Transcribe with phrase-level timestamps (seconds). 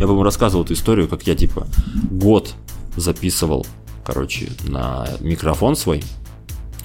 [0.00, 1.66] Я, по-моему, рассказывал эту историю, как я, типа,
[2.10, 2.54] год
[2.96, 3.66] записывал,
[4.02, 6.02] короче, на микрофон свой,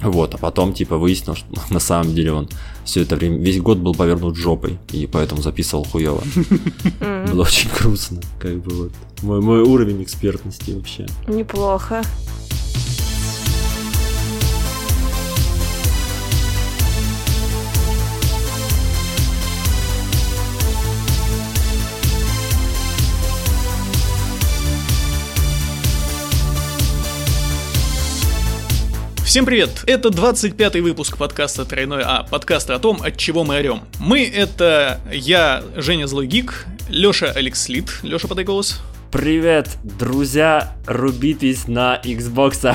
[0.02, 2.50] вот, а потом, типа, выяснил, что на самом деле он
[2.84, 6.22] все это время, весь год был повернут жопой, и поэтому записывал хуево.
[7.00, 8.92] Было очень грустно, как бы вот.
[9.22, 11.06] Мой, мой уровень экспертности вообще.
[11.26, 12.02] Неплохо.
[29.36, 29.84] Всем привет!
[29.86, 33.82] Это 25-й выпуск подкаста «Тройной А», подкаста о том, от чего мы орем.
[34.00, 37.98] Мы— это я, Женя Злой Гик, Лёша Алекс Лид.
[38.02, 38.80] Лёша, подай голос.
[39.12, 42.74] Привет, друзья, рубитесь на Xbox.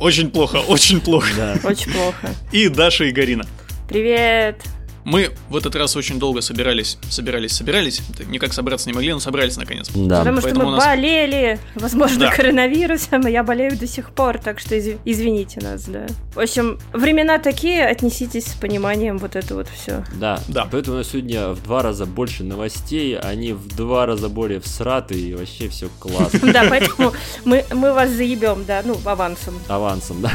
[0.00, 1.28] Очень плохо, очень плохо.
[1.36, 1.56] Да.
[1.62, 2.34] Очень плохо.
[2.50, 3.46] И Даша и Гарина.
[3.88, 4.60] Привет.
[5.04, 8.00] Мы в этот раз очень долго собирались, собирались, собирались.
[8.26, 9.88] Никак собраться не могли, но собрались наконец.
[9.94, 10.18] Да.
[10.18, 12.30] Потому что поэтому мы у нас- болели, возможно, Да.
[12.32, 16.06] коронавирусом, и я болею до сих пор, так что изв- извините нас, да.
[16.34, 20.04] В общем, времена такие, отнеситесь с пониманием вот это вот все.
[20.14, 20.66] Да, Да.
[20.70, 25.14] Поэтому у нас сегодня в два раза больше новостей, они в два раза более всраты,
[25.18, 26.40] и вообще все классно.
[26.52, 27.12] Да, поэтому
[27.44, 29.58] мы, мы вас заебем, да, ну, авансом.
[29.68, 30.32] Авансом, да.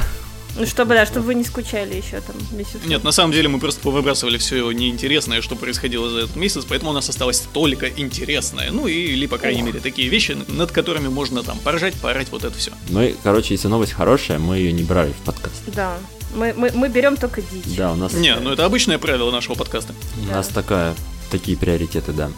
[0.56, 2.80] Ну, чтобы, да, чтобы вы не скучали еще там месяц.
[2.86, 6.92] Нет, на самом деле мы просто повыбрасывали все неинтересное, что происходило за этот месяц, поэтому
[6.92, 8.70] у нас осталось только интересное.
[8.72, 9.68] Ну и, или, по крайней Ох.
[9.68, 12.72] мере, такие вещи, над которыми можно там поржать, поорать, вот это все.
[12.90, 15.56] Мы, короче, если новость хорошая, мы ее не брали в подкаст.
[15.68, 15.98] Да,
[16.36, 17.76] мы, мы, мы берем только дичь.
[17.78, 19.94] Да, у нас, Не, ну это обычное правило нашего подкаста.
[20.22, 20.96] у нас такая,
[21.32, 22.30] такие приоритеты, да.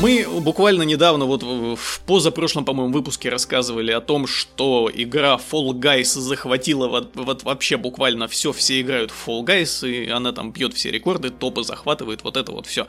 [0.00, 6.18] Мы буквально недавно, вот в позапрошлом, по-моему, выпуске рассказывали о том, что игра Fall Guys
[6.18, 10.72] захватила вот, вот вообще буквально все, все играют в Fall Guys, и она там бьет
[10.72, 12.86] все рекорды, топы захватывает, вот это вот все.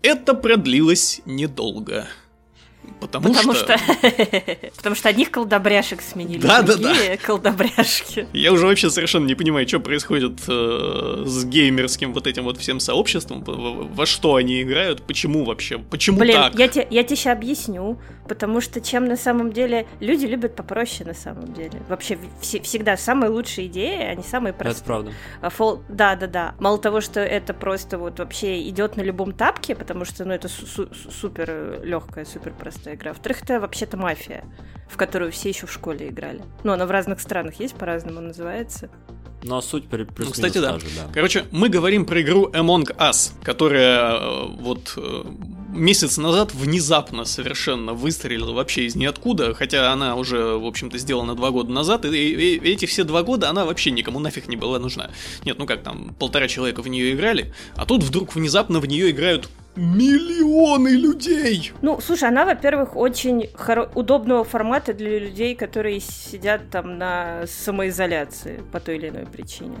[0.00, 2.08] Это продлилось недолго.
[3.02, 3.76] Потому, Потому что...
[3.78, 3.96] что...
[4.76, 6.40] Потому что одних колдобряшек сменили.
[6.40, 8.26] Да, да, другие колдобряшки.
[8.32, 12.80] Я уже вообще совершенно не понимаю, что происходит э, с геймерским вот этим вот всем
[12.80, 16.54] сообществом, во, что они играют, почему вообще, почему Блин, так.
[16.58, 21.04] я тебе я тебе сейчас объясню, потому что чем на самом деле люди любят попроще
[21.06, 21.82] на самом деле.
[21.88, 24.84] Вообще все- всегда самые лучшие идеи, они самые Это простые.
[24.86, 25.12] правда.
[25.40, 26.54] А фол- Да, да, да.
[26.60, 30.48] Мало того, что это просто вот вообще идет на любом тапке, потому что, ну, это
[30.48, 33.12] су- су- супер легкая, супер простая игра.
[33.12, 34.44] Во-вторых, это вообще-то мафия,
[34.88, 36.42] в которую все еще в школе играли.
[36.64, 38.90] Ну, она в разных странах есть, по-разному называется.
[39.44, 40.78] Но суть при- плюс Ну, кстати, да.
[40.78, 41.10] же, да.
[41.12, 45.24] Короче, мы говорим про игру Among Us, которая э, вот э,
[45.72, 51.50] месяц назад внезапно совершенно выстрелила вообще из ниоткуда, хотя она уже, в общем-то, сделана два
[51.50, 54.78] года назад, и, и- и эти все два года она вообще никому нафиг не была
[54.78, 55.10] нужна.
[55.44, 59.10] Нет, ну как там, полтора человека в нее играли, а тут вдруг внезапно в нее
[59.10, 61.72] играют миллионы людей.
[61.80, 68.62] Ну, слушай, она, во-первых, очень хоро- удобного формата для людей, которые сидят там на самоизоляции
[68.70, 69.76] по той или иной причине.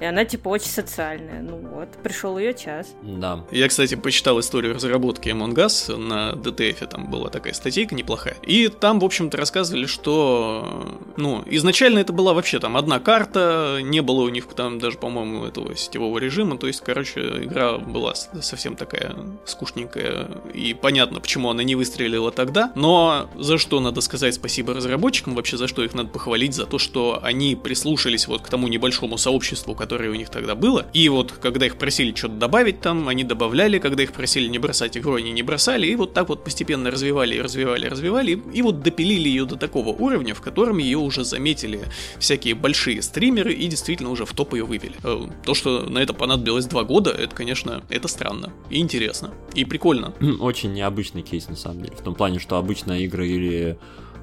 [0.00, 1.40] И она, типа, очень социальная.
[1.42, 2.94] Ну вот, пришел ее час.
[3.02, 3.44] Да.
[3.50, 8.36] Я, кстати, почитал историю разработки Among Us на DTF, там была такая статейка неплохая.
[8.42, 14.00] И там, в общем-то, рассказывали, что, ну, изначально это была вообще там одна карта, не
[14.00, 18.76] было у них там даже, по-моему, этого сетевого режима, то есть, короче, игра была совсем
[18.76, 24.74] такая скучненькая, и понятно, почему она не выстрелила тогда, но за что надо сказать спасибо
[24.74, 28.68] разработчикам, вообще за что их надо похвалить, за то, что они прислушались вот к тому
[28.68, 33.08] небольшому сообществу, которое у них тогда было, и вот когда их просили что-то добавить там,
[33.08, 36.44] они добавляли, когда их просили не бросать игру, они не бросали, и вот так вот
[36.44, 40.98] постепенно развивали, и развивали, развивали, и, вот допилили ее до такого уровня, в котором ее
[40.98, 41.80] уже заметили
[42.18, 44.94] всякие большие стримеры и действительно уже в топ ее вывели.
[45.02, 49.64] Э, То, что на это понадобилось два года, это, конечно, это странно и интересно, и
[49.64, 50.14] прикольно.
[50.40, 51.96] Очень необычный кейс, на самом деле.
[51.96, 53.78] В том плане, что обычно игры или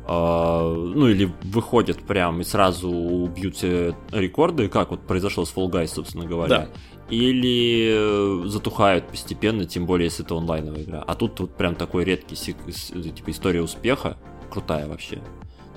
[0.07, 5.87] ну или выходят прям и сразу убьют все рекорды, как вот произошло с Fall Guys,
[5.87, 6.69] собственно говоря.
[7.09, 11.03] Или э, затухают постепенно, тем более, если это онлайновая игра.
[11.05, 14.17] А тут вот прям такой редкий типа история успеха,
[14.49, 15.21] крутая вообще.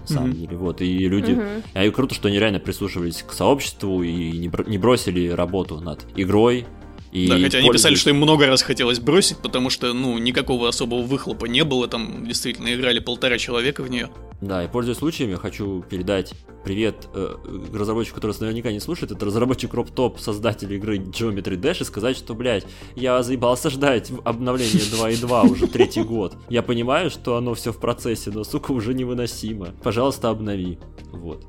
[0.00, 0.38] На самом Мгм.
[0.38, 1.38] деле, вот, и люди...
[1.75, 5.80] А и круто, что они реально прислушивались к сообществу и не, бро- не бросили работу
[5.80, 6.64] над игрой.
[7.12, 10.69] И да, хотя они писали, что им много раз хотелось бросить, потому что, ну, никакого
[10.69, 14.10] особого выхлопа не было, там действительно играли полтора человека в нее.
[14.40, 16.32] Да, и пользуясь случаем, я хочу передать
[16.62, 17.34] привет э,
[17.72, 19.10] разработчику, который нас наверняка не слушает.
[19.10, 24.82] Это разработчик Роптоп, создатель игры Geometry Dash, и сказать, что, блядь, я заебался ждать обновление
[24.82, 26.37] 2.2 уже третий год.
[26.49, 29.75] Я понимаю, что оно все в процессе, но, сука, уже невыносимо.
[29.82, 30.78] Пожалуйста, обнови.
[31.11, 31.44] Вот.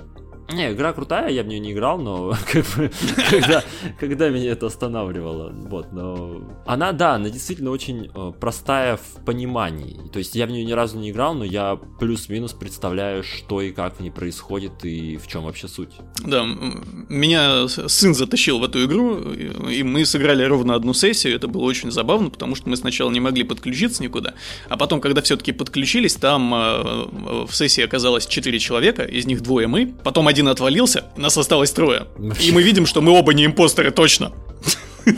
[0.52, 2.92] Не, игра крутая, я в нее не играл, но как бы,
[3.30, 3.64] когда,
[4.00, 9.98] когда меня это останавливало, вот, но она, да, она действительно очень э, простая в понимании,
[10.12, 13.72] то есть я в нее ни разу не играл, но я плюс-минус представляю, что и
[13.72, 15.94] как в ней происходит и в чем вообще суть.
[16.26, 16.44] Да,
[17.10, 21.92] меня сын затащил в эту игру, и мы сыграли ровно одну сессию, это было очень
[21.92, 24.34] забавно, потому что мы сначала не могли подключиться никуда,
[24.68, 29.68] а потом, когда все-таки подключились, там э, в сессии оказалось 4 человека, из них двое
[29.68, 32.08] мы, потом один отвалился, нас осталось трое.
[32.40, 34.32] И мы видим, что мы оба не impostor ы точно.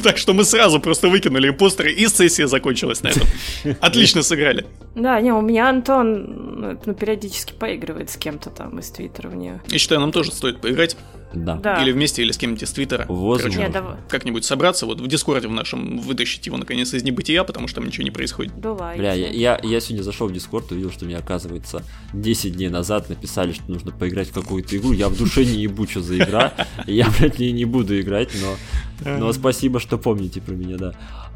[0.03, 3.27] Так что мы сразу просто выкинули impostor ы, и сессия закончилась на этом.
[3.81, 4.65] Отлично сыграли.
[4.95, 9.61] Да, не, у меня Антон ну, периодически поигрывает с кем-то там из Твиттера в нее.
[9.67, 10.95] Я считаю, нам тоже стоит поиграть.
[11.33, 11.55] Да.
[11.55, 11.81] Да.
[11.83, 13.05] Или вместе, или с кем-нибудь из Твиттера.
[13.07, 13.43] Возможно.
[13.49, 13.95] Короче, Не, давай.
[14.09, 17.85] как-нибудь собраться, вот в Дискорде в нашем вытащить его наконец из небытия, потому что там
[17.87, 18.53] ничего не происходит.
[18.59, 18.97] Давай.
[18.97, 21.83] Бля, я, я, я сегодня зашел в Дискорд и увидел, что мне, оказывается,
[22.13, 24.91] 10 дней назад написали, что нужно поиграть в какую-то игру.
[24.91, 26.53] Я в душе не ебу, что за игра.
[26.87, 30.93] Я, блядь, в ней не буду играть, но, но спасибо, что помните про меня, да.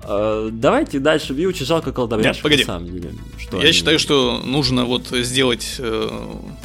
[0.08, 1.34] А, давайте дальше.
[1.34, 2.62] Вьючи жалко колдовяшек, Нет, погоди.
[2.64, 3.12] на самом деле.
[3.40, 6.10] Что Я они- считаю, что нужно вот сделать э,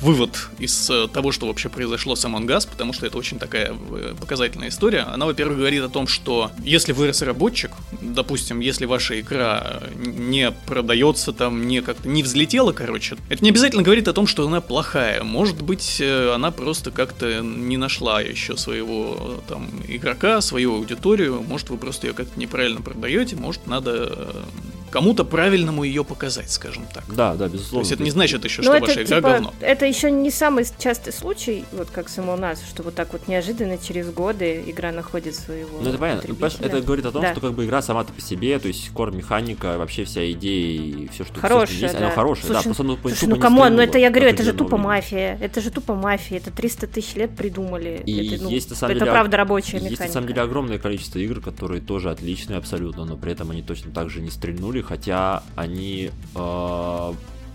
[0.03, 3.73] вывод из э, того, что вообще произошло с Among Us, потому что это очень такая
[3.73, 5.01] э, показательная история.
[5.01, 7.71] Она, во-первых, говорит о том, что если вы разработчик,
[8.01, 13.83] допустим, если ваша игра не продается там, не как-то не взлетела, короче, это не обязательно
[13.83, 15.23] говорит о том, что она плохая.
[15.23, 21.45] Может быть, э, она просто как-то не нашла еще своего э, там игрока, свою аудиторию.
[21.47, 24.45] Может, вы просто ее как-то неправильно продаете, может, надо
[24.91, 27.05] кому-то правильному ее показать, скажем так.
[27.09, 27.83] Да, да, То безусловно.
[27.83, 29.55] есть это не значит еще, Ну, что это, ваша игра типа, говно.
[29.61, 33.29] это еще не самый частый случай, вот как само у нас, что вот так вот
[33.29, 36.35] неожиданно через годы игра находит своего Ну это понятно.
[36.39, 37.33] Ну, это говорит о том, Да.
[37.33, 41.09] что как бы игра сама-то по себе, то есть core механика, вообще вся идея и
[41.09, 41.99] все, что, всё, что Хорошая, есть, да.
[42.07, 44.11] она хорошая, да, Слушай, просто ну, Слушай, тупо ну не come on, ну это я
[44.11, 44.85] говорю, это же тупо время.
[44.89, 45.39] мафия.
[45.41, 46.39] Это же тупо мафия.
[46.39, 48.03] Это 300 тысяч лет придумали.
[48.07, 50.05] И это, ну, есть на самом это деле, правда рабочая есть механика.
[50.07, 53.93] на самом деле огромное количество игр, которые тоже отличные абсолютно, но при этом они точно
[53.93, 57.13] так же не стрельнули, хотя они э,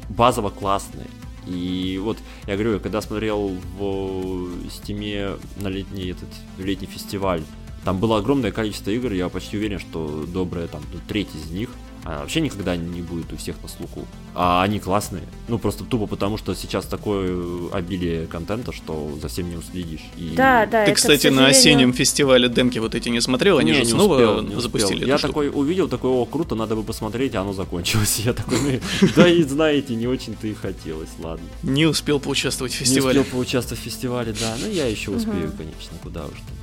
[0.09, 1.07] базово классные.
[1.47, 2.17] И вот
[2.47, 7.43] я говорю, я когда смотрел в Стиме на летний этот летний фестиваль,
[7.83, 11.69] там было огромное количество игр, я почти уверен, что добрая там треть из них
[12.05, 14.05] она вообще никогда не будет у всех на слуху.
[14.35, 15.23] А они классные.
[15.47, 17.35] Ну, просто тупо потому, что сейчас такое
[17.73, 20.01] обилие контента, что за всем не уследишь.
[20.15, 20.33] И...
[20.35, 20.85] Да, да.
[20.85, 23.83] Ты, это, кстати, на сожалению- осеннем фестивале демки вот эти не смотрел, они Не, же
[23.85, 24.97] не снова успел, не запустили успел.
[25.01, 25.33] эту Я штуку.
[25.33, 28.19] такой увидел, такой, о, круто, надо бы посмотреть, а оно закончилось.
[28.23, 31.45] Я такой, ну, да и знаете, не очень-то и хотелось, ладно.
[31.63, 33.21] Не успел поучаствовать в Не фестивале.
[33.21, 34.55] успел поучаствовать в фестивале, да.
[34.63, 36.55] Ну, я еще успею, конечно, куда уж там.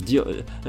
[0.00, 0.26] Дел-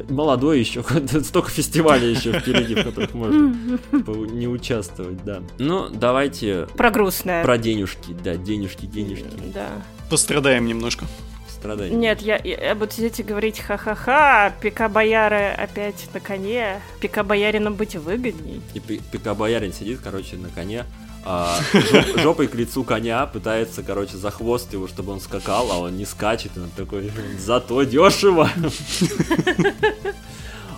[0.09, 0.83] Молодой еще,
[1.23, 3.55] столько фестивалей еще впереди, в которых можно
[4.05, 5.41] по- не участвовать, да.
[5.59, 7.43] Ну, давайте Про грустное.
[7.43, 9.67] про денежки, да, денежки, денежки, Да.
[10.09, 11.05] Пострадаем немножко.
[11.49, 11.95] страдания.
[11.95, 17.75] Нет, я, я, буду сидеть и говорить, ха-ха-ха, пика бояры опять на коне, пика боярином
[17.75, 18.61] быть выгодней.
[18.73, 20.85] И пи- пика боярин сидит, короче, на коне,
[21.25, 25.77] а, жоп- жопой к лицу коня пытается, короче, за хвост его, чтобы он скакал, а
[25.77, 28.49] он не скачет, он такой, зато дешево.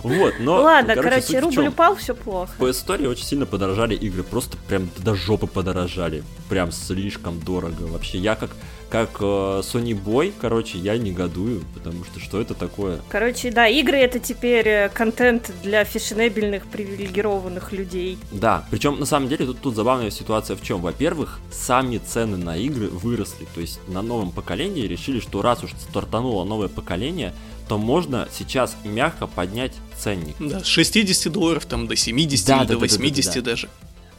[0.02, 0.60] Вот, но...
[0.60, 2.52] Ладно, короче, в рубль упал, все плохо.
[2.58, 6.22] По истории очень сильно подорожали игры, просто прям до жопы подорожали.
[6.50, 8.18] Прям слишком дорого вообще.
[8.18, 8.50] Я как,
[8.90, 13.00] как э, Sony Boy, короче, я негодую, потому что что это такое?
[13.08, 18.18] Короче, да, игры это теперь э, контент для фешенебельных, привилегированных людей.
[18.30, 20.80] Да, причем на самом деле тут, тут забавная ситуация в чем.
[20.80, 23.46] Во-первых, сами цены на игры выросли.
[23.54, 27.34] То есть на новом поколении решили, что раз уж стартануло новое поколение,
[27.68, 30.36] то можно сейчас мягко поднять ценник.
[30.38, 33.34] Да, с 60 долларов там до 70 Да, или да, до да, да, да, 80
[33.34, 33.40] да.
[33.40, 33.68] даже.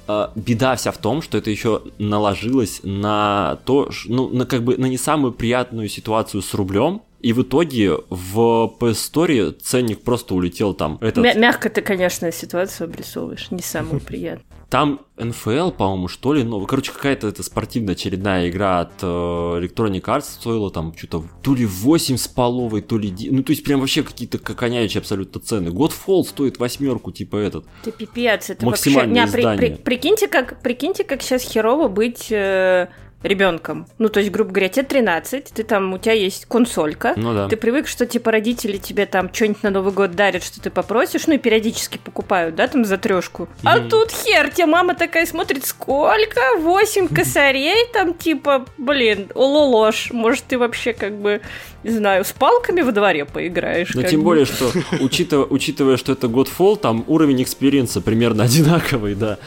[0.08, 4.78] А, беда вся в том, что это еще наложилось на то, ну, на как бы
[4.78, 7.02] на не самую приятную ситуацию с рублем.
[7.22, 11.00] И в итоге в PS Store ценник просто улетел там.
[11.02, 14.46] Этот, Мя- мягко ты, конечно, ситуацию обрисовываешь, не самую приятную.
[14.70, 20.02] Там НФЛ, по-моему, что ли, ну, короче, какая-то это спортивная очередная игра от э, Electronic
[20.02, 23.10] Arts стоила там что-то то ли 8 с половой, то ли...
[23.10, 25.70] ди- Ну, то есть прям вообще какие-то коконяючие абсолютно цены.
[25.70, 27.66] Godfall стоит восьмерку, типа этот.
[27.84, 28.90] Ты пипец, это вообще...
[28.90, 29.58] Максимальное Не, при- издание.
[29.76, 32.88] при- прикиньте, как, прикиньте, как сейчас херово быть э,
[33.28, 33.88] ребенком.
[33.98, 37.48] Ну, то есть, грубо говоря, тебе 13, ты там, у тебя есть консолька, Ну да.
[37.48, 41.28] Ты привык, что типа родители тебе там что-нибудь на Новый год дарят, что ты попросишь,
[41.28, 43.48] ну и периодически покупают, да, там за трешку.
[43.64, 43.90] А Мгм.
[43.90, 46.40] тут хер, тебе мама такая смотрит, сколько?
[46.60, 51.42] Восемь косарей там, типа, блин, ололош, может ты вообще как бы,
[51.84, 53.92] не знаю, с палками во дворе поиграешь?
[53.94, 54.26] Как тем бы.
[54.26, 59.38] более, что учитывая, учитывая, что это Godfall, там уровень experience а примерно одинаковый, да.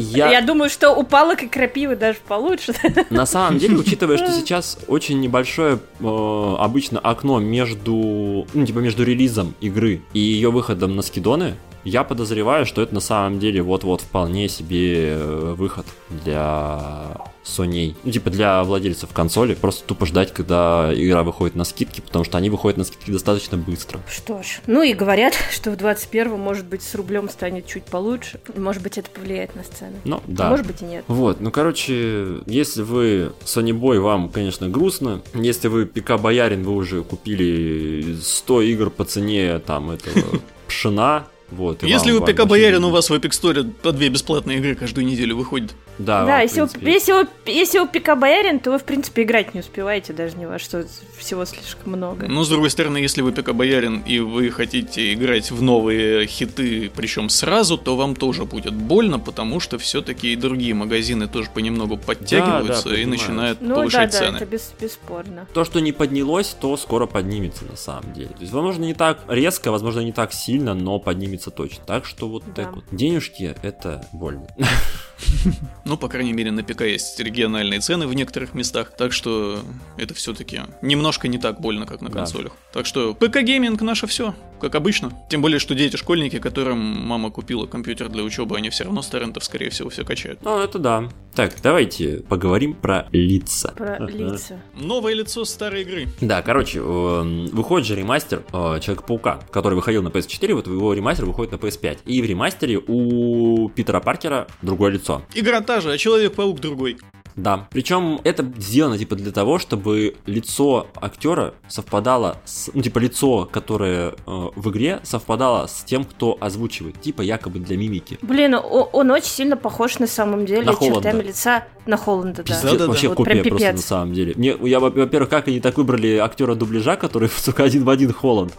[0.00, 0.30] Я...
[0.30, 2.74] Я думаю, что у палок и крапивы даже получше.
[3.10, 9.04] На самом деле, учитывая, что сейчас очень небольшое э, обычно окно между, ну, типа между
[9.04, 14.02] релизом игры и ее выходом на скидоны, я подозреваю, что это на самом деле вот-вот
[14.02, 20.90] вполне себе э, выход для Sony, ну, типа для владельцев консоли, просто тупо ждать, когда
[20.94, 24.00] игра выходит на скидки, потому что они выходят на скидки достаточно быстро.
[24.08, 28.40] Что ж, ну и говорят, что в 21-м, может быть, с рублем станет чуть получше,
[28.56, 29.96] может быть, это повлияет на сцену.
[30.04, 30.48] Ну, да.
[30.48, 31.04] А может быть и нет.
[31.08, 35.22] Вот, ну, короче, если вы Sony Boy, вам, конечно, грустно.
[35.34, 41.82] Если вы ПК Боярин, вы уже купили 100 игр по цене, там, этого пшена, вот,
[41.82, 45.36] Если вы ПК Боярин, у вас в Epic Store по две бесплатные игры каждую неделю
[45.36, 45.74] выходит.
[46.04, 49.54] Да, да если, вы, если, вы, если вы ПК Боярин, то вы, в принципе, играть
[49.54, 50.84] не успеваете даже ни во что,
[51.18, 52.26] всего слишком много.
[52.28, 56.90] Но, с другой стороны, если вы ПК Боярин и вы хотите играть в новые хиты,
[56.94, 61.96] причем сразу, то вам тоже будет больно, потому что все-таки и другие магазины тоже понемногу
[61.96, 64.30] подтягиваются да, да, и начинают ну, повышать да, цены.
[64.32, 65.46] Да, это без, бесспорно.
[65.52, 68.28] То, что не поднялось, то скоро поднимется на самом деле.
[68.28, 71.84] То есть, возможно, не так резко, возможно, не так сильно, но поднимется точно.
[71.86, 72.64] Так что вот да.
[72.64, 72.84] так вот.
[72.90, 74.46] Денежки это больно.
[75.84, 79.62] Ну, по крайней мере, на ПК есть региональные цены в некоторых местах, так что
[79.96, 82.52] это все-таки немножко не так больно, как на консолях.
[82.72, 85.12] Так что ПК-гейминг наше все, как обычно.
[85.28, 89.44] Тем более, что дети-школьники, которым мама купила компьютер для учебы, они все равно с торрентов,
[89.44, 90.38] скорее всего, все качают.
[90.42, 91.08] Ну, это да.
[91.34, 93.72] Так, давайте поговорим про лица.
[93.76, 94.60] Про лица.
[94.74, 96.08] Новое лицо старой игры.
[96.20, 101.24] Да, короче, эм, выходит же ремастер э, Человека-паука, который выходил на PS4, вот его ремастер
[101.24, 101.98] выходит на PS5.
[102.06, 105.22] И в ремастере у Питера Паркера другое лицо лицо.
[105.34, 106.98] Игра та же, а Человек-паук другой.
[107.36, 113.48] Да, причем это сделано типа для того, чтобы лицо актера совпадало с, ну типа лицо,
[113.50, 118.18] которое э, в игре совпадало с тем, кто озвучивает, типа якобы для мимики.
[118.22, 122.54] Блин, он, он очень сильно похож на самом деле на чертами лица на Холланда, да.
[122.54, 123.14] Пиздец, да, да, вообще да.
[123.14, 124.34] копия вот просто на самом деле.
[124.36, 128.52] Мне, я, во-первых, как они так выбрали актера дубляжа, который, сука, один в один Холланд.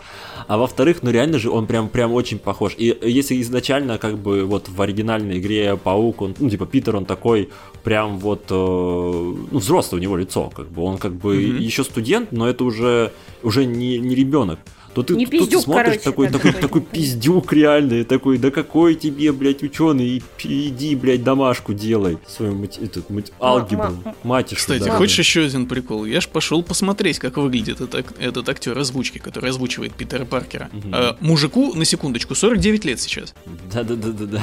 [0.48, 2.74] А во-вторых, ну реально же он прям, прям очень похож.
[2.78, 7.06] И если изначально как бы вот в оригинальной игре Паук, он, ну типа Питер, он
[7.06, 7.50] такой
[7.83, 11.59] прям вот, э, ну взрослый у него лицо, как бы он как бы mm-hmm.
[11.59, 13.11] еще студент, но это уже
[13.43, 14.59] уже не, не ребенок
[14.93, 18.51] то ты, не пиздюк, тут смотришь короче, такой, такой, такой, такой пиздюк реальный, такой, да
[18.51, 24.57] какой тебе, блядь, ученый, иди, блядь, домашку делай, свою мать, этот, мать, алгебру, матишь.
[24.57, 26.05] Кстати, да, хочешь еще один прикол?
[26.05, 30.69] Я ж пошел посмотреть, как выглядит этот, этот актер озвучки, который озвучивает Питера Паркера.
[30.73, 30.89] Угу.
[30.91, 33.33] А, мужику, на секундочку, 49 лет сейчас.
[33.71, 34.41] Да-да-да-да-да.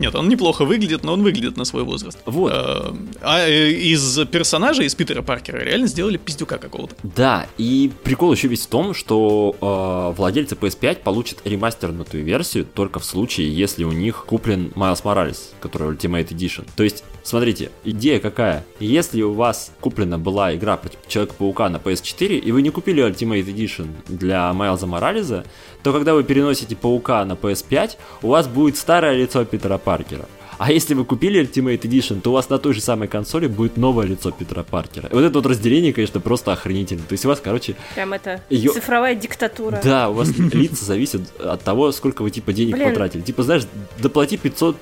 [0.00, 2.18] Нет, он неплохо выглядит, но он выглядит на свой возраст.
[2.24, 2.50] Вот.
[2.52, 6.94] А, а из персонажа, из Питера Паркера, реально сделали пиздюка какого-то.
[7.02, 12.98] Да, и прикол еще весь в том, что э, владельцы PS5 получат ремастернутую версию только
[12.98, 16.66] в случае, если у них куплен Miles Morales, который Ultimate Edition.
[16.74, 18.64] То есть, смотрите, идея какая?
[18.80, 23.46] Если у вас куплена была игра про Человека-паука на PS4, и вы не купили Ultimate
[23.46, 25.44] Edition для Майлза Морализа,
[25.82, 30.26] то когда вы переносите Паука на PS5, у вас будет старое лицо Питера Паркера.
[30.60, 33.78] А если вы купили Ultimate Edition, то у вас на той же самой консоли будет
[33.78, 35.08] новое лицо Питера Паркера.
[35.08, 37.00] И вот это вот разделение, конечно, просто охренительно.
[37.08, 37.76] То есть у вас, короче...
[37.94, 38.70] Прям это ее...
[38.70, 39.80] цифровая диктатура.
[39.82, 42.90] Да, у вас лица зависят от того, сколько вы, типа, денег Блин.
[42.90, 43.22] потратили.
[43.22, 43.62] Типа, знаешь,
[44.02, 44.76] доплати 500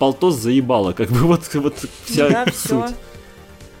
[0.00, 0.90] полтос заебало.
[0.90, 2.56] Как бы вот, вот вся да, суть.
[2.56, 2.88] Все.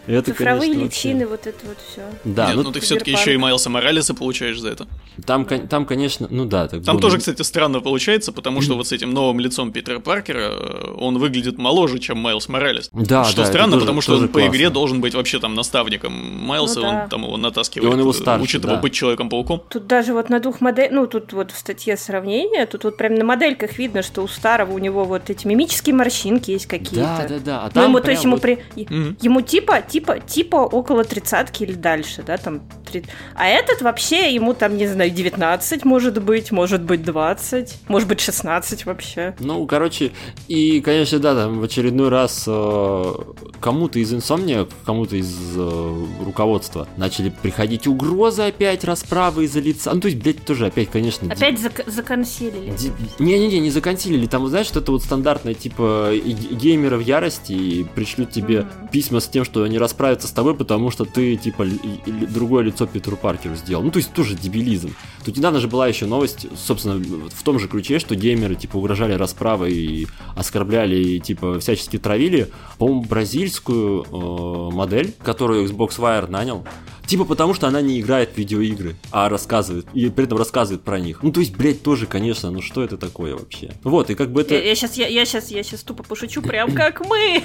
[0.06, 1.46] Это, Цифровые конечно, личины, вообще...
[1.46, 2.02] вот это вот все.
[2.24, 4.86] Да, Нет, ну, ну ты все-таки еще и Майлса Моралеса получаешь за это.
[5.26, 6.68] Там, там конечно, ну да.
[6.68, 7.02] Так там было.
[7.02, 11.18] тоже, кстати, странно получается, потому что вот с этим новым лицом Питера Паркера э, он
[11.18, 12.90] выглядит моложе, чем Майлз Моралес.
[12.92, 16.12] Да, Что да, странно, тоже, потому что он по игре должен быть вообще там наставником
[16.12, 17.02] Майлса, ну, да.
[17.02, 18.72] он там его натаскивает, и он его старше, учит да.
[18.72, 19.62] его быть Человеком-пауком.
[19.68, 23.14] Тут даже вот на двух моделях, ну тут вот в статье сравнения, тут вот прям
[23.14, 27.26] на модельках видно, что у старого у него вот эти мимические морщинки есть какие-то.
[27.28, 27.62] Да, да, да.
[27.64, 28.42] А ну, ему, то есть ему, вот...
[28.42, 28.62] при...
[28.76, 29.16] mm-hmm.
[29.20, 32.62] ему типа, типа, типа около тридцатки или дальше, да, там.
[32.90, 33.10] 30...
[33.34, 38.20] А этот вообще, ему там, не знаю, 19 может быть, может быть 20, может быть
[38.20, 39.34] 16 вообще.
[39.38, 40.12] Ну, короче,
[40.48, 43.14] и, конечно, да, там в очередной раз э,
[43.60, 49.92] кому-то из инсомния, кому-то из э, руководства начали приходить угрозы опять, расправы из-за лица.
[49.92, 51.30] Ну, то есть, блядь, тоже опять, конечно...
[51.30, 51.66] Опять ди...
[51.66, 52.72] зак- законсилили.
[53.18, 54.26] Не-не-не, не законсилили.
[54.26, 58.90] Там, знаешь, что это вот стандартное, типа, геймеры в ярости и пришлют тебе mm-hmm.
[58.90, 61.66] письма с тем, что они расправятся с тобой, потому что ты, типа,
[62.06, 63.82] другое лицо Питеру Паркеру сделал.
[63.82, 64.94] Ну, то есть, тоже дебилизм.
[65.24, 69.12] Тут недавно же была еще новость, собственно, в том же ключе, что геймеры, типа, угрожали
[69.12, 76.64] расправой и оскорбляли, и, типа, всячески травили, по-моему, бразильскую э, модель, которую Xbox Wire нанял.
[77.06, 80.98] Типа потому, что она не играет в видеоигры, а рассказывает, и при этом рассказывает про
[80.98, 81.22] них.
[81.22, 83.72] Ну, то есть, блядь, тоже, конечно, ну что это такое вообще?
[83.82, 84.54] Вот, и как бы это...
[84.54, 87.42] Я, сейчас, я, я сейчас, я сейчас тупо пошучу, прям как мы.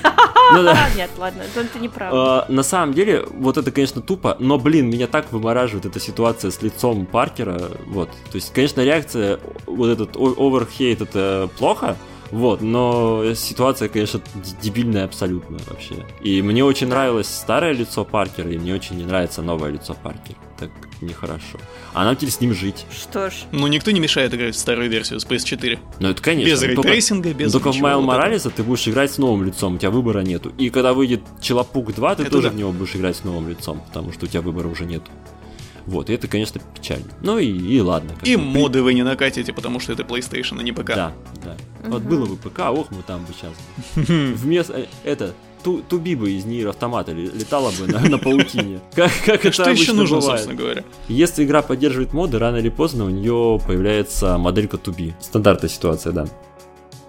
[0.54, 0.78] Ну да.
[0.96, 2.18] Нет, ладно, это неправда.
[2.18, 6.52] А, На самом деле, вот это, конечно, тупо, но, блин, меня так вымораживает эта ситуация
[6.52, 8.10] с лицом Паркера, вот.
[8.32, 11.98] То есть, конечно, реакция, вот этот оверхейт, это плохо,
[12.32, 14.22] вот, но ситуация, конечно,
[14.62, 16.06] дебильная абсолютно вообще.
[16.22, 20.38] И мне очень нравилось старое лицо Паркера, и мне очень не нравится новое лицо Паркера.
[20.60, 21.60] Так нехорошо.
[21.94, 22.86] А нам теперь с ним жить.
[22.92, 25.78] Что ж, Ну, никто не мешает играть в старую версию с PS4.
[26.00, 26.50] Ну, это конечно.
[26.50, 29.18] Без ну, только- ray tracing а, без Только в Майлз Моралеса ты будешь играть с
[29.20, 30.52] новым лицом, у тебя выбора нету.
[30.58, 32.54] И когда выйдет Челопук 2, ты Это тоже да.
[32.54, 35.12] в него будешь играть с новым лицом, потому что у тебя выбора уже нету.
[35.88, 37.06] Вот, и это, конечно, печально.
[37.22, 38.12] Ну и, и ладно.
[38.24, 38.42] И бы.
[38.44, 40.88] моды вы не накатите, потому что это PlayStation, а не ПК.
[40.88, 41.14] Да,
[41.44, 41.56] да.
[41.86, 43.54] Вот было бы ПК, ох, мы там бы сейчас.
[43.96, 48.82] Вместо э, это ту, 2B бы из Nier Automata ле- летала бы на, на паутине.
[48.96, 50.42] Как, как это Что еще нужно, бывает.
[50.42, 50.84] собственно говоря?
[51.08, 55.14] Если игра поддерживает моды, рано или поздно у нее появляется моделька 2B.
[55.22, 56.28] Стандартная ситуация, да.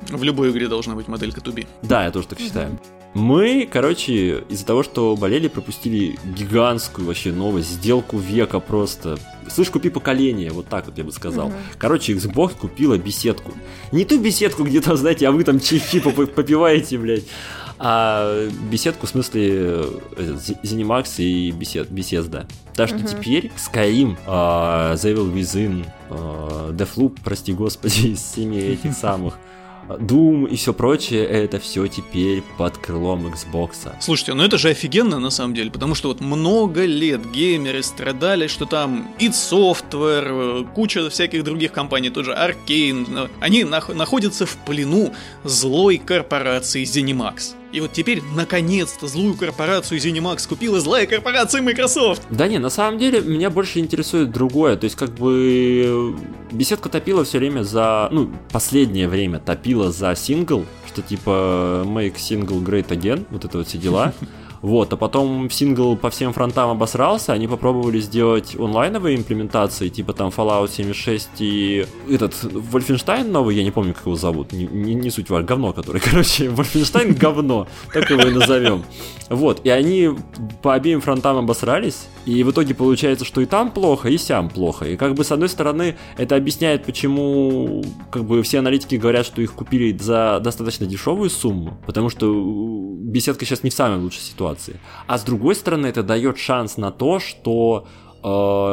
[0.08, 1.66] В любой игре должна быть моделька туби.
[1.82, 2.78] Да, я тоже так считаю.
[3.14, 9.18] Мы, короче, из-за того, что болели, пропустили гигантскую вообще новость, сделку века просто.
[9.48, 11.50] Слышь, купи поколение, вот так вот я бы сказал.
[11.78, 13.52] Короче, Xbox купила беседку.
[13.92, 15.58] Не ту беседку, где там, знаете, а вы там
[16.04, 17.24] поп- попиваете, блядь.
[17.80, 19.48] А беседку в смысле
[20.16, 22.46] э, ZeniMax и бесед, Bethesda.
[22.74, 23.06] Так что Мгм.
[23.06, 29.38] теперь Skyrim, а, The Evil Within, а, Deathloop, прости господи, из семи этих самых,
[29.88, 33.92] Doom и все прочее, это все теперь под крылом Xbox.
[34.00, 38.46] Слушайте, ну это же офигенно на самом деле, потому что вот много лет геймеры страдали,
[38.46, 44.56] что там id Software, куча всяких других компаний, тоже Arkane, э, они нах- находятся в
[44.66, 45.12] плену
[45.44, 47.54] злой корпорации ZeniMax.
[47.70, 52.22] И вот теперь, наконец-то, злую корпорацию ZeniMax купила злая корпорация Microsoft.
[52.30, 54.76] Да не, на самом деле меня больше интересует другое.
[54.76, 56.16] То есть, как бы
[56.50, 58.08] беседка топила все время за.
[58.10, 63.68] Ну, последнее время топила за сингл, что типа make single great again, вот это вот
[63.68, 64.14] все дела.
[64.62, 70.28] Вот, а потом сингл по всем фронтам обосрался, они попробовали сделать онлайновые имплементации, типа там
[70.28, 75.10] Fallout 76 и этот Wolfenstein новый, я не помню, как его зовут, не, не, не
[75.10, 78.84] суть важно, говно, который, короче, Wolfenstein говно, так его и назовем.
[79.28, 80.10] Вот, и они
[80.62, 84.86] по обеим фронтам обосрались, и в итоге получается, что и там плохо, и сям плохо.
[84.86, 89.42] И как бы с одной стороны это объясняет, почему как бы все аналитики говорят, что
[89.42, 94.20] их купили за достаточно дешевую сумму, потому что э, беседка сейчас не в самой лучшей
[94.20, 94.47] ситуации.
[95.06, 97.86] А с другой стороны это дает шанс на то, что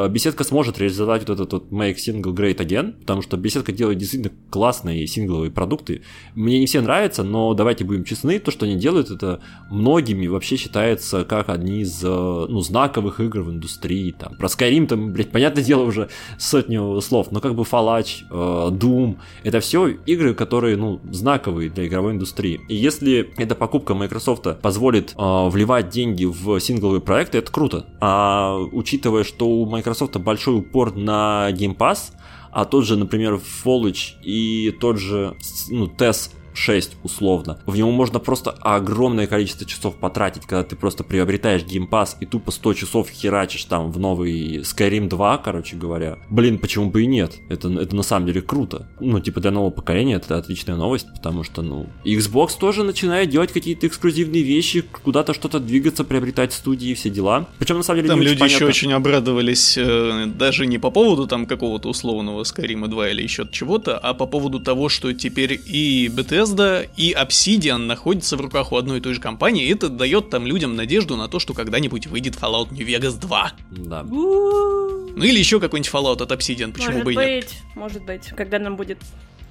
[0.09, 4.33] беседка сможет реализовать вот этот вот Make Single Great Again, потому что беседка делает действительно
[4.49, 6.01] классные сингловые продукты.
[6.35, 10.55] Мне не все нравятся, но давайте будем честны, то, что они делают, это многими вообще
[10.55, 14.11] считается как одни из э, ну, знаковых игр в индустрии.
[14.17, 14.35] Там.
[14.37, 18.33] Про Skyrim там, блядь, понятное дело, уже сотню слов, но как бы Fallout, э,
[18.75, 22.61] Doom, это все игры, которые, ну, знаковые для игровой индустрии.
[22.69, 27.85] И если эта покупка Microsoft позволит э, вливать деньги в сингловые проекты, это круто.
[27.99, 32.13] А учитывая, что у Microsoft большой упор на Game Pass,
[32.51, 35.35] а тот же, например, Fallout и тот же,
[35.69, 37.59] ну, TES 6 условно.
[37.65, 42.51] В него можно просто огромное количество часов потратить, когда ты просто приобретаешь Pass и тупо
[42.51, 46.17] 100 часов херачишь там в новый Skyrim 2, короче говоря.
[46.29, 47.33] Блин, почему бы и нет?
[47.49, 48.87] Это, это на самом деле круто.
[48.99, 53.51] Ну, типа для нового поколения это отличная новость, потому что, ну, Xbox тоже начинает делать
[53.51, 57.47] какие-то эксклюзивные вещи, куда-то что-то двигаться, приобретать студии и все дела.
[57.59, 60.91] Причем на самом деле Там люди очень еще понятно- очень обрадовались э, даже не по
[60.91, 65.59] поводу там какого-то условного Skyrim 2 или еще чего-то, а по поводу того, что теперь
[65.65, 66.09] и
[66.45, 70.29] Bethesda, и Obsidian находятся в руках у одной и той же компании, и это дает
[70.29, 73.51] там людям надежду на то, что когда-нибудь выйдет Fallout New Vegas 2.
[73.71, 74.01] Да.
[74.03, 75.11] У-у-у.
[75.15, 77.45] Ну или еще какой-нибудь Fallout от Obsidian, почему Может бы и нет.
[77.45, 78.97] быть, может быть, когда нам будет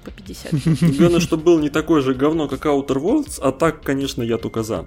[0.03, 0.51] по 50.
[0.97, 4.63] Главное, что был не такой же говно, как Outer Worlds, а так, конечно, я только
[4.63, 4.85] за.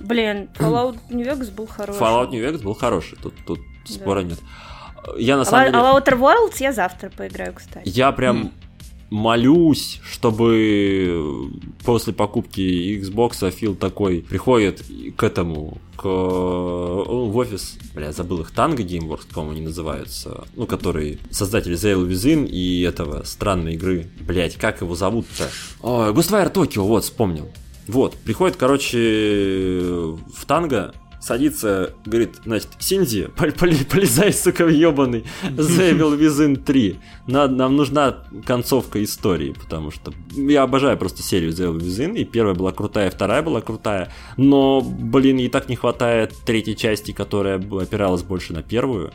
[0.00, 2.00] Блин, Fallout New Vegas был хороший.
[2.00, 3.94] Fallout New Vegas был хороший, тут, тут Да.
[3.94, 4.38] спора нет.
[5.18, 5.78] Я на А самом деле...
[5.78, 7.82] а Outer Worlds я завтра поиграю, кстати.
[7.88, 8.50] Я прям
[9.14, 11.52] молюсь, чтобы
[11.84, 14.82] после покупки Xbox Фил такой приходит
[15.16, 21.20] к этому, к в офис, бля, забыл их, Tango Gameworks, по-моему, они называются, ну, который
[21.30, 25.48] создатель Evil Within и этого странной игры, блять, как его зовут-то?
[25.82, 27.48] Ой, Ghostwire Tokyo, вот, вспомнил.
[27.86, 30.92] Вот, приходит, короче, в Танго
[31.24, 34.64] садится, говорит, значит, Синди, полезай, сука,
[35.42, 37.00] The Evil Within 3.
[37.26, 42.24] Нам, нам нужна концовка истории, потому что я обожаю просто серию The Evil Within, и
[42.24, 47.12] первая была крутая, и вторая была крутая, но, блин, и так не хватает третьей части,
[47.12, 49.10] которая опиралась больше на первую.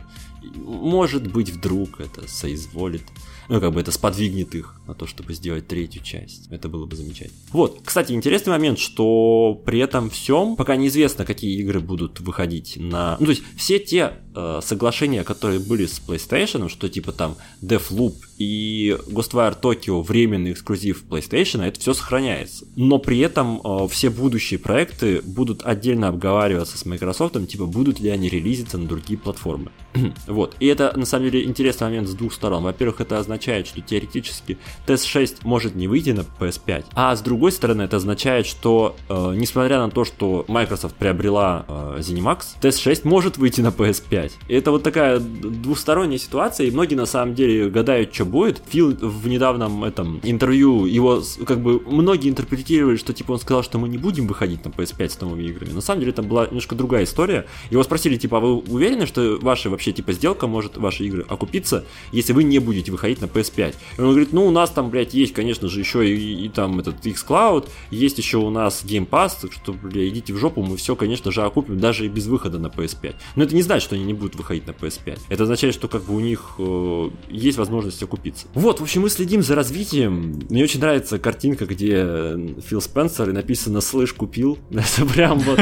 [0.56, 3.02] Может быть, вдруг это соизволит
[3.50, 6.46] ну, как бы это сподвигнет их на то, чтобы сделать третью часть.
[6.50, 7.36] Это было бы замечательно.
[7.52, 13.16] Вот, кстати, интересный момент, что при этом всем пока неизвестно, какие игры будут выходить на...
[13.18, 18.14] Ну, то есть все те э, соглашения, которые были с PlayStation, что типа там Deathloop
[18.38, 22.66] и Ghostwire Tokyo временный эксклюзив PlayStation, это все сохраняется.
[22.76, 28.10] Но при этом э, все будущие проекты будут отдельно обговариваться с Microsoft, типа будут ли
[28.10, 29.72] они релизиться на другие платформы.
[30.28, 30.54] вот.
[30.60, 32.62] И это на самом деле интересный момент с двух сторон.
[32.62, 37.52] Во-первых, это означает означает, что теоретически TES-6 может не выйти на PS5, а с другой
[37.52, 43.38] стороны это означает, что э, несмотря на то, что Microsoft приобрела э, ZeniMax, TES-6 может
[43.38, 44.32] выйти на PS5.
[44.48, 48.62] И это вот такая двусторонняя ситуация, и многие на самом деле гадают, что будет.
[48.68, 53.78] Фил в недавнем этом интервью его как бы многие интерпретировали, что типа он сказал, что
[53.78, 55.72] мы не будем выходить на PS5 с новыми играми.
[55.72, 57.46] На самом деле это была немножко другая история.
[57.70, 61.84] Его спросили, типа, а вы уверены, что ваша вообще типа сделка может ваши игры окупиться,
[62.12, 63.74] если вы не будете выходить на PS5.
[63.98, 66.78] И он говорит, ну у нас там, блядь, есть, конечно же, еще и, и там
[66.80, 70.76] этот xCloud, есть еще у нас Game Pass, так что, блядь, идите в жопу, мы
[70.76, 73.14] все, конечно же, окупим, даже и без выхода на PS5.
[73.36, 75.18] Но это не значит, что они не будут выходить на PS5.
[75.28, 78.46] Это означает, что как бы у них э, есть возможность окупиться.
[78.54, 80.40] Вот, в общем, мы следим за развитием.
[80.48, 84.58] Мне очень нравится картинка, где Фил Спенсер и написано «Слышь, купил».
[84.70, 85.60] Это прям вот...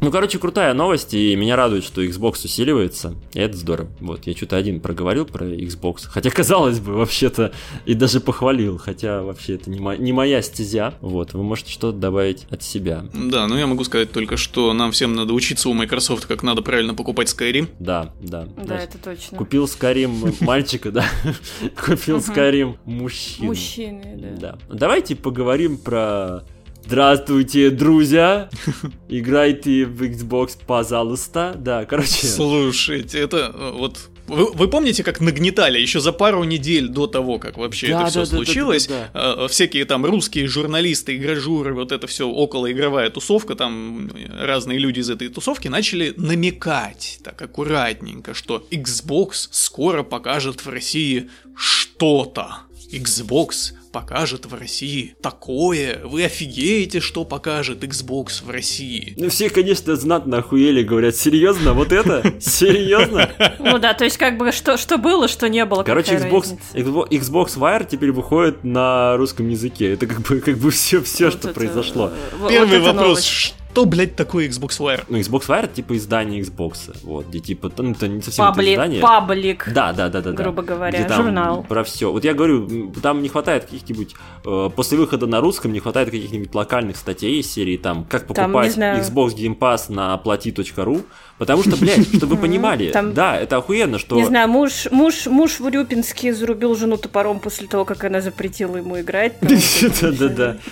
[0.00, 3.14] Ну, короче, крутая новость, и меня радует, что Xbox усиливается.
[3.34, 3.88] И это здорово.
[4.00, 6.02] Вот, я что-то один проговорил про Xbox.
[6.04, 7.52] Хотя, казалось бы, вообще-то,
[7.86, 10.94] и даже похвалил, хотя вообще это не, мо- не моя стезя.
[11.00, 13.04] Вот, вы можете что-то добавить от себя.
[13.14, 16.62] Да, ну я могу сказать только, что нам всем надо учиться у Microsoft, как надо
[16.62, 17.68] правильно покупать Skyrim.
[17.78, 18.46] Да, да.
[18.64, 19.38] Да, это точно.
[19.38, 21.04] Купил Skyrim мальчика, да.
[21.84, 23.48] Купил Skyrim мужчину.
[23.48, 24.58] Мужчины, да.
[24.70, 26.44] Давайте поговорим про
[26.84, 28.50] Здравствуйте, друзья!
[29.08, 31.54] Играйте в Xbox, пожалуйста.
[31.56, 32.26] Да, короче.
[32.26, 37.38] Слушайте, это э, вот вы, вы помните, как нагнетали еще за пару недель до того,
[37.38, 38.86] как вообще да, это все да, случилось?
[38.86, 39.48] Да, да, да, да.
[39.48, 45.28] Всякие там русские журналисты, игражуры, вот это все околоигровая тусовка, там разные люди из этой
[45.28, 52.60] тусовки начали намекать так аккуратненько, что Xbox скоро покажет в России что-то.
[52.92, 56.00] Xbox покажет в России такое.
[56.04, 59.14] Вы офигеете, что покажет Xbox в России.
[59.16, 62.34] Ну, все, конечно, знатно охуели, говорят, серьезно, вот это?
[62.40, 63.30] Серьезно?
[63.58, 65.82] Ну да, то есть как бы что, что было, что не было.
[65.82, 69.92] Короче, Xbox, Xbox Wire теперь выходит на русском языке.
[69.92, 72.10] Это как бы, как бы все, все, что произошло.
[72.48, 75.04] Первый вопрос, что, блядь, такое Xbox Wire?
[75.08, 76.94] Ну, Xbox Wire это типа издание Xbox.
[77.04, 79.00] Вот, где типа, ну, это не совсем паблик, это издание.
[79.00, 79.72] Паблик.
[79.72, 80.32] Да, да, да, да.
[80.32, 80.74] Грубо да.
[80.74, 81.64] говоря, где там журнал.
[81.66, 82.12] Про все.
[82.12, 84.14] Вот я говорю, там не хватает каких-нибудь.
[84.44, 88.74] Э, после выхода на русском не хватает каких-нибудь локальных статей из серии там, как покупать
[88.74, 91.00] там, Xbox Game Pass на плати.ру.
[91.38, 94.16] Потому что, блядь, чтобы вы понимали, там, да, это охуенно, что...
[94.16, 98.76] Не знаю, муж, муж, муж в Урюпинске зарубил жену топором после того, как она запретила
[98.76, 99.38] ему играть.
[99.40, 100.58] Да-да-да.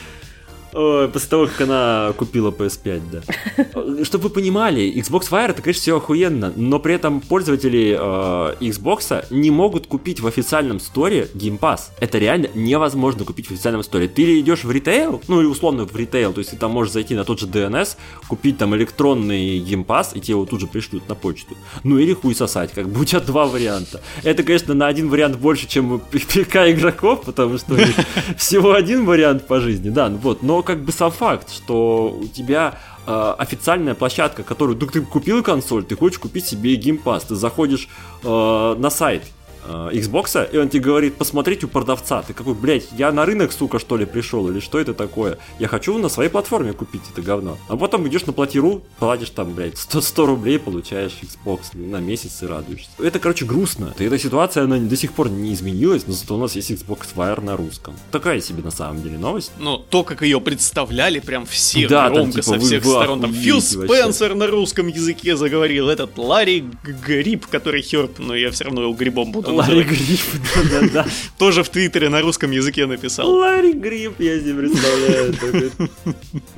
[0.72, 4.04] После того, как она купила PS5, да.
[4.04, 9.26] Чтобы вы понимали, Xbox Fire это, конечно, все охуенно, но при этом пользователи э, Xbox
[9.30, 11.90] не могут купить в официальном сторе Game Pass.
[11.98, 14.09] Это реально невозможно купить в официальном сторе.
[14.09, 16.92] Ты или идешь в ритейл, ну или условно в ритейл, то есть ты там можешь
[16.92, 17.96] зайти на тот же DNS,
[18.28, 21.56] купить там электронный Game Pass, и тебе его тут же пришлют на почту.
[21.83, 24.00] Ну или хуй сосать, как бы у тебя два варианта.
[24.22, 27.76] Это, конечно, на один вариант больше, чем у ПК игроков, потому что
[28.37, 32.27] всего один вариант по жизни, да, ну вот, но как бы сам факт, что у
[32.27, 37.35] тебя э, официальная площадка, которую ты, ты купил консоль, ты хочешь купить себе Pass, ты
[37.35, 37.88] заходишь
[38.23, 39.25] э, на сайт
[39.66, 42.23] Xbox, и он тебе говорит, посмотреть у продавца.
[42.23, 45.38] Ты какой, блядь, я на рынок, сука, что ли, пришел, или что это такое?
[45.59, 47.59] Я хочу на своей платформе купить это говно.
[47.68, 52.42] А потом идешь на платиру, платишь там, блядь, 100, 100 рублей, получаешь Xbox на месяц
[52.42, 52.90] и радуешься.
[52.99, 53.94] Это, короче, грустно.
[53.99, 57.09] И эта ситуация, она до сих пор не изменилась, но зато у нас есть Xbox
[57.14, 57.94] Wire на русском.
[58.11, 59.53] Такая себе, на самом деле, новость.
[59.59, 63.20] Но то, как ее представляли, прям все да, громко там, типа, со всех вы, сторон.
[63.20, 64.35] Там Фил Спенсер вообще.
[64.35, 66.64] на русском языке заговорил, этот Ларри
[67.07, 70.20] Гриб, который херп, но я все равно его грибом буду Ларри Гриб,
[70.54, 71.06] да-да-да.
[71.38, 73.30] Тоже в Твиттере на русском языке написал.
[73.30, 75.34] Ларри Гриб, я себе представляю.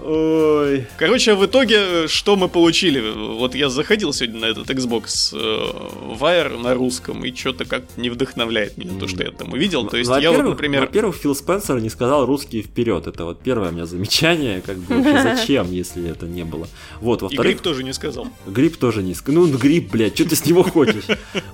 [0.04, 0.86] Ой.
[0.96, 3.02] Короче, в итоге, что мы получили?
[3.36, 8.10] Вот я заходил сегодня на этот Xbox э, Wire на русском, и что-то как не
[8.10, 9.86] вдохновляет меня то, что я там увидел.
[9.86, 10.82] То есть я вот, например...
[10.82, 13.06] Во-первых, Фил Спенсер не сказал русский вперед.
[13.06, 14.60] Это вот первое у меня замечание.
[14.60, 16.68] Как бы зачем, если это не было.
[17.00, 17.52] Вот, во-вторых...
[17.52, 18.28] Гриб тоже не сказал.
[18.46, 19.46] Гриб тоже не сказал.
[19.46, 21.04] Ну, Гриб, блядь, что ты с него хочешь?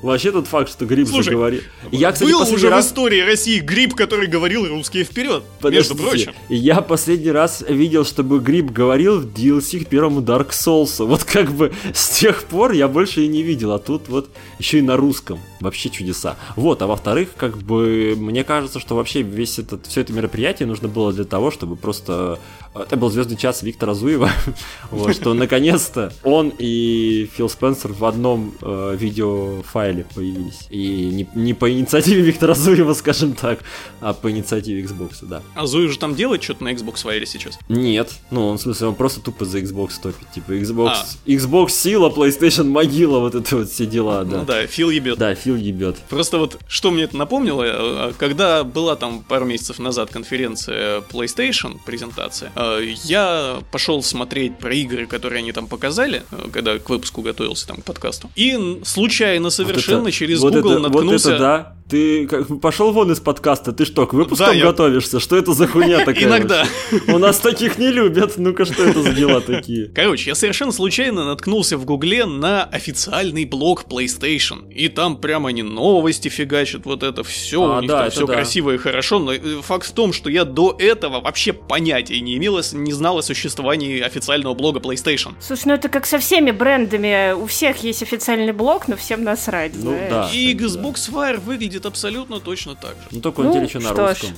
[0.03, 1.61] Вообще тот факт, что Гриб Слушай, заговорил.
[1.91, 2.87] Я, кстати, был уже раз...
[2.87, 5.43] в истории России Гриб, который говорил русские вперед.
[5.61, 6.33] Подождите, между прочим.
[6.49, 11.05] Я последний раз видел, чтобы Гриб говорил в DLC к первому Dark Souls.
[11.05, 13.73] Вот как бы с тех пор я больше и не видел.
[13.73, 15.41] А тут вот еще и на русском.
[15.61, 16.37] Вообще чудеса.
[16.57, 20.89] Вот, а во-вторых, как бы мне кажется, что вообще весь этот, все это мероприятие нужно
[20.89, 22.39] было для того, чтобы просто
[22.75, 24.31] это был звездный час Виктора Зуева,
[24.91, 30.67] вот, что наконец-то он и Фил Спенсер в одном э, видеофайле появились.
[30.71, 33.61] И не, не по инициативе Виктора Зуева, скажем так,
[34.01, 35.43] а по инициативе Xbox, да.
[35.55, 37.59] А Зуев же там делает что-то на Xbox файле сейчас?
[37.69, 40.31] Нет, ну, он, в смысле, он просто тупо за Xbox топит.
[40.33, 41.07] Типа Xbox, а.
[41.27, 44.39] Xbox сила, PlayStation могила, вот это вот все дела, да.
[44.39, 45.19] Ну да, Фил ебет.
[45.19, 45.97] Да, Фил ебет.
[46.09, 51.79] Просто вот, что мне это напомнило, э, когда была там пару месяцев назад конференция PlayStation,
[51.85, 57.23] презентация, Э, я пошел смотреть про игры, которые они там показали, э, когда к выпуску
[57.23, 58.31] готовился там к подкасту.
[58.35, 61.29] И случайно совершенно вот это, через вот Google это, наткнулся...
[61.29, 65.17] Вот это да, ты как, пошел вон из подкаста, ты что, к выпускам да, готовишься?
[65.17, 65.21] Я...
[65.21, 66.25] Что это за хуйня такая?
[66.25, 66.67] Иногда.
[67.09, 68.35] У нас таких не любят.
[68.37, 69.89] Ну-ка, что это за дела такие?
[69.89, 74.71] Короче, я совершенно случайно наткнулся в Гугле на официальный блог PlayStation.
[74.73, 78.27] И там прямо они новости фигачат, вот это все, а, у них да, там все
[78.27, 78.35] да.
[78.35, 79.21] красиво и хорошо.
[79.21, 83.19] Но э, факт в том, что я до этого вообще понятия не имел, не знал
[83.19, 85.35] о существовании официального блога PlayStation.
[85.41, 87.35] Слушай, ну это как со всеми брендами.
[87.35, 90.11] У всех есть официальный блог, но всем насрать, ну, знаешь.
[90.11, 91.33] Да, и Xbox да.
[91.33, 93.09] Fire выглядит абсолютно точно так же.
[93.13, 94.31] Ну только он ну, теперь еще на русском.
[94.31, 94.33] Ж.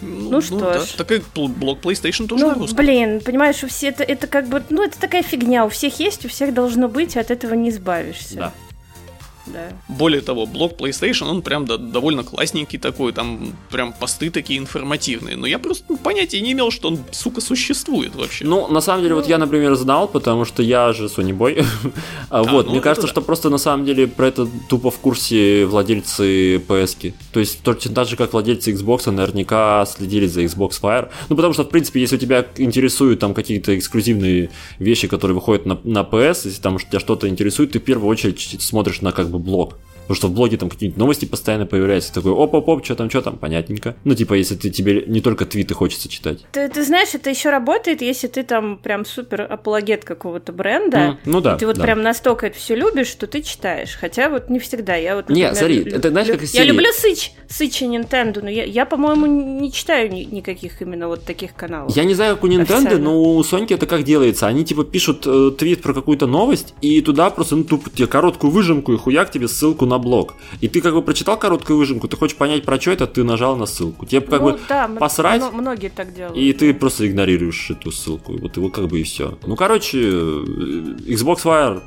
[0.00, 0.80] Ну, ну что да.
[0.80, 0.88] ж.
[0.96, 2.76] Так и блок PlayStation тоже ну, на русском.
[2.76, 5.66] блин, понимаешь, у всех это, это как бы, ну, это такая фигня.
[5.66, 8.36] У всех есть, у всех должно быть, и от этого не избавишься.
[8.36, 8.54] Да
[9.52, 9.72] да.
[9.88, 15.36] Более того, блог PlayStation, он прям да, довольно классненький такой, там прям посты такие информативные.
[15.36, 18.44] Но я просто понятия не имел, что он, сука, существует вообще.
[18.44, 19.20] Ну, на самом деле, ну...
[19.20, 21.64] вот я, например, знал, потому что я же Sony Boy.
[22.30, 23.12] а, вот, ну, мне кажется, да.
[23.12, 26.96] что просто на самом деле про это тупо в курсе владельцы PS.
[26.98, 27.14] -ки.
[27.32, 31.08] То есть точно так же, как владельцы Xbox, наверняка следили за Xbox Fire.
[31.28, 35.78] Ну, потому что, в принципе, если тебя интересуют там какие-то эксклюзивные вещи, которые выходят на,
[35.84, 39.37] на PS, если там тебя что-то интересует, ты в первую очередь смотришь на как бы
[39.38, 39.78] блог.
[40.08, 42.14] Потому что в блоге там какие-нибудь новости постоянно появляются.
[42.14, 43.94] Такой, оп-оп-оп, что там, что там, понятненько.
[44.04, 46.46] Ну, типа, если ты тебе не только твиты хочется читать.
[46.52, 50.96] Ты, ты знаешь, это еще работает, если ты там прям супер апологет какого-то бренда.
[50.96, 51.58] Mm, ну да.
[51.58, 51.82] ты вот да.
[51.82, 53.96] прям настолько это все любишь, что ты читаешь.
[54.00, 54.94] Хотя вот не всегда.
[54.94, 58.48] Я вот, например, Нет, смотри, это знаешь, как из Я люблю Сыч, Сыча Nintendo, но
[58.48, 61.94] я, я по-моему, не читаю ни, никаких именно вот таких каналов.
[61.94, 64.46] Я не знаю, как у Nintendo, но у Sony это как делается.
[64.46, 68.50] Они типа пишут э, твит про какую-то новость, и туда просто, ну, тупо тебе короткую
[68.50, 70.34] выжимку и хуяк тебе ссылку на блог.
[70.60, 73.56] И ты как бы прочитал короткую выжимку, ты хочешь понять, про что это, ты нажал
[73.56, 74.06] на ссылку.
[74.06, 75.42] Тебе как ну, бы да, посрать.
[75.52, 76.36] Многие так делают.
[76.36, 78.36] И ты просто игнорируешь эту ссылку.
[78.38, 79.38] Вот его как бы и все.
[79.46, 81.82] Ну, короче, Xbox Wire,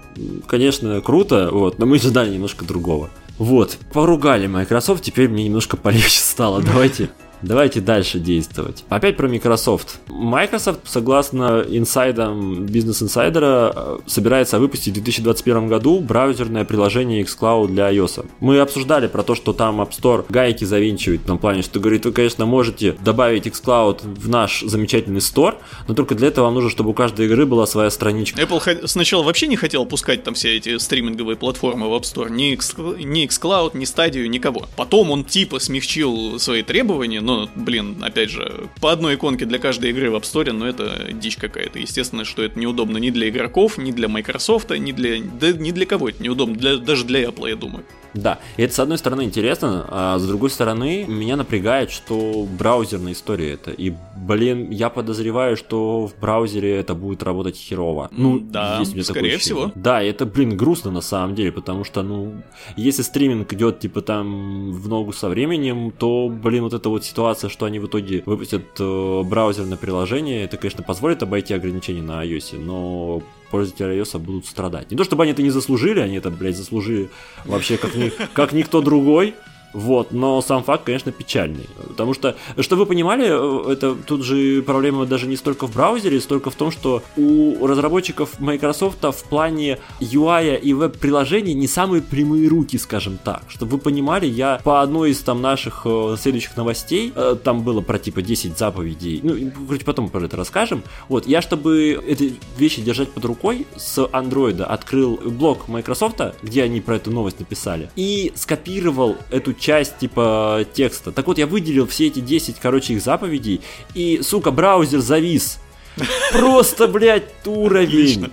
[0.48, 3.10] конечно, круто, вот, но мы ожидали немножко другого.
[3.38, 6.62] Вот, поругали Microsoft, теперь мне немножко полегче стало.
[6.62, 7.10] Давайте
[7.42, 8.84] Давайте дальше действовать.
[8.90, 10.00] Опять про Microsoft.
[10.08, 18.26] Microsoft, согласно инсайдам бизнес инсайдера, собирается выпустить в 2021 году браузерное приложение xCloud для iOS.
[18.40, 22.06] Мы обсуждали про то, что там App Store гайки завинчивает в том плане, что говорит,
[22.06, 25.56] вы, конечно, можете добавить xCloud в наш замечательный Store,
[25.88, 28.42] но только для этого вам нужно, чтобы у каждой игры была своя страничка.
[28.42, 32.54] Apple сначала вообще не хотел пускать там все эти стриминговые платформы в App Store, ни,
[32.54, 34.68] X, ни xCloud, ни Stadia, никого.
[34.76, 39.60] Потом он типа смягчил свои требования, но ну, блин, опять же, по одной иконке для
[39.60, 41.80] каждой игры в App Store, но это дичь какая-то.
[41.80, 45.86] Естественно, что это неудобно ни для игроков, ни для Microsoft, ни для, да, ни для
[45.86, 47.84] кого это неудобно, для, даже для Apple, я думаю.
[48.14, 53.14] Да, и это с одной стороны интересно, а с другой стороны меня напрягает, что браузерная
[53.14, 53.72] история это.
[53.72, 58.10] И, блин, я подозреваю, что в браузере это будет работать херово.
[58.12, 59.72] Ну, да, есть у меня скорее всего.
[59.76, 62.34] Да, это, блин, грустно на самом деле, потому что, ну,
[62.76, 67.21] если стриминг идет, типа, там, в ногу со временем, то, блин, вот эта вот ситуация,
[67.50, 72.60] что они в итоге выпустят э, браузерное приложение, это, конечно, позволит обойти ограничения на iOS,
[72.60, 74.92] но пользователи iOS будут страдать.
[74.92, 77.10] Не то чтобы они это не заслужили, они это, блядь, заслужили
[77.46, 79.36] вообще как, ни, как никто другой.
[79.74, 81.70] Вот, но сам факт, конечно, печальный.
[81.88, 86.20] Потому что, что вы понимали, э, это тут же проблема даже не столько в браузере,
[86.20, 92.48] столько в том, что у разработчиков Microsoft в плане UI и веб-приложений не самые прямые
[92.48, 93.44] руки, скажем так.
[93.48, 97.82] Чтобы вы понимали, я по одной из там наших э, следующих новостей, э, там было
[97.82, 99.36] про типа 10 заповедей, ну,
[99.68, 100.84] короче, потом про это расскажем.
[101.08, 106.82] Вот, я, чтобы эти вещи держать под рукой, с Android открыл блог Microsoft, где они
[106.82, 111.12] про эту новость написали, и скопировал эту часть типа текста.
[111.12, 113.62] Так вот, я выделил все эти 10, короче, их заповедей,
[113.94, 115.60] и, сука, браузер завис.
[116.34, 117.88] Просто, блядь, уровень.
[117.88, 118.32] Отлично.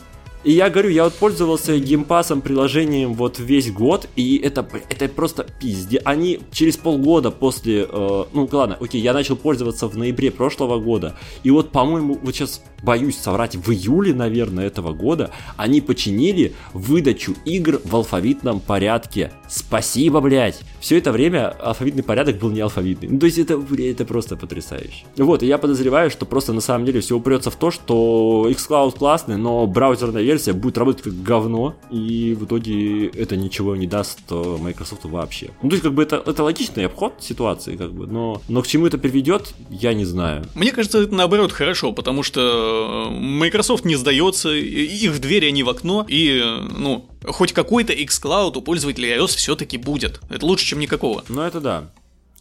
[0.48, 5.44] И я говорю, я вот пользовался геймпасом приложением вот весь год, и это, это просто
[5.60, 6.00] пизде.
[6.06, 11.16] Они через полгода после, э, ну ладно, окей, я начал пользоваться в ноябре прошлого года,
[11.42, 17.34] и вот, по-моему, вот сейчас боюсь соврать, в июле, наверное, этого года они починили выдачу
[17.44, 19.32] игр в алфавитном порядке.
[19.48, 20.60] Спасибо, блядь!
[20.80, 23.08] Все это время алфавитный порядок был не алфавитный.
[23.08, 25.04] Ну, то есть это, это просто потрясающе.
[25.16, 28.96] Вот, и я подозреваю, что просто на самом деле все упрется в то, что xCloud
[28.96, 34.20] классный, но браузерная версия будет работать как говно, и в итоге это ничего не даст
[34.30, 35.50] э, Microsoft вообще.
[35.62, 38.66] Ну, то есть, как бы это, это логичный обход ситуации, как бы, но, но к
[38.66, 40.44] чему это приведет, я не знаю.
[40.54, 45.68] Мне кажется, это наоборот хорошо, потому что Microsoft не сдается, их в двери, они в
[45.68, 46.42] окно, и,
[46.76, 50.20] ну, хоть какой-то xCloud у пользователей iOS все-таки будет.
[50.28, 51.24] Это лучше, чем никакого.
[51.28, 51.90] Ну, это да.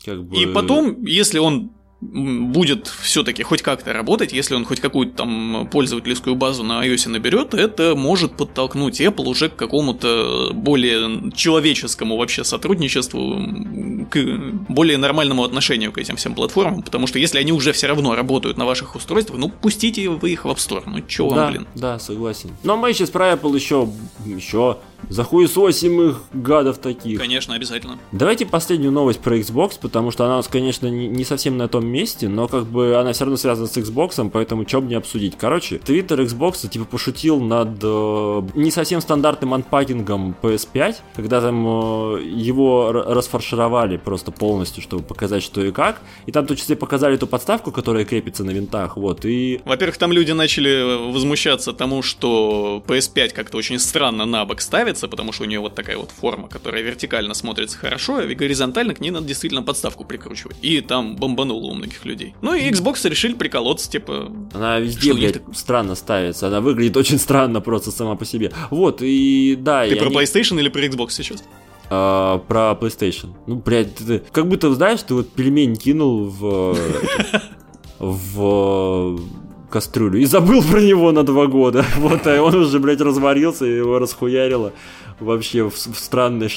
[0.06, 0.38] Как бы...
[0.38, 6.36] И потом, если он будет все-таки хоть как-то работать, если он хоть какую-то там пользовательскую
[6.36, 13.42] базу на iOS наберет, это может подтолкнуть Apple уже к какому-то более человеческому вообще сотрудничеству,
[14.12, 14.20] к
[14.70, 18.58] более нормальному отношению к этим всем платформам, потому что если они уже все равно работают
[18.58, 21.68] на ваших устройствах, ну пустите вы их в App Store, ну чего да, вам, блин.
[21.74, 22.52] Да, согласен.
[22.64, 23.90] Но мы сейчас про Apple еще,
[24.26, 24.78] еще
[25.10, 27.20] Захуесосим их, гадов таких.
[27.20, 27.98] Конечно, обязательно.
[28.12, 31.68] Давайте последнюю новость про Xbox, потому что она у нас, конечно, не, не совсем на
[31.68, 34.96] том месте, но как бы она все равно связана с Xbox, поэтому что бы не
[34.96, 35.38] обсудить.
[35.38, 42.24] Короче, Twitter Xbox типа пошутил над э, не совсем стандартным анпакингом PS5, когда там э,
[42.24, 46.02] его расфаршировали просто полностью, чтобы показать, что и как.
[46.26, 49.62] И там в том числе показали эту подставку, которая крепится на винтах, вот, и...
[49.66, 55.08] Во-первых, там люди начали возмущаться тому, что PS5 как-то очень странно на бок ставит, нравится,
[55.08, 59.02] потому что у нее вот такая вот форма, которая вертикально смотрится хорошо, а горизонтально к
[59.02, 60.58] ней надо действительно подставку прикручивать.
[60.62, 62.36] И там бомбануло у многих людей.
[62.42, 64.32] Ну и Xbox решили приколоться, типа...
[64.54, 65.56] Она везде, блядь, так...
[65.56, 66.48] странно ставится.
[66.48, 68.52] Она выглядит очень странно просто сама по себе.
[68.70, 69.88] Вот, и да...
[69.88, 70.16] Ты про не...
[70.16, 71.44] PlayStation или про Xbox сейчас?
[71.90, 73.30] Uh, про PlayStation.
[73.46, 76.76] Ну, блядь, ты, как будто, знаешь, ты вот пельмень кинул в...
[78.00, 79.20] в
[79.70, 81.86] кастрюлю и забыл про него на два года.
[81.98, 84.74] Вот, а он уже, блядь, разварился и его расхуярило
[85.20, 86.50] вообще в, в странное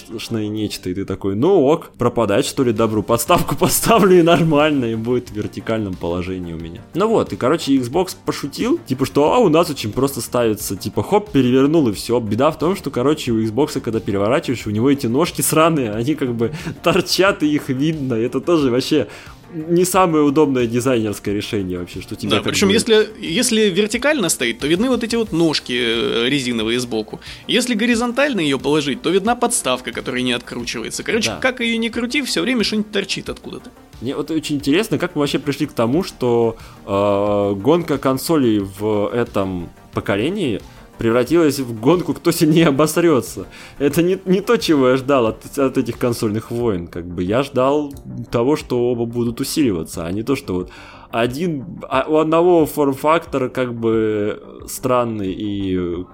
[0.48, 0.90] нечто.
[0.90, 3.02] И ты такой, ну ок, пропадать что ли добру.
[3.02, 6.82] Подставку поставлю и нормально, и будет в вертикальном положении у меня.
[6.94, 11.02] Ну вот, и короче, Xbox пошутил, типа, что а у нас очень просто ставится, типа,
[11.02, 12.18] хоп, перевернул и все.
[12.20, 16.14] Беда в том, что, короче, у Xbox, когда переворачиваешь, у него эти ножки сраные, они
[16.14, 18.14] как бы торчат, и их видно.
[18.14, 19.08] Это тоже вообще
[19.52, 22.30] не самое удобное дизайнерское решение вообще, что тебе.
[22.30, 22.72] Да, причем бы...
[22.72, 27.20] если, если вертикально стоит, то видны вот эти вот ножки э, резиновые сбоку.
[27.46, 31.02] Если горизонтально ее положить, то видна подставка, которая не откручивается.
[31.02, 31.36] Короче, да.
[31.36, 33.70] как ее не крути, все время что-нибудь торчит откуда-то.
[34.00, 39.10] Мне вот очень интересно, как мы вообще пришли к тому, что э, гонка консолей в
[39.12, 40.60] этом поколении
[41.00, 43.46] превратилась в гонку, кто сильнее обосрется.
[43.78, 46.88] Это не, не то, чего я ждал от, от этих консольных войн.
[46.88, 47.90] Как бы я ждал
[48.30, 50.70] того, что оба будут усиливаться, а не то, что вот
[51.10, 56.04] один, а у одного форм-фактор как бы странный, и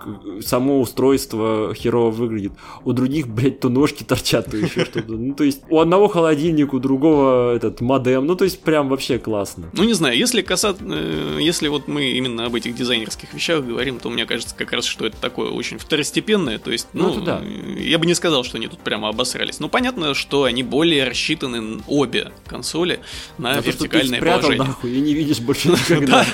[0.41, 2.53] само устройство херово выглядит.
[2.85, 5.13] У других, блядь, то ножки торчат, то еще что-то.
[5.13, 8.27] Ну, то есть, у одного холодильник, у другого этот модем.
[8.27, 9.71] Ну, то есть, прям вообще классно.
[9.73, 13.99] Ну, не знаю, если касаться, э, если вот мы именно об этих дизайнерских вещах говорим,
[13.99, 16.59] то мне кажется как раз, что это такое очень второстепенное.
[16.59, 17.43] То есть, ну, ну да.
[17.79, 19.61] я бы не сказал, что они тут прямо обосрались.
[19.61, 23.01] Ну, понятно, что они более рассчитаны обе консоли
[23.39, 24.59] на а вертикальное положение.
[24.59, 26.25] Нахуй, и не видишь больше никогда.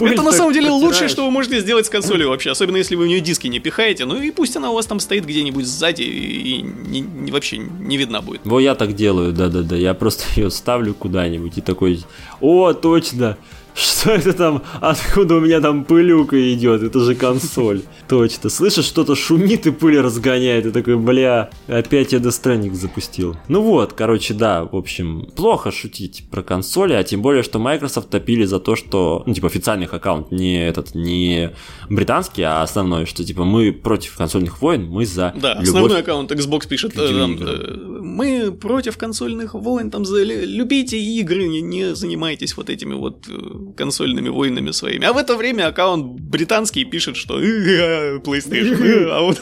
[0.00, 3.04] Это на самом деле лучшее, что вы можете сделать с консолью вообще, особенно если вы
[3.04, 4.04] в нее диски не пихаете.
[4.04, 8.42] Ну и пусть она у вас там стоит где-нибудь сзади и вообще не видна будет.
[8.44, 9.76] Во, я так делаю, да-да-да.
[9.76, 12.00] Я просто ее ставлю куда-нибудь и такой,
[12.40, 13.38] о, точно,
[13.74, 14.62] Что это там?
[14.80, 16.82] Откуда у меня там пылюка идет?
[16.82, 17.82] Это же консоль.
[18.08, 18.50] Точно.
[18.50, 20.66] Слышишь, что-то шумит и пыль разгоняет.
[20.66, 23.36] И такой, бля, опять я Death запустил.
[23.48, 28.10] Ну вот, короче, да, в общем, плохо шутить про консоли, а тем более, что Microsoft
[28.10, 31.52] топили за то, что, ну, типа, официальных аккаунт, не этот, не
[31.88, 36.30] британский, а основной, что, типа, мы против консольных войн, мы за Да, любовь основной аккаунт
[36.32, 41.94] Xbox пишет, э, там, э, мы против консольных войн, там, за, любите игры, не, не
[41.94, 45.06] занимайтесь вот этими вот э, консольными войнами своими.
[45.06, 49.32] А в это время аккаунт британский пишет, что PlayStation, а.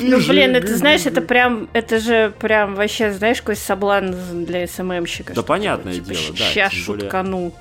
[0.00, 5.34] Ну, блин, это, знаешь, это прям, это же прям вообще, знаешь, какой соблазн для СММщика.
[5.34, 6.44] Да понятное типа, дело, да.
[6.44, 7.52] Сейчас шуткану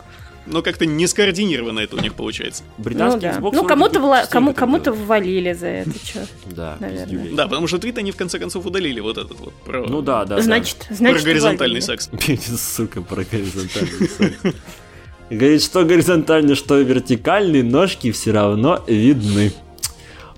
[0.45, 2.63] но как-то не скоординировано это у них получается.
[2.77, 3.39] Британский ну, да.
[3.39, 3.51] Xbox.
[3.54, 6.27] Ну, кому-то вла- кому- кому-то ввалили за это, что.
[6.45, 7.36] Да, наверное.
[7.36, 9.86] Да, потому что твит они в конце концов удалили вот этот вот про.
[9.88, 10.41] Ну да, да.
[10.41, 11.22] Значит, значит.
[11.22, 12.09] Про горизонтальный секс.
[12.57, 14.55] Сука, про горизонтальный секс.
[15.32, 19.53] Говорит, что горизонтальный, что вертикальный, ножки все равно видны.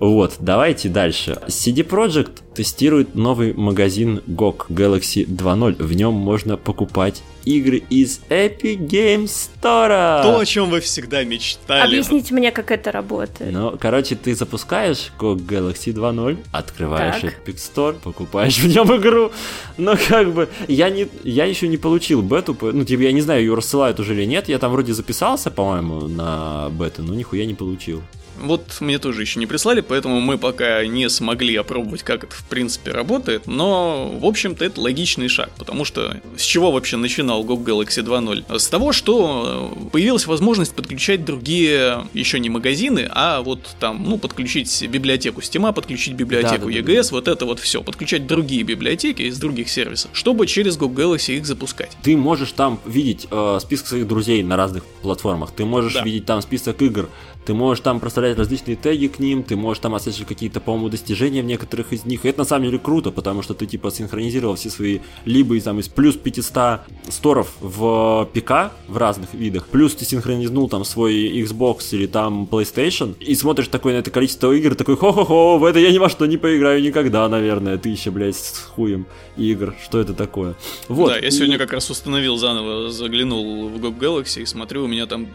[0.04, 1.38] Вот, давайте дальше.
[1.46, 5.82] CD Projekt тестирует новый магазин GOG Galaxy 2.0.
[5.82, 10.22] В нем можно покупать игры из Epic Games Store.
[10.22, 11.86] То, о чем вы всегда мечтали.
[11.86, 13.50] Объясните мне, как это работает.
[13.50, 17.32] Ну, короче, ты запускаешь GOG Galaxy 2.0, открываешь так.
[17.46, 19.32] Epic Store, покупаешь в нем игру.
[19.78, 23.40] Но как бы я не, я еще не получил бету, ну типа я не знаю,
[23.40, 24.50] ее рассылают уже или нет.
[24.50, 28.02] Я там вроде записался, по-моему, на бету, но нихуя не получил.
[28.40, 32.44] Вот мне тоже еще не прислали, поэтому мы пока не смогли опробовать, как это в
[32.44, 37.64] принципе работает, но, в общем-то, это логичный шаг, потому что с чего вообще начинал GOG
[37.64, 38.58] Galaxy 2.0?
[38.58, 44.86] С того, что появилась возможность подключать другие, еще не магазины, а вот там, ну, подключить
[44.88, 47.08] библиотеку Steam, подключить библиотеку да, да, EGS, да.
[47.12, 51.46] вот это вот все, подключать другие библиотеки из других сервисов, чтобы через GOG Galaxy их
[51.46, 51.96] запускать.
[52.02, 56.02] Ты можешь там видеть э, список своих друзей на разных платформах, ты можешь да.
[56.02, 57.08] видеть там список игр,
[57.44, 61.42] ты можешь там проставлять различные теги к ним, ты можешь там отслеживать какие-то, по-моему, достижения
[61.42, 62.24] в некоторых из них.
[62.24, 65.80] И это на самом деле круто, потому что ты типа синхронизировал все свои либо там,
[65.80, 71.92] из плюс 500 сторов в ПК в разных видах, плюс ты синхронизнул там свой Xbox
[71.92, 75.92] или там PlayStation, и смотришь такое на это количество игр, такой хо-хо-хо, в это я
[75.92, 79.06] ни во что не поиграю никогда, наверное, тысяча, блядь, с хуем
[79.36, 80.54] игр, что это такое.
[80.88, 81.08] Вот.
[81.08, 85.06] Да, я сегодня как раз установил заново, заглянул в GOG Galaxy и смотрю, у меня
[85.06, 85.28] там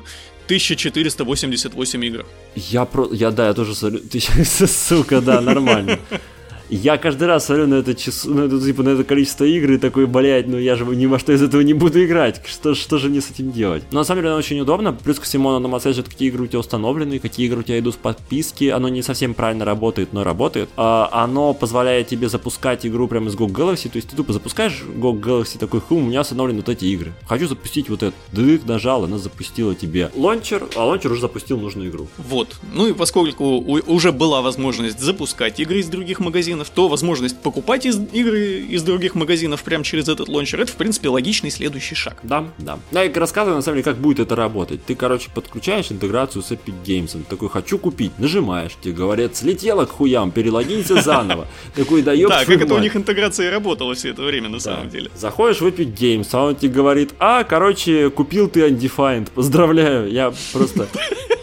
[0.50, 2.26] 1488 игр.
[2.56, 3.08] Я про...
[3.12, 4.02] Я, да, я тоже смотрю.
[4.68, 6.00] Сука, да, нормально.
[6.70, 9.78] Я каждый раз смотрю на это число, на это, типа, на это количество игр и
[9.80, 12.42] такой, блядь, ну я же ни во что из этого не буду играть.
[12.46, 13.84] Что, что же мне с этим делать?
[13.92, 14.94] Но на самом деле оно очень удобно.
[14.94, 17.80] Плюс ко всему оно нам отслеживает, какие игры у тебя установлены, какие игры у тебя
[17.80, 18.72] идут в подписке.
[18.74, 20.70] Оно не совсем правильно работает, но работает.
[20.78, 23.90] А, оно позволяет тебе запускать игру прямо из GOG Galaxy.
[23.90, 27.14] То есть ты тупо запускаешь GOG Galaxy такой, хум, у меня установлены вот эти игры.
[27.28, 28.16] Хочу запустить вот это.
[28.32, 32.08] Дык, нажал, она запустила тебе лончер, а лончер уже запустил нужную игру.
[32.18, 32.58] Вот.
[32.74, 37.86] Ну и поскольку уже была возможность запускать игры из других магазинов, магазинов, то возможность покупать
[37.86, 42.18] из, игры из других магазинов прямо через этот лончер, это, в принципе, логичный следующий шаг.
[42.24, 42.80] Да, да.
[42.92, 44.84] Да, и рассказываю, на самом деле, как будет это работать.
[44.86, 49.92] Ты, короче, подключаешь интеграцию с Epic Games, такой, хочу купить, нажимаешь, тебе говорят, слетело к
[49.92, 51.48] хуям, перелогинься заново.
[51.76, 55.10] Такой, да Да, как это у них интеграция работала все это время, на самом деле.
[55.16, 60.34] Заходишь в Epic Games, а он тебе говорит, а, короче, купил ты Undefined, поздравляю, я
[60.54, 60.88] просто...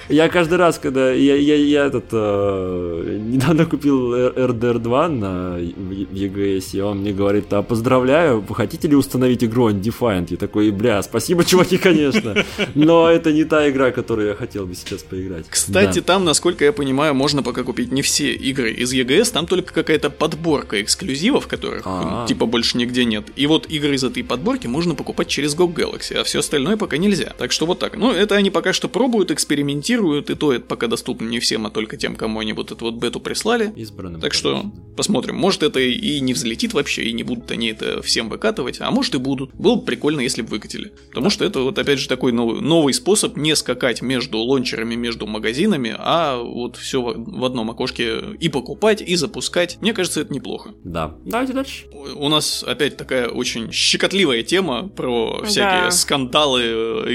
[0.09, 5.91] Я каждый раз, когда я, я, я этот э, недавно купил RDR 2 на в
[6.13, 10.29] EGS, и он мне говорит, а поздравляю, вы хотите ли установить игру Undefined?
[10.31, 12.45] Я такой, бля, спасибо, чуваки, конечно,
[12.75, 15.47] но это не та игра, которую я хотел бы сейчас поиграть.
[15.49, 16.05] Кстати, да.
[16.05, 20.11] там, насколько я понимаю, можно пока купить не все игры из EGS, там только какая-то
[20.11, 22.27] подборка эксклюзивов, которых А-а-а.
[22.27, 23.27] типа больше нигде нет.
[23.37, 26.97] И вот игры из этой подборки можно покупать через GOG Galaxy, а все остальное пока
[26.97, 27.35] нельзя.
[27.39, 27.97] Так что вот так.
[27.97, 31.71] Ну, это они пока что пробуют, экспериментируют, и то это пока доступно не всем, а
[31.71, 33.73] только тем, кому они вот эту вот бету прислали.
[33.77, 34.21] Избранным.
[34.21, 34.65] Так что
[34.97, 35.37] посмотрим.
[35.37, 39.15] Может это и не взлетит вообще, и не будут они это всем выкатывать, а может
[39.15, 39.55] и будут.
[39.55, 40.93] Было бы прикольно, если бы выкатили.
[41.09, 45.27] Потому что это вот опять же такой новый, новый способ не скакать между лончерами, между
[45.27, 49.79] магазинами, а вот все в, одном окошке и покупать, и запускать.
[49.81, 50.71] Мне кажется, это неплохо.
[50.85, 51.15] Да.
[51.25, 51.87] Давайте дальше.
[52.17, 55.91] У нас опять такая очень щекотливая тема про всякие да.
[55.91, 56.63] скандалы,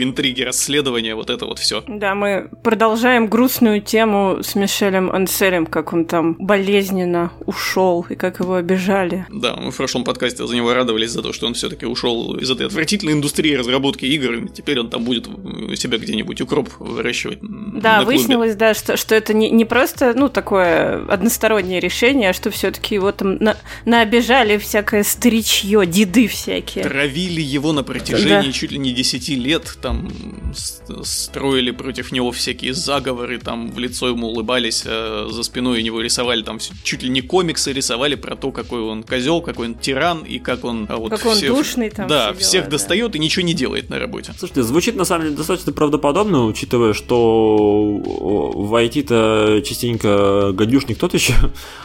[0.01, 1.83] интриги, расследования, вот это вот все.
[1.87, 7.70] Да, мы продолжаем грустную тему с Мишелем Анселем, как он там болезненно ушел
[8.09, 9.25] и как его обижали.
[9.29, 12.49] Да, мы в прошлом подкасте за него радовались за то, что он все-таки ушел из
[12.49, 15.27] этой отвратительной индустрии разработки игр, и теперь он там будет
[15.75, 17.39] себя где-нибудь укроп выращивать.
[17.41, 22.51] Да, выяснилось, да, что, что это не, не просто, ну, такое одностороннее решение, а что
[22.51, 26.83] все-таки его там на, наобижали всякое старичье, деды всякие.
[26.83, 28.51] Травили его на протяжении да.
[28.51, 30.11] чуть ли не 10 лет, там
[31.03, 36.01] строили против него всякие заговоры, там в лицо ему улыбались, а за спиной у него
[36.01, 37.21] рисовали там чуть ли не
[37.61, 41.11] комиксы рисовали про то, какой он козел, какой он тиран и как он а вот
[41.11, 42.07] как он душный там.
[42.07, 43.17] Да, все всех дела, достает да.
[43.17, 44.33] и ничего не делает на работе.
[44.37, 48.01] Слушайте, звучит на самом деле достаточно правдоподобно, учитывая, что
[48.53, 51.33] в IT-то частенько гадюшник тот еще.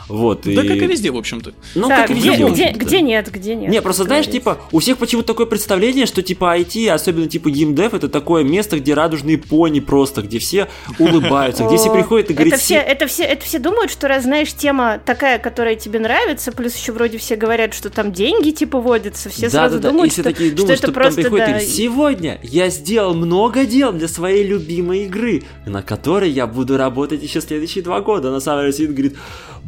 [0.09, 0.69] Вот, да, и...
[0.69, 1.53] как и везде, в общем-то.
[1.75, 3.73] Ну, да, как где, везде, где, где нет, где нет.
[3.73, 7.93] Не, просто знаешь, типа, у всех почему-то такое представление, что типа IT, особенно типа геймдев,
[7.93, 10.69] это такое место, где радужные пони просто, где все
[11.01, 12.55] улыбаются, где все приходят и говорят...
[12.55, 16.53] Это все, это все, это все думают, что раз знаешь тема такая, которая тебе нравится,
[16.53, 20.53] плюс еще вроде все говорят, что там деньги типа водятся, все сразу думают, что, такие
[20.53, 21.61] думают, что, это просто да.
[21.61, 27.41] Сегодня я сделал много дел для своей любимой игры, на которой я буду работать еще
[27.41, 28.31] следующие два года.
[28.31, 29.17] На самом деле сидит говорит,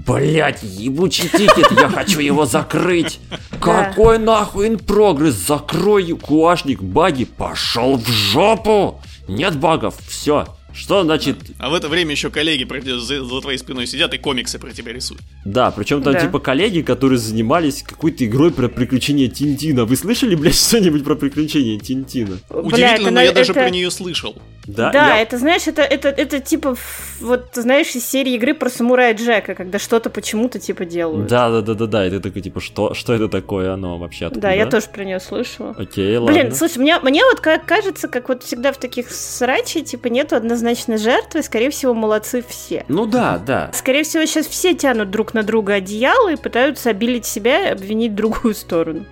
[0.06, 3.18] Блять, ебучий тикет, я хочу его закрыть.
[3.60, 5.34] Какой нахуй прогресс?
[5.34, 9.00] Закрой куашник баги, пошел в жопу.
[9.26, 11.36] Нет багов, все, что значит...
[11.58, 12.66] А в это время еще коллеги
[12.98, 15.22] за, за твоей спиной сидят и комиксы про тебя рисуют.
[15.44, 16.20] Да, причем там да.
[16.20, 19.84] типа коллеги, которые занимались какой-то игрой про приключения Тинтина.
[19.84, 22.38] Вы слышали, блядь, что-нибудь про приключения Тинтина?
[22.50, 23.34] Удивительно, это, но я это...
[23.36, 24.36] даже про нее слышал.
[24.66, 25.22] Да, да я...
[25.22, 26.76] это, знаешь, это, это, это типа,
[27.20, 31.26] вот, знаешь, из серии игры про самурая Джека, когда что-то почему-то типа делают.
[31.26, 34.26] Да, да, да, да, да, это такой, типа, что, что это такое оно вообще?
[34.26, 34.42] Откуда?
[34.42, 35.74] Да, я тоже про нее слышала.
[35.78, 36.32] Окей, ладно.
[36.32, 40.98] Блин, слушай, мне, мне вот кажется, как вот всегда в таких срачей, типа, нету однозначной
[40.98, 42.84] жертвы, скорее всего, молодцы все.
[42.88, 43.70] Ну да, да.
[43.72, 48.14] Скорее всего, сейчас все тянут друг на друга одеяло и пытаются обелить себя и обвинить
[48.14, 49.04] другую сторону.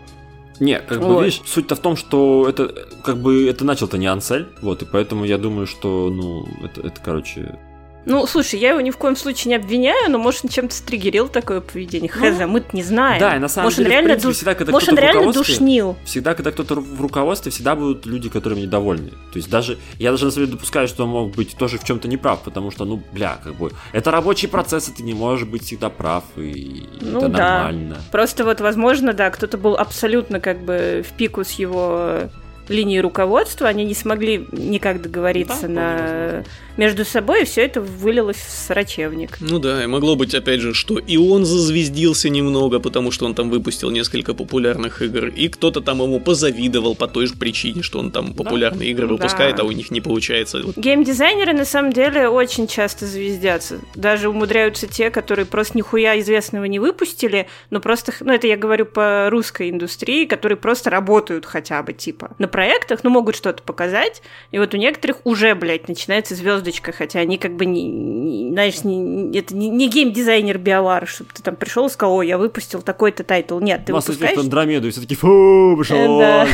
[0.58, 1.16] Не, как вот.
[1.16, 2.72] бы, видишь, суть-то в том, что это,
[3.04, 6.98] как бы, это начал-то не Ансель, вот, и поэтому я думаю, что, ну, это, это
[7.04, 7.58] короче,
[8.06, 11.28] ну, слушай, я его ни в коем случае не обвиняю, но, может, он чем-то стригерил
[11.28, 12.10] такое поведение.
[12.14, 13.18] Ну, Хз, мы не знаем.
[13.18, 15.96] Да, и на самом может, деле, он реально, принципе, всегда, когда может, он реально душнил.
[16.04, 19.10] Всегда, когда кто-то в руководстве, всегда будут люди, которыми недовольны.
[19.10, 21.84] То есть даже, я даже на самом деле допускаю, что он мог быть тоже в
[21.84, 25.46] чем-то неправ, потому что, ну, бля, как бы, это рабочий процесс, и ты не можешь
[25.48, 27.38] быть всегда прав, и ну, это да.
[27.38, 27.96] нормально.
[28.12, 32.30] Просто вот, возможно, да, кто-то был абсолютно как бы в пику с его
[32.68, 36.44] линии руководства, они не смогли никак договориться да, на
[36.76, 39.38] между собой, и все это вылилось в срачевник.
[39.40, 43.34] Ну да, и могло быть, опять же, что и он зазвездился немного, потому что он
[43.34, 47.98] там выпустил несколько популярных игр, и кто-то там ему позавидовал по той же причине, что
[47.98, 48.90] он там популярные да?
[48.90, 49.62] игры выпускает, да.
[49.62, 50.62] а у них не получается.
[50.76, 53.80] Геймдизайнеры на самом деле очень часто звездятся.
[53.94, 58.86] Даже умудряются те, которые просто нихуя известного не выпустили, но просто, ну это я говорю
[58.86, 64.22] по русской индустрии, которые просто работают хотя бы, типа, на проектах, ну могут что-то показать,
[64.50, 68.52] и вот у некоторых уже, блядь, начинается звезд звездочка, хотя они как бы не, не
[68.52, 72.38] знаешь, не, это не, не геймдизайнер BioWare, чтобы ты там пришел и сказал, о, я
[72.38, 73.60] выпустил такой-то title.
[73.60, 74.38] Нет, ты Mass выпускаешь...
[74.38, 75.96] Андромеду, и все таки фу, пошел.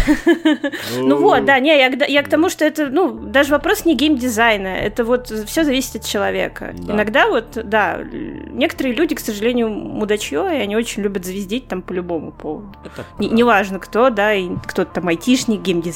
[0.99, 5.05] Ну вот, да, не, я к тому, что это, ну, даже вопрос не геймдизайна, это
[5.05, 6.75] вот все зависит от человека.
[6.89, 11.93] Иногда вот, да, некоторые люди, к сожалению, мудачье, и они очень любят звездить там по
[11.93, 12.75] любому поводу.
[13.19, 15.92] Неважно кто, да, и кто-то там айтишник, геймдизайнер,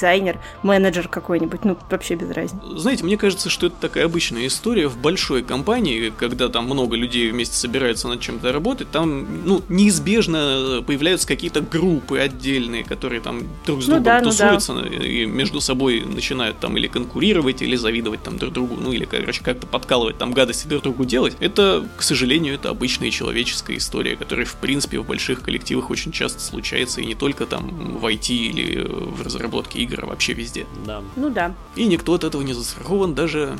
[0.62, 2.78] менеджер какой-нибудь, ну, вообще без разницы.
[2.78, 7.30] Знаете, мне кажется, что это такая обычная история в большой компании, когда там много людей
[7.30, 13.82] вместе собираются над чем-то работать, там, ну, неизбежно появляются какие-то группы отдельные, которые там друг
[13.82, 15.04] с ну другом да, тусуются ну да.
[15.04, 19.42] и между собой начинают там или конкурировать, или завидовать там друг другу, ну или, короче,
[19.42, 21.36] как-то подкалывать там гадости друг другу делать.
[21.40, 26.40] Это, к сожалению, это обычная человеческая история, которая, в принципе, в больших коллективах очень часто
[26.40, 30.66] случается, и не только там в IT или в разработке игр, вообще везде.
[30.84, 31.02] Да.
[31.16, 31.54] Ну да.
[31.74, 33.56] И никто от этого не застрахован, даже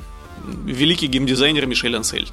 [0.65, 2.29] великий геймдизайнер Мишель Ансель.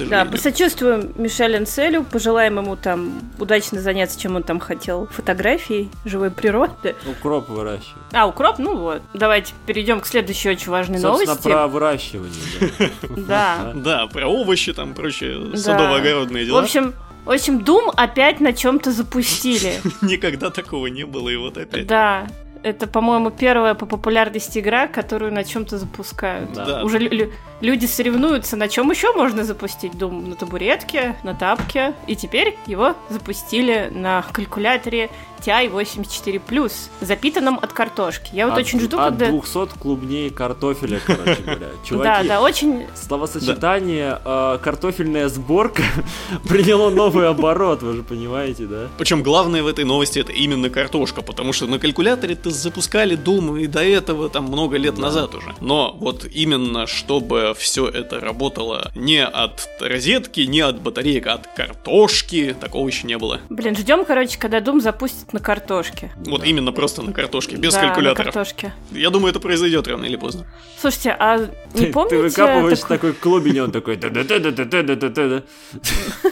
[0.00, 6.30] Да, посочувствуем Мишель Анселю, пожелаем ему там удачно заняться, чем он там хотел, фотографией живой
[6.30, 6.94] природы.
[7.06, 7.96] Укроп выращивать.
[8.12, 8.58] А, укроп?
[8.58, 9.02] Ну вот.
[9.14, 11.48] Давайте перейдем к следующей очень важной Собственно, новости.
[11.48, 12.92] про выращивание.
[13.26, 13.72] Да.
[13.88, 16.60] Да, про овощи там, прочее, садово-огородные дела.
[16.60, 16.94] В общем,
[17.24, 19.80] в общем, Doom опять на чем-то запустили.
[20.02, 21.86] Никогда такого не было, и вот опять.
[21.86, 22.26] Да.
[22.62, 26.52] Это, по-моему, первая по популярности игра, которую на чем-то запускают.
[26.52, 26.82] Да.
[26.84, 27.30] Уже
[27.60, 30.28] люди соревнуются, на чем еще можно запустить Doom?
[30.28, 31.94] На табуретке, на тапке.
[32.06, 35.10] И теперь его запустили на калькуляторе
[35.44, 38.30] TI 84+, запитанном от картошки.
[38.32, 39.30] Я вот от, очень жду, от когда...
[39.30, 41.68] 200 клубней картофеля, короче говоря.
[41.84, 42.86] Чуваки, Да, да, очень...
[42.94, 45.82] Словосочетание э, «картофельная сборка»
[46.48, 48.88] приняло новый оборот, вы же понимаете, да?
[48.98, 53.66] Причем главное в этой новости это именно картошка, потому что на калькуляторе-то запускали Doom и
[53.66, 55.02] до этого там много лет Да.
[55.02, 55.54] назад уже.
[55.60, 61.46] Но вот именно чтобы все это работало не от розетки, не от батареек, а от
[61.48, 63.40] картошки, такого еще не было.
[63.48, 66.12] Блин, ждем, короче, когда Doom запустит на картошке.
[66.26, 68.26] Вот именно просто на картошке, без Да, калькуляторов.
[68.26, 68.72] на картошке.
[68.92, 70.46] Я думаю, это произойдет рано или поздно.
[70.80, 71.46] Слушайте, а не
[71.86, 72.16] Ты, помните...
[72.16, 73.96] ты выкапываешь такой- такой клубень, он такой...
[73.96, 75.42] «да-да-да-да-да-да-да-да».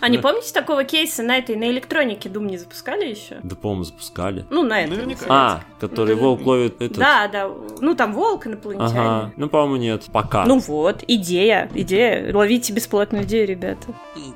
[0.00, 3.38] А не помните такого кейса на этой, на электронике Doom не запускали еще?
[3.42, 4.46] Да, по-моему, запускали.
[4.48, 4.90] Ну, на этой.
[4.96, 5.26] Наверняка.
[5.28, 6.98] А, который волк ловит этот...
[6.98, 7.50] Да, да.
[7.80, 8.96] Ну, там волк инопланетянин.
[8.96, 10.04] Ага, ну, по-моему, нет.
[10.12, 10.46] Пока.
[10.46, 12.34] Ну вот, идея, идея.
[12.34, 13.86] Ловите бесплатную идею, ребята.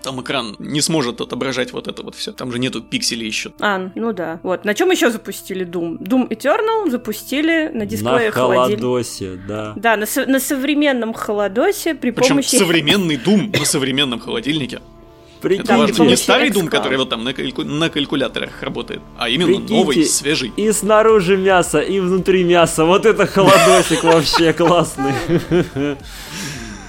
[0.02, 2.32] Там экран не сможет отображать вот это вот все.
[2.32, 3.52] Там же нету пикселей еще.
[3.60, 4.40] А, ну да.
[4.42, 4.64] Вот.
[4.64, 5.98] На чем еще запустили Doom?
[5.98, 8.82] Doom Eternal запустили на дисплее На холодильника.
[8.82, 9.72] холодосе, да.
[9.76, 12.56] Да, на, со- на современном холодосе при Причем помощи...
[12.56, 14.80] современный Doom на современном холодильнике.
[15.40, 16.02] Прикиньте, Это важно.
[16.04, 20.04] Не старый Doom, который вот там на, кальку- на калькуляторах работает, а именно Прикиньте, новый,
[20.04, 20.52] свежий.
[20.56, 22.84] И снаружи мясо, и внутри мясо.
[22.84, 25.12] Вот это холодосик вообще классный.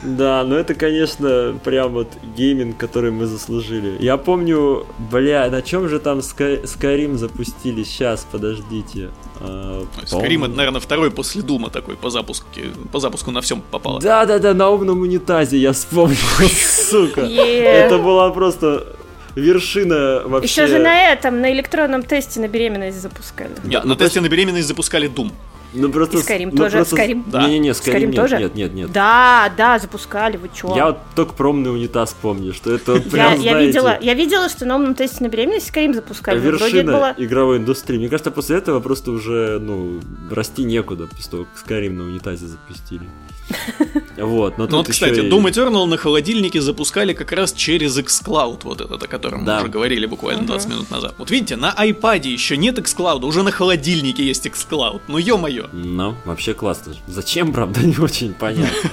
[0.03, 3.97] Да, но это, конечно, прям вот гейминг, который мы заслужили.
[3.99, 7.83] Я помню, бля, на чем же там Sky- Skyrim запустили?
[7.83, 9.09] Сейчас, подождите.
[9.41, 12.47] А, Skyrim по-моему- это, наверное, второй после Дума такой по запуску,
[12.91, 13.99] по запуску на всем попало.
[13.99, 16.17] Да-да-да, на умном унитазе, я вспомнил,
[16.89, 17.21] сука.
[17.21, 18.95] Это была просто
[19.35, 20.49] вершина вообще.
[20.49, 23.51] Еще же на этом, на электронном тесте на беременность запускали.
[23.63, 25.31] Нет, на ну, тесте на беременность запускали Doom.
[25.73, 26.17] Ну просто...
[26.17, 27.23] И Skyrim ну, тоже, просто- Skyrim.
[27.27, 27.43] Да.
[27.47, 28.37] Не-не-не, Skyrim, Skyrim нет, тоже?
[28.37, 28.91] нет, нет, нет.
[28.91, 30.75] Да, да, запускали, вы чё?
[30.75, 33.97] Я вот только про умный унитаз помню, что это вот Я, прям, я знаете, видела,
[34.01, 36.39] я видела, что на умном тесте на беременность Skyrim запускали.
[36.39, 37.15] вершина было...
[37.17, 37.97] игровой индустрии.
[37.97, 39.99] Мне кажется, после этого просто уже, ну,
[40.31, 43.03] расти некуда, после того, как Skyrim на унитазе запустили.
[44.17, 48.59] Вот, но Ну вот, кстати, и- Doom Eternal на холодильнике запускали как раз через xCloud,
[48.63, 49.55] вот этот, о котором Да.
[49.55, 51.15] мы уже говорили буквально 20 минут назад.
[51.17, 55.01] Вот видите, на iPad еще нет xCloud, уже на холодильнике есть xCloud.
[55.07, 55.58] Ну ё-моё.
[55.71, 56.93] Ну, вообще классно.
[57.07, 58.89] Зачем, правда, не очень понятно.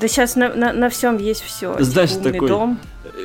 [0.00, 1.76] Да сейчас на, на, на всем есть все.
[1.82, 2.78] Знаешь, умный такой- дом.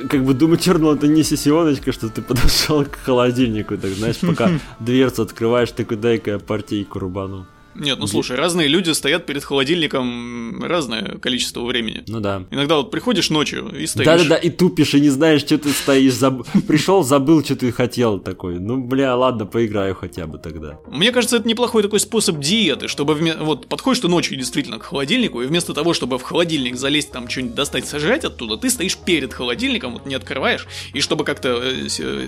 [0.10, 4.52] Как бы Doom Eternal это не сессионочка, что ты подошел к холодильнику, так знаешь, пока
[4.80, 7.48] дверцу открываешь, такой дай-ка я партийку рубану.
[7.76, 12.03] Нет, ну слушай, разные люди стоят перед холодильником разное количество времени.
[12.07, 12.45] Ну да.
[12.51, 14.05] Иногда вот приходишь ночью и стоишь.
[14.05, 16.13] Да-да-да, и тупишь, и не знаешь, что ты стоишь.
[16.13, 18.59] заб- Пришел, забыл, что ты хотел такой.
[18.59, 20.80] Ну, бля, ладно, поиграю хотя бы тогда.
[20.88, 24.84] Мне кажется, это неплохой такой способ диеты, чтобы вме- вот подходишь ты ночью действительно к
[24.84, 28.97] холодильнику, и вместо того, чтобы в холодильник залезть, там что-нибудь достать, сожрать оттуда, ты стоишь
[28.97, 32.28] перед холодильником, вот не открываешь, и чтобы как-то, э, э,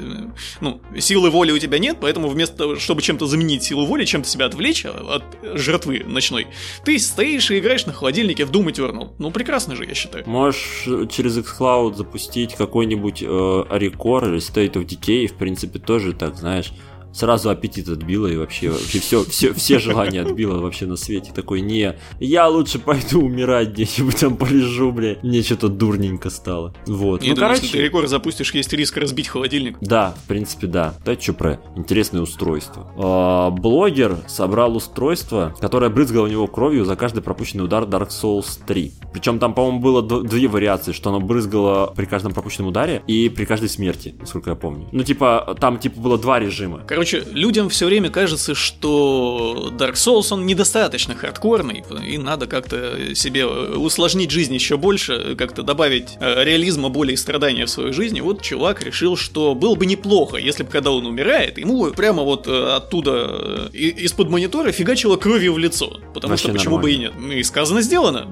[0.62, 4.28] ну, силы воли у тебя нет, поэтому вместо того, чтобы чем-то заменить силу воли, чем-то
[4.30, 5.24] себя отвлечь а, от
[5.56, 6.48] жратвы ночной,
[6.84, 9.12] ты стоишь и играешь на холодильнике в Doom Eternal.
[9.18, 10.28] Ну, прекрасно же, я считаю.
[10.28, 16.36] Можешь через xCloud запустить какой-нибудь э, Recore или State of Decay, в принципе, тоже так,
[16.36, 16.74] знаешь,
[17.14, 21.32] сразу аппетит отбило и вообще, вообще все, все, все желания отбило вообще на свете.
[21.34, 25.18] Такой, не, я лучше пойду умирать где-нибудь там полежу, бля.
[25.22, 26.74] Мне что-то дурненько стало.
[26.88, 27.24] Вот.
[27.24, 29.78] Я ну, думаю, короче, если ты рекорд запустишь, есть риск разбить холодильник.
[29.82, 30.94] Да, в принципе, да.
[31.04, 32.92] Давайте что про интересное устройство.
[32.98, 38.60] А, блогер собрал устройство, которое брызгало у него кровью за каждый пропущенный удар Dark Souls
[38.66, 38.92] 3.
[39.14, 43.46] Причем там, по-моему, было две вариации, что оно брызгало при каждом пропущенном ударе и при
[43.46, 44.88] каждой смерти, насколько я помню.
[44.92, 46.84] Ну, типа, там, типа, было два режима.
[46.88, 53.46] Короче, людям все время кажется, что Dark Souls, он недостаточно хардкорный, и надо как-то себе
[53.46, 58.18] усложнить жизнь еще больше, как-то добавить э, реализма, боли и страдания в свою жизнь.
[58.18, 62.24] И вот чувак решил, что было бы неплохо, если бы, когда он умирает, ему прямо
[62.24, 66.00] вот э, оттуда, э, из-под монитора фигачило кровью в лицо.
[66.14, 67.22] Потому Вообще что почему бы и нормально.
[67.22, 67.32] нет.
[67.32, 68.28] Ну и сказано, сделано.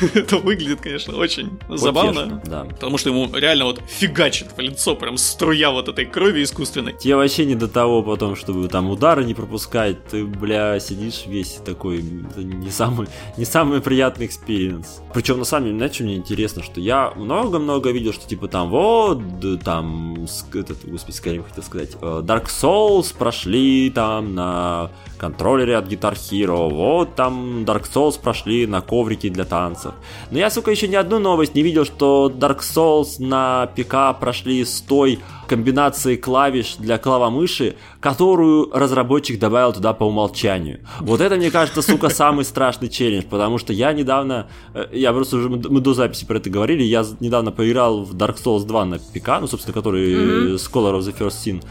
[0.14, 2.42] Это выглядит, конечно, очень забавно.
[2.70, 6.94] Потому что ему реально вот фигачит в лицо, прям струя вот этой крови искусственной.
[6.98, 10.04] Тебе вообще не до того потом, чтобы там удары не пропускать.
[10.06, 11.98] Ты, бля, сидишь весь такой,
[12.30, 15.00] это не самый, не самый приятный experience.
[15.14, 18.70] Причем, на самом деле, знаете, что мне интересно, что я много-много видел, что типа там
[18.70, 19.20] вот,
[19.64, 26.14] там, этот, господи, скорее хотел сказать, э, Dark Souls прошли там на контроллере от Guitar
[26.14, 29.94] Hero, вот там Dark Souls прошли на коврике для танцев.
[30.30, 34.64] Но я, сука, еще ни одну новость не видел, что Dark Souls на ПК прошли
[34.64, 40.80] с той комбинации клавиш для клавомыши, которую разработчик добавил туда по умолчанию.
[41.00, 45.36] Вот это, мне кажется, сука, самый страшный челлендж, потому что я недавно, э, я просто
[45.36, 48.98] уже, мы до записи про это говорили, я недавно поиграл в Dark Souls 2 на
[48.98, 50.54] ПК, ну, собственно, который mm-hmm.
[50.56, 51.62] Scholar of the First Sin.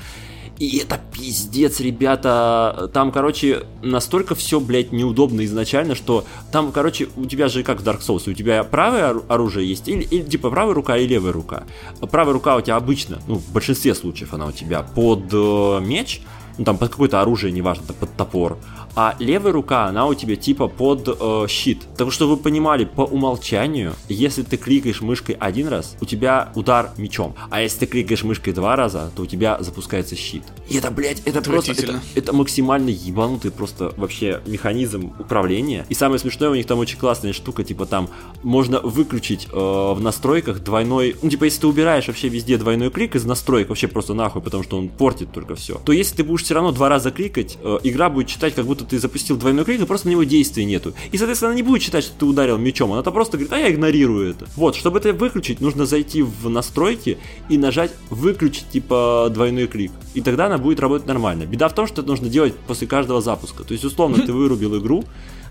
[0.58, 2.90] И это пиздец, ребята.
[2.94, 7.84] Там, короче, настолько все, блядь, неудобно изначально, что там, короче, у тебя же как в
[7.84, 11.64] Dark Souls, у тебя правое оружие есть, или, или типа правая рука и левая рука.
[12.10, 16.22] Правая рука у тебя обычно, ну, в большинстве случаев она у тебя под э, меч,
[16.58, 18.58] ну там под какое-то оружие, неважно, под топор,
[18.96, 21.84] а левая рука, она у тебя типа под э, щит.
[21.98, 26.92] Так что вы понимали, по умолчанию, если ты кликаешь мышкой один раз, у тебя удар
[26.98, 27.36] мечом.
[27.50, 30.44] А если ты кликаешь мышкой два раза, то у тебя запускается щит.
[30.70, 35.86] И это, блядь, это просто, это, это максимально ебанутый просто вообще механизм управления.
[35.90, 38.10] И самое смешное, у них там очень классная штука, типа там
[38.44, 43.16] можно выключить э, в настройках двойной, ну типа если ты убираешь вообще везде двойной клик
[43.16, 46.44] из настроек, вообще просто нахуй, потому что он портит только все, то если ты будешь
[46.44, 49.82] все равно два раза кликать, э, игра будет читать, как будто ты запустил двойной клик,
[49.82, 50.94] и просто на него действия нету.
[51.12, 53.72] И, соответственно, она не будет считать, что ты ударил мечом, она просто говорит, а я
[53.72, 54.48] игнорирую это.
[54.56, 57.18] Вот, чтобы это выключить, нужно зайти в настройки
[57.50, 59.92] и нажать выключить, типа, двойной клик.
[60.14, 61.46] И тогда она будет работать нормально.
[61.46, 63.64] Беда в том, что это нужно делать после каждого запуска.
[63.64, 65.04] То есть, условно, ты вырубил игру,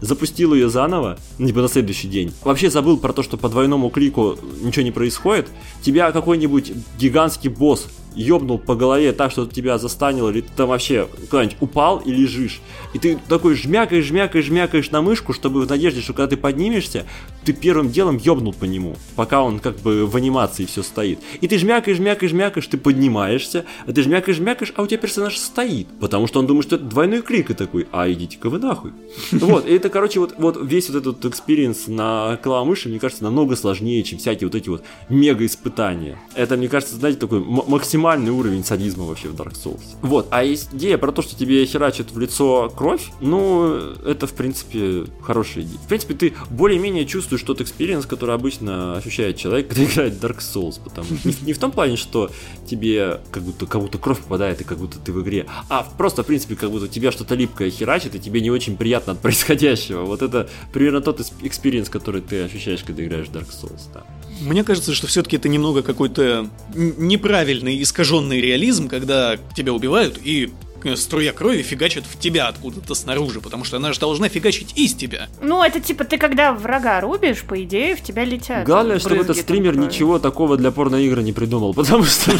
[0.04, 4.36] запустил ее заново, типа на следующий день, вообще забыл про то, что по двойному клику
[4.60, 5.48] ничего не происходит,
[5.82, 11.08] тебя какой-нибудь гигантский босс ёбнул по голове так, что тебя застанило, или ты там вообще
[11.30, 12.60] куда-нибудь упал и лежишь.
[12.92, 17.06] И ты такой жмякаешь, жмякаешь, жмякаешь на мышку, чтобы в надежде, что когда ты поднимешься,
[17.44, 21.18] ты первым делом ёбнул по нему, пока он как бы в анимации все стоит.
[21.40, 25.36] И ты жмякаешь, жмякаешь, жмякаешь, ты поднимаешься, а ты жмякаешь, жмякаешь, а у тебя персонаж
[25.36, 25.86] стоит.
[26.00, 28.92] Потому что он думает, что это двойной клик и такой, а идите-ка вы нахуй.
[29.44, 33.56] Вот, и это, короче, вот, вот весь вот этот experience на клавомыши, мне кажется, намного
[33.56, 36.18] сложнее, чем всякие вот эти вот мега испытания.
[36.34, 39.82] Это, мне кажется, знаете, такой максимальный уровень садизма вообще в Dark Souls.
[40.02, 43.74] Вот, а идея про то, что тебе херачит в лицо кровь, ну,
[44.04, 45.78] это, в принципе, хорошая идея.
[45.78, 50.80] В принципе, ты более-менее чувствуешь тот experience, который обычно ощущает человек, когда играет Dark Souls,
[50.82, 52.30] потому не, не в том плане, что
[52.66, 56.26] тебе как будто кому-то кровь попадает и как будто ты в игре, а просто, в
[56.26, 60.04] принципе, как будто тебя что-то липкое херачит, и тебе не очень приятно от происходящего.
[60.04, 64.04] Вот это примерно тот experience, который ты ощущаешь, когда играешь Dark Souls, да.
[64.40, 70.52] Мне кажется, что все-таки это немного какой-то неправильный, искаженный реализм, когда тебя убивают и
[70.96, 75.28] струя крови фигачит в тебя откуда-то снаружи, потому что она же должна фигачить из тебя.
[75.40, 78.64] Ну, это типа ты когда врага рубишь, по идее, в тебя летят.
[78.64, 82.32] Главное, чтобы этот стример ничего такого для порноигры не придумал, потому что...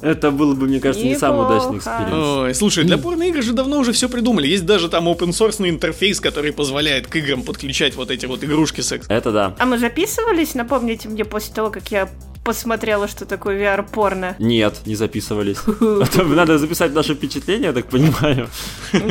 [0.00, 2.12] Это было бы, мне кажется, не самый удачный эксперимент.
[2.12, 4.48] Ой, слушай, для порно игр же давно уже все придумали.
[4.48, 8.80] Есть даже там open source интерфейс, который позволяет к играм подключать вот эти вот игрушки
[8.80, 9.06] секс.
[9.08, 9.54] Это да.
[9.60, 12.08] А мы записывались, напомните мне, после того, как я
[12.44, 14.36] посмотрела, что такое VR-порно?
[14.38, 15.58] Нет, не записывались.
[16.16, 18.48] Надо записать наше впечатление, я так понимаю.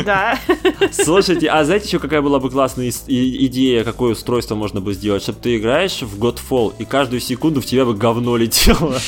[0.05, 0.37] Да.
[0.91, 5.23] Слушайте, а знаете еще какая была бы классная идея, какое устройство можно бы сделать?
[5.23, 8.99] Чтобы ты играешь в Godfall, и каждую секунду в тебя бы говно летело.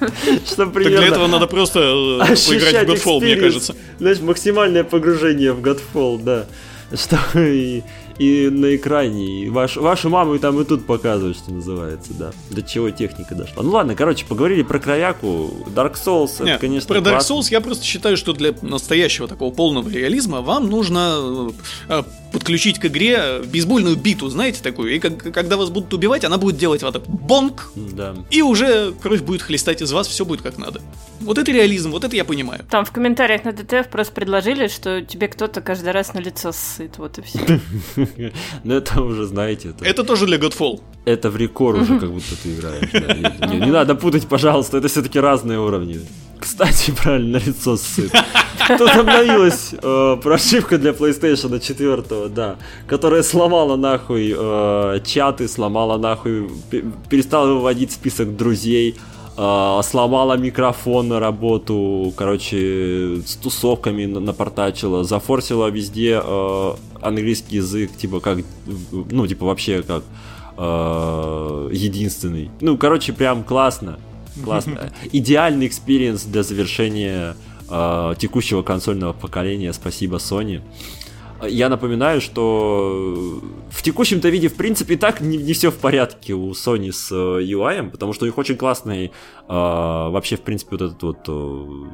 [0.46, 0.98] Что примерно...
[0.98, 3.74] для этого надо просто э, поиграть в Godfall, мне кажется.
[3.98, 6.46] Знаешь, максимальное погружение в Godfall, да.
[6.94, 7.82] Что и
[8.18, 12.32] и на экране, и ваш, вашу маму и там и тут показывают, что называется, да.
[12.50, 13.62] До чего техника дошла.
[13.62, 15.50] Ну ладно, короче, поговорили про кровяку.
[15.74, 19.54] Dark Souls, Нет, это, конечно, Про Dark Souls я просто считаю, что для настоящего такого
[19.54, 21.50] полного реализма вам нужно
[21.88, 22.02] э,
[22.32, 26.56] подключить к игре бейсбольную биту, знаете, такую, и как, когда вас будут убивать, она будет
[26.56, 28.14] делать вот так бонк, да.
[28.30, 30.80] и уже кровь будет хлестать из вас, все будет как надо.
[31.20, 32.64] Вот это реализм, вот это я понимаю.
[32.70, 36.98] Там в комментариях на ДТФ просто предложили, что тебе кто-то каждый раз на лицо ссыт,
[36.98, 37.60] вот и все.
[38.64, 39.74] Ну это уже, знаете...
[39.80, 40.80] Это тоже для Godfall.
[41.04, 42.92] Это в рекорд уже как будто ты играешь.
[43.64, 46.00] Не надо путать, пожалуйста, это все-таки разные уровни.
[46.40, 48.12] Кстати, правильно, лицо ссыт.
[48.78, 52.56] Тут обновилась э, прошивка для PlayStation 4, да,
[52.86, 56.50] которая сломала нахуй э, чаты, сломала нахуй,
[57.08, 58.96] перестала выводить список друзей,
[59.38, 68.38] сломала микрофон на работу, короче, с тусовками напортачила, зафорсила везде э, английский язык, типа как,
[68.66, 70.02] ну, типа вообще как
[70.56, 72.50] э, единственный.
[72.60, 74.00] Ну, короче, прям классно.
[74.42, 74.92] Классно.
[75.12, 77.36] Идеальный experience для завершения
[77.70, 79.72] э, текущего консольного поколения.
[79.72, 80.62] Спасибо, Sony.
[81.46, 83.40] Я напоминаю, что
[83.78, 87.12] в текущем-то виде, в принципе, и так не, не все в порядке у Sony с
[87.12, 89.10] э, UI, потому что у них очень классный э,
[89.48, 91.90] вообще, в принципе, вот этот вот э,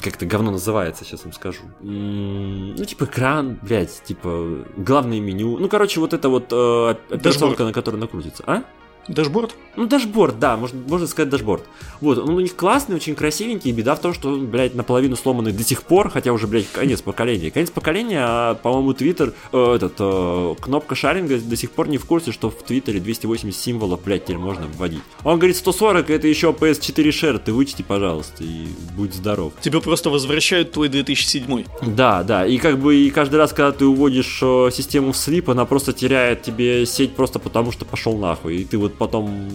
[0.00, 1.60] как это говно называется, сейчас вам скажу.
[1.80, 5.56] Ну, типа экран, блядь, типа главное меню.
[5.58, 8.64] Ну, короче, вот это вот э, операционка, на которой накрутится, а?
[9.08, 9.54] Дашборд?
[9.76, 11.62] Ну, дашборд, да, можно, можно сказать дашборд.
[12.00, 15.16] Вот, он у них классный, очень красивенький, и беда в том, что он, блядь, наполовину
[15.16, 17.50] сломанный до сих пор, хотя уже, блядь, конец поколения.
[17.50, 22.04] Конец поколения, а, по-моему, Твиттер, э, этот, э, кнопка шаринга до сих пор не в
[22.04, 25.02] курсе, что в Твиттере 280 символов, блядь, теперь можно вводить.
[25.24, 29.52] Он говорит, 140 это еще PS4 Share, ты вычти, пожалуйста, и будь здоров.
[29.60, 31.64] Тебе просто возвращают твой 2007.
[31.82, 35.48] Да, да, и как бы и каждый раз, когда ты уводишь э, систему в sleep,
[35.50, 39.50] она просто теряет тебе сеть просто потому, что пошел нахуй, и ты вот потом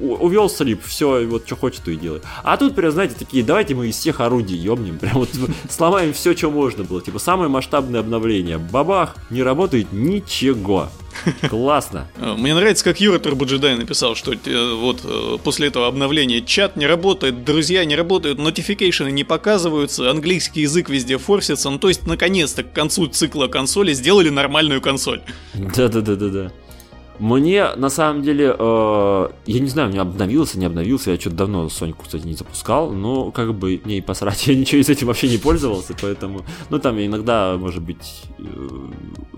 [0.00, 2.20] увел слип, все, вот что хочешь, то и делай.
[2.42, 5.30] А тут, прям, знаете, такие, давайте мы из всех орудий ебнем, прям вот
[5.68, 7.00] сломаем все, что можно было.
[7.00, 8.58] Типа, самое масштабное обновление.
[8.58, 10.88] Бабах, не работает ничего.
[11.48, 12.08] Классно.
[12.18, 16.76] Э, мне нравится, как Юра Турбоджедай написал, что э, вот э, после этого обновления чат
[16.76, 21.70] не работает, друзья не работают, нотификейшены не показываются, английский язык везде форсится.
[21.70, 25.22] Ну, то есть, наконец-то к концу цикла консоли сделали нормальную консоль.
[25.54, 26.52] Да-да-да-да-да.
[27.18, 31.68] Мне, на самом деле, э, я не знаю, мне обновился, не обновился, я что-то давно
[31.68, 35.28] Соньку, кстати, не запускал, но как бы мне и посрать, я ничего из этим вообще
[35.28, 38.44] не пользовался, поэтому, ну там иногда, может быть, э,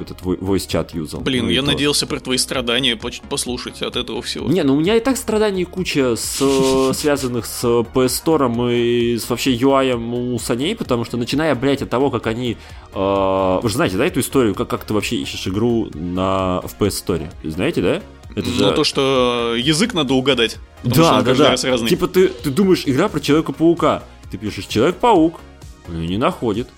[0.00, 1.20] этот voice чат юзал.
[1.20, 1.68] Блин, ну, я то.
[1.68, 2.98] надеялся про твои страдания
[3.28, 4.48] послушать от этого всего.
[4.48, 9.28] Не, ну у меня и так страданий куча, с, связанных с PS Store и с
[9.30, 12.56] вообще UI у саней, потому что начиная, блядь, от того, как они...
[12.92, 16.76] Э, вы же знаете, да, эту историю, как, как ты вообще ищешь игру на, в
[16.80, 17.30] PS Store?
[17.44, 17.67] Знаете?
[17.68, 18.02] Знаете, да?
[18.34, 18.62] Это же...
[18.62, 20.58] Ну, то, что язык надо угадать.
[20.84, 21.50] Да, да, да.
[21.50, 21.88] Разный.
[21.88, 24.02] Типа ты, ты думаешь, игра про Человека-паука.
[24.30, 25.40] Ты пишешь Человек-паук,
[25.88, 26.68] ну не находит.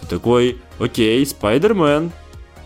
[0.00, 2.12] Ты такой, окей, Спайдермен.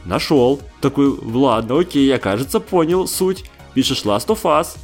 [0.05, 0.61] Нашел.
[0.81, 3.45] Такой, ладно, окей, я, кажется, понял суть.
[3.75, 4.77] Пишешь Last of Us.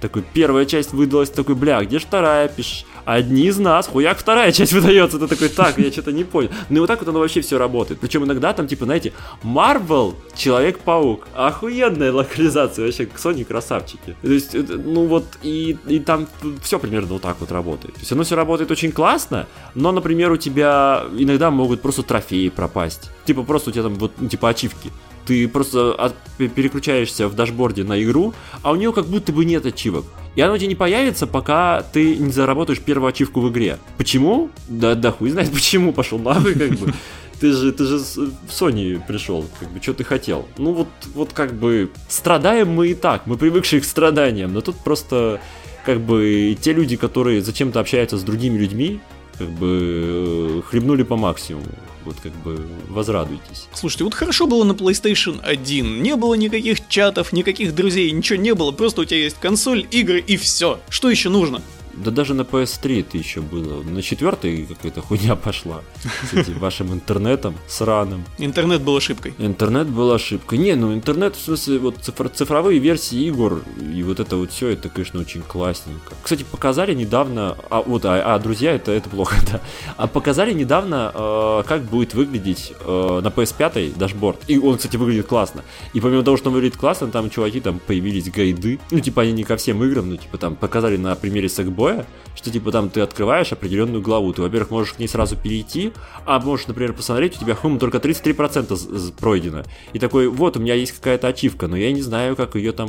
[0.00, 2.48] Такой, первая часть выдалась, такой, бля, где ж вторая?
[2.48, 5.18] Пишешь, одни из нас, хуяк, вторая часть выдается.
[5.18, 6.50] Ты такой, так, я что-то не понял.
[6.68, 8.00] Ну и вот так вот оно вообще все работает.
[8.00, 11.28] Причем иногда там, типа, знаете, Marvel, Человек-паук.
[11.34, 14.16] Охуенная локализация, вообще, Sony красавчики.
[14.22, 16.26] То есть, ну вот, и, и там
[16.62, 17.94] все примерно вот так вот работает.
[17.94, 22.48] То есть оно все работает очень классно, но, например, у тебя иногда могут просто трофеи
[22.48, 23.10] пропасть.
[23.24, 24.90] Типа, просто у тебя там вот, ну, типа, ачивки
[25.26, 29.66] ты просто от, переключаешься в дашборде на игру, а у нее как будто бы нет
[29.66, 30.04] ачивок.
[30.34, 33.78] И оно тебе не появится, пока ты не заработаешь первую ачивку в игре.
[33.98, 34.50] Почему?
[34.68, 36.92] Да, да хуй знает почему, пошел нахуй, как бы.
[37.40, 40.46] Ты же, ты же в Sony пришел, как бы, что ты хотел?
[40.58, 44.76] Ну вот, вот как бы, страдаем мы и так, мы привыкшие к страданиям, но тут
[44.76, 45.40] просто,
[45.84, 49.00] как бы, те люди, которые зачем-то общаются с другими людьми,
[49.38, 51.66] как бы, э, хлебнули по максимуму
[52.04, 53.68] вот как бы возрадуйтесь.
[53.74, 58.54] Слушайте, вот хорошо было на PlayStation 1, не было никаких чатов, никаких друзей, ничего не
[58.54, 60.80] было, просто у тебя есть консоль, игры и все.
[60.88, 61.62] Что еще нужно?
[61.94, 63.82] Да даже на PS3 это еще было.
[63.82, 65.82] На четвертой какая-то хуйня пошла.
[66.30, 68.24] С этим вашим интернетом сраным.
[68.38, 69.34] Интернет был ошибкой.
[69.38, 70.58] Интернет был ошибкой.
[70.58, 73.62] Не, ну интернет, в смысле, вот цифр, цифровые версии игр
[73.94, 76.14] и вот это вот все, это, конечно, очень классненько.
[76.22, 79.60] Кстати, показали недавно, а вот, а, а друзья, это, это плохо, да.
[79.96, 84.38] А показали недавно, э, как будет выглядеть э, на PS5 дашборд.
[84.48, 85.62] И он, кстати, выглядит классно.
[85.92, 88.78] И помимо того, что он выглядит классно, там чуваки, там появились гайды.
[88.90, 92.06] Ну, типа, они не ко всем играм, ну, типа, там показали на примере Sackboy боя,
[92.36, 95.92] что типа там ты открываешь определенную главу, ты, во-первых, можешь к ней сразу перейти,
[96.24, 99.64] а можешь, например, посмотреть, у тебя хум только 33% пройдено.
[99.92, 102.88] И такой, вот, у меня есть какая-то ачивка, но я не знаю, как ее там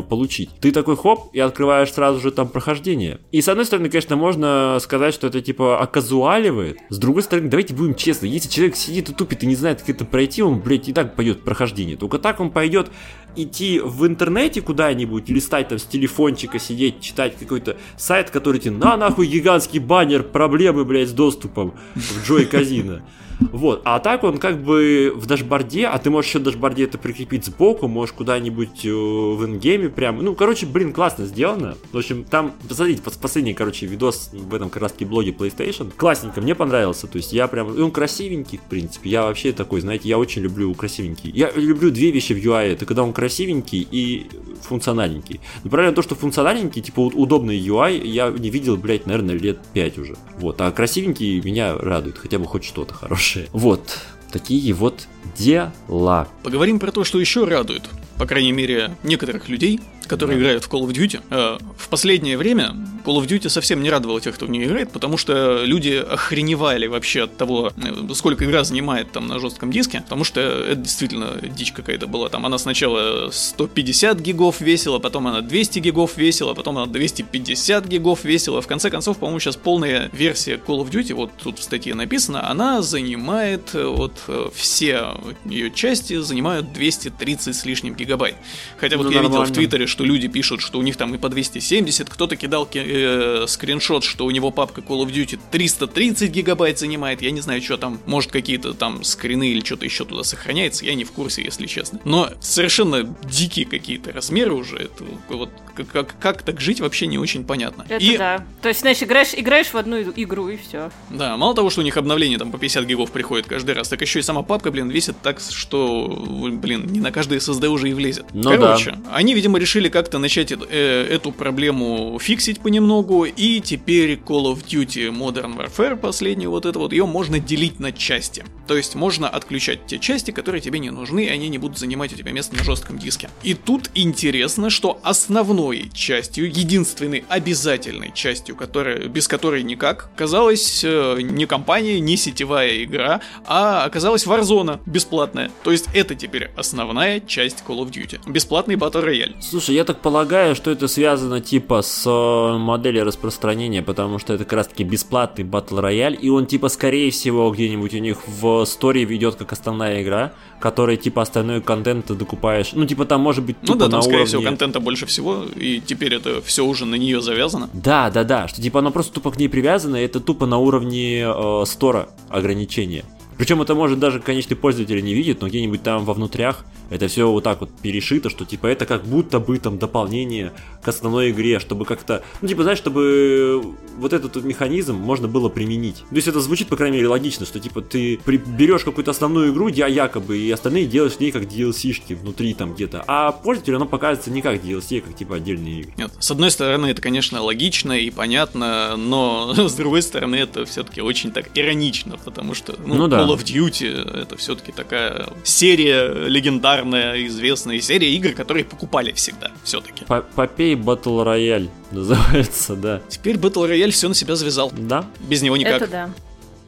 [0.00, 0.50] э, получить.
[0.60, 3.20] Ты такой хоп, и открываешь сразу же там прохождение.
[3.30, 6.78] И с одной стороны, конечно, можно сказать, что это типа оказуаливает.
[6.88, 9.90] С другой стороны, давайте будем честны, если человек сидит и тупит и не знает, как
[9.90, 11.96] это пройти, он, блядь, и так пойдет прохождение.
[11.96, 12.90] Только так он пойдет
[13.36, 18.96] идти в интернете куда-нибудь, листать там с телефончика, сидеть, читать какой-то сайт, который тебе на
[18.96, 23.00] нахуй гигантский баннер, проблемы, блядь, с доступом в Джой Казино.
[23.40, 26.98] Вот, а так он как бы в дашборде, а ты можешь еще в дашборде это
[26.98, 31.76] прикрепить сбоку, можешь куда-нибудь э, в ингейме прям, ну, короче, блин, классно сделано.
[31.92, 36.54] В общем, там, посмотрите, последний, короче, видос в этом как раз блоге PlayStation, классненько, мне
[36.54, 40.42] понравился, то есть я прям, он красивенький, в принципе, я вообще такой, знаете, я очень
[40.42, 41.30] люблю красивенький.
[41.30, 44.26] Я люблю две вещи в UI, это когда он красивенький и
[44.62, 45.40] функциональненький.
[45.62, 49.98] Но правильно то, что функциональненький, типа удобный UI, я не видел, блядь, наверное, лет 5
[49.98, 50.16] уже.
[50.38, 53.48] Вот, а красивенький меня радует, хотя бы хоть что-то хорошее хорошие.
[53.52, 53.98] Вот,
[54.30, 55.06] такие вот
[55.36, 56.28] дела.
[56.42, 57.82] Поговорим про то, что еще радует,
[58.18, 60.42] по крайней мере, некоторых людей, которые да.
[60.42, 61.20] играют в Call of Duty.
[61.30, 64.90] Э, в последнее время Call of Duty совсем не радовал тех, кто в нее играет,
[64.90, 70.00] потому что люди охреневали вообще от того, э, сколько игра занимает там на жестком диске,
[70.00, 72.28] потому что это действительно дичь какая-то была.
[72.28, 78.24] Там она сначала 150 гигов весила, потом она 200 гигов весила, потом она 250 гигов
[78.24, 78.60] весила.
[78.60, 82.48] В конце концов, по-моему, сейчас полная версия Call of Duty, вот тут в статье написано,
[82.48, 84.12] она занимает, э, вот
[84.54, 88.36] все ее части занимают 230 с лишним гигабайт.
[88.78, 89.44] Хотя вот ну, я нормально.
[89.44, 92.68] видел в Твиттере, что люди пишут, что у них там и по 270, кто-то кидал
[92.74, 97.62] э, скриншот, что у него папка Call of Duty 330 гигабайт занимает, я не знаю,
[97.62, 101.42] что там, может какие-то там скрины или что-то еще туда сохраняется, я не в курсе,
[101.42, 101.98] если честно.
[102.04, 107.16] Но совершенно дикие какие-то размеры уже, это вот как, как, как так жить вообще не
[107.16, 107.86] очень понятно.
[107.88, 108.18] Это и...
[108.18, 108.44] да.
[108.60, 110.90] То есть, знаешь, играешь, играешь в одну игру и все.
[111.08, 114.02] Да, мало того, что у них обновление там по 50 гигов приходит каждый раз, так
[114.02, 116.22] еще и сама папка, блин, весит так, что,
[116.52, 118.26] блин, не на каждый SSD уже и влезет.
[118.34, 119.14] Ну, Короче, да.
[119.14, 125.10] они, видимо, решили как-то начать э, эту проблему фиксить понемногу, и теперь Call of Duty
[125.10, 128.44] Modern Warfare, последний вот это вот, ее можно делить на части.
[128.66, 132.12] То есть можно отключать те части, которые тебе не нужны, и они не будут занимать
[132.12, 133.30] у тебя место на жестком диске.
[133.42, 141.18] И тут интересно, что основной частью, единственной обязательной частью, которая, без которой никак, казалась э,
[141.20, 145.50] не компания, не сетевая игра, а оказалась Warzone бесплатная.
[145.62, 148.20] То есть это теперь основная часть Call of Duty.
[148.30, 149.36] Бесплатный Battle Royale.
[149.40, 154.44] Слушай, я так полагаю, что это связано типа с э, моделью распространения, потому что это
[154.44, 158.64] как раз таки бесплатный Battle Royale, и он типа скорее всего где-нибудь у них в
[158.64, 162.70] истории ведет как основная игра, которая типа остальной контент ты докупаешь.
[162.72, 164.28] Ну, типа там может быть типа, Ну да, там, скорее уровне...
[164.28, 167.68] всего, контента больше всего, и теперь это все уже на нее завязано.
[167.72, 170.58] Да, да, да, что типа оно просто тупо к ней привязано, и это тупо на
[170.58, 173.04] уровне э, стора ограничения.
[173.38, 177.30] Причем это может даже конечный пользователь не видит, но где-нибудь там во внутрях это все
[177.30, 181.58] вот так вот перешито, что типа это как будто бы там дополнение к основной игре,
[181.58, 186.04] чтобы как-то, ну типа знаешь, чтобы вот этот вот механизм можно было применить.
[186.08, 189.68] То есть это звучит, по крайней мере, логично, что типа ты берешь какую-то основную игру,
[189.68, 193.86] я якобы, и остальные делаешь в ней как DLC-шки внутри там где-то, а пользователю оно
[193.86, 195.92] показывается не как DLC, а как типа отдельные игры.
[195.96, 201.00] Нет, с одной стороны это, конечно, логично и понятно, но с другой стороны это все-таки
[201.00, 203.25] очень так иронично, потому что ну, ну, да.
[203.26, 210.04] Call of Duty это все-таки такая серия легендарная, известная серия игр, которые покупали всегда все-таки.
[210.04, 213.00] Попей Battle Royale называется, да.
[213.08, 214.72] Теперь Battle Royale все на себя завязал.
[214.76, 215.04] Да.
[215.28, 215.82] Без него никак.
[215.82, 216.10] Это да.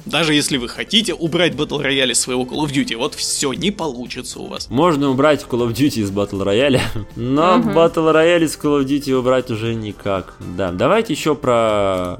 [0.07, 3.71] Даже если вы хотите убрать Battle Royale из своего Call of Duty, вот все не
[3.71, 4.71] получится у вас.
[4.71, 6.81] Можно убрать Call of Duty из Battle Royale,
[7.17, 7.71] но угу.
[7.71, 10.35] Battle Royale из Call of Duty убрать уже никак.
[10.57, 12.19] Да, давайте еще про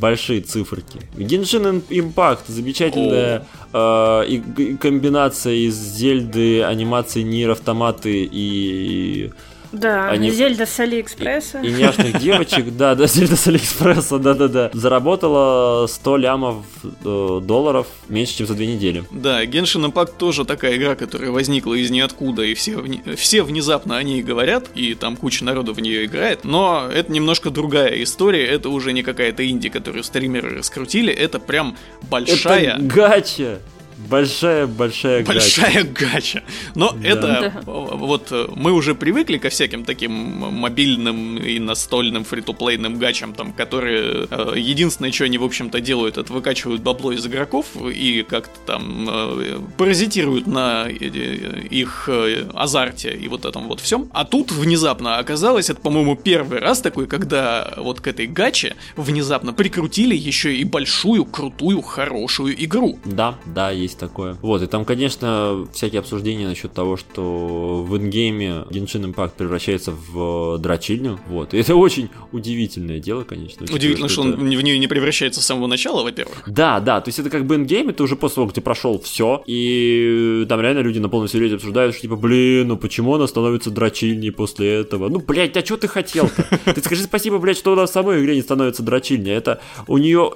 [0.00, 1.00] большие циферки.
[1.16, 9.30] Genshin Impact замечательная э, и, комбинация из Зельды, анимации Нир Автоматы и
[9.78, 10.30] да, Они...
[10.30, 11.60] Зельда с Алиэкспресса.
[11.60, 14.70] И, и няшных девочек, да, да, Зельда с Алиэкспресса, да-да-да.
[14.72, 19.04] Заработала 100 лямов э, долларов меньше, чем за две недели.
[19.10, 22.82] Да, Genshin Impact тоже такая игра, которая возникла из ниоткуда, и все,
[23.16, 27.50] все внезапно о ней говорят, и там куча народу в нее играет, но это немножко
[27.50, 31.76] другая история, это уже не какая-то инди, которую стримеры раскрутили, это прям
[32.10, 32.76] большая...
[32.76, 33.58] Это гача!
[33.96, 35.32] Большая-большая гача.
[35.32, 36.42] Большая гача.
[36.74, 37.08] Но да.
[37.08, 37.72] это да.
[37.72, 44.54] вот мы уже привыкли ко всяким таким мобильным и настольным фри-то-плейным гачам, там, которые э,
[44.56, 49.60] единственное, что они, в общем-то, делают, это выкачивают бабло из игроков и как-то там э,
[49.76, 52.08] паразитируют на э, их
[52.54, 54.10] азарте и вот этом вот всем.
[54.12, 59.52] А тут внезапно оказалось, это, по-моему, первый раз такой, когда вот к этой гаче внезапно
[59.52, 62.98] прикрутили еще и большую, крутую, хорошую игру.
[63.04, 64.36] Да, да, есть есть такое.
[64.42, 70.58] Вот, и там, конечно, всякие обсуждения насчет того, что в ингейме Genshin Impact превращается в
[70.58, 71.18] дрочильню.
[71.28, 73.64] Вот, и это очень удивительное дело, конечно.
[73.64, 74.40] Удивительно, что, что это...
[74.40, 76.42] он в нее не превращается с самого начала, во-первых.
[76.46, 79.00] Да, да, то есть это как бы ингейм, это уже после того, как ты прошел
[79.00, 83.26] все, и там реально люди на полном серьезе обсуждают, что типа, блин, ну почему она
[83.26, 85.08] становится дрочильней после этого?
[85.08, 86.46] Ну, блядь, а что ты хотел-то?
[86.72, 89.32] Ты скажи спасибо, блядь, что у нас в самой игре не становится дрочильней.
[89.32, 90.32] Это у нее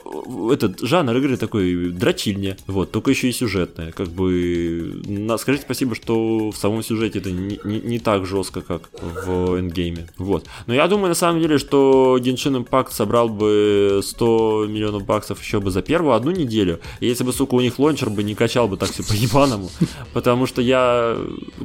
[0.53, 2.57] этот жанр игры такой дрочильня.
[2.66, 3.93] Вот, только еще и сюжетная.
[3.93, 5.03] Как бы,
[5.38, 10.09] скажите спасибо, что в самом сюжете это не, не, не так жестко, как в эндгейме.
[10.18, 10.47] Вот.
[10.66, 15.61] Но я думаю, на самом деле, что Genshin Impact собрал бы 100 миллионов баксов еще
[15.61, 18.76] бы за первую одну неделю, если бы, сука, у них лончер бы не качал бы
[18.76, 19.70] так все по-ебаному.
[20.12, 21.16] Потому что я...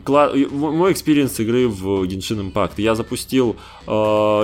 [0.05, 2.73] Мой experience игры в Genshin Impact.
[2.77, 3.91] Я запустил э,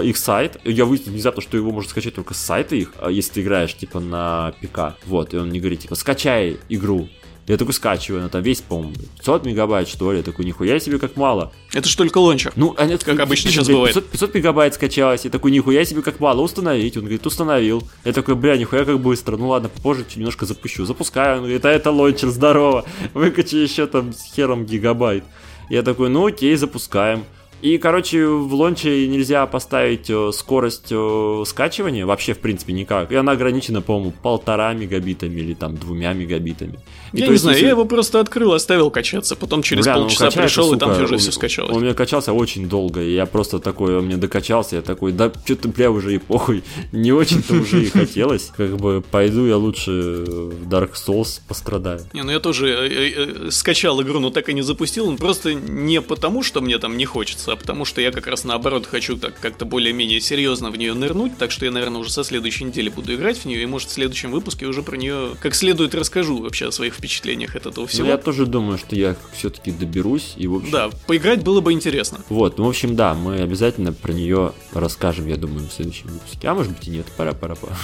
[0.04, 3.34] их сайт, я выяснил внезапно, что его можно скачать только с сайта их, а если
[3.34, 4.98] ты играешь, типа, на ПК.
[5.06, 7.08] Вот, и он мне говорит, типа, скачай игру.
[7.48, 10.20] Я такой скачиваю, она там весь, по-моему, 500 мегабайт, что ли.
[10.20, 11.52] Я такой, нихуя себе, как мало.
[11.74, 12.54] Это же только лончер.
[12.56, 13.96] Ну, а нет, как обычно сейчас бывает.
[13.96, 15.26] 500, 500 мегабайт скачалось.
[15.26, 16.96] Я такой, нихуя себе, как мало, установить.
[16.98, 17.84] Он говорит, установил.
[18.06, 19.38] Я такой, бля, нихуя как быстро.
[19.38, 20.86] Ну ладно, попозже немножко запущу.
[20.86, 21.38] Запускаю.
[21.38, 22.86] Он говорит, а это лончер, здорово.
[23.14, 25.24] Выкачи еще там с хером гигабайт.
[25.70, 27.26] Я такой, ну окей, запускаем.
[27.62, 33.12] И, короче, в лонче нельзя поставить э, скорость э, скачивания, вообще, в принципе, никак.
[33.12, 36.80] И она ограничена, по-моему, полтора мегабитами или там двумя мегабитами.
[37.14, 37.66] И я не знаю, если...
[37.66, 41.04] я его просто открыл, оставил качаться, потом через Бля, ну, полчаса пришел, сука, и там
[41.04, 41.72] уже все скачалось.
[41.72, 45.12] Он у меня качался очень долго, и я просто такой, он мне докачался, я такой,
[45.12, 48.52] да что-то, бля, уже и похуй, не очень-то уже и хотелось.
[48.56, 52.02] Как бы пойду я лучше в Dark Souls пострадаю.
[52.14, 56.02] Не, ну я тоже э, скачал игру, но так и не запустил, он просто не
[56.02, 59.40] потому, что мне там не хочется, а потому что я как раз наоборот хочу так
[59.40, 63.14] как-то более-менее серьезно в нее нырнуть, так что я, наверное, уже со следующей недели буду
[63.14, 66.68] играть в нее, и может в следующем выпуске уже про нее как следует расскажу вообще
[66.68, 68.06] о своих впечатлениях от этого всего.
[68.06, 70.72] Ну, я тоже думаю, что я все-таки доберусь и в общем...
[70.72, 72.24] Да, поиграть было бы интересно.
[72.30, 76.48] Вот, ну, в общем, да, мы обязательно про нее расскажем, я думаю, в следующем выпуске.
[76.48, 77.76] А может быть и нет, пора-пора-пора.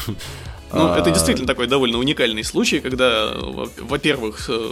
[0.73, 0.99] Ну, а...
[0.99, 4.71] это действительно такой довольно уникальный случай, когда, во-первых, э,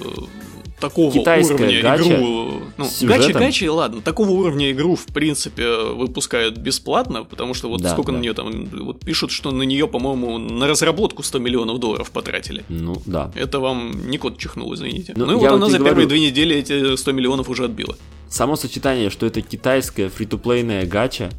[0.80, 2.61] такого Китайская уровня гача игру...
[2.78, 8.11] Ну, гачи-гачи, ладно, такого уровня игру, в принципе, выпускают бесплатно, потому что вот да, сколько
[8.11, 8.17] да.
[8.17, 8.65] на нее там...
[8.65, 12.63] Вот пишут, что на нее, по-моему, на разработку 100 миллионов долларов потратили.
[12.69, 13.32] Ну, да.
[13.36, 15.13] Это вам не кот чихнул, извините.
[15.15, 15.86] Ну, ну и вот она за говорю...
[15.86, 17.95] первые две недели эти 100 миллионов уже отбила.
[18.30, 21.30] Само сочетание, что это китайская фри-то-плейная гача,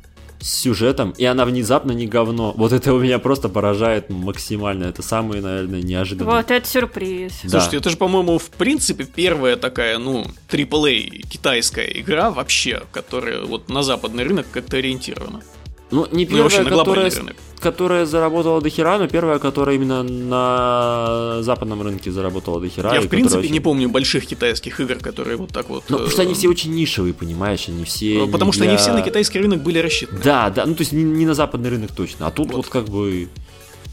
[0.41, 2.53] с сюжетом, и она внезапно не говно.
[2.57, 4.85] Вот это у меня просто поражает максимально.
[4.85, 6.31] Это самый, наверное, неожиданный.
[6.31, 7.41] Вот это сюрприз.
[7.45, 7.49] Да.
[7.51, 13.69] Слушайте, это же, по-моему, в принципе, первая такая, ну, AAA китайская игра вообще, которая вот
[13.69, 15.43] на западный рынок как-то ориентирована.
[15.91, 17.13] Ну, не первая, ну, которая,
[17.61, 22.93] которая заработала до хера, но первая, которая именно на западном рынке заработала до хера.
[22.93, 23.53] Я, в принципе, очень...
[23.53, 25.85] не помню больших китайских игр, которые вот так вот...
[25.89, 28.19] Ну, потому что они э, все очень нишевые, понимаешь, они все...
[28.19, 28.71] Ну, потому что для...
[28.71, 30.21] они все на китайский рынок были рассчитаны.
[30.23, 32.69] Да, да, ну, то есть не, не на западный рынок точно, а тут вот, вот
[32.69, 33.29] как бы...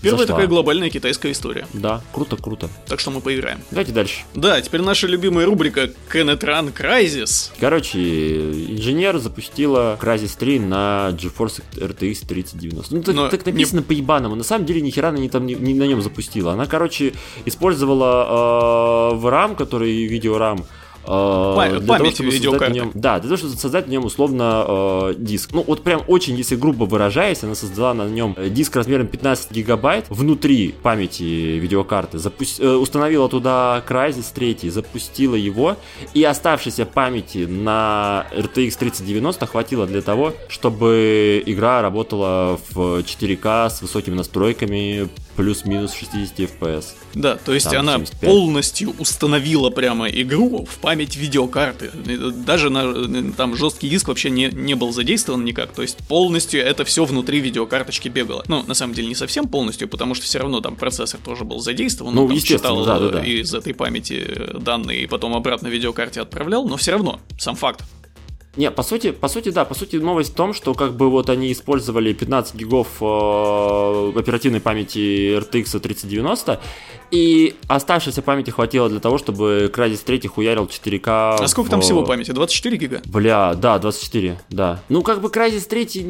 [0.04, 0.36] Первая зашла.
[0.36, 1.66] такая глобальная китайская история.
[1.74, 2.70] Да, круто, круто.
[2.88, 3.60] Так что мы поиграем.
[3.72, 4.24] Давайте дальше.
[4.36, 7.52] Да, теперь наша любимая рубрика Kenetran Crysis.
[7.58, 12.94] Короче, инженер запустила Crysis 3 на GeForce RTX 3090.
[12.96, 13.86] Ну, так, Но так написано не...
[13.86, 14.36] по-ебаному.
[14.36, 16.52] На самом деле, ни хера она не, там, не, не на нем запустила.
[16.52, 17.14] Она, короче,
[17.46, 20.66] использовала э, VRAM, который видеорам,
[21.06, 22.74] Э, для память того, видеокарты.
[22.74, 25.52] Нем, да, для того, чтобы создать на нем условно э, диск.
[25.52, 29.52] Ну, вот прям очень, если грубо выражаясь, она создала на нем э, диск размером 15
[29.52, 35.78] гигабайт внутри памяти видеокарты, запу- э, установила туда Crysis 3, запустила его,
[36.14, 43.82] и оставшейся памяти на RTX 3090 хватило для того, чтобы игра работала в 4К с
[43.82, 46.86] высокими настройками плюс-минус 60 FPS.
[47.16, 48.30] Да, то есть Там она 75.
[48.30, 51.92] полностью установила прямо игру в память видеокарты.
[52.46, 55.72] Даже на там жесткий диск вообще не, не был задействован никак.
[55.74, 58.44] То есть полностью это все внутри видеокарточки бегало.
[58.48, 61.60] Ну, на самом деле не совсем полностью, потому что все равно там процессор тоже был
[61.60, 62.16] задействован.
[62.16, 63.26] Ну, там естественно, да, да, да.
[63.26, 67.84] из этой памяти данные и потом обратно видеокарте отправлял, но все равно, сам факт.
[68.56, 71.32] Не, по сути, по сути, да, по сути, новость в том, что как бы вот
[71.32, 76.62] они использовали 15 гигов э, оперативной памяти RTX 3090,
[77.14, 81.38] и оставшейся памяти хватило для того, чтобы Crysis 3 хуярил 4К.
[81.40, 81.72] А сколько в...
[81.72, 82.32] там всего памяти?
[82.32, 83.02] 24 гига?
[83.06, 84.80] Бля, да, 24, да.
[84.90, 86.04] Ну, как бы Crysis 3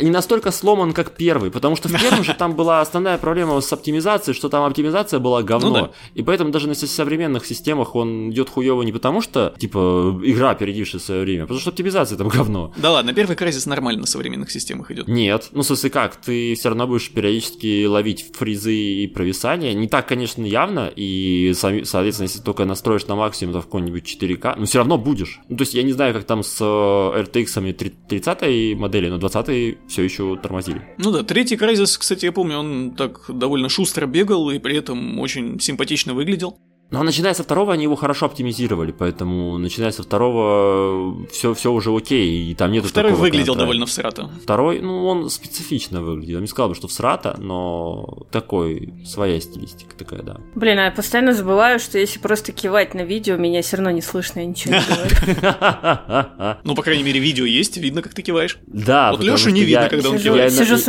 [0.00, 3.72] не настолько сломан, как первый, потому что в первом же там была основная проблема с
[3.72, 5.68] оптимизацией, что там оптимизация была говно.
[5.68, 5.90] Ну, да.
[6.14, 11.00] И поэтому даже на современных системах он идет хуево не потому, что, типа, игра, опередившая
[11.00, 12.72] свое время, а потому что оптимизация там говно.
[12.76, 15.06] Да ладно, первый Crysis нормально на современных системах идет.
[15.06, 19.72] Нет, ну, в смысле как, ты все равно будешь периодически ловить фризы и провисания.
[19.72, 24.54] Не так, конечно, явно, и, соответственно, если только настроишь на максимум, то в какой-нибудь 4К,
[24.58, 25.40] но все равно будешь.
[25.48, 27.72] Ну, то есть я не знаю, как там с э, RTX
[28.08, 30.82] 30 модели, но 20 все еще тормозили.
[30.98, 35.18] Ну да, третий Crysis, кстати, я помню, он так довольно шустро бегал и при этом
[35.18, 36.58] очень симпатично выглядел.
[36.90, 41.94] Но начиная со второго они его хорошо оптимизировали, поэтому начиная со второго все, все уже
[41.94, 44.30] окей, и там нету Второй выглядел довольно всрато.
[44.42, 46.36] Второй, ну, он специфично выглядел.
[46.36, 50.38] Я не сказал бы, что всрато, но такой, своя стилистика такая, да.
[50.54, 54.02] Блин, а я постоянно забываю, что если просто кивать на видео, меня все равно не
[54.02, 56.58] слышно, я ничего не говорю.
[56.64, 58.58] Ну, по крайней мере, видео есть, видно, как ты киваешь.
[58.66, 60.52] Да, Вот Лешу не видно, когда он кивает.
[60.52, 60.86] Сижу с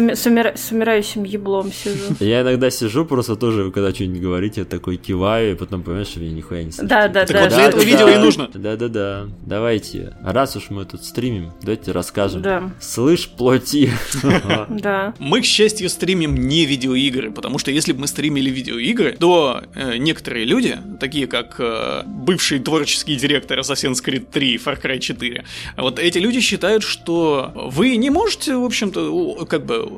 [0.72, 2.16] умирающим еблом, сижу.
[2.20, 6.20] Я иногда сижу просто тоже, когда что-нибудь говорите, я такой киваю, и потом понимаешь, что
[6.20, 6.88] я нихуя не слышу.
[6.88, 7.42] Да, да, так да.
[7.42, 8.50] вот для этого видео и нужно.
[8.54, 9.28] Да, да, да.
[9.46, 10.14] Давайте.
[10.24, 12.42] Раз уж мы тут стримим, давайте расскажем.
[12.42, 12.72] Да.
[12.80, 13.92] Слышь, плоти.
[14.70, 15.14] Да.
[15.20, 19.98] Мы, к счастью, стримим не видеоигры, потому что если бы мы стримили видеоигры, то э,
[19.98, 25.44] некоторые люди, такие как э, бывший творческий директор Assassin's Creed 3 Far Cry 4,
[25.78, 29.90] вот эти люди считают, что вы не можете, в общем-то, как бы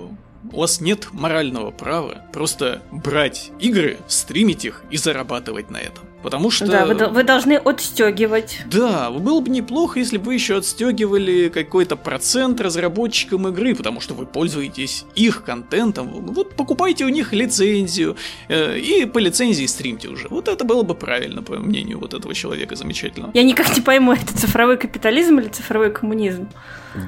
[0.52, 6.06] у вас нет морального права просто брать игры, стримить их и зарабатывать на этом.
[6.22, 6.68] Потому что...
[6.68, 8.62] Да, вы, вы должны отстегивать.
[8.68, 14.14] Да, было бы неплохо, если бы вы еще отстегивали какой-то процент разработчикам игры, потому что
[14.14, 16.10] вы пользуетесь их контентом.
[16.10, 18.18] Вот покупайте у них лицензию
[18.50, 20.28] э, и по лицензии стримьте уже.
[20.30, 23.32] Вот это было бы правильно, по мнению вот этого человека замечательного.
[23.34, 26.50] Я никак не пойму, это цифровой капитализм или цифровой коммунизм?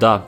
[0.00, 0.26] Да.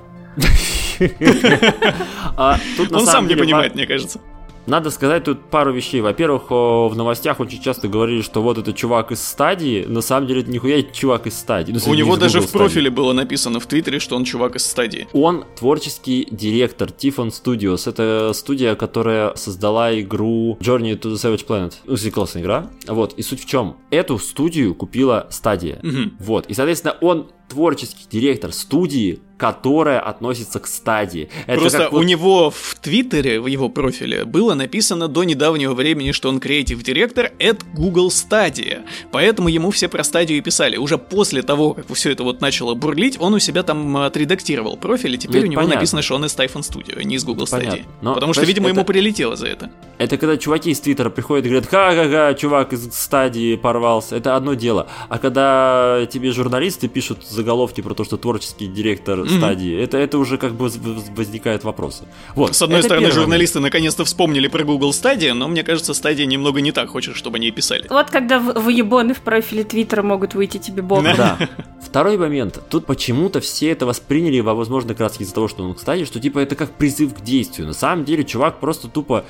[2.37, 2.59] А,
[2.93, 4.21] Он сам не понимает, мне кажется.
[4.67, 6.01] Надо сказать тут пару вещей.
[6.01, 9.85] Во-первых, в новостях очень часто говорили, что вот это чувак из стадии.
[9.87, 11.73] На самом деле это нихуя чувак из стадии.
[11.73, 15.07] Ну, У него даже в профиле было написано в Твиттере, что он чувак из стадии.
[15.13, 17.89] Он творческий директор Tiffon Studios.
[17.89, 21.75] Это студия, которая создала игру Journey to the Savage Planet.
[21.85, 22.71] Ну, классная игра.
[22.89, 23.15] Вот.
[23.15, 23.77] И суть в чем?
[23.91, 25.79] Эту студию купила стадия.
[25.85, 26.17] Угу.
[26.19, 26.47] Вот.
[26.47, 31.29] И, соответственно, он творческий директор студии, которая относится к стадии.
[31.47, 32.05] Это Просто у вот...
[32.05, 37.33] него в Твиттере, в его профиле, было написано до недавнего времени, что он креатив директор
[37.39, 38.85] at Google Stadia.
[39.13, 40.77] Поэтому ему все про стадию и писали.
[40.77, 45.15] Уже после того, как все это вот начало бурлить, он у себя там отредактировал профиль,
[45.15, 45.77] и теперь это у него понятно.
[45.77, 47.85] написано, что он из Typhon Studio, не из Google Stadia.
[48.01, 48.77] Но, Потому что, видимо, это...
[48.77, 49.71] ему прилетело за это.
[49.99, 54.17] Это когда чуваки из Твиттера приходят и говорят, ха-ха-ха, чувак из стадии порвался.
[54.17, 54.89] Это одно дело.
[55.09, 59.39] А когда тебе журналисты пишут заголовки про то, что творческий директор mm-hmm.
[59.39, 60.69] стадии, это, это уже как бы
[61.17, 62.05] возникают вопросы.
[62.35, 62.57] Вот.
[62.57, 66.73] С одной стороны, журналисты наконец-то вспомнили про Google Stadia, но мне кажется, стадия немного не
[66.73, 67.87] так хочет, чтобы они писали.
[67.89, 71.17] Вот когда выебоны в профиле Твиттера могут выйти тебе боком.
[71.17, 71.39] Да.
[71.81, 72.61] Второй момент.
[72.69, 76.19] Тут почему-то все это восприняли, возможно, как раз из-за того, что он в стадии, что
[76.19, 77.69] типа это как призыв к действию.
[77.69, 79.25] На самом деле, чувак просто тупо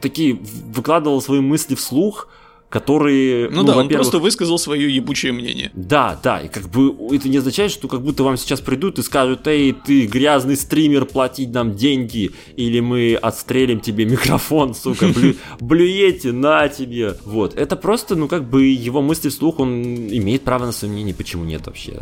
[0.00, 0.38] такие
[0.74, 2.28] выкладывал свои мысли вслух,
[2.70, 3.50] которые...
[3.50, 5.72] Ну, ну да, он просто высказал свое ебучее мнение.
[5.74, 9.02] Да, да, и как бы это не означает, что как будто вам сейчас придут и
[9.02, 15.34] скажут, эй, ты грязный стример, платить нам деньги, или мы отстрелим тебе микрофон, сука, блю...
[15.60, 17.16] блюете, на тебе.
[17.24, 21.14] Вот, это просто, ну, как бы его мысли вслух, он имеет право на свое мнение,
[21.14, 22.00] почему нет вообще?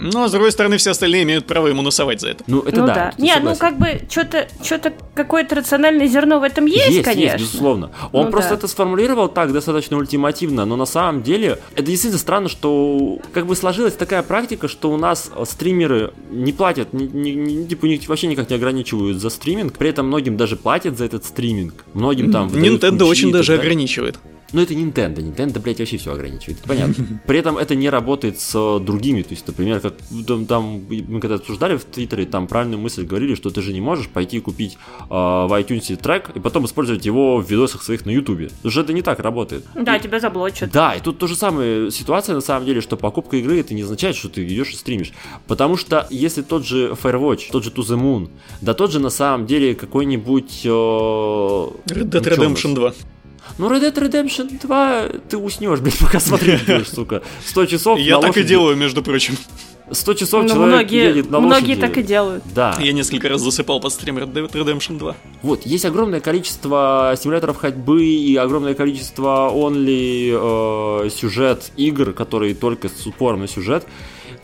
[0.00, 2.42] Ну, а с другой стороны, все остальные имеют право ему насовать за это.
[2.48, 2.94] Ну, это ну, да.
[2.94, 3.14] да.
[3.16, 7.38] Не, ну, как бы, что-то, что-то, какое-то рациональное зерно в этом есть, есть конечно.
[7.38, 7.92] Есть, безусловно.
[8.10, 8.56] Он ну, просто да.
[8.56, 13.56] это сформулировал так достаточно ультимативно, но на самом деле это действительно странно, что как бы
[13.56, 18.06] сложилась такая практика, что у нас стримеры не платят, не, не, не, типа у них
[18.08, 22.32] вообще никак не ограничивают за стриминг, при этом многим даже платят за этот стриминг, многим
[22.32, 22.48] там...
[22.48, 24.18] Nintendo очень даже ограничивает.
[24.52, 25.16] Но это Nintendo.
[25.16, 26.58] Nintendo, блядь, вообще все ограничивает.
[26.66, 27.20] Понятно.
[27.26, 29.22] При этом это не работает с другими.
[29.22, 29.94] То есть, например, как
[30.48, 34.08] там мы когда обсуждали в Твиттере, там правильную мысль говорили, что ты же не можешь
[34.08, 38.48] пойти купить э, в iTunes трек и потом использовать его в видосах своих на Ютубе.
[38.48, 39.64] Потому что это не так работает.
[39.74, 40.70] Да, и, тебя заблочат.
[40.70, 43.82] Да, и тут то же самое ситуация на самом деле, что покупка игры это не
[43.82, 45.12] означает, что ты идешь и стримишь.
[45.46, 49.10] Потому что если тот же Firewatch, тот же To The Moon, да тот же на
[49.10, 50.62] самом деле какой-нибудь...
[50.64, 52.94] Э, Red Dead Redemption 2.
[53.58, 57.22] Ну, Red Dead Redemption 2 ты уснешь, блин, пока смотреть будешь, сука.
[57.46, 59.36] 100 часов Я так и делаю, между прочим.
[59.92, 62.44] 100 часов ну, человек многие, едет на Многие так и делают.
[62.54, 62.76] Да.
[62.80, 65.16] Я несколько раз засыпал под стрим Red Dead Redemption 2.
[65.42, 70.30] Вот, есть огромное количество симуляторов ходьбы и огромное количество only
[71.04, 73.86] э, сюжет игр, которые только с упором на сюжет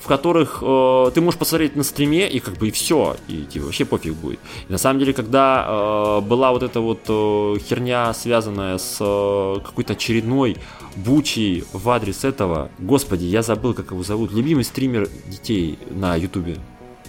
[0.06, 3.64] в которых э, ты можешь посмотреть на стриме и как бы и все, и тебе
[3.64, 4.38] вообще пофиг будет.
[4.68, 9.60] И на самом деле, когда э, была вот эта вот э, херня, связанная с э,
[9.64, 10.58] какой-то очередной
[10.94, 16.58] бучей в адрес этого, господи, я забыл, как его зовут, любимый стример детей на ютубе.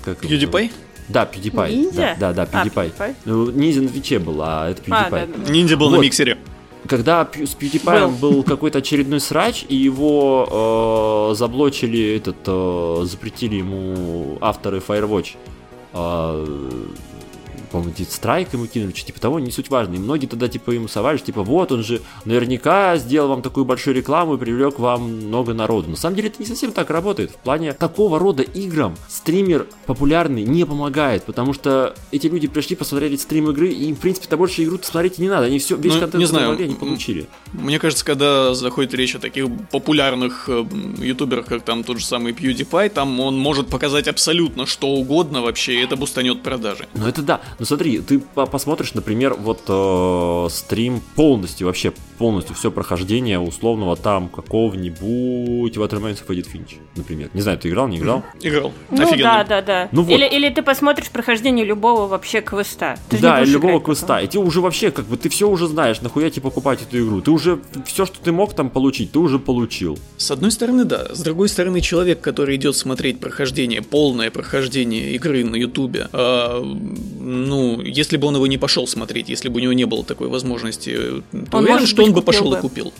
[0.04, 0.72] Как PewDiePie?
[1.08, 1.72] Да, PewDiePie.
[1.72, 2.18] Ниндзя?
[2.20, 2.94] Да, да, да, PewDiePie.
[2.98, 3.16] А, PewDiePie?
[3.26, 5.06] Ну, ниндзя на Твиче был, а это PewDiePie.
[5.06, 5.52] А, да, да.
[5.52, 5.98] Ниндзя был вот.
[5.98, 6.40] на миксере
[6.88, 14.38] когда с PewDiePie был, какой-то очередной срач, и его э, заблочили, этот, э, запретили ему
[14.42, 15.36] авторы Firewatch.
[15.94, 16.46] Э,
[17.82, 19.96] по-моему, страйк ему кинули, что типа того, не суть важно.
[19.96, 23.66] И многие тогда типа ему совали, что типа вот он же наверняка сделал вам такую
[23.66, 25.90] большую рекламу и привлек вам много народу.
[25.90, 27.32] На самом деле это не совсем так работает.
[27.32, 33.16] В плане такого рода играм стример популярный не помогает, потому что эти люди пришли, посмотрели
[33.16, 35.46] стрим игры, и им, в принципе-то больше игру смотреть не надо.
[35.46, 37.28] Они все, весь ну, контент, не знаю, они получили.
[37.54, 40.66] Мне кажется, когда заходит речь о таких популярных э,
[41.00, 45.76] ютуберах, как там тот же самый PewDiePie, там он может показать абсолютно что угодно вообще,
[45.76, 46.88] и это бустанет продажи.
[46.94, 47.42] Ну это да.
[47.70, 54.28] Ну смотри, ты посмотришь, например, вот э, стрим полностью, вообще полностью все прохождение условного там
[54.28, 57.30] какого-нибудь Waterman of Edith Finch, например.
[57.34, 58.24] Не знаю, ты играл, не играл?
[58.42, 58.74] Играл.
[58.92, 59.24] Ну Офигенно.
[59.24, 59.90] да, да, да.
[59.92, 60.12] Ну, вот.
[60.12, 62.98] или, или ты посмотришь прохождение любого вообще квеста.
[63.10, 64.20] Ты да, любого квеста.
[64.20, 67.22] И ты уже вообще, как бы, ты все уже знаешь, нахуя тебе покупать эту игру.
[67.22, 69.98] Ты уже все, что ты мог там получить, ты уже получил.
[70.18, 71.14] С одной стороны, да.
[71.14, 76.62] С другой стороны, человек, который идет смотреть прохождение, полное прохождение игры на Ютубе, э,
[77.20, 80.28] ну, если бы он его не пошел смотреть, если бы у него не было такой
[80.28, 82.58] возможности, то он уверен, что он бы пошел бы.
[82.58, 82.94] и купил.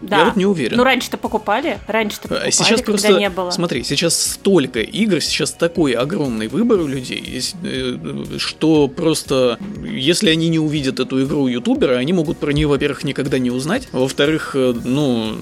[0.00, 0.18] Да.
[0.18, 0.76] Я вот не уверен.
[0.76, 3.50] Ну, раньше-то покупали, раньше-то А покупали, Сейчас просто, не было.
[3.50, 7.96] смотри, сейчас столько игр, сейчас такой огромный выбор у людей, э,
[8.36, 13.04] что просто, если они не увидят эту игру у ютубера, они могут про нее, во-первых,
[13.04, 15.32] никогда не узнать, а во-вторых, э, ну,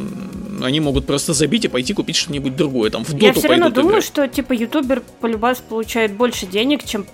[0.63, 3.71] они могут просто забить и пойти купить что-нибудь другое, там, в доту Я все равно
[3.71, 4.05] думаю, играть.
[4.05, 7.07] что типа ютубер полюбас получает больше денег, чем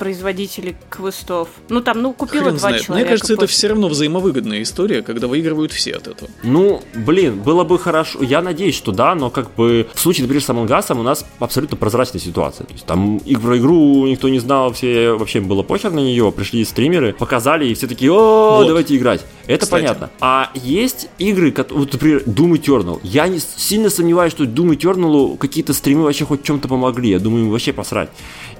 [0.00, 1.48] производители квестов.
[1.68, 2.82] Ну там, ну купила Хрен два знает.
[2.82, 3.04] человека.
[3.06, 3.54] Мне кажется, это после.
[3.54, 6.30] все равно взаимовыгодная история, когда выигрывают все от этого.
[6.42, 8.22] Ну, блин, было бы хорошо.
[8.22, 11.26] Я надеюсь, что да, но как бы в случае, например, с Among Us у нас
[11.38, 12.66] абсолютно прозрачная ситуация.
[12.66, 16.32] То есть там и про игру никто не знал, все вообще было похер на нее,
[16.32, 18.66] пришли стримеры, показали, и все такие, о, Вот.
[18.66, 19.20] давайте играть.
[19.50, 19.82] Это Кстати.
[19.82, 20.10] понятно.
[20.20, 23.00] А есть игры, кот- вот, например, Doom Eternal.
[23.02, 27.10] Я не сильно сомневаюсь, что Doom Eternal какие-то стримы вообще хоть чем-то помогли.
[27.10, 28.10] Я думаю, им вообще посрать.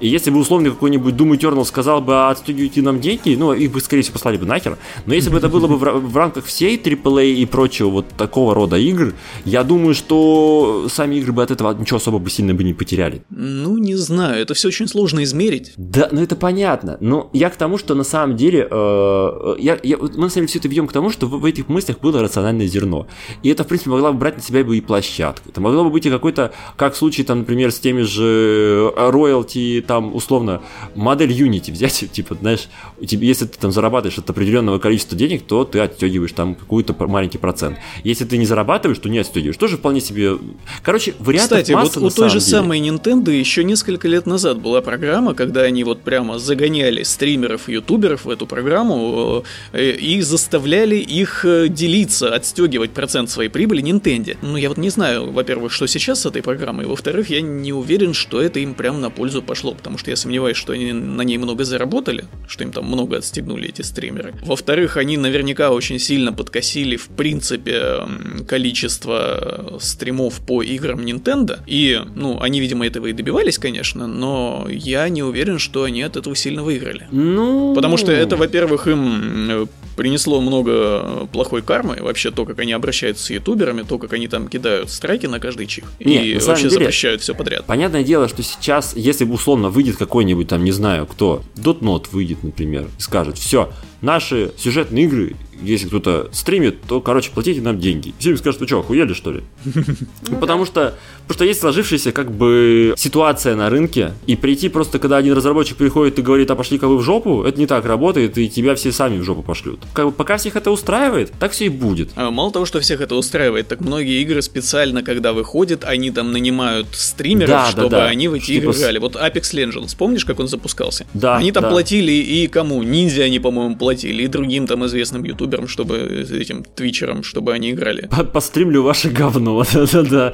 [0.01, 3.53] И если бы условно какой-нибудь Doom Eternal сказал бы от студии идти нам деньги, ну,
[3.53, 4.77] их бы, скорее всего, послали бы нахер.
[5.05, 8.53] Но если бы это было бы в, в рамках всей AAA и прочего вот такого
[8.53, 9.13] рода игр,
[9.45, 13.21] я думаю, что сами игры бы от этого ничего особо бы сильно бы не потеряли.
[13.29, 15.73] Ну, не знаю, это все очень сложно измерить.
[15.77, 16.97] Да, ну это понятно.
[16.99, 20.45] Но я к тому, что на самом деле, э, я, я- вот мы на самом
[20.45, 23.07] деле все это ведем к тому, что в, этих мыслях было рациональное зерно.
[23.43, 25.49] И это, в принципе, могла бы брать на себя бы и площадка.
[25.49, 29.83] Это могло бы быть и какой-то, как в случае, там, например, с теми же роялти,
[29.85, 30.61] там, условно,
[30.95, 32.67] модель Unity взять, типа, знаешь,
[32.99, 37.37] у если ты там зарабатываешь от определенного количества денег, то ты отстегиваешь там какой-то маленький
[37.37, 37.77] процент.
[38.03, 39.57] Если ты не зарабатываешь, то не отстегиваешь.
[39.57, 40.37] Тоже вполне себе...
[40.83, 42.51] Короче, вариантов Кстати, вот масса, у на той же деле.
[42.51, 47.73] самой Nintendo еще несколько лет назад была программа, когда они вот прямо загоняли стримеров и
[47.73, 49.43] ютуберов в эту программу
[49.73, 54.37] э, и заставляли их э, делиться, отстегивать процент своей прибыли Nintendo.
[54.41, 58.13] Ну, я вот не знаю, во-первых, что сейчас с этой программой, во-вторых, я не уверен,
[58.13, 61.37] что это им прям на пользу пошло, потому что я сомневаюсь, что они на ней
[61.37, 64.33] много заработали, что им там много отстегнули эти стримеры.
[64.43, 68.07] Во-вторых, они наверняка очень сильно подкосили, в принципе,
[68.47, 75.07] количество стримов по играм Nintendo, и, ну, они, видимо, этого и добивались, конечно, но я
[75.09, 77.07] не уверен, что они от этого сильно выиграли.
[77.11, 77.73] Ну...
[77.75, 79.65] Потому что это, во-первых, им э,
[80.01, 84.47] принесло много плохой кармы, вообще то, как они обращаются с ютуберами, то, как они там
[84.47, 87.65] кидают страйки на каждый чих, Не, и вообще деле- запрещают все подряд.
[87.67, 92.87] Понятное дело, что сейчас, если условно выйдет какой-нибудь там, не знаю кто, Дотнот выйдет, например,
[92.97, 93.71] и скажет, все,
[94.01, 98.13] наши сюжетные игры, если кто-то стримит, то, короче, платите нам деньги.
[98.19, 99.41] Все им скажут, вы что, охуели, что ли?
[100.29, 100.95] Ну, потому что,
[101.27, 105.75] потому что есть сложившаяся как бы ситуация на рынке, и прийти просто, когда один разработчик
[105.77, 108.91] приходит и говорит, а пошли-ка вы в жопу, это не так работает, и тебя все
[108.91, 109.79] сами в жопу пошлют.
[109.93, 112.09] Как бы пока всех это устраивает, так все и будет.
[112.15, 116.31] А Мало того, что всех это устраивает, так многие игры специально, когда выходят, они там
[116.31, 118.05] нанимают стримеров, Да, да, чтобы да.
[118.05, 118.99] они в эти Типа игры играли.
[118.99, 121.05] Вот Apex Legends, помнишь, как он запускался?
[121.13, 121.69] Да, Они там да.
[121.71, 122.83] платили и кому?
[122.83, 128.07] Ниндзя они, по-моему, платили, и другим там известным ютуберам, чтобы этим твичерам, чтобы они играли.
[128.11, 130.33] По- Постримлю ваше говно, да-да-да.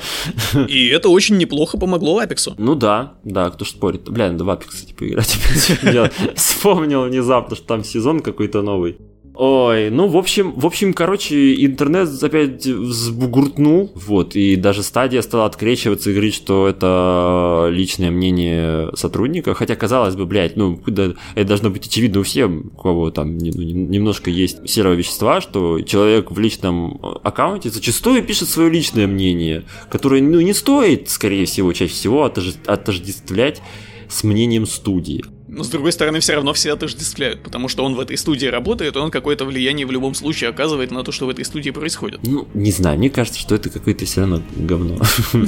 [0.68, 2.56] И это очень неплохо помогло Апексу.
[2.57, 4.10] Ну да, да, кто ж спорит.
[4.10, 5.38] Бля, надо в Apex, кстати, поиграть.
[5.84, 8.98] Я вспомнил внезапно, что там сезон какой-то новый.
[9.39, 15.45] Ой, ну, в общем, в общем, короче, интернет опять взбугуртнул, вот, и даже стадия стала
[15.45, 21.14] открещиваться и говорить, что это личное мнение сотрудника, хотя, казалось бы, блядь, ну, это
[21.47, 25.81] должно быть очевидно у всех, у кого там ну, не- немножко есть серого вещества, что
[25.81, 31.72] человек в личном аккаунте зачастую пишет свое личное мнение, которое, ну, не стоит, скорее всего,
[31.73, 33.61] чаще всего отожде- отождествлять
[34.09, 35.23] с мнением студии.
[35.57, 38.95] Но с другой стороны, все равно все отождествляют, потому что он в этой студии работает,
[38.95, 42.19] и он какое-то влияние в любом случае оказывает на то, что в этой студии происходит.
[42.23, 44.97] Ну, не знаю, мне кажется, что это какое-то все равно говно.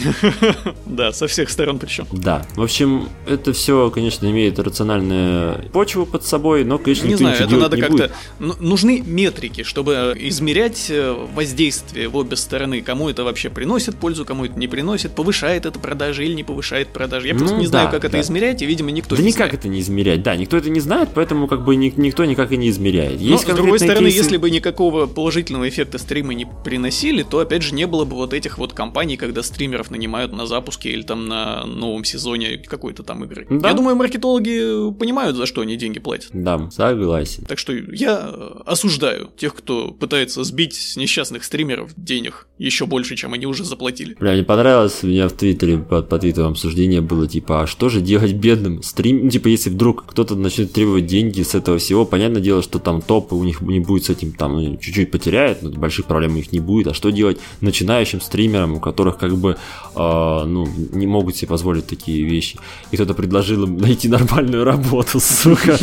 [0.86, 2.08] Да, со всех сторон причем.
[2.12, 7.38] Да, в общем, это все, конечно, имеет рациональную почву под собой, но, конечно, Не знаю,
[7.40, 8.12] это надо как-то...
[8.40, 14.26] Ну, Нужны метрики, чтобы измерять э, воздействие в обе стороны, кому это вообще приносит пользу,
[14.26, 17.28] кому это не приносит, повышает это продажи или не повышает продажи.
[17.28, 18.22] Я просто Ну не знаю, да, как это да.
[18.22, 19.54] измерять, и, видимо, никто Да не никак знает.
[19.54, 22.58] это не измерять, да, никто это не знает, поэтому как бы ни- никто никак и
[22.58, 23.20] не измеряет.
[23.20, 27.40] Но, Есть с другой стороны, кейсы- если бы никакого положительного эффекта стримы не приносили, то,
[27.40, 31.02] опять же, не было бы вот этих вот компаний, когда стримеров нанимают на запуске или
[31.02, 33.46] там на новом сезоне какой-то там игры.
[33.50, 33.70] Да.
[33.70, 36.30] Я думаю, маркетологи понимают, за что они деньги платят.
[36.34, 37.44] Да, согласен.
[37.46, 43.16] Так что я э, осуждаю тех, кто пытается сбить с несчастных стримеров денег еще больше,
[43.16, 44.16] чем они уже заплатили.
[44.20, 47.90] Бля, мне понравилось, у меня в Твиттере под, под твиттером обсуждение было, типа, а что
[47.90, 49.24] же делать бедным стрим...
[49.24, 52.80] Ну, типа, если вдруг вдруг кто-то начнет требовать деньги с этого всего, понятное дело, что
[52.80, 56.34] там топы у них не будет с этим там ну, чуть-чуть потеряет, но больших проблем
[56.34, 56.88] у них не будет.
[56.88, 59.58] А что делать начинающим стримерам, у которых как бы
[59.96, 62.60] э, ну, не могут себе позволить такие вещи?
[62.92, 65.80] И кто-то предложил им найти нормальную работу, сука.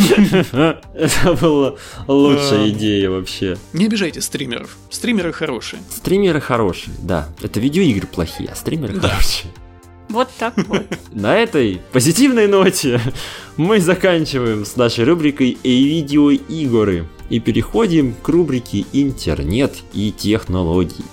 [0.95, 1.74] Это была
[2.07, 3.57] лучшая идея вообще.
[3.73, 4.77] Не обижайте стримеров.
[4.91, 5.83] Стримеры хорошие.
[5.91, 7.28] Стримеры хорошие, да.
[7.43, 9.51] Это видеоигры плохие, а стримеры хорошие.
[10.09, 10.87] Вот так вот.
[11.12, 13.01] На этой позитивной ноте
[13.57, 21.05] мы заканчиваем с нашей рубрикой видеоигры и переходим к рубрике интернет и технологии.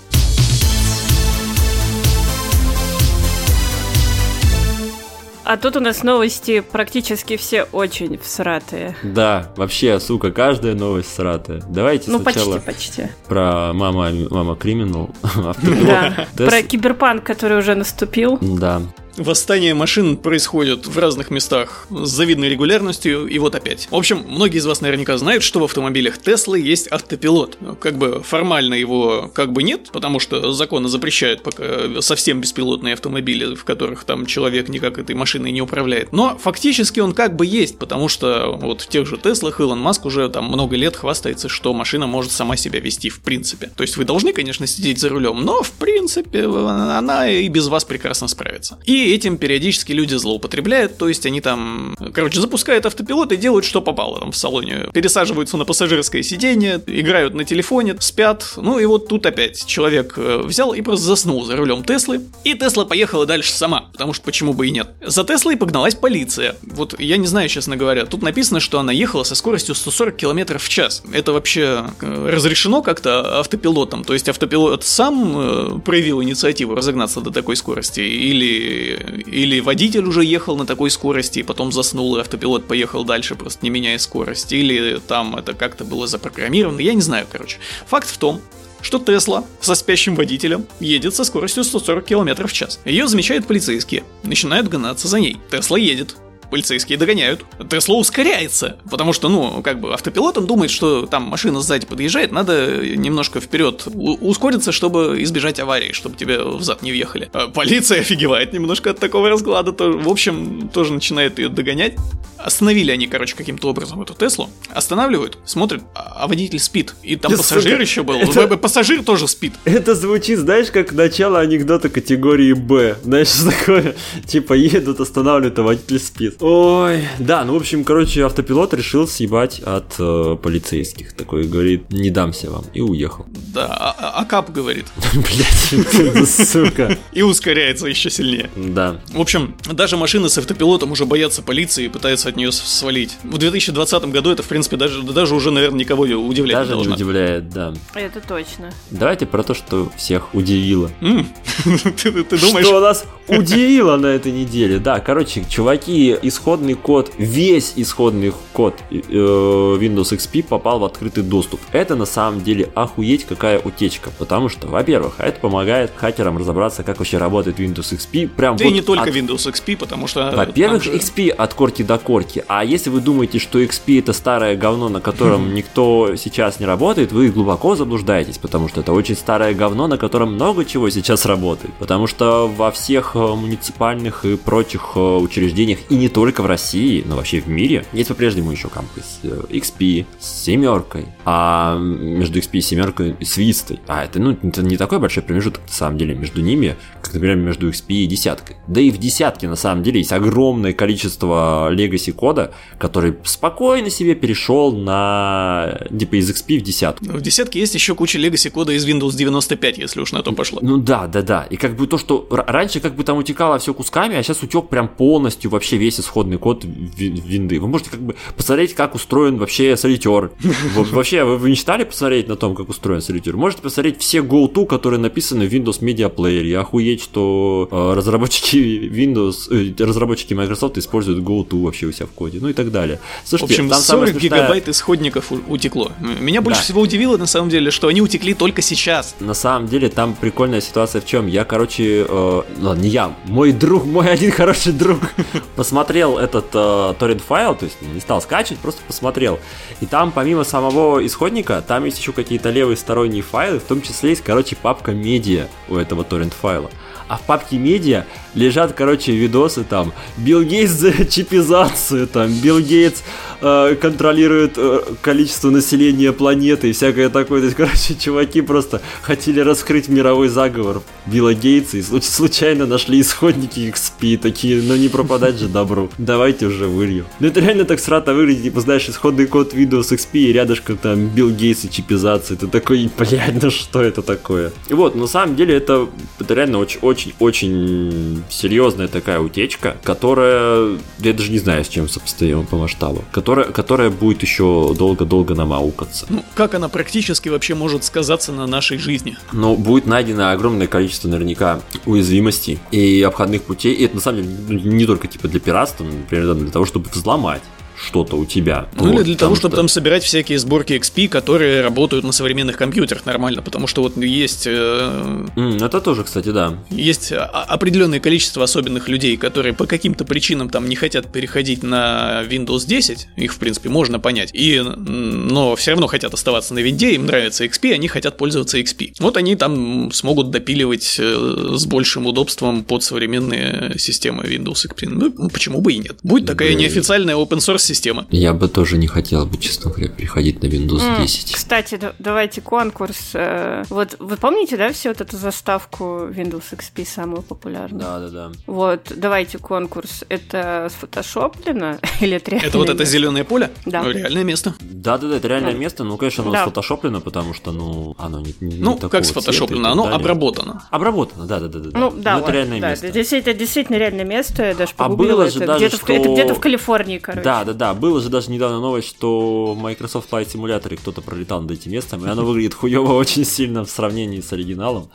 [5.43, 8.95] А тут у нас новости практически все очень всратые.
[9.03, 11.61] Да, вообще, сука, каждая новость сратая.
[11.69, 13.11] Давайте ну, сначала почти, почти.
[13.27, 15.09] про мама, мама криминал.
[15.83, 18.37] Да, про киберпанк, который уже наступил.
[18.41, 18.81] Да,
[19.17, 23.87] Восстание машин происходит в разных местах с завидной регулярностью, и вот опять.
[23.91, 27.57] В общем, многие из вас наверняка знают, что в автомобилях Теслы есть автопилот.
[27.79, 33.53] Как бы формально его как бы нет, потому что законы запрещают пока совсем беспилотные автомобили,
[33.53, 36.11] в которых там человек никак этой машиной не управляет.
[36.11, 40.05] Но фактически он как бы есть, потому что вот в тех же Теслах Илон Маск
[40.05, 43.69] уже там много лет хвастается, что машина может сама себя вести в принципе.
[43.75, 47.85] То есть вы должны, конечно, сидеть за рулем, но в принципе она и без вас
[47.85, 48.79] прекрасно справится.
[48.85, 53.81] И этим периодически люди злоупотребляют, то есть они там, короче, запускают автопилот и делают, что
[53.81, 54.87] попало там в салоне.
[54.93, 58.53] Пересаживаются на пассажирское сиденье, играют на телефоне, спят.
[58.57, 62.53] Ну и вот тут опять человек э, взял и просто заснул за рулем Теслы, и
[62.53, 64.89] Тесла поехала дальше сама, потому что почему бы и нет.
[65.01, 66.55] За Теслой погналась полиция.
[66.61, 70.57] Вот я не знаю, честно говоря, тут написано, что она ехала со скоростью 140 км
[70.59, 71.03] в час.
[71.11, 74.03] Это вообще э, разрешено как-то автопилотом?
[74.03, 80.23] То есть автопилот сам э, проявил инициативу разогнаться до такой скорости или или водитель уже
[80.23, 84.51] ехал на такой скорости и потом заснул, и автопилот поехал дальше, просто не меняя скорость,
[84.51, 87.57] или там это как-то было запрограммировано, я не знаю, короче.
[87.87, 88.41] Факт в том,
[88.81, 92.79] что Тесла со спящим водителем едет со скоростью 140 км в час.
[92.85, 95.37] Ее замечают полицейские, начинают гнаться за ней.
[95.49, 96.15] Тесла едет,
[96.53, 97.43] полицейские догоняют.
[97.67, 102.31] Тесла ускоряется, потому что, ну, как бы автопилот, он думает, что там машина сзади подъезжает,
[102.31, 107.27] надо немножко вперед ускориться, чтобы избежать аварии, чтобы тебе взад не въехали.
[107.33, 111.95] А полиция офигевает немножко от такого разглада, то, в общем, тоже начинает ее догонять.
[112.37, 116.93] Остановили они, короче, каким-то образом эту Теслу, останавливают, смотрят, а, а водитель спит.
[117.01, 118.17] И там пассажир еще был.
[118.17, 118.57] Это...
[118.57, 119.53] Пассажир тоже спит.
[119.63, 122.97] Это звучит, знаешь, как начало анекдота категории Б.
[123.01, 123.95] Знаешь, такое,
[124.27, 126.42] типа едут, останавливают, а водитель спит.
[126.45, 131.13] Ой, да, ну, в общем, короче, автопилот решил съебать от э, полицейских.
[131.13, 133.25] Такой говорит, не дамся вам, и уехал.
[133.53, 134.85] Да, а, а, а кап говорит.
[135.13, 136.97] Блять, сука.
[137.13, 138.49] И ускоряется еще сильнее.
[138.57, 138.99] Да.
[139.13, 143.15] В общем, даже машины с автопилотом уже боятся полиции и пытаются от нее свалить.
[143.23, 146.89] В 2020 году это, в принципе, даже, даже уже, наверное, никого удивлять даже не должно.
[146.89, 147.73] не удивляет, да.
[147.93, 148.73] Это точно.
[148.91, 150.91] Давайте про то, что всех удивило.
[150.99, 152.65] Ты думаешь?
[152.65, 154.79] Что нас удивило на этой неделе?
[154.79, 161.59] Да, короче, чуваки, исходный код, весь исходный код э, Windows XP попал в открытый доступ.
[161.71, 166.99] Это на самом деле охуеть какая утечка, потому что, во-первых, это помогает хакерам разобраться, как
[166.99, 168.29] вообще работает Windows XP.
[168.29, 169.15] Прям да вот и не только от...
[169.15, 170.31] Windows XP, потому что...
[170.35, 170.93] Во-первых, же...
[170.93, 172.43] XP от корки до корки.
[172.47, 177.11] А если вы думаете, что XP это старое говно, на котором никто сейчас не работает,
[177.11, 181.73] вы глубоко заблуждаетесь, потому что это очень старое говно, на котором много чего сейчас работает.
[181.79, 187.03] Потому что во всех э, муниципальных и прочих э, учреждениях, и не только в России,
[187.05, 192.49] но вообще в мире, есть по-прежнему еще кампус э, XP с семеркой, а между XP
[192.53, 193.79] и семеркой с Вистой.
[193.87, 197.35] А это, ну, это не такой большой промежуток, на самом деле, между ними, как, например,
[197.37, 198.57] между XP и десяткой.
[198.67, 204.15] Да и в десятке, на самом деле, есть огромное количество Legacy кода, который спокойно себе
[204.15, 207.05] перешел на типа из XP в десятку.
[207.05, 210.59] В десятке есть еще куча legacy кода из Windows 95, если уж на то пошло.
[210.61, 211.43] Ну да, да, да.
[211.49, 214.69] И как бы то, что раньше как бы там утекало все кусками, а сейчас утек
[214.69, 217.59] прям полностью вообще весь исходный код винды.
[217.59, 220.31] Вы можете как бы посмотреть, как устроен вообще солитер.
[220.75, 223.37] Вообще, вы не читали посмотреть на том, как устроен солитер?
[223.37, 226.43] Можете посмотреть все GoTo, которые написаны в Windows Media Player.
[226.43, 232.11] И охуеть, что э, разработчики Windows, э, разработчики Microsoft используют GoTo вообще у себя в
[232.11, 232.99] коде, ну и так далее.
[233.23, 234.21] Слушайте, в общем, там 40 смешная...
[234.21, 235.91] гигабайт исходников утекло.
[236.19, 236.63] Меня больше да.
[236.63, 239.15] всего удивило, на самом деле, что они утекли только сейчас.
[239.19, 241.27] На самом деле, там прикольная ситуация в чем?
[241.27, 244.99] Я, короче, э, ну, не я, мой друг, мой один хороший друг,
[245.55, 249.39] посмотрел этот э, торрент файл, то есть не стал скачивать, просто посмотрел.
[249.81, 254.11] И там, помимо самого исходника, там есть еще какие-то левые сторонние файлы, в том числе
[254.11, 256.69] есть, короче, папка медиа у этого торрент файла.
[257.07, 259.93] а в папке медиа лежат, короче, видосы там.
[260.17, 263.01] Билл Гейтс за чипизацию, там, Билл Гейтс
[263.41, 267.41] э, контролирует э, количество населения планеты и всякое такое.
[267.41, 273.59] То есть, короче, чуваки просто хотели раскрыть мировой заговор Билла Гейтса и случайно нашли исходники
[273.59, 275.89] XP, такие, ну не пропадать же добру.
[275.97, 277.05] Давайте уже вылью.
[277.19, 281.07] Ну это реально так срато выглядит, типа, знаешь, исходный код Windows XP и рядышком там
[281.07, 282.37] Билл Гейтс и чипизация.
[282.37, 284.51] Ты такой, блядь, ну что это такое?
[284.69, 285.87] И вот, на самом деле это,
[286.19, 292.57] это реально очень-очень-очень серьезная такая утечка, которая, я даже не знаю, с чем сопоставима по
[292.57, 296.05] масштабу, которая, которая будет еще долго-долго намаукаться.
[296.09, 299.17] Ну, как она практически вообще может сказаться на нашей жизни?
[299.31, 304.61] Ну, будет найдено огромное количество наверняка уязвимостей и обходных путей, и это на самом деле
[304.61, 307.41] не только типа для пиратства, например, для того, чтобы взломать
[307.83, 308.67] что-то у тебя.
[308.75, 309.57] Ну вот, или для того, чтобы что...
[309.57, 314.47] там собирать всякие сборки XP, которые работают на современных компьютерах нормально, потому что вот есть...
[314.47, 315.25] Э...
[315.35, 316.57] Mm, это тоже, кстати, да.
[316.69, 322.65] Есть определенное количество особенных людей, которые по каким-то причинам там не хотят переходить на Windows
[322.65, 327.05] 10, их, в принципе, можно понять, и, но все равно хотят оставаться на винде, им
[327.05, 328.95] нравится XP, они хотят пользоваться XP.
[328.99, 334.89] Вот они там смогут допиливать э, с большим удобством под современные системы Windows XP.
[334.89, 335.97] Ну, почему бы и нет?
[336.03, 338.05] Будет такая неофициальная open source система.
[338.11, 341.33] Я бы тоже не хотел бы, честно говоря, переходить на Windows mm, 10.
[341.33, 343.11] Кстати, давайте конкурс.
[343.13, 347.81] Э, вот вы помните, да, всю вот эту заставку Windows XP самую популярную?
[347.81, 348.31] Да, да, да.
[348.45, 350.03] Вот, давайте конкурс.
[350.09, 352.47] Это сфотошоплено или это реально?
[352.47, 353.49] Это вот это зеленое поле?
[353.65, 353.83] Да.
[353.83, 354.53] Реальное место.
[354.59, 355.57] Да, да, да, это реальное да.
[355.57, 355.83] место.
[355.83, 356.43] Ну, конечно, оно да.
[356.43, 359.71] сфотошоплено, потому что, ну, оно не, не Ну, как сфотошоплено?
[359.71, 359.95] Оно далее.
[359.97, 360.67] обработано.
[360.69, 361.79] Обработано, да, да, да, да.
[361.79, 362.87] Ну, да, вот, это реальное да, место.
[362.87, 364.43] Это действительно реальное место.
[364.43, 365.13] Я даже погуглила.
[365.13, 365.93] А было же это даже, где-то, что...
[365.93, 367.23] это где-то в Калифорнии, короче.
[367.23, 371.41] Да, да, да да, было же даже недавно новость, что Microsoft Flight Simulator кто-то пролетал
[371.41, 374.89] над этим местом, и оно выглядит хуево очень сильно в сравнении с оригиналом.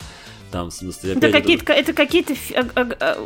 [0.51, 2.33] Там, в смысле, это какие-то, это какие-то,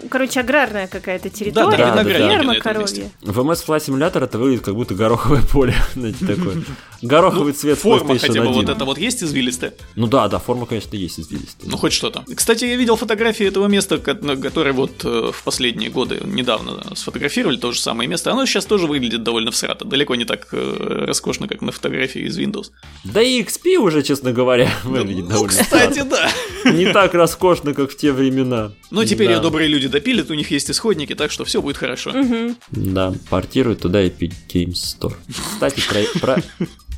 [0.10, 3.12] короче, аграрная какая-то территория, да, да, да, ферма коровья.
[3.22, 6.58] В MS Flight Simulator это выглядит как будто гороховое поле, знаете, такое.
[7.02, 9.74] Гороховый ну, цвет Форма хотя бы вот это вот есть извилистая?
[9.95, 11.70] Ну да, да, форма, конечно, есть извилистая.
[11.70, 12.24] Ну хоть что-то.
[12.34, 17.72] Кстати, я видел фотографии этого места, которое вот э, в последние годы недавно сфотографировали, то
[17.74, 18.32] же самое место.
[18.32, 22.40] Оно сейчас тоже выглядит довольно всрато, далеко не так э, роскошно, как на фотографии из
[22.40, 22.72] Windows.
[23.04, 26.30] Да и XP уже, честно говоря, выглядит довольно кстати, да.
[26.72, 28.72] Не так так роскошно, как в те времена.
[28.91, 29.40] Но теперь да.
[29.40, 32.10] добрые люди допилят, у них есть исходники, так что все будет хорошо.
[32.10, 32.56] Угу.
[32.72, 35.15] Да, портируют туда Epic Games Store.
[35.30, 36.44] Кстати, про, про,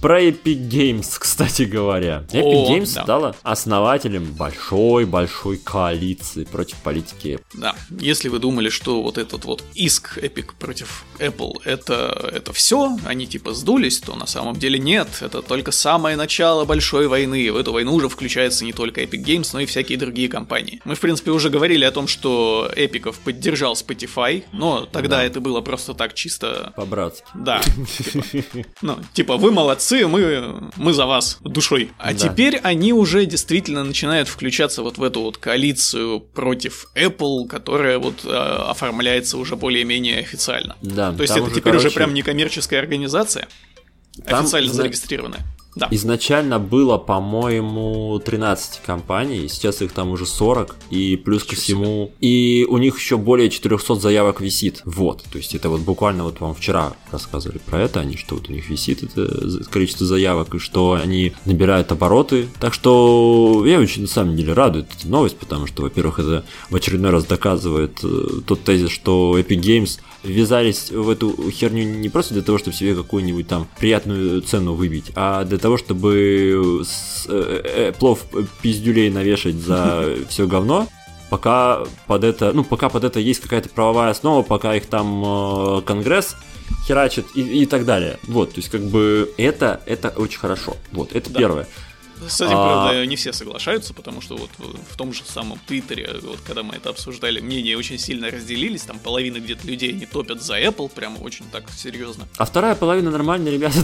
[0.02, 2.26] про Epic Games, кстати говоря.
[2.32, 3.04] Epic О, Games да.
[3.04, 7.40] стала основателем большой-большой коалиции против политики.
[7.54, 12.98] Да, если вы думали, что вот этот вот иск Epic против Apple это, это все,
[13.06, 15.08] они типа сдулись, то на самом деле нет.
[15.22, 17.52] Это только самое начало большой войны.
[17.52, 20.82] В эту войну уже включается не только Epic Games, но и всякие другие компании.
[20.86, 25.24] Мы, в принципе, уже говорили о том, что Эпиков поддержал Spotify, но тогда да.
[25.24, 26.74] это было просто так чисто...
[26.76, 27.26] По-братски.
[27.34, 27.62] Да.
[27.96, 31.92] Типа, ну, типа, вы молодцы, мы, мы за вас душой.
[31.98, 37.98] А теперь они уже действительно начинают включаться вот в эту вот коалицию против Apple, которая
[37.98, 40.76] вот э, оформляется уже более-менее официально.
[40.82, 43.48] Да, То есть это теперь уже прям некоммерческая организация,
[44.26, 45.42] официально зарегистрированная.
[45.76, 45.88] Да.
[45.92, 52.06] Изначально было, по-моему, 13 компаний, сейчас их там уже 40, и плюс Ничего ко всему...
[52.06, 52.16] Себе.
[52.22, 54.82] И у них еще более 400 заявок висит.
[54.86, 58.50] Вот, то есть это вот буквально вот вам вчера рассказывали про это, они что вот
[58.50, 59.30] у них висит это
[59.70, 62.48] количество заявок, и что они набирают обороты.
[62.60, 66.76] Так что я очень на самом деле радует эта новость, потому что, во-первых, это в
[66.76, 72.34] очередной раз доказывает э, тот тезис, что Epic Games ввязались в эту херню не просто
[72.34, 77.62] для того, чтобы себе какую-нибудь там приятную цену выбить, а для того, чтобы с, э,
[77.64, 78.26] э, плов
[78.62, 80.88] пиздюлей навешать за все говно,
[81.30, 85.82] пока под это, ну, пока под это есть какая-то правовая основа, пока их там э,
[85.82, 86.36] Конгресс
[86.88, 88.20] херачит и, и так далее.
[88.24, 90.76] Вот, то есть как бы это, это очень хорошо.
[90.92, 91.40] Вот, это да.
[91.40, 91.68] первое.
[92.28, 92.84] С этим, а...
[92.84, 96.76] правда, не все соглашаются, потому что вот в том же самом Твиттере, вот когда мы
[96.76, 101.18] это обсуждали, мнения очень сильно разделились, там половина где-то людей не топят за Apple, прямо
[101.20, 102.28] очень так серьезно.
[102.38, 103.76] А вторая половина нормальные ребята.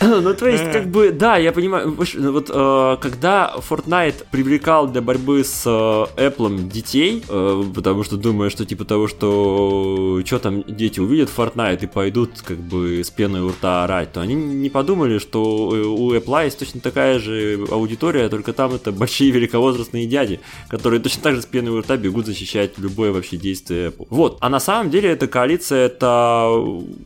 [0.00, 5.44] Ну, то есть, как бы, да, я понимаю, вот э, когда Fortnite привлекал для борьбы
[5.44, 11.00] с э, Apple детей, э, потому что думаю, что типа того, что что там дети
[11.00, 15.18] увидят Fortnite и пойдут как бы с пеной у рта орать, то они не подумали,
[15.18, 20.40] что у у Apple есть точно такая же аудитория, только там это большие великовозрастные дяди,
[20.68, 24.06] которые точно так же с пеной у рта бегут защищать любое вообще действие Apple.
[24.10, 24.38] Вот.
[24.40, 26.48] А на самом деле эта коалиция это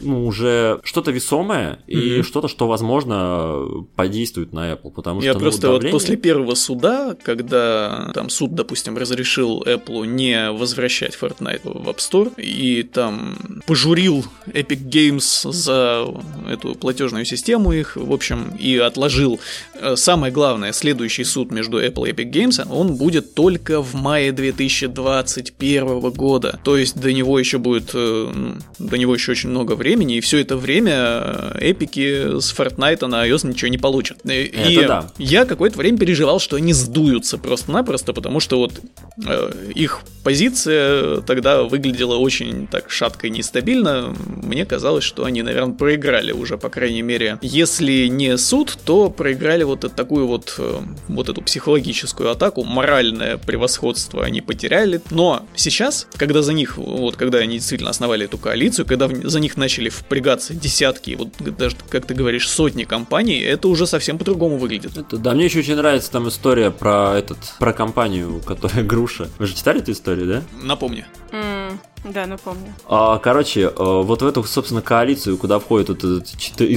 [0.01, 2.23] ну, уже что-то весомое и mm-hmm.
[2.23, 4.91] что-то, что, возможно, подействует на Apple.
[4.91, 5.93] Потому Я что, просто ну, давление...
[5.93, 11.99] вот после первого суда, когда там суд, допустим, разрешил Apple не возвращать Fortnite в App
[11.99, 16.07] Store и там пожурил Epic Games за
[16.49, 19.39] эту платежную систему их, в общем, и отложил.
[19.75, 24.33] Э, самое главное, следующий суд между Apple и Epic Games, он будет только в мае
[24.33, 26.59] 2021 года.
[26.65, 30.39] То есть до него еще будет, э, до него еще очень много времени, и все
[30.39, 34.19] это время эпики с Fortnite на iOS ничего не получат.
[34.25, 35.11] Это и да.
[35.19, 38.81] я какое-то время переживал, что они сдуются просто-напросто, потому что вот
[39.27, 44.15] э, их позиция тогда выглядела очень так шатко и нестабильно.
[44.27, 47.39] Мне казалось, что они, наверное, проиграли уже, по крайней мере.
[47.43, 54.25] Если не суд, то проиграли вот такую вот, э, вот эту психологическую атаку, моральное превосходство
[54.25, 55.03] они потеряли.
[55.11, 59.57] Но сейчас, когда за них, вот когда они действительно основали эту коалицию, когда за них
[59.57, 64.97] начали впрягаться десятки, вот даже, как ты говоришь, сотни компаний, это уже совсем по-другому выглядит.
[64.97, 69.29] Это, да, мне еще очень нравится там история про этот, про компанию, которая Груша.
[69.39, 70.43] Вы же читали эту историю, да?
[70.63, 71.05] Напомни.
[71.33, 71.81] Mm.
[72.13, 72.73] Да, напомню.
[72.89, 76.27] А, короче, э, вот в эту, собственно, коалицию, куда входит, вот,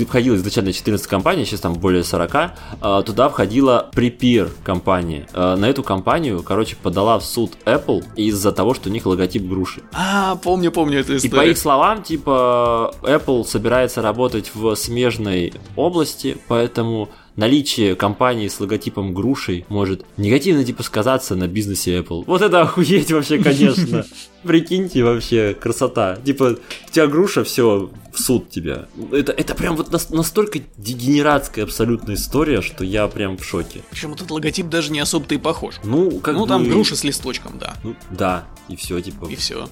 [0.07, 5.27] входила изначально 14 компаний, сейчас там более 40, а, туда входила Prepare компания.
[5.33, 9.43] А, на эту компанию, короче, подала в суд Apple из-за того, что у них логотип
[9.43, 9.81] груши.
[9.93, 11.35] А, помню, помню эту историю.
[11.35, 18.59] И по их словам, типа, Apple собирается работать в смежной области, поэтому наличие компании с
[18.59, 22.23] логотипом грушей может негативно типа сказаться на бизнесе Apple.
[22.27, 24.05] Вот это охуеть вообще, конечно.
[24.43, 26.17] Прикиньте вообще, красота.
[26.17, 26.57] Типа,
[26.87, 28.87] у тебя груша, все, в суд тебя.
[29.11, 33.81] Это, это прям вот настолько дегенератская абсолютная история, что я прям в шоке.
[33.89, 35.75] Причем этот логотип даже не особо-то и похож.
[35.83, 36.47] Ну, как Ну, бы...
[36.47, 37.75] там груша с листочком, да.
[37.83, 39.25] Ну, да, и все, типа.
[39.25, 39.69] И все.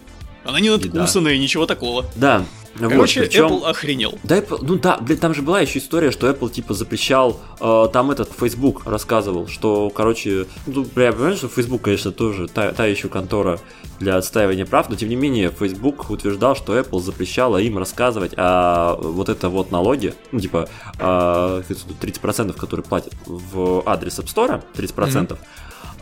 [0.48, 1.41] Она не надкусанная, да.
[1.41, 2.06] ничего такого.
[2.15, 2.45] Да,
[2.80, 3.45] Короче, вот, причем...
[3.45, 4.19] Apple охренел.
[4.24, 7.88] Да, Apple, ну да, блин, там же была еще история, что Apple типа запрещал, э,
[7.91, 12.86] там этот Facebook рассказывал, что, короче, ну, я понимаю, что Facebook, конечно, тоже та, та
[12.86, 13.60] еще контора
[13.99, 18.95] для отстаивания прав, но тем не менее Facebook утверждал, что Apple запрещала им рассказывать о
[18.95, 20.69] вот это вот налоге, ну типа
[20.99, 25.38] э, 30%, которые платят в адрес App Store, 30%, mm-hmm.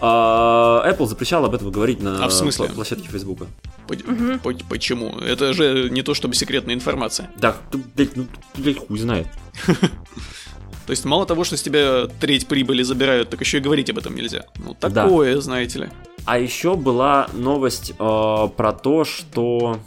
[0.01, 2.67] А, Apple запрещал об этом говорить на а в смысле?
[2.69, 3.47] площадке Фейсбука.
[3.88, 4.53] Угу.
[4.69, 5.17] Почему?
[5.19, 7.30] Это же не то чтобы секретная информация.
[7.38, 7.55] Да,
[7.95, 9.27] блядь, ну, блядь, хуй знает.
[10.85, 13.97] То есть мало того, что с тебя треть прибыли забирают, так еще и говорить об
[13.97, 14.45] этом нельзя.
[14.57, 15.41] Ну такое, да.
[15.41, 15.89] знаете ли.
[16.25, 19.77] А еще была новость э, про то, что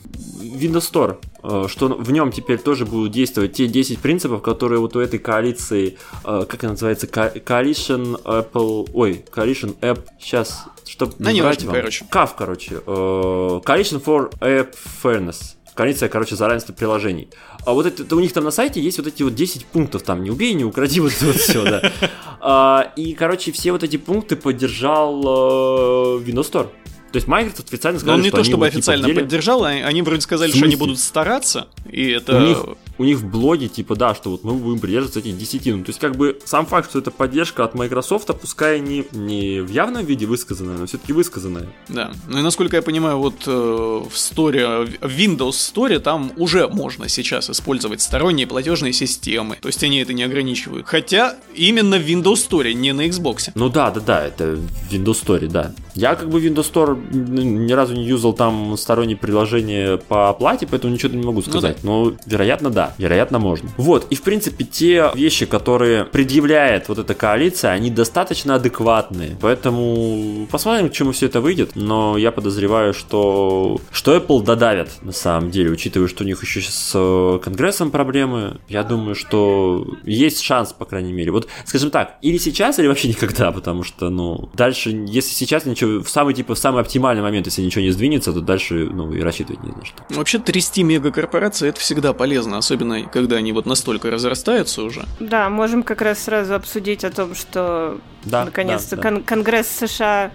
[0.41, 4.95] Windows Store, э, что в нем теперь тоже будут действовать те 10 принципов, которые вот
[4.95, 11.33] у этой коалиции, э, как она называется, Coalition Apple, ой, Coalition App, сейчас, чтобы да
[11.33, 12.05] не важно, короче.
[12.09, 17.29] CAF, короче, э, Coalition for App Fairness коалиция, короче, за равенство приложений.
[17.65, 20.03] А вот это, это у них там на сайте есть вот эти вот 10 пунктов,
[20.03, 21.93] там, не убей, не укради, вот это вот все, да.
[22.41, 26.69] А, и, короче, все вот эти пункты поддержал э, Windows Store.
[27.13, 30.03] То есть Microsoft официально сказал, Но он не то чтобы типа, официально поддержал, а они
[30.03, 32.37] вроде сказали, что они будут стараться, и это...
[32.37, 32.59] У них,
[32.99, 35.67] у них в блоге, типа, да, что вот мы будем придерживаться этих 10.
[35.67, 39.61] Ну, то есть, как бы, сам факт, что это поддержка от Microsoft, пускай не, не
[39.61, 41.69] в явном виде высказанная, но все-таки высказанная.
[41.89, 46.69] Да, ну и насколько я понимаю, вот э, в Store, в Windows Store там уже
[46.69, 50.87] можно сейчас использовать сторонние платежные системы, то есть они это не ограничивают.
[50.87, 53.51] Хотя именно в Windows Store, не на Xbox.
[53.55, 54.59] Ну да, да, да, это
[54.91, 55.73] Windows Store, да.
[55.95, 60.93] Я как бы Windows Store ни разу не юзал там сторонние приложения по оплате, поэтому
[60.93, 61.79] ничего не могу сказать.
[61.83, 62.11] Ну, да.
[62.11, 62.88] Но, вероятно, да.
[62.99, 63.71] Вероятно, можно.
[63.77, 64.07] Вот.
[64.11, 69.37] И, в принципе, те вещи, которые предъявляет вот эта коалиция, они достаточно адекватные.
[69.41, 71.73] Поэтому посмотрим, к чему все это выйдет.
[71.75, 76.61] Но я подозреваю, что, что Apple додавят, на самом деле, учитывая, что у них еще
[76.61, 78.59] с э, Конгрессом проблемы.
[78.69, 81.31] Я думаю, что есть шанс, по крайней мере.
[81.31, 86.03] Вот, скажем так, или сейчас, или вообще никогда, потому что, ну, дальше, если сейчас ничего,
[86.03, 89.21] в самый, типа, в самый оптимальный момент, если ничего не сдвинется, то дальше, ну, и
[89.21, 89.97] рассчитывать не на что.
[90.11, 92.78] Вообще трясти мегакорпорации это всегда полезно, особенно
[93.13, 95.05] когда они вот настолько разрастаются уже.
[95.21, 99.09] Да, можем как раз сразу обсудить о том, что да, наконец-то да, да.
[99.11, 100.31] Кон- Конгресс США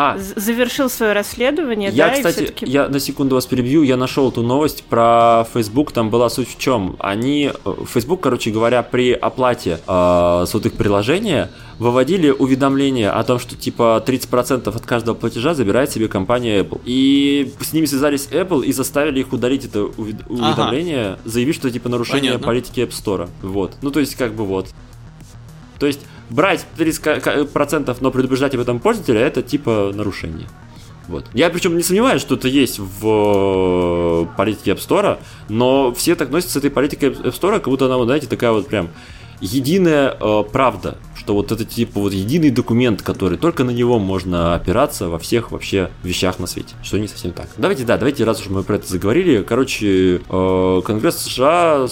[0.00, 4.42] а, завершил свое расследование, я, да, кстати, я на секунду вас перебью, я нашел эту
[4.44, 6.94] новость про Facebook, там была суть в чем.
[7.00, 11.50] Они, э, Facebook, короче говоря, при оплате э, с вот их приложения
[11.80, 16.80] выводили уведомление о том, что типа 30% от каждого платежа забирает себе компания Apple.
[16.84, 21.18] И с ними связались Apple и заставили их удалить это уведомление, ага.
[21.24, 22.46] заявив, что типа нарушение Понятно.
[22.46, 23.28] политики App Store.
[23.42, 23.74] Вот.
[23.82, 24.68] Ну, то есть, как бы вот.
[25.80, 26.00] То есть
[26.30, 30.46] брать 30%, но предупреждать об этом пользователя, это типа нарушение.
[31.08, 31.24] Вот.
[31.32, 35.18] Я причем не сомневаюсь, что это есть в э, политике App Store,
[35.48, 38.52] но все так носятся с этой политикой App Store, как будто она, вот, знаете, такая
[38.52, 38.90] вот прям
[39.40, 44.54] единая э, правда, что вот это типа вот единый документ, который только на него можно
[44.54, 47.48] опираться во всех вообще вещах на свете, что не совсем так.
[47.56, 51.86] Давайте, да, давайте, раз уж мы про это заговорили, короче, э, Конгресс США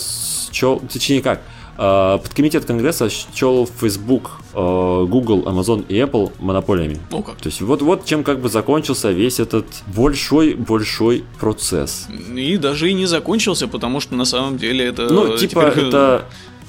[0.52, 1.42] счел, точнее как,
[1.76, 6.98] подкомитет Конгресса счел Facebook Э, Google, Amazon и Apple монополиями.
[7.12, 7.36] О, как.
[7.36, 12.08] То есть вот, вот чем как бы закончился весь этот большой-большой процесс.
[12.34, 15.12] И даже и не закончился, потому что на самом деле это...
[15.12, 15.88] Ну, типа, теперь...
[15.88, 16.24] это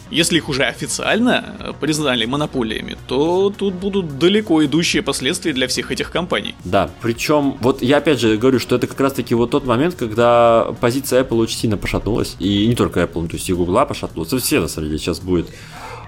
[0.10, 5.92] если их уже официально э, признали монополиями, то тут будут далеко идущие последствия для всех
[5.92, 6.56] этих компаний.
[6.64, 10.68] Да, причем, вот я опять же говорю, что это как раз-таки вот тот момент, когда
[10.80, 14.60] позиция Apple очень сильно пошатнулась, и не только Apple, то есть и Google пошатнулась, все
[14.60, 15.50] на самом деле сейчас будет.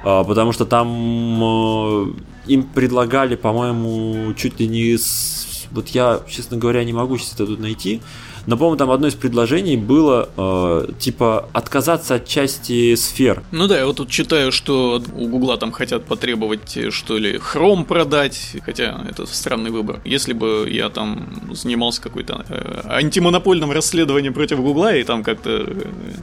[0.04, 2.14] А, потому что там э,
[2.48, 5.68] им предлагали, по-моему, чуть ли не с...
[5.72, 8.02] Вот я, честно говоря, не могу сейчас это тут найти,
[8.50, 13.44] но, по-моему, там одно из предложений было, э, типа, отказаться от части сфер.
[13.52, 17.86] Ну да, я вот тут читаю, что у Гугла там хотят потребовать, что ли, Chrome
[17.86, 20.02] продать, хотя это странный выбор.
[20.04, 25.68] Если бы я там занимался какой-то э, антимонопольным расследованием против Гугла и там как-то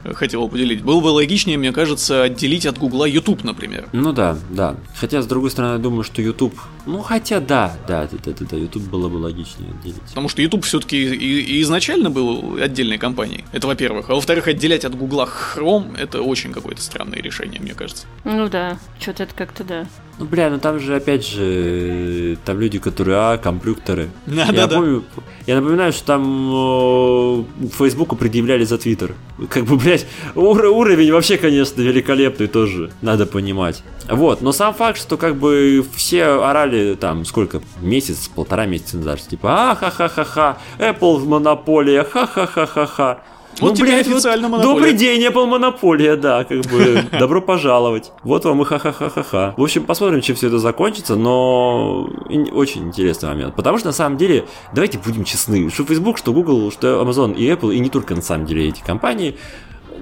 [0.03, 3.87] э, хотел его поделить, было бы логичнее, мне кажется, отделить от Гугла YouTube, например.
[3.93, 4.75] Ну да, да.
[4.99, 6.55] Хотя, с другой стороны, я думаю, что YouTube...
[6.85, 10.01] Ну, хотя да, да, да, да, да, да YouTube было бы логичнее отделить.
[10.09, 13.45] Потому что YouTube все-таки и, и изначально был отдельной компанией.
[13.51, 14.09] Это во-первых.
[14.09, 18.07] А во-вторых, отделять от Гугла Chrome это очень какое-то странное решение, мне кажется.
[18.23, 19.87] Ну да, что-то это как-то да.
[20.19, 24.09] Ну, бля, ну там же, опять же, там люди, которые, а, компьютеры.
[24.25, 25.23] Да, я да, помню, да.
[25.45, 29.13] Я напоминаю, что там э, Фейсбуку предъявляли за Твиттер.
[29.49, 33.83] Как бы, блядь, ур- уровень вообще, конечно, великолепный тоже, надо понимать.
[34.09, 39.21] Вот, но сам факт, что как бы все орали там, сколько, месяц, полтора месяца назад,
[39.21, 43.19] типа, а, ха-ха-ха-ха, Apple монополия, ха-ха-ха-ха-ха.
[43.59, 44.75] Вот ну, тебе блядь, официально вот, монополия.
[44.75, 48.11] Добрый день, Apple монополия, да, как бы, добро пожаловать.
[48.23, 49.53] Вот вам и ха-ха-ха-ха-ха.
[49.57, 52.09] В общем, посмотрим, чем все это закончится, но
[52.51, 53.55] очень интересный момент.
[53.55, 57.49] Потому что, на самом деле, давайте будем честны, что Facebook, что Google, что Amazon и
[57.49, 59.37] Apple, и не только, на самом деле, эти компании,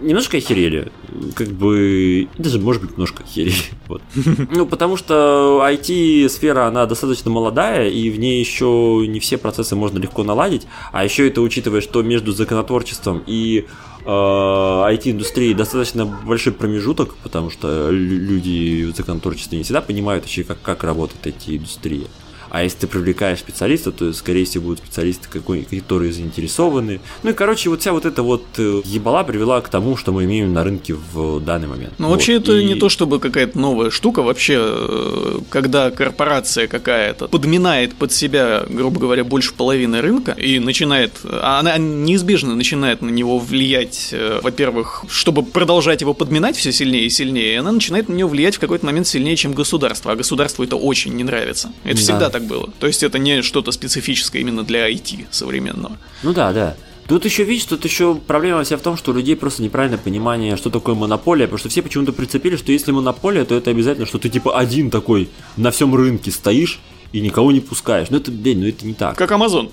[0.02, 0.92] немножко охерели.
[1.36, 3.56] Как бы, даже, может быть, немножко охерели.
[3.88, 4.02] Вот.
[4.50, 10.00] Ну, потому что IT-сфера, она достаточно молодая, и в ней еще не все процессы можно
[10.00, 10.66] легко наладить.
[10.92, 13.68] А еще это учитывая, что между законотворчеством и
[14.06, 20.62] IT-индустрии э, достаточно большой промежуток, потому что люди в законотворчестве не всегда понимают вообще, как,
[20.62, 22.08] как работает IT-индустрия.
[22.56, 27.02] А если ты привлекаешь специалиста, то, скорее всего, будут специалисты, которые заинтересованы.
[27.22, 30.24] Ну и, короче, вот вся вот эта вот э, ебала привела к тому, что мы
[30.24, 31.96] имеем на рынке в данный момент.
[31.98, 32.14] Ну, вот.
[32.14, 32.64] вообще, это и...
[32.64, 34.22] не то, чтобы какая-то новая штука.
[34.22, 41.12] Вообще, э, когда корпорация какая-то подминает под себя, грубо говоря, больше половины рынка и начинает,
[41.42, 47.10] она неизбежно начинает на него влиять, э, во-первых, чтобы продолжать его подминать все сильнее и
[47.10, 50.14] сильнее, она начинает на него влиять в какой-то момент сильнее, чем государство.
[50.14, 51.74] А государству это очень не нравится.
[51.84, 52.02] Это да.
[52.02, 52.70] всегда так было.
[52.80, 55.98] То есть это не что-то специфическое именно для IT современного.
[56.24, 56.76] Ну да, да.
[57.08, 60.58] Тут еще, видишь, тут еще проблема вся в том, что у людей просто неправильное понимание,
[60.58, 64.18] что такое монополия, потому что все почему-то прицепили, что если монополия, то это обязательно, что
[64.18, 66.80] ты типа один такой на всем рынке стоишь
[67.12, 68.10] и никого не пускаешь.
[68.10, 69.16] Ну это, блин, ну это не так.
[69.18, 69.70] Как Amazon.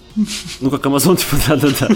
[0.61, 1.89] Ну как Amazon, типа, да-да-да.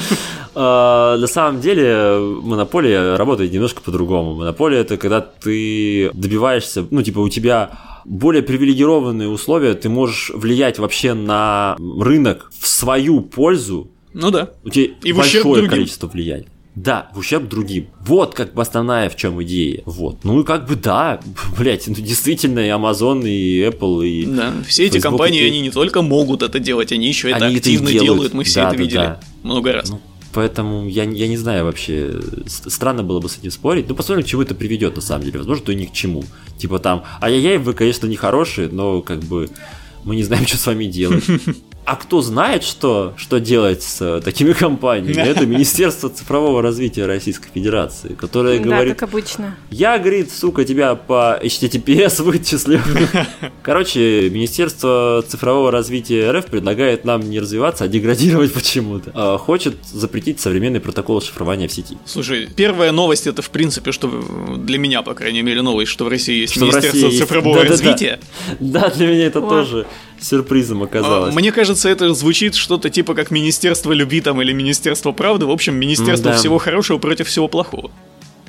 [0.54, 4.34] А, на самом деле монополия работает немножко по-другому.
[4.34, 7.70] Монополия это когда ты добиваешься, ну типа у тебя
[8.06, 13.90] более привилегированные условия, ты можешь влиять вообще на рынок в свою пользу.
[14.14, 14.50] Ну да.
[14.64, 16.46] У тебя и большое количество влияния.
[16.76, 17.88] Да, в ущерб другим.
[18.00, 19.82] Вот как бы основная в чем идея.
[19.86, 20.24] Вот.
[20.24, 21.20] Ну и как бы да,
[21.58, 25.46] блять, ну действительно и Amazon, и Apple, и Да, все эти Facebook, компании, и...
[25.46, 28.34] они не только могут это делать, они еще это они активно это делают.
[28.34, 29.20] Мы все да, это да, видели да.
[29.42, 29.88] много раз.
[29.88, 30.00] Ну,
[30.36, 33.88] Поэтому я, я не знаю вообще, странно было бы с этим спорить.
[33.88, 35.38] Ну, посмотрим, к чему это приведет, на самом деле.
[35.38, 36.24] Возможно, то и ни к чему.
[36.58, 39.48] Типа там, ай-яй-яй, вы, конечно, не хорошие, но как бы
[40.04, 41.24] мы не знаем, что с вами делать.
[41.86, 45.20] А кто знает, что, что делать с э, такими компаниями?
[45.20, 48.88] Это Министерство цифрового развития Российской Федерации, которое говорит...
[48.88, 49.56] Да, как обычно.
[49.70, 52.80] Я, говорит, сука, тебя по HTTPS вычислю.
[53.62, 59.12] Короче, Министерство цифрового развития РФ предлагает нам не развиваться, а деградировать почему-то.
[59.14, 61.96] А хочет запретить современный протокол шифрования в сети.
[62.04, 64.08] Слушай, первая новость это, в принципе, что
[64.56, 67.70] для меня, по крайней мере, новость, что в России есть что Министерство цифрового есть...
[67.70, 68.18] развития.
[68.58, 69.86] Да, для меня это тоже
[70.20, 71.34] сюрпризом оказалось.
[71.34, 75.46] Мне кажется, это звучит что-то типа как Министерство любви там или Министерство правды.
[75.46, 76.36] В общем, Министерство да.
[76.36, 77.90] всего хорошего против всего плохого.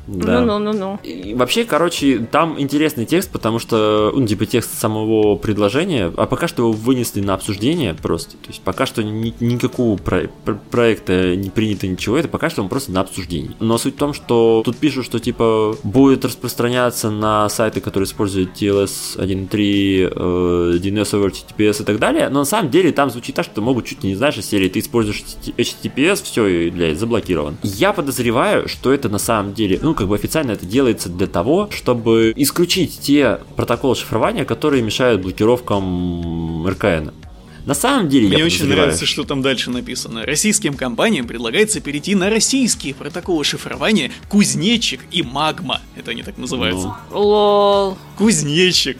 [0.07, 0.41] Да.
[0.41, 0.99] Ну-ну-ну-ну.
[1.03, 6.47] И вообще, короче, там интересный текст, потому что, ну, типа, текст самого предложения, а пока
[6.47, 8.31] что его вынесли на обсуждение просто.
[8.37, 12.61] То есть пока что ни- никакого про- про- проекта не принято ничего, это пока что
[12.61, 13.51] он просто на обсуждении.
[13.59, 18.51] Но суть в том, что тут пишут, что, типа, будет распространяться на сайты, которые используют
[18.55, 23.35] TLS 1.3, э, DNS over HTTPS и так далее, но на самом деле там звучит
[23.35, 25.23] так, что могут чуть ли не знаешь, из серии ты используешь
[25.57, 27.57] HTTPS, все, и, блядь, заблокирован.
[27.63, 31.69] Я подозреваю, что это на самом деле, ну, как бы официально это делается для того,
[31.71, 37.09] чтобы исключить те протоколы шифрования, которые мешают блокировкам РКН.
[37.65, 40.25] На самом деле, Мне я очень нравится, что там дальше написано.
[40.25, 45.81] Российским компаниям предлагается перейти на российские протоколы шифрования Кузнечик и Магма.
[45.97, 46.95] Это они так называются.
[47.11, 47.19] Ну.
[47.19, 47.97] Лол.
[48.17, 48.99] Кузнечик.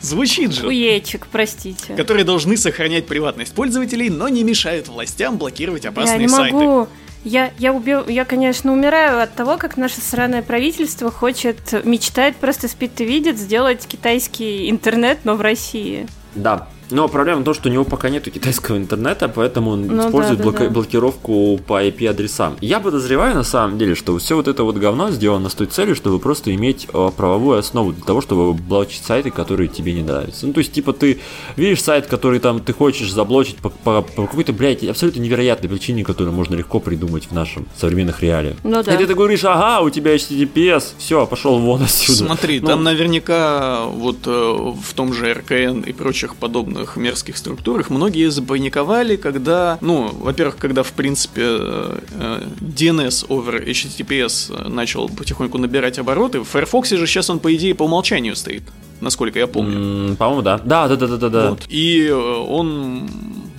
[0.00, 0.66] Звучит же.
[0.66, 1.94] Уечек, простите.
[1.94, 6.88] Которые должны сохранять приватность пользователей, но не мешают властям блокировать Я опасные не сайты.
[7.24, 12.68] Я, я, убил, я, конечно, умираю от того, как наше сраное правительство хочет, мечтает, просто
[12.68, 16.06] спит и видит, сделать китайский интернет, но в России.
[16.34, 16.68] Да.
[16.90, 20.38] Но проблема в том, что у него пока нету китайского интернета, поэтому он Ну использует
[20.38, 20.70] да, да, блока- да.
[20.70, 22.56] блокировку по IP-адресам.
[22.60, 25.94] Я подозреваю на самом деле, что все вот это вот говно сделано с той целью,
[25.96, 30.46] чтобы просто иметь э, правовую основу для того, чтобы блочить сайты, которые тебе не нравятся.
[30.46, 31.20] Ну, то есть, типа, ты
[31.56, 36.04] видишь сайт, который там ты хочешь заблочить по, по- по какой-то, блядь, абсолютно невероятной причине,
[36.04, 38.56] которую можно легко придумать в нашем современных реалиях.
[38.64, 38.94] Ну да.
[38.94, 42.18] И ты говоришь, ага, у тебя HTTPS, все, пошел вон отсюда.
[42.26, 47.90] Смотри, Ну, там наверняка вот э, в том же РКН и прочих подобных мерзких структурах
[47.90, 55.58] многие запаниковали, когда, ну, во-первых, когда в принципе э, э, DNS over HTTPS начал потихоньку
[55.58, 58.62] набирать обороты, в Firefox же сейчас он по идее по умолчанию стоит,
[59.00, 60.10] насколько я помню.
[60.10, 60.58] м, По-моему, да.
[60.64, 61.50] Да, да, да, да, да.
[61.50, 61.64] Вот.
[61.68, 63.08] И э, он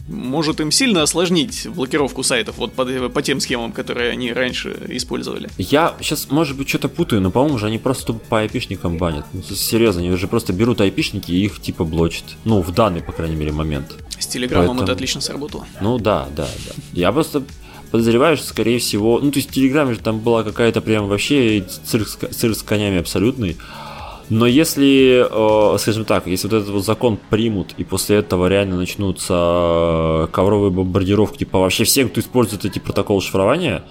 [0.07, 5.49] может им сильно осложнить блокировку сайтов вот по, по тем схемам, которые они раньше использовали.
[5.57, 9.25] Я сейчас, может быть, что-то путаю, но, по-моему, же они просто по айпишникам банят.
[9.33, 12.25] Ну, серьезно, они же просто берут айпишники и их типа блочат.
[12.43, 13.95] Ну, в данный, по крайней мере, момент.
[14.19, 15.65] С Телеграмом Поэтому- это отлично сработало.
[15.81, 16.73] Ну да, да, да.
[16.93, 17.43] Я просто
[17.91, 19.19] подозреваю, что, скорее всего...
[19.21, 22.97] Ну, то есть в Телеграме же там была какая-то прям вообще цирк, цирк с конями
[22.97, 23.57] абсолютный.
[24.33, 28.77] Но если, э, скажем так, если вот этот вот закон примут, и после этого реально
[28.77, 33.83] начнутся э, ковровые бомбардировки, типа вообще всем, кто использует эти протоколы шифрования,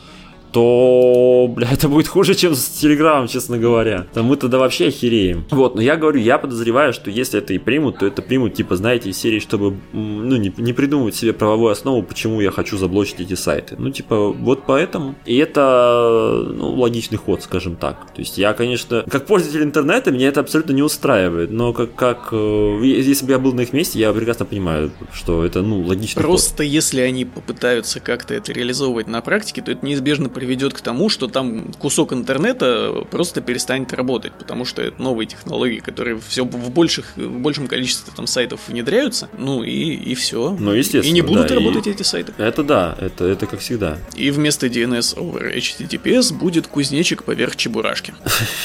[0.53, 4.07] то, бля, это будет хуже, чем с Телеграмом, честно говоря.
[4.13, 5.47] Там мы тогда вообще охереем.
[5.51, 8.77] Вот, но я говорю, я подозреваю, что если это и примут, то это примут, типа,
[8.77, 13.21] знаете, из серии, чтобы, ну, не, не придумывать себе правовую основу, почему я хочу заблочить
[13.21, 13.77] эти сайты.
[13.79, 15.15] Ну, типа, вот поэтому.
[15.25, 18.13] И это, ну, логичный ход, скажем так.
[18.15, 22.29] То есть я, конечно, как пользователь интернета, меня это абсолютно не устраивает, но как, как
[22.33, 26.23] э, если бы я был на их месте, я прекрасно понимаю, что это, ну, логичный
[26.23, 26.31] ход.
[26.31, 31.09] Просто если они попытаются как-то это реализовывать на практике, то это неизбежно приведет к тому,
[31.09, 36.71] что там кусок интернета просто перестанет работать, потому что это новые технологии, которые все в,
[36.71, 40.57] больших, в большем количестве там сайтов внедряются, ну и, и все.
[40.59, 42.33] Ну, естественно, И не будут да, и- работать эти сайты.
[42.39, 43.99] Это да, это, это как всегда.
[44.17, 48.13] И вместо DNS over HTTPS будет кузнечик поверх чебурашки.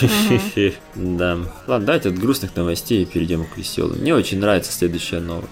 [0.96, 1.38] Да.
[1.68, 4.00] Ладно, давайте от грустных новостей перейдем к веселым.
[4.00, 5.52] Мне очень нравится следующая новость.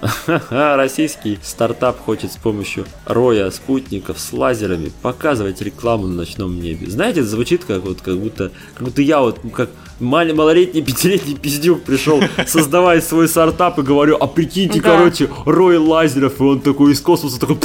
[0.50, 6.88] Российский стартап хочет с помощью роя спутников с лазерами показывать рекламу на ночном небе.
[6.88, 11.36] Знаете, это звучит как вот как будто, как будто я вот как мал- малолетний пятилетний
[11.36, 14.96] пиздюк пришел создавать свой стартап и говорю, а прикиньте, Да.
[14.96, 17.56] короче, рой лазеров, и он такой из космоса такой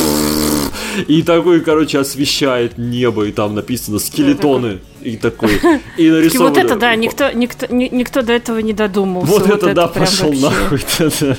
[1.08, 4.80] и такой, короче, освещает небо, и там написано скелетоны.
[5.02, 5.62] И такой,
[5.98, 6.50] и нарисовано.
[6.50, 9.32] Вот это да, никто, никто, ни- никто до этого не додумался.
[9.32, 10.80] Вот это да, пошел нахуй.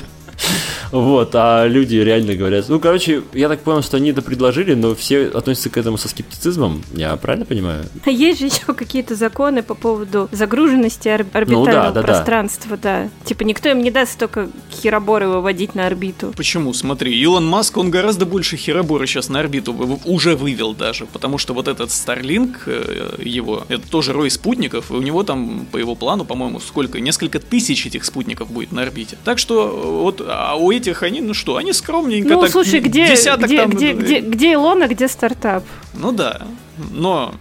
[0.91, 2.65] Вот, а люди реально говорят.
[2.69, 6.07] Ну, короче, я так понял, что они это предложили, но все относятся к этому со
[6.07, 6.81] скептицизмом.
[6.93, 7.83] Я правильно понимаю?
[8.05, 12.01] А Есть же еще какие-то законы по поводу загруженности ор- орбитального Ну да, да, да.
[12.03, 13.09] пространства, да.
[13.25, 16.33] Типа никто им не даст столько хероборы выводить на орбиту.
[16.37, 16.73] Почему?
[16.73, 19.73] Смотри, Илон Маск, он гораздо больше херобора сейчас на орбиту
[20.05, 24.93] уже вывел даже, потому что вот этот Starlink э, его, это тоже рой спутников, и
[24.93, 26.99] у него там, по его плану, по-моему, сколько?
[27.01, 29.17] Несколько тысяч этих спутников будет на орбите.
[29.25, 32.79] Так что э, вот, а у этих они, ну что, они скромненько Ну, так, слушай,
[32.79, 35.63] где, десяток где, там, где, э, где, где Илон, а где стартап?
[35.93, 36.47] Ну да,
[36.91, 37.33] но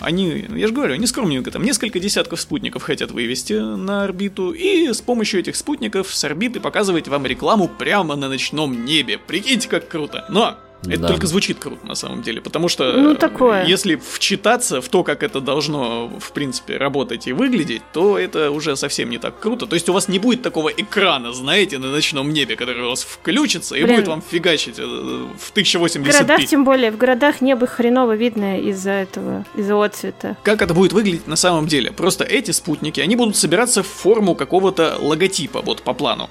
[0.00, 4.92] они, я же говорю, они скромненько там несколько десятков спутников хотят вывести на орбиту, и
[4.92, 9.18] с помощью этих спутников с орбиты показывать вам рекламу прямо на ночном небе.
[9.18, 10.24] Прикиньте, как круто.
[10.28, 11.08] Но Это Да.
[11.08, 13.64] только звучит круто на самом деле, потому что Ну, э, такое.
[13.66, 18.76] если вчитаться в то, как это должно, в принципе, работать и выглядеть, то это уже
[18.76, 19.66] совсем не так круто.
[19.66, 23.02] То есть у вас не будет такого экрана, знаете, на ночном небе, который у вас
[23.02, 23.96] включится и Блин.
[23.96, 26.02] будет вам фигачить э, в В 1080p.
[26.12, 30.36] городах, тем более, в городах небо хреново видно из-за этого, из-за отцвета.
[30.42, 31.90] Как это будет выглядеть на самом деле?
[31.92, 36.28] Просто эти спутники, они будут собираться в форму какого-то логотипа, вот по плану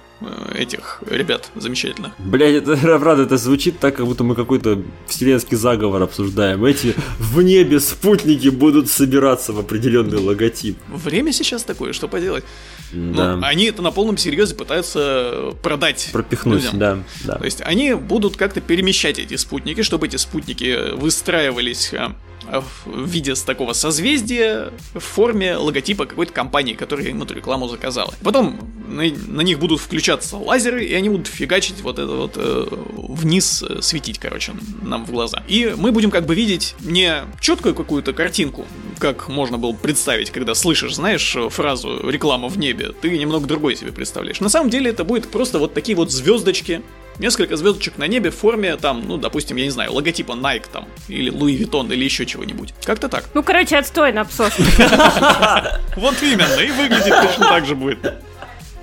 [0.54, 2.14] этих ребят замечательных.
[2.20, 6.64] Блять, это правда, это звучит так, как будто мы какой-то вселенский заговор обсуждаем.
[6.66, 10.78] Эти в небе спутники будут собираться в определенный логотип.
[10.90, 12.44] Время сейчас такое, что поделать?
[12.91, 13.36] Да.
[13.36, 16.80] Ну, они это на полном серьезе пытаются продать Пропихнуть, людям.
[16.80, 17.36] да, да.
[17.36, 22.16] То есть они будут как-то перемещать эти спутники, чтобы эти спутники выстраивались а,
[22.52, 28.14] в виде такого созвездия в форме логотипа какой-то компании, которая им эту рекламу заказала.
[28.24, 32.65] Потом на, на них будут включаться лазеры, и они будут фигачить вот это вот э,
[32.70, 35.44] вниз, э, светить, короче, нам в глаза.
[35.48, 38.65] И мы будем как бы видеть не четкую какую-то картинку,
[38.99, 43.91] как можно было представить, когда слышишь, знаешь, фразу «реклама в небе», ты немного другой себе
[43.91, 44.40] представляешь.
[44.40, 46.82] На самом деле это будет просто вот такие вот звездочки,
[47.19, 50.88] несколько звездочек на небе в форме, там, ну, допустим, я не знаю, логотипа Nike там,
[51.07, 52.73] или Louis Vuitton, или еще чего-нибудь.
[52.84, 53.26] Как-то так.
[53.34, 54.23] Ну, короче, отстой на.
[55.95, 58.14] Вот именно, и выглядит точно так же будет.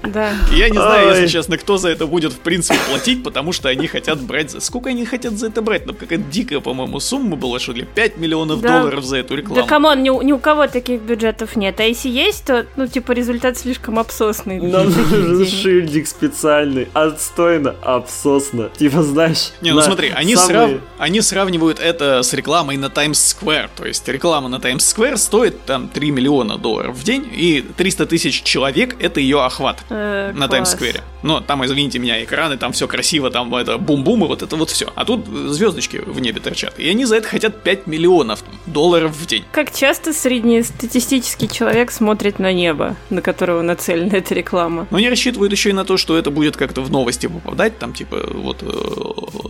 [0.03, 0.33] Да.
[0.53, 1.15] И Я не знаю, Ой.
[1.15, 4.51] если честно, кто за это будет в принципе платить, потому что они хотят брать...
[4.51, 5.87] за- Сколько они хотят за это брать?
[5.87, 7.87] Ну, какая-то дикая, по-моему, сумма была, что ли?
[7.95, 8.81] 5 миллионов Да.
[8.81, 9.67] долларов за эту Да рекламу.
[9.67, 11.79] come on, ни, у- ни у кого таких бюджетов нет.
[11.81, 14.61] А если есть, то, ну, типа, результат слишком обсосный.
[14.61, 18.71] Нам нужен шильдик специальный, отстойно, обсосно.
[18.79, 19.51] Типа, знаешь...
[19.61, 23.69] Не, ну смотри, они, самые- срав- они сравнивают это с рекламой на Таймс-сквер.
[23.77, 28.43] То есть реклама на Таймс-сквер стоит там 3 миллиона долларов в день, и 300 тысяч
[28.43, 29.79] человек это ее охват.
[29.91, 30.49] Э, на.
[30.49, 31.03] Таймс-сквере.
[31.23, 34.71] Но там, извините меня, экраны, там все красиво, там это бум-бум и вот это вот
[34.71, 34.93] все.
[34.95, 36.79] А тут звездочки в небе торчат.
[36.79, 39.45] И они за это хотят 5 миллионов долларов в день.
[39.53, 44.87] Как часто среднестатистический человек смотрит на небо, на которого нацелена эта реклама?
[44.91, 47.93] Но они рассчитывают еще и на то, что это будет как-то в новости попадать, там
[47.93, 48.67] типа вот э,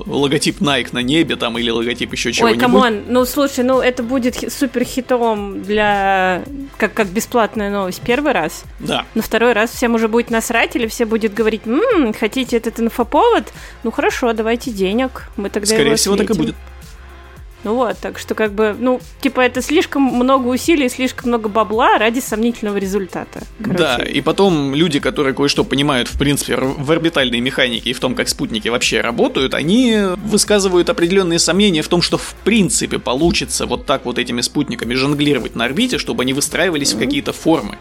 [0.07, 2.61] логотип Nike на небе там или логотип еще Ой, чего-нибудь.
[2.61, 6.43] come on, ну слушай, ну это будет супер хитом для
[6.79, 8.65] как как бесплатная новость первый раз.
[8.79, 9.05] Да.
[9.15, 13.53] На второй раз всем уже будет насрать, или все будет говорить, «М, хотите этот инфоповод?
[13.83, 16.45] Ну хорошо, давайте денег, мы тогда Скорее его всего, так и осветим».
[16.53, 16.57] будет.
[17.63, 21.99] Ну вот, так что как бы, ну, типа это слишком много усилий, слишком много бабла
[21.99, 23.43] ради сомнительного результата.
[23.63, 28.01] Короче, Да, и потом люди, которые кое-что понимают, в принципе, в орбитальной механике и в
[28.01, 33.67] том, как спутники вообще работают, они высказывают определенные сомнения в том, что в принципе получится
[33.67, 37.77] вот так вот этими спутниками жонглировать на орбите, чтобы они выстраивались в какие-то формы.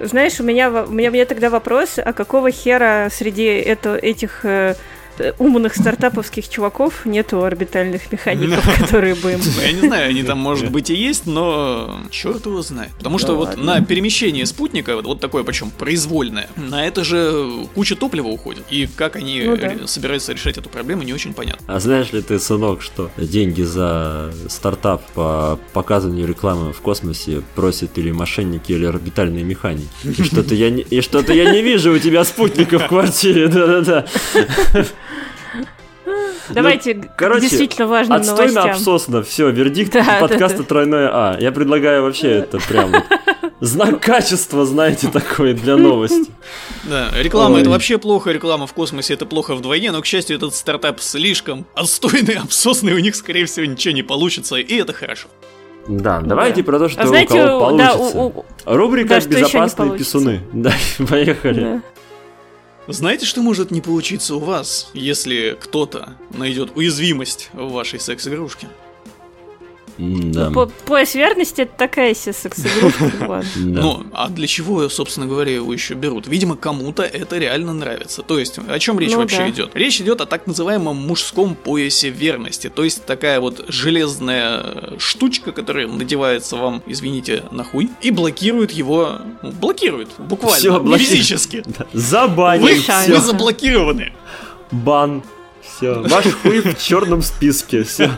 [0.00, 4.44] Знаешь, у меня, у меня, у меня тогда вопрос, а какого хера среди это, этих
[4.44, 4.74] э,
[5.38, 9.40] умных стартаповских чуваков нету орбитальных механиков, которые бы им...
[9.62, 12.90] Я не знаю, они там, может быть, и есть, но черт его знает.
[12.96, 17.96] Потому что вот на перемещение спутника, вот, вот такое причем произвольное, на это же куча
[17.96, 18.64] топлива уходит.
[18.70, 21.64] И как они Ну собираются решать эту проблему, не очень понятно.
[21.66, 27.98] А знаешь ли ты, сынок, что деньги за стартап по показыванию рекламы в космосе просят
[27.98, 29.88] или мошенники, или орбитальные механики?
[30.04, 34.06] И что-то я не, и что-то я не вижу у тебя спутника в квартире, да-да-да.
[36.54, 38.70] Давайте к короче, действительно важным Отстойно новостям.
[38.70, 40.64] обсосно, все, вердикт Да, да, подкаста да.
[40.64, 41.36] тройное А.
[41.40, 43.04] Я предлагаю вообще это прям вот
[43.60, 46.30] знак качества, знаете, такой для новости.
[46.84, 47.60] Да, реклама Ой.
[47.62, 51.66] это вообще плохо, реклама в космосе это плохо вдвойне, но, к счастью, этот стартап слишком
[51.74, 55.28] отстойный, обсосный, у них, скорее всего, ничего не получится, и это хорошо.
[55.88, 58.18] Да, давайте про то, что А у знаете, кого у- да, получится.
[58.18, 60.18] у- у- Рубрика да, «Безопасные получится».
[60.18, 60.40] писуны».
[60.52, 60.72] Да,
[61.08, 61.60] поехали.
[61.60, 61.82] да.
[62.90, 68.66] Знаете, что может не получиться у вас, если кто-то найдет уязвимость в вашей секс-игрушке?
[69.98, 70.50] Да.
[70.50, 73.12] По- Пояс верности это такая себе секс-игрушка.
[73.56, 73.82] ну.
[73.82, 76.28] Ну, а для чего, собственно говоря, его еще берут?
[76.28, 78.22] Видимо, кому-то это реально нравится.
[78.22, 79.50] То есть, о чем речь Ну вообще да.
[79.50, 79.70] идет?
[79.74, 82.68] Речь идет о так называемом мужском поясе верности.
[82.68, 89.18] То есть, такая вот железная штучка, которая надевается вам, извините, на хуй, и блокирует его.
[89.42, 91.08] ну, блокирует, буквально, Всё, блокирует.
[91.10, 91.64] физически.
[91.66, 91.86] Да.
[91.92, 92.68] Забаним
[93.08, 94.12] Вы, заблокированы.
[94.70, 95.22] Бан.
[95.78, 96.02] Все.
[96.02, 97.84] Ваш хуй в черном списке.
[97.84, 98.10] Все.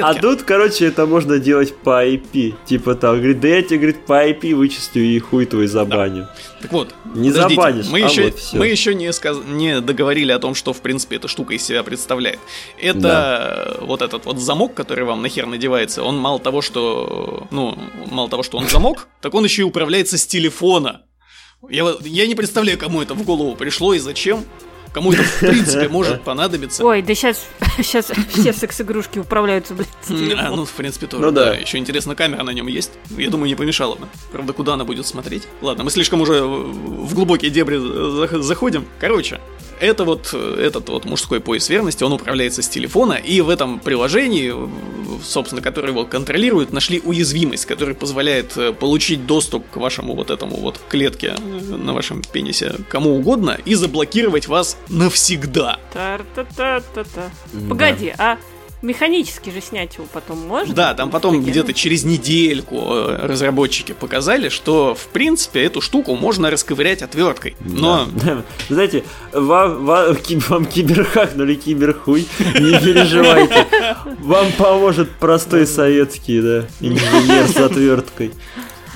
[0.00, 2.54] А тут, короче, это можно делать по IP.
[2.64, 6.28] Типа там, говорит, да я тебе, говорит, по IP вычислю и хуй твой забаню.
[6.60, 10.38] Так вот, Не забанишь, мы а еще, вот мы еще не, сказ- не договорили о
[10.38, 12.38] том, что, в принципе, эта штука из себя представляет.
[12.80, 17.76] Это э, вот этот вот замок, который вам нахер надевается, он мало того, что, ну,
[18.12, 21.02] мало того, что он замок, так он еще и управляется с телефона.
[21.68, 24.44] Я, я не представляю, кому это в голову пришло и зачем.
[24.92, 26.84] Кому это в принципе может понадобиться.
[26.84, 27.46] Ой, да сейчас,
[27.78, 29.88] сейчас все секс-игрушки управляются, блядь,
[30.38, 31.24] А, ну, в принципе, тоже.
[31.24, 31.54] Ну да.
[31.54, 32.90] Еще интересно, камера на нем есть.
[33.10, 34.06] Я думаю, не помешало бы.
[34.32, 35.44] Правда, куда она будет смотреть?
[35.62, 38.86] Ладно, мы слишком уже в глубокие дебри зах- заходим.
[39.00, 39.40] Короче,
[39.82, 43.80] это вот э, этот вот мужской пояс верности, он управляется с телефона, и в этом
[43.80, 50.14] приложении, в- собственно, которое его контролирует, нашли уязвимость, которая позволяет э, получить доступ к вашему
[50.14, 55.78] вот этому вот клетке э, на вашем пенисе кому угодно и заблокировать вас навсегда.
[57.68, 58.38] Погоди, а
[58.82, 60.74] механически же снять его потом можно?
[60.74, 61.50] Да, там потом Таким?
[61.50, 67.56] где-то через недельку э, разработчики показали, что в принципе эту штуку можно расковырять отверткой.
[67.60, 68.42] Но Да.
[68.68, 70.16] Знаете, вам, вам,
[70.48, 73.66] вам киберхакнули киберхуй, не переживайте.
[74.20, 78.32] Вам поможет простой советский, да, инженер с отверткой.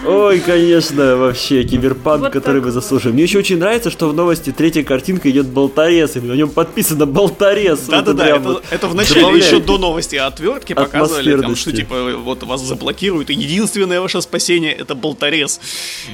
[0.04, 2.74] Ой, конечно, вообще, киберпанк, Вот который так мы вот.
[2.74, 3.14] заслуживаем.
[3.14, 7.06] Мне еще очень нравится, что в новости третья картинка идет болторез, и на нем подписано
[7.06, 7.80] болторез.
[7.88, 9.44] да-да-да, это, вот это в начале добавляет.
[9.46, 14.20] еще до новости о отвертке показывали, там, что типа вот вас заблокируют, и единственное ваше
[14.20, 15.60] спасение это болторез.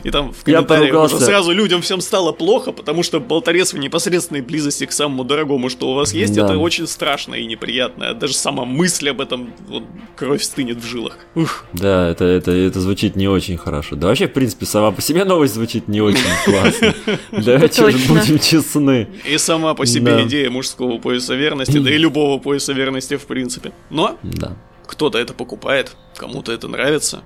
[0.05, 4.43] И там в комментариях уже сразу людям всем стало плохо, потому что болторез в непосредственной
[4.43, 6.45] близости к самому дорогому, что у вас есть, Да.
[6.45, 8.15] это очень страшно и неприятно.
[8.15, 9.83] Даже сама мысль об этом, вот,
[10.17, 11.17] кровь стынет в жилах.
[11.35, 11.65] Ух.
[11.73, 13.72] Да, это, это, это звучит не очень хорошо.
[13.93, 16.95] Да вообще, в принципе, сама по себе новость звучит не очень классно.
[17.33, 18.15] Давайте точно.
[18.15, 19.09] будем честны.
[19.25, 20.23] И сама по себе Да.
[20.25, 23.73] идея мужского пояса верности, да и любого пояса верности в принципе.
[23.91, 24.57] Но Да.
[24.87, 27.23] кто-то это покупает, кому-то это нравится.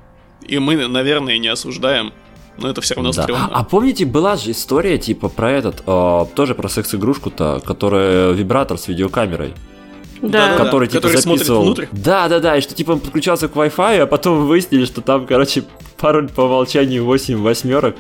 [0.47, 2.13] И мы, наверное, не осуждаем,
[2.59, 3.23] но это все равно Да.
[3.23, 3.49] стрёмно.
[3.53, 8.87] А помните, была же история, типа, про этот, э, тоже про секс-игрушку-то, которая вибратор с
[8.89, 9.55] видеокамерой,
[10.23, 10.57] Да.
[10.57, 11.63] Который, типа, который записывал...
[11.65, 11.87] внутрь?
[11.93, 15.27] Да, да, да, и что, типа, он подключался к Wi-Fi, а потом выяснили, что там,
[15.27, 15.65] короче,
[15.99, 17.97] пароль по умолчанию 8 восьмерок.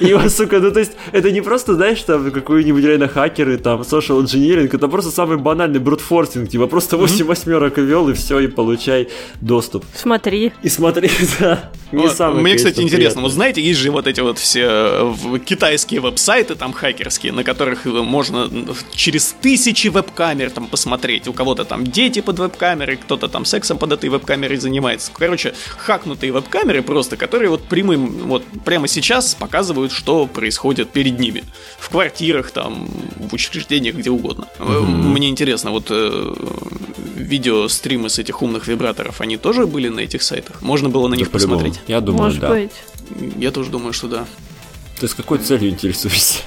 [0.00, 3.82] И его, сука, ну, то есть, это не просто, знаешь, там, какой-нибудь реально хакеры, там,
[3.82, 8.46] social engineering, это просто самый банальный брутфорсинг, типа, просто 8 восьмерок ввел, и все, и
[8.46, 9.08] получай
[9.40, 9.84] доступ.
[9.94, 10.52] Смотри.
[10.62, 11.10] И смотри,
[11.40, 13.22] да, не Вот, самый, Мне, кстати, интересно, приятный.
[13.22, 17.86] вот знаете, есть же вот эти вот все э, китайские веб-сайты там хакерские, на которых
[17.86, 18.48] э, можно
[18.92, 21.26] через тысячи веб-камер там посмотреть.
[21.26, 25.10] У кого-то там дети под веб-камерой, кто-то там сексом под этой веб-камерой занимается.
[25.16, 31.44] Короче, хакнутые веб-камеры просто, которые вот прямым, вот прямо сейчас показывают, что происходит перед ними.
[31.78, 34.46] В квартирах там, в учреждениях, где угодно.
[34.58, 36.34] Э, Мне интересно, вот э,
[37.16, 40.62] видео стримы с этих умных вибраторов, они тоже были на этих сайтах?
[40.62, 41.60] Можно было на Да, них по-любому.
[41.60, 41.80] посмотреть?
[41.88, 42.48] Я думаю, Может да.
[42.50, 42.72] быть.
[43.38, 44.26] Я тоже думаю, что да.
[44.98, 46.38] Ты с какой целью интересуешься?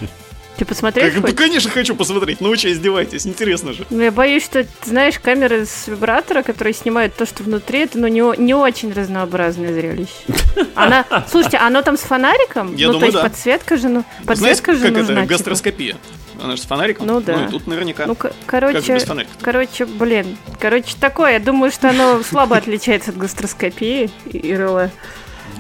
[0.58, 1.38] Ты посмотреть Как, да, хочешь?
[1.38, 2.40] конечно, хочу посмотреть.
[2.40, 3.26] Ну, вы что, издеваетесь?
[3.26, 3.86] Интересно же.
[3.90, 7.98] Ну, я боюсь, что, ты знаешь, камеры с вибратора, которые снимают то, что внутри, это
[7.98, 10.12] ну, не, не очень разнообразное зрелище.
[10.76, 12.76] Она, слушайте, оно там с фонариком?
[12.76, 13.30] Я ну, думаю, то есть да.
[13.30, 15.20] подсветка же, ну, Знаете, подсветка же как нужна.
[15.22, 15.30] это?
[15.30, 15.98] Гастроскопия.
[16.42, 17.08] Она же с фонариком.
[17.08, 17.38] Ну да.
[17.38, 18.06] Ну, и тут наверняка.
[18.06, 18.16] Ну,
[18.46, 19.00] короче,
[19.42, 21.34] короче, блин, короче, такое.
[21.34, 24.90] Я думаю, что оно слабо отличается от гастроскопии и РЛ.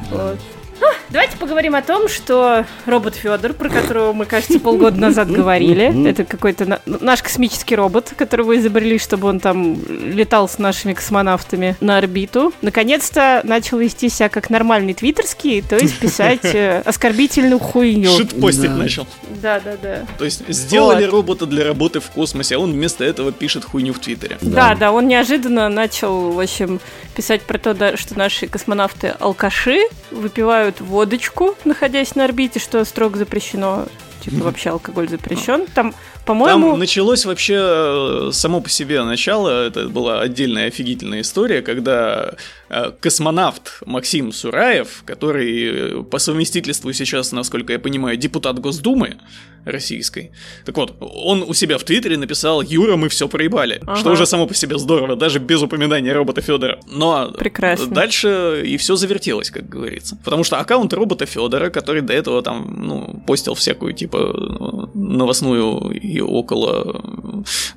[0.10, 0.40] Вот.
[0.82, 6.10] А, Давайте поговорим о том, что робот Федор, про которого мы, кажется, полгода назад говорили,
[6.10, 11.76] это какой-то на- наш космический робот, которого изобрели, чтобы он там летал с нашими космонавтами
[11.82, 18.10] на орбиту, наконец-то начал вести себя как нормальный твиттерский, то есть писать э, оскорбительную хуйню.
[18.18, 18.76] Шитпостить Да.
[18.78, 19.08] начал.
[19.41, 20.06] Да-да-да.
[20.18, 21.12] То есть сделали Вот.
[21.12, 24.38] робота для работы в космосе, а он вместо этого пишет хуйню в Твиттере.
[24.41, 26.80] Да, да, он неожиданно начал, в общем,
[27.16, 29.80] писать про то, да, что наши космонавты алкаши,
[30.10, 33.85] выпивают водочку, находясь на орбите, что строго запрещено.
[34.22, 35.68] Типа вообще алкоголь запрещен.
[35.76, 35.94] Там,
[36.26, 42.35] по-моему, Там началось вообще э, само по себе начало, это была отдельная офигительная история, когда
[43.00, 49.18] космонавт Максим Сураев, который э, по совместительству сейчас, насколько я понимаю, депутат Госдумы
[49.66, 50.32] российской,
[50.66, 53.95] так вот, он у себя в Твиттере написал «Юра, мы все проебали», Ага.
[53.95, 56.80] что уже само по себе здорово, даже без упоминания робота Федора.
[56.86, 57.88] Но Прекрасно.
[57.88, 60.18] дальше и все завертелось, как говорится.
[60.24, 65.91] Потому что аккаунт робота Федора, который до этого там, ну, постил всякую, типа, ну, новостную
[65.91, 67.02] и около,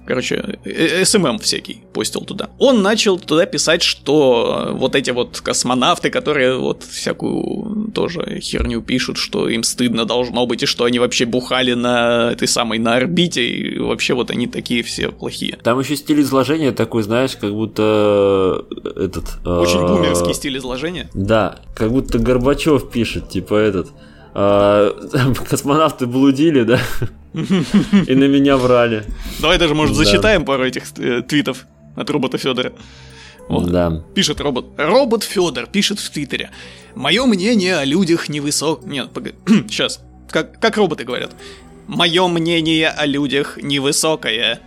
[0.06, 2.50] короче, э- SMM всякий постил туда.
[2.58, 9.16] Он начал туда писать, что вот эти вот космонавты, которые вот всякую тоже херню пишут,
[9.16, 13.46] что им стыдно должно быть, и что они вообще бухали на этой самой, на орбите,
[13.46, 15.58] и вообще вот они такие все плохие.
[15.62, 19.24] Там еще стиль изложения такой, знаешь, как будто э, этот...
[19.46, 21.10] Очень э, бумерский стиль изложения.
[21.14, 23.88] Да, как будто Горбачев пишет, типа этот.
[24.34, 24.90] э,
[25.48, 26.80] космонавты блудили, да?
[27.34, 29.04] И на меня врали.
[29.40, 30.84] Давай даже, может, зачитаем пару этих
[31.26, 32.72] твитов от робота Федора.
[33.48, 33.70] Вот.
[33.70, 34.02] Да.
[34.14, 34.66] Пишет робот.
[34.76, 36.50] Робот Федор пишет в Твиттере.
[36.94, 38.84] Мое мнение о людях невысок...
[38.84, 39.36] Нет, погоди.
[39.68, 40.00] Сейчас.
[40.28, 41.30] Как, как роботы говорят.
[41.86, 44.60] Мое мнение о людях невысокое.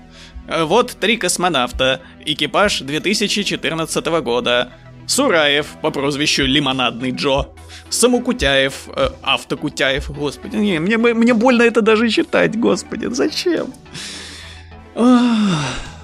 [0.48, 2.02] Вот три космонавта.
[2.26, 4.72] Экипаж 2014 года.
[5.08, 7.48] Сураев по прозвищу Лимонадный Джо.
[7.90, 13.74] Самокутяев, э, Автокутяев, господи, не, мне, мне больно это даже читать, господи, зачем?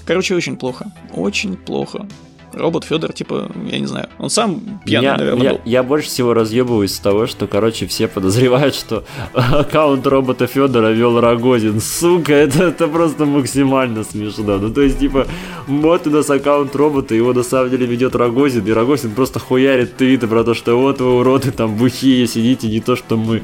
[0.05, 2.07] Короче, очень плохо, очень плохо
[2.55, 5.61] робот Федор, типа, я не знаю, он сам пьяный, я, наверное, я, был.
[5.65, 9.03] Я больше всего разъебываюсь с того, что, короче, все подозревают, что
[9.33, 11.81] аккаунт робота Федора вел Рогозин.
[11.81, 14.57] Сука, это, это просто максимально смешно.
[14.57, 15.27] Ну, то есть, типа,
[15.67, 19.97] вот у нас аккаунт робота, его на самом деле ведет Рогозин, и Рогозин просто хуярит
[19.97, 23.41] твиты про то, что вот вы уроды там бухие сидите, не то, что мы.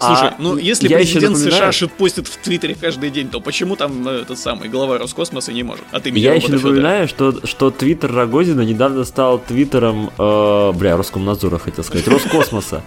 [0.00, 4.22] Слушай, а, ну если президент США шитпостит в Твиттере каждый день, то почему там э,
[4.22, 5.84] этот самый глава Роскосмоса не может?
[5.92, 10.96] От имени я еще напоминаю, что, что Твиттер Рогозин Родина недавно стал твиттером, э, бля,
[10.98, 12.82] Роскомнадзора хотел сказать, Роскосмоса.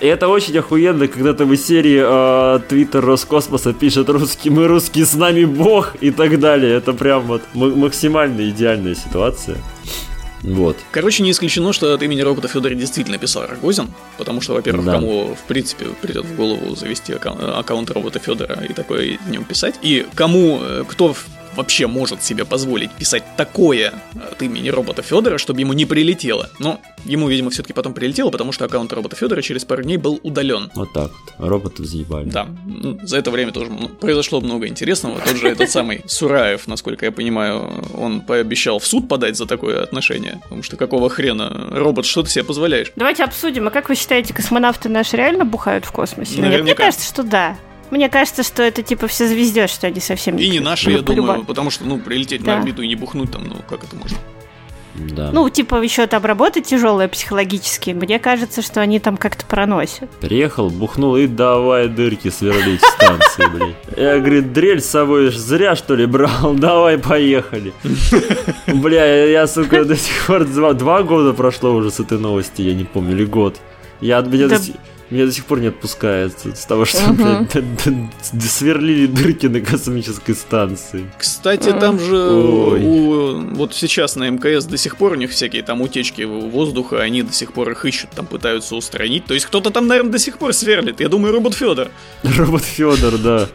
[0.00, 5.04] И это очень охуенно, когда там из серии э, Твиттер Роскосмоса пишет русский, мы русские,
[5.04, 6.74] с нами бог и так далее.
[6.74, 9.58] Это прям вот максимально идеальная ситуация.
[10.42, 10.76] Вот.
[10.90, 14.92] Короче, не исключено, что от имени робота Федора действительно писал Рогозин, потому что, во-первых, да.
[14.92, 19.44] кому, в принципе, придет в голову завести аккаунт, аккаунт робота Федора и такое в нем
[19.44, 21.14] писать, и кому, э, кто
[21.54, 26.50] вообще может себе позволить писать такое от имени робота Федора, чтобы ему не прилетело.
[26.58, 30.20] Но ему, видимо, все-таки потом прилетело, потому что аккаунт робота Федора через пару дней был
[30.22, 30.70] удален.
[30.74, 31.48] Вот так вот.
[31.48, 32.28] Роботы заебали.
[32.28, 32.48] Да.
[32.66, 33.70] Ну, за это время тоже
[34.00, 35.20] произошло много интересного.
[35.20, 39.82] Тот же этот самый Сураев, насколько я понимаю, он пообещал в суд подать за такое
[39.82, 40.40] отношение.
[40.44, 42.92] Потому что какого хрена, робот, что ты себе позволяешь?
[42.96, 43.68] Давайте обсудим.
[43.68, 46.40] А как вы считаете, космонавты наши реально бухают в космосе?
[46.40, 46.62] Наверняка.
[46.62, 47.56] Мне кажется, что да.
[47.90, 51.44] Мне кажется, что это типа все звездет, что они совсем И не наши, я думаю,
[51.44, 52.54] потому что, ну, прилететь да.
[52.54, 54.18] на орбиту и не бухнуть там, ну, как это можно?
[54.94, 55.30] Да.
[55.32, 57.90] Ну, типа, еще там работа тяжелая психологически.
[57.90, 60.08] Мне кажется, что они там как-то проносят.
[60.20, 63.74] Приехал, бухнул и давай дырки сверлить в станции, блин.
[63.96, 66.54] Я, говорит, дрель с собой зря, что ли, брал?
[66.64, 67.72] Давай, поехали.
[68.66, 72.84] Бля, я, сука, до сих пор два года прошло уже с этой новости, я не
[72.84, 73.56] помню, или год.
[74.00, 74.58] Я, меня да...
[74.58, 74.74] до сих
[75.10, 77.48] меня до сих пор не отпускает с того, что uh-huh.
[78.32, 81.10] блядь, сверлили дырки на космической станции.
[81.18, 81.80] Кстати, uh-huh.
[81.80, 86.22] там же у, вот сейчас на МКС до сих пор у них всякие там утечки
[86.22, 89.26] воздуха, они до сих пор их ищут, там пытаются устранить.
[89.26, 91.00] То есть кто-то там, наверное, до сих пор сверлит.
[91.00, 91.90] Я думаю, робот Федор.
[92.22, 93.48] Робот Федор, да.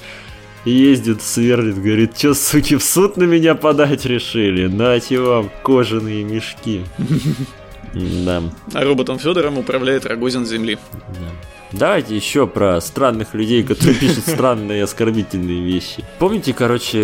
[0.66, 4.68] Ездит, сверлит, говорит, что, суки, в суд на меня подать решили?
[4.68, 6.84] Нате вам кожаные мешки.
[7.94, 8.44] Да.
[8.74, 10.78] А роботом Федором управляет Рогозин Земли.
[11.08, 11.30] Да.
[11.72, 16.04] Давайте еще про странных людей, которые пишут странные оскорбительные вещи.
[16.18, 17.00] Помните, короче,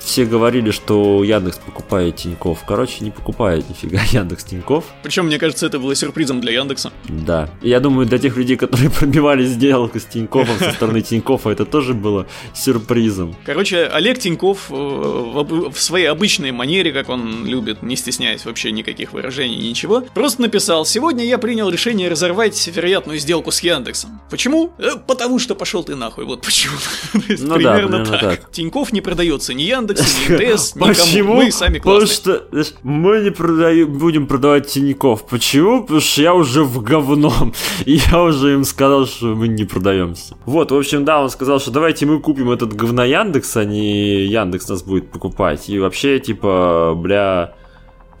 [0.00, 2.64] все говорили, что Яндекс покупает Тиньков.
[2.66, 4.84] Короче, не покупает нифига Яндекс Тиньков.
[5.02, 6.92] Причем, мне кажется, это было сюрпризом для Яндекса.
[7.08, 7.48] Да.
[7.62, 11.64] И я думаю, для тех людей, которые пробивали сделку с Тиньковым со стороны Тинькова, это
[11.64, 13.36] тоже было сюрпризом.
[13.44, 19.12] Короче, Олег Тиньков э, в своей обычной манере, как он любит, не стесняясь вообще никаких
[19.12, 24.20] выражений, ничего, просто написал, сегодня я принял решение разорвать вероятную сделку с Яндексом.
[24.30, 24.72] Почему?
[24.78, 26.76] Э, потому что пошел ты нахуй, вот почему.
[27.40, 28.50] Ну примерно так.
[28.50, 31.34] Тиньков не продается ни Яндекс, Яндексе, ни МТС, никому.
[31.34, 32.40] Мы сами классные.
[32.40, 35.26] Потому что мы не продаем, будем продавать Тиньков.
[35.26, 35.82] Почему?
[35.82, 37.54] Потому что я уже в говном.
[37.84, 40.36] И я уже им сказал, что мы не продаемся.
[40.46, 44.26] Вот, в общем, да, он сказал, что давайте мы купим этот говно Яндекс, а не
[44.26, 45.68] Яндекс нас будет покупать.
[45.68, 47.54] И вообще, типа, бля...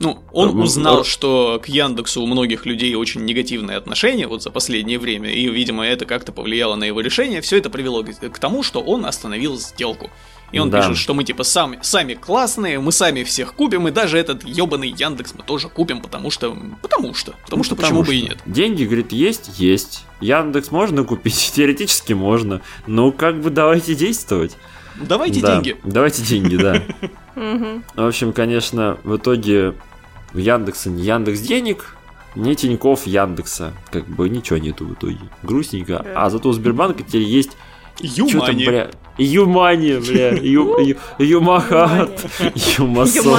[0.00, 4.98] Ну, он узнал, что к Яндексу у многих людей очень негативное отношение вот за последнее
[4.98, 7.42] время, и, видимо, это как-то повлияло на его решение.
[7.42, 10.10] Все это привело к тому, что он остановил сделку.
[10.52, 10.80] И он да.
[10.80, 14.88] пишет, что мы типа сами, сами классные, мы сами всех купим, и даже этот ебаный
[14.88, 16.56] Яндекс мы тоже купим, потому что.
[16.82, 17.34] Потому что.
[17.44, 18.12] Потому что потому почему что.
[18.12, 18.38] бы и нет.
[18.46, 20.04] Деньги, говорит, есть, есть.
[20.20, 22.60] Яндекс можно купить, теоретически можно.
[22.86, 24.56] Ну, как бы давайте действовать.
[24.96, 25.76] Давайте да, деньги.
[25.84, 26.82] Давайте деньги, да.
[27.94, 29.74] В общем, конечно, в итоге
[30.32, 31.96] в Яндексе не Яндекс денег,
[32.34, 33.72] не Тиньков Яндекса.
[33.90, 35.20] Как бы ничего нету в итоге.
[35.42, 36.04] Грустненько.
[36.14, 37.56] А зато у Сбербанка теперь есть
[38.02, 38.64] Юмани.
[38.66, 42.26] бля, Юмани, бля, ю, Юмахат,
[42.78, 43.36] Юмасол.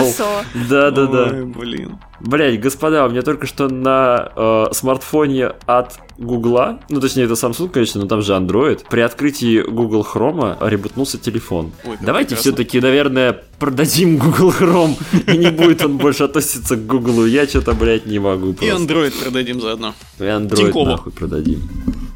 [0.69, 1.43] Да-да-да.
[1.45, 1.97] блин.
[2.19, 7.69] Блять, господа, у меня только что на э, смартфоне от Гугла, ну точнее это Samsung,
[7.69, 11.71] конечно, но там же Android, при открытии Google Chrome ребутнулся телефон.
[11.83, 14.95] Ой, Давайте все-таки, наверное, продадим Google Chrome,
[15.33, 17.25] и не будет он больше относиться к Google.
[17.25, 18.65] Я что-то, блядь, не могу просто.
[18.65, 19.95] И Android продадим заодно.
[20.19, 21.61] И Android нахуй продадим.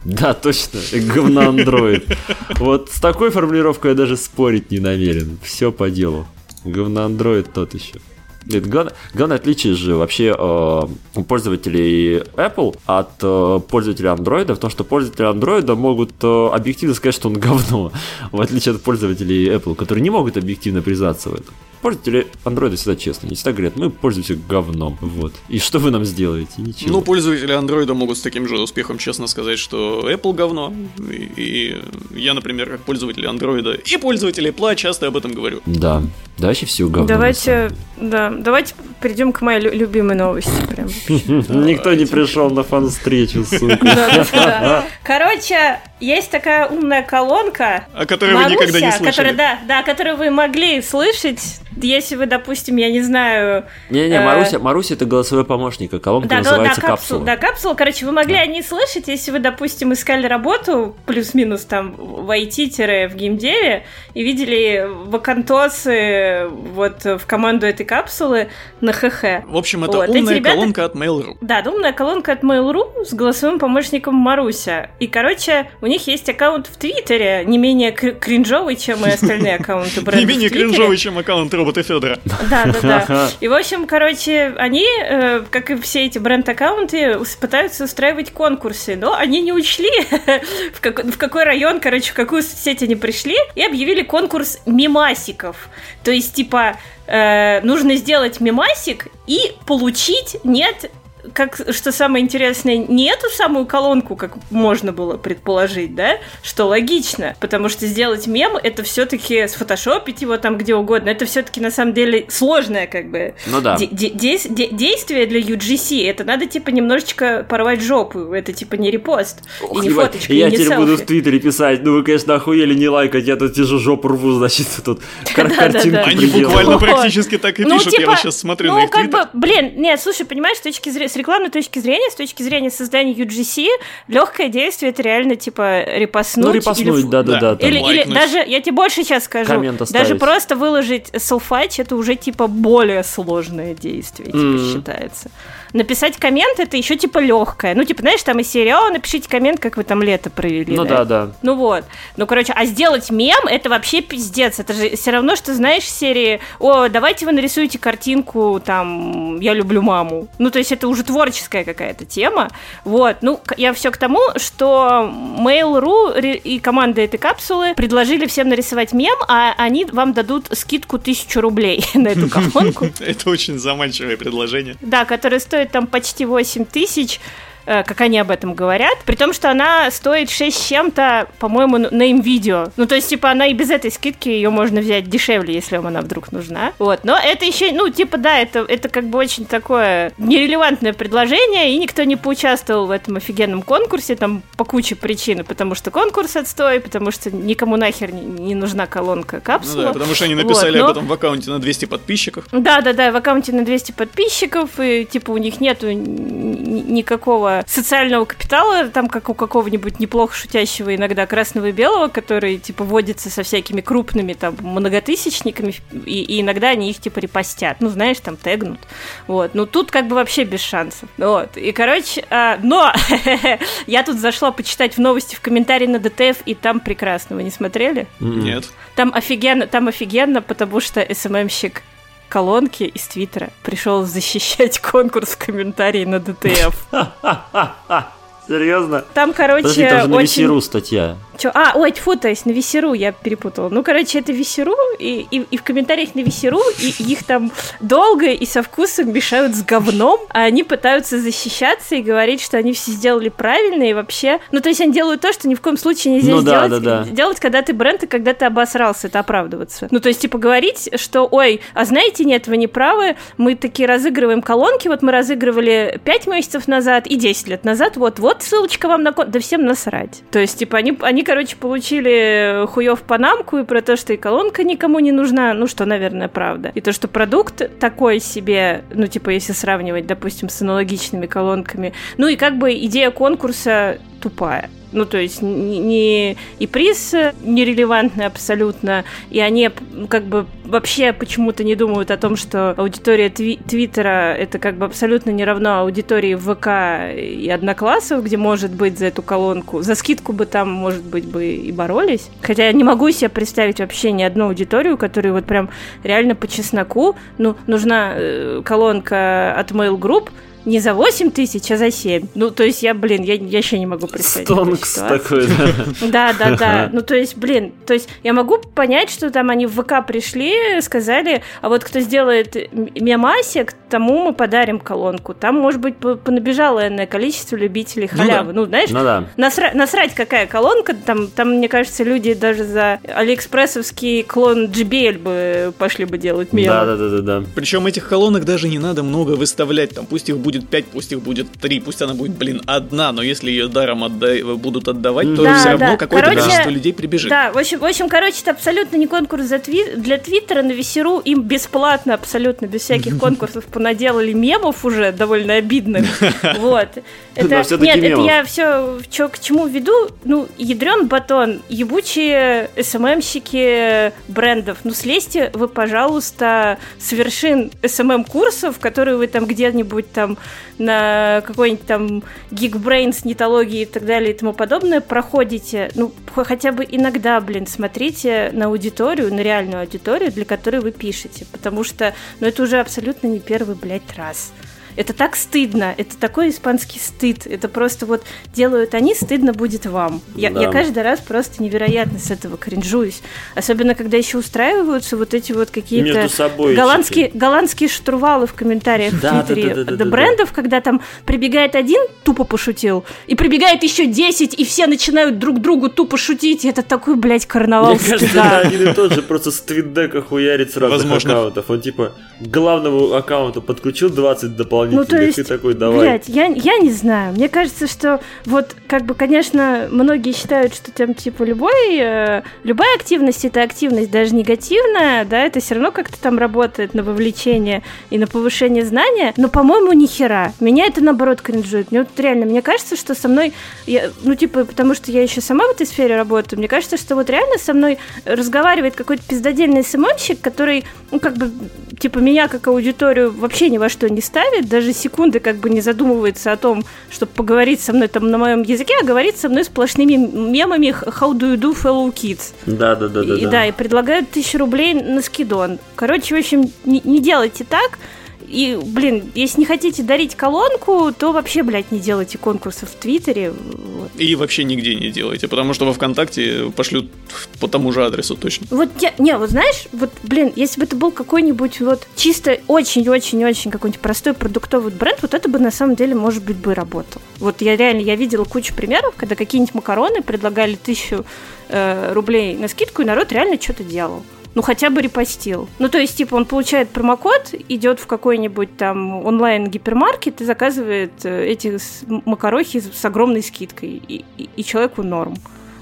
[0.06, 0.80] Да, точно,
[1.14, 2.16] говно Android.
[2.60, 5.40] Вот с такой формулировкой я даже спорить не намерен.
[5.42, 6.28] Все по делу.
[6.64, 8.00] Говно Android тот еще.
[8.48, 14.70] Это главное, главное отличие же вообще э, пользователей Apple от э, пользователей Android в том,
[14.70, 17.92] что пользователи Android могут э, объективно сказать, что он говно,
[18.32, 21.56] в отличие от пользователей Apple, которые не могут объективно признаться в этом.
[21.86, 25.36] Пользователи Android всегда честно, они всегда говорят, мы пользуемся говном, вот.
[25.50, 26.54] И что вы нам сделаете?
[26.58, 26.94] Ничего.
[26.94, 30.74] Ну, пользователи Android могут с таким же успехом честно сказать, что Apple говно.
[31.12, 35.62] И, и я, например, как пользователь Android и пользователь Apple часто об этом говорю.
[35.68, 36.02] Да,
[36.40, 37.08] да, вообще все говно.
[37.08, 37.70] Давайте,
[38.02, 40.50] да, давайте перейдем к моей любимой новости.
[40.68, 40.88] Прям.
[41.68, 44.86] Никто не пришел на фан-встречу, сука.
[45.04, 47.86] Короче, есть такая умная колонка.
[47.94, 49.12] О которой вы никогда не слышали.
[49.12, 53.66] Которая, да, да, которую вы могли слышать если вы, допустим, я не знаю...
[53.90, 57.26] Не-не, э, Маруся, Маруся это голосовой помощник, а колонка да, называется да, капсула.
[57.26, 57.74] Да, капсула.
[57.74, 58.42] Короче, вы могли да.
[58.42, 64.24] о ней слышать, если вы, допустим, искали работу, плюс-минус там в IT- в геймдеве, и
[64.24, 68.50] видели вакантосы вот в команду этой капсулы
[68.82, 69.46] на ХХ.
[69.46, 70.10] В общем, это вот.
[70.10, 70.56] умная ребята...
[70.56, 71.38] колонка от Mail.ru.
[71.42, 74.90] Да, умная колонка от Mail.ru с голосовым помощником Маруся.
[75.00, 80.02] И, короче, у них есть аккаунт в Твиттере, не менее кринжовый, чем и остальные аккаунты
[80.02, 82.20] бренда Не менее кринжовый, чем аккаунт робота Федора.
[82.50, 83.30] Да, да, да.
[83.40, 89.14] И, в общем, короче, они, э, как и все эти бренд-аккаунты, пытаются устраивать конкурсы, но
[89.14, 89.92] они не учли,
[90.74, 95.70] в, как, в какой район, короче, в какую сеть они пришли, и объявили конкурс мимасиков.
[96.04, 100.90] То есть, типа, э, нужно сделать мимасик и получить нет
[101.34, 107.36] как, что самое интересное, не эту самую колонку, как можно было предположить, да, что логично,
[107.40, 111.94] потому что сделать мем это все-таки сфотошопить его там где угодно, это все-таки на самом
[111.94, 113.78] деле сложное как бы ну, да.
[113.78, 118.92] де- де- де- действие для UGC, это надо типа немножечко порвать жопу, это типа не
[118.92, 120.80] репост, Ох, и не ебать, фоточка, Я и не теперь селфи.
[120.82, 124.32] буду в Твиттере писать, ну вы, конечно, охуели не лайкать, я тут сижу жопу рву,
[124.34, 125.02] значит, тут
[125.34, 128.84] кар- картинку Они буквально практически так и ну, пишут, я вот сейчас смотрю на ну,
[128.86, 132.16] их как бы, блин, нет, слушай, понимаешь, с точки зрения с рекламной точки зрения, с
[132.16, 133.68] точки зрения создания UGC,
[134.10, 136.46] легкое действие это реально типа репостнуть.
[136.46, 137.66] Ну, репостнуть, да, да, да.
[137.66, 142.48] Или, или даже, я тебе больше сейчас скажу, даже просто выложить селфач это уже типа
[142.48, 145.32] более сложное действие, типа считается
[145.76, 147.76] написать коммент это еще типа легкое.
[147.76, 150.76] Ну, типа, знаешь, там из серии, о, напишите коммент, как вы там лето провели.
[150.76, 151.32] Ну да, да.
[151.42, 151.84] Ну вот.
[152.18, 154.60] Ну, короче, а сделать мем это вообще пиздец.
[154.60, 159.82] Это же все равно, что знаешь, серии, о, давайте вы нарисуете картинку, там, я люблю
[159.82, 160.28] маму.
[160.40, 162.50] Ну, то есть это уже творческая какая-то тема.
[162.84, 163.18] Вот.
[163.22, 169.18] Ну, я все к тому, что Mail.ru и команда этой капсулы предложили всем нарисовать мем,
[169.28, 172.90] а они вам дадут скидку тысячу рублей на эту колонку.
[173.00, 174.76] Это очень заманчивое предложение.
[174.82, 177.20] Да, которое стоит там почти 8 тысяч,
[177.66, 182.04] как они об этом говорят, при том, что она стоит 6 с чем-то, по-моему, на
[182.04, 182.68] им видео.
[182.78, 185.88] Ну, то есть, типа, она и без этой скидки ее можно взять дешевле, если вам
[185.88, 186.74] она вдруг нужна.
[186.80, 191.72] Вот, но это еще, ну, типа, да, это, это как бы очень такое нерелевантное предложение,
[191.72, 196.36] и никто не поучаствовал в этом офигенном конкурсе, там, по куче причин, потому что конкурс
[196.36, 199.76] отстой, потому что никому нахер не, не нужна колонка капсула.
[199.76, 200.86] Ну да, потому что они написали вот, но...
[200.86, 202.46] об этом в аккаунте на 200 подписчиков.
[202.52, 208.26] Да, да, да, в аккаунте на 200 подписчиков, и, типа, у них нету никакого социального
[208.26, 213.44] капитала, там как у какого-нибудь неплохо шутящего иногда красного и белого, который типа водится со
[213.44, 215.76] всякими крупными там многотысячниками,
[216.06, 218.80] и, и иногда они их типа репостят, ну знаешь, там тегнут.
[219.28, 219.54] Вот.
[219.54, 221.10] Ну тут как бы вообще без шансов.
[221.18, 221.58] Вот.
[221.58, 222.92] И короче, а, но
[223.88, 227.36] я тут зашла почитать в новости в комментарии на ДТФ, и там прекрасно.
[227.36, 228.08] Вы не смотрели?
[228.20, 228.66] Нет.
[228.96, 231.84] Там офигенно, там офигенно, потому что СММщик
[232.30, 236.88] колонки из Твиттера пришел защищать конкурс в комментарии на ДТФ.
[238.48, 239.04] Серьезно?
[239.14, 240.26] Там, короче, Подожди, там же на очень...
[240.26, 241.18] Весеру статья.
[241.38, 241.52] Чё?
[241.54, 243.70] А, ой, тьфу, то есть на Весеру я перепутала.
[243.70, 248.28] Ну, короче, это Весеру, и, и, и в комментариях на Весеру, и, их там долго
[248.28, 252.92] и со вкусом мешают с говном, а они пытаются защищаться и говорить, что они все
[252.92, 254.40] сделали правильно, и вообще...
[254.52, 256.70] Ну, то есть они делают то, что ни в коем случае нельзя ну, сделать.
[256.70, 257.10] Да, да, да.
[257.10, 259.88] Делать, когда ты бренд, и когда ты обосрался, это оправдываться.
[259.92, 263.88] Ну, то есть, типа, говорить, что, ой, а знаете, нет, вы не правы, мы такие
[263.88, 269.04] разыгрываем колонки, вот мы разыгрывали 5 месяцев назад и 10 лет назад, вот-вот ссылочка вам
[269.04, 269.12] на...
[269.12, 270.24] Да всем насрать.
[270.32, 274.64] То есть, типа, они, они короче, получили хуев панамку и про то, что и колонка
[274.64, 276.72] никому не нужна, ну, что, наверное, правда.
[276.76, 281.94] И то, что продукт такой себе, ну, типа, если сравнивать, допустим, с аналогичными колонками.
[282.18, 284.70] Ну, и как бы идея конкурса тупая.
[284.96, 287.14] Ну, то есть не, и приз
[287.44, 289.70] нерелевантный абсолютно, и они
[290.08, 294.86] как бы вообще почему-то не думают о том, что аудитория тви- Твиттера это как бы
[294.86, 299.82] абсолютно не равно аудитории ВК и Одноклассов, где может быть за эту колонку.
[299.82, 302.30] За скидку бы там, может быть, бы и боролись.
[302.42, 305.70] Хотя я не могу себе представить вообще ни одну аудиторию, которую вот прям
[306.04, 310.30] реально по чесноку, ну, нужна э, колонка от Mail Group,
[310.66, 312.28] не за 8 тысяч, а за 7.
[312.36, 314.48] Ну, то есть я, блин, я, я еще не могу представить.
[314.48, 316.06] Стонкс такой, да.
[316.08, 316.90] Да, да, да.
[316.92, 320.82] Ну, то есть, блин, то есть я могу понять, что там они в ВК пришли,
[320.82, 325.34] сказали, а вот кто сделает мемасик, тому мы подарим колонку.
[325.34, 328.54] Там, может быть, понабежало энное количество любителей халявы.
[328.54, 328.82] Ну, да.
[328.90, 334.66] ну знаешь, ну, насрать какая колонка, там, там, мне кажется, люди даже за алиэкспрессовский клон
[334.66, 336.68] JBL бы пошли бы делать мемы.
[336.68, 337.44] Да, да, да, да, да.
[337.56, 341.12] Причем этих колонок даже не надо много выставлять, там пусть их будет будет 5, пусть
[341.12, 345.36] их будет 3, пусть она будет, блин, одна, но если ее даром отда- будут отдавать,
[345.36, 345.98] то да, все равно да.
[345.98, 347.30] какое-то короче, количество людей прибежит.
[347.30, 350.72] Да, в общем, в общем, короче, это абсолютно не конкурс за тви- для Твиттера, на
[350.72, 356.06] Весеру им бесплатно, абсолютно, без всяких конкурсов понаделали мемов уже довольно обидных.
[356.60, 356.88] Вот.
[357.36, 360.10] Это, нет, это я все чё, к чему веду.
[360.24, 364.80] Ну, ядрен батон, ебучие СММщики брендов.
[364.84, 370.38] Ну, слезьте вы, пожалуйста, с вершин SMM-курсов, которые вы там где-нибудь там
[370.78, 376.86] на какой-нибудь там Geekbrains, нетологии и так далее и тому подобное проходите, ну, хотя бы
[376.90, 382.48] иногда, блин, смотрите на аудиторию, на реальную аудиторию, для которой вы пишете, потому что, ну,
[382.48, 384.52] это уже абсолютно не первый, блядь, раз.
[384.96, 387.46] Это так стыдно, это такой испанский стыд.
[387.48, 388.24] Это просто вот
[388.54, 390.22] делают они, стыдно будет вам.
[390.36, 390.62] Я, да.
[390.62, 393.22] я каждый раз просто невероятно с этого кринжуюсь.
[393.56, 399.48] Особенно, когда еще устраиваются вот эти вот какие-то голландские, голландские штурвалы в комментариях да, в
[399.48, 400.56] Твиттере да, да, да, до да, брендов, да.
[400.56, 405.90] когда там прибегает один, тупо пошутил, и прибегает еще 10, и все начинают друг другу
[405.90, 406.66] тупо шутить.
[406.66, 410.22] И это такой, блядь, карнавал Мне кажется, это один и тот же, просто с твитдека
[410.22, 411.32] хуярит с разных Возможно.
[411.32, 411.70] аккаунтов.
[411.70, 416.00] Он типа к главному аккаунту подключил 20 дополнительных ну, то есть, ты такой, давай.
[416.00, 417.34] Блядь, я, я не знаю.
[417.34, 422.96] Мне кажется, что вот, как бы, конечно, многие считают, что там, типа, любой, э, любая
[422.96, 428.18] активность, это активность даже негативная, да, это все равно как-то там работает на вовлечение и
[428.18, 430.54] на повышение знания, но, по-моему, ни хера.
[430.60, 431.92] Меня это, наоборот, кринжует.
[431.92, 433.54] Мне вот реально, мне кажется, что со мной,
[433.86, 437.16] я, ну, типа, потому что я еще сама в этой сфере работаю, мне кажется, что
[437.16, 441.52] вот реально со мной разговаривает какой-то пиздодельный СММщик, который, ну, как бы,
[442.00, 445.80] типа, меня как аудиторию вообще ни во что не ставит, даже секунды как бы не
[445.80, 449.64] задумывается о том, чтобы поговорить со мной там на моем языке, а говорит со мной
[449.64, 453.22] сплошными мемами «How do you do, fellow kids?» Да, да, да.
[453.22, 455.80] И, да, да, и предлагают тысячу рублей на скидон.
[455.96, 458.00] Короче, в общем, не, не делайте так,
[458.48, 463.52] и, блин, если не хотите дарить колонку, то вообще, блядь, не делайте конкурсы в Твиттере.
[463.52, 464.12] Вот.
[464.18, 467.12] И вообще нигде не делайте, потому что во ВКонтакте пошлют
[467.60, 468.68] по тому же адресу точно.
[468.70, 473.72] Вот я, не, вот знаешь, вот, блин, если бы это был какой-нибудь вот чисто очень-очень-очень
[473.72, 477.22] какой-нибудь простой продуктовый бренд, вот это бы на самом деле, может быть, бы работал.
[477.40, 481.26] Вот я реально, я видела кучу примеров, когда какие-нибудь макароны предлагали тысячу
[481.70, 484.24] э, рублей на скидку, и народ реально что-то делал
[484.56, 485.68] ну хотя бы репостил.
[485.80, 491.46] Ну то есть, типа, он получает промокод, идет в какой-нибудь там онлайн-гипермаркет и заказывает э,
[491.46, 491.78] эти
[492.08, 495.36] макарохи с огромной скидкой, и, и, и человеку норм.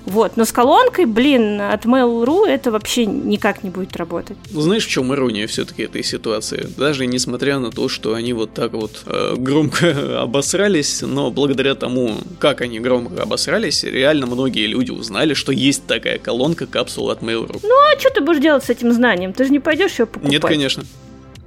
[0.06, 4.38] Вот, но с колонкой, блин, от Mail.ru это вообще никак не будет работать.
[4.52, 6.68] Ну, знаешь, в чем ирония все-таки этой ситуации?
[6.78, 12.18] Даже несмотря на то, что они вот так вот э, громко обосрались, но благодаря тому,
[12.40, 17.60] как они громко обосрались, реально многие люди узнали, что есть такая колонка капсула от Mail.ru.
[17.64, 19.34] Ну, а что ты будешь делать с этим знанием?
[19.34, 20.32] Ты же не пойдешь ее покупать.
[20.32, 20.84] Нет, конечно.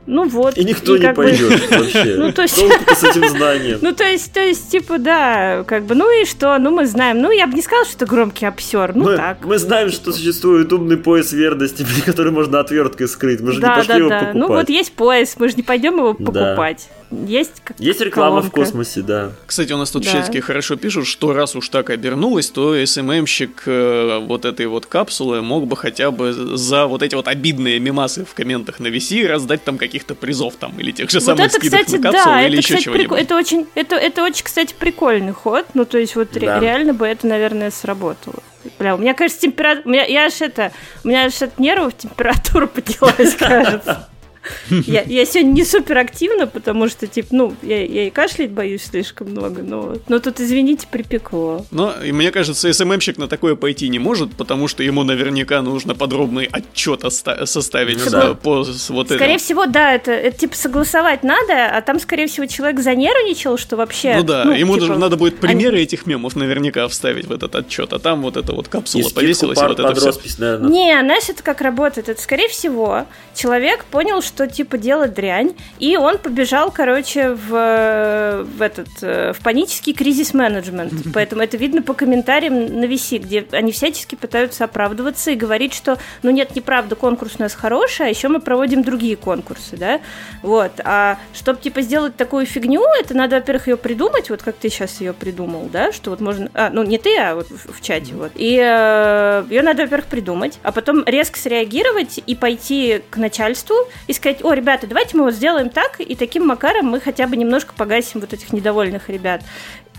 [0.06, 0.56] Ну вот.
[0.56, 1.76] И никто и не пойдет бы...
[1.78, 2.14] вообще.
[2.16, 2.56] Ну, то есть...
[2.56, 3.78] с этим знанием.
[3.82, 6.56] Ну, то есть, то есть, типа, да, как бы, ну и что?
[6.58, 7.20] Ну, мы знаем.
[7.20, 8.94] Ну, я бы не сказал, что это громкий обсер.
[8.94, 9.44] Ну, мы, так.
[9.44, 13.40] Мы знаем, что существует умный пояс верности, который можно отверткой скрыть.
[13.40, 14.18] Мы же да, не пошли да, его да.
[14.18, 14.34] покупать.
[14.36, 16.88] Ну, вот есть пояс, мы же не пойдем его покупать.
[16.88, 17.05] Да.
[17.10, 18.48] Есть как Есть реклама колонка.
[18.48, 19.32] в космосе, да.
[19.46, 20.10] Кстати, у нас тут да.
[20.10, 24.86] в чатике хорошо пишут, что раз уж так обернулось, то СММщик э, вот этой вот
[24.86, 29.26] капсулы мог бы хотя бы за вот эти вот обидные мемасы в комментах на VC
[29.26, 32.34] раздать там каких-то призов там или тех же вот самых это, скидок кстати, на капсулу
[32.34, 33.08] да, или это, еще кстати, чего-нибудь.
[33.08, 33.20] Прик...
[33.20, 35.66] Это очень, это, это очень, кстати, прикольный ход.
[35.74, 36.40] Ну, то есть вот да.
[36.40, 38.42] ре- реально бы это, наверное, сработало.
[38.78, 39.86] Бля, у меня, кажется, температура...
[39.86, 40.72] У меня, я аж это...
[41.04, 44.08] У меня аж от нервов температура поднялась, кажется.
[44.86, 48.84] Я, я сегодня не супер активна, потому что, типа, ну, я, я и кашлять боюсь
[48.84, 51.64] слишком много, но, но тут, извините, припекло.
[51.70, 55.94] Но, и мне кажется, СММщик на такое пойти не может, потому что ему наверняка нужно
[55.94, 58.34] подробный отчет составить ну, да.
[58.34, 59.38] по вот Скорее этому.
[59.38, 64.16] всего, да, это, это, типа, согласовать надо, а там, скорее всего, человек занервничал, что вообще...
[64.16, 65.84] Ну да, ну, ему типа, надо будет примеры они...
[65.84, 69.62] этих мемов наверняка вставить в этот отчет, а там вот эта вот капсула повесилась, и
[69.62, 70.06] вот это все.
[70.06, 72.08] Роспись, Не, знаешь, это как работает?
[72.08, 78.60] Это, скорее всего, человек понял, что, типа, делать дрянь, и он побежал, короче, в, в
[78.60, 80.92] этот, э, в панический кризис-менеджмент.
[81.14, 85.98] Поэтому это видно по комментариям на VC, где они всячески пытаются оправдываться и говорить, что,
[86.22, 90.00] ну нет, неправда, конкурс у нас хороший, а еще мы проводим другие конкурсы, да,
[90.42, 90.72] вот.
[90.84, 95.00] А чтобы, типа, сделать такую фигню, это надо, во-первых, ее придумать, вот как ты сейчас
[95.00, 98.14] ее придумал, да, что вот можно, а, ну не ты, а вот в, в чате,
[98.14, 98.32] вот.
[98.34, 103.76] И э, ее надо, во-первых, придумать, а потом резко среагировать и пойти к начальству
[104.06, 107.36] и сказать, о, ребята, давайте мы вот сделаем так, и таким макаром мы хотя бы
[107.36, 109.42] немножко погасим вот этих недовольных ребят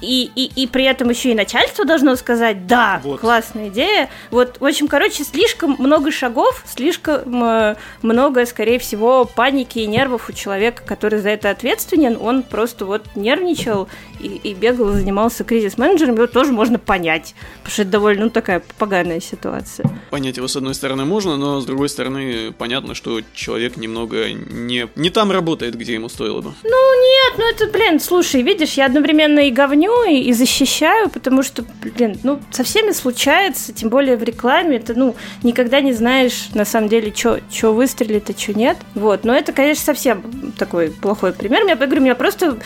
[0.01, 3.19] и, и, и при этом еще и начальство должно сказать, да, вот.
[3.19, 4.09] классная идея.
[4.31, 10.29] Вот, в общем, короче, слишком много шагов, слишком э, много, скорее всего, паники и нервов
[10.29, 12.17] у человека, который за это ответственен.
[12.19, 13.87] Он просто вот нервничал
[14.19, 16.15] и, и бегал, занимался кризис-менеджером.
[16.15, 19.89] Его тоже можно понять, потому что это довольно, ну, такая поганая ситуация.
[20.11, 24.87] Понять его, с одной стороны, можно, но с другой стороны, понятно, что человек немного не,
[24.95, 26.53] не там работает, где ему стоило бы.
[26.63, 31.09] Ну, нет, ну это, блин, слушай, видишь, я одновременно и говню, ценю и, и защищаю,
[31.09, 35.93] потому что, блин, ну, со всеми случается, тем более в рекламе, это, ну, никогда не
[35.93, 38.77] знаешь, на самом деле, что выстрелит, а что нет.
[38.95, 41.65] Вот, но это, конечно, совсем такой плохой пример.
[41.67, 42.57] Я говорю, меня просто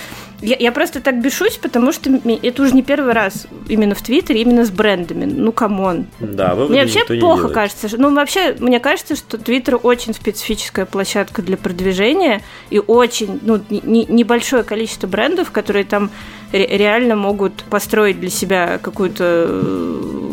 [0.41, 4.41] я, я просто так бешусь, потому что это уже не первый раз именно в Твиттере,
[4.41, 5.25] именно с брендами.
[5.25, 6.07] Ну, come on.
[6.19, 7.87] Да, Мне вообще плохо кажется.
[7.97, 12.41] Ну, вообще, мне кажется, что Твиттер очень специфическая площадка для продвижения
[12.71, 16.09] и очень, ну, не, небольшое количество брендов, которые там
[16.51, 20.31] реально могут построить для себя какую-то э,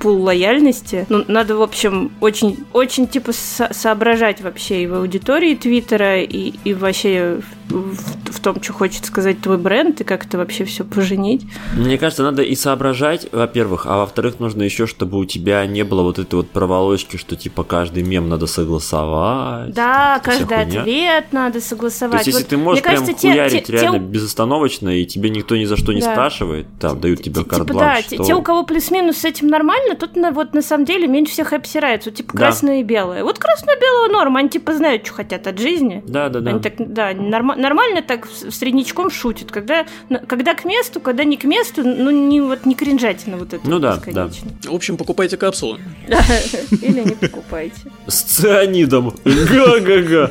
[0.00, 1.06] пул лояльности.
[1.08, 6.54] Ну, надо, в общем, очень, очень типа со соображать вообще и в аудитории Твиттера, и,
[6.64, 7.40] и вообще
[7.70, 11.44] в, в том, что хочет сказать твой бренд, и как это вообще все поженить.
[11.76, 16.02] Мне кажется, надо и соображать, во-первых, а во-вторых, нужно еще, чтобы у тебя не было
[16.02, 19.72] вот этой вот проволочки, что типа каждый мем надо согласовать.
[19.74, 22.12] Да, каждый ответ надо согласовать.
[22.12, 24.04] То есть, если вот, ты можешь прям кажется, хуярить те, реально те...
[24.04, 26.12] безостановочно, и тебе никто ни за что не да.
[26.12, 28.24] спрашивает, там дают тебе карт типа, Да, что...
[28.24, 31.52] те, у кого плюс-минус с этим нормально, тут на, вот на самом деле меньше всех
[31.52, 32.10] обсираются.
[32.10, 32.38] Типа да.
[32.38, 33.24] красное и белое.
[33.24, 36.02] Вот красное-белое норм, они типа знают, что хотят от жизни.
[36.06, 36.50] Да, да, да.
[36.50, 39.50] Они так, да, норм, нормально так среднячком шутят.
[39.50, 39.86] Когда,
[40.26, 43.78] когда к месту, когда не к месту, ну, не, вот, не кринжатина вот это ну,
[43.78, 44.30] да, да.
[44.64, 45.80] В общем, покупайте капсулы.
[46.82, 47.80] Или не покупайте.
[48.06, 49.14] С цианидом.
[49.24, 50.30] Га-га-га.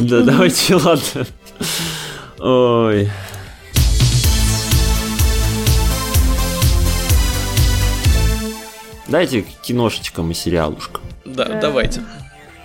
[0.00, 1.26] Да, давайте, ладно.
[2.38, 3.10] Ой.
[9.08, 11.02] Дайте киношечкам и сериалушкам.
[11.24, 12.02] Да, давайте.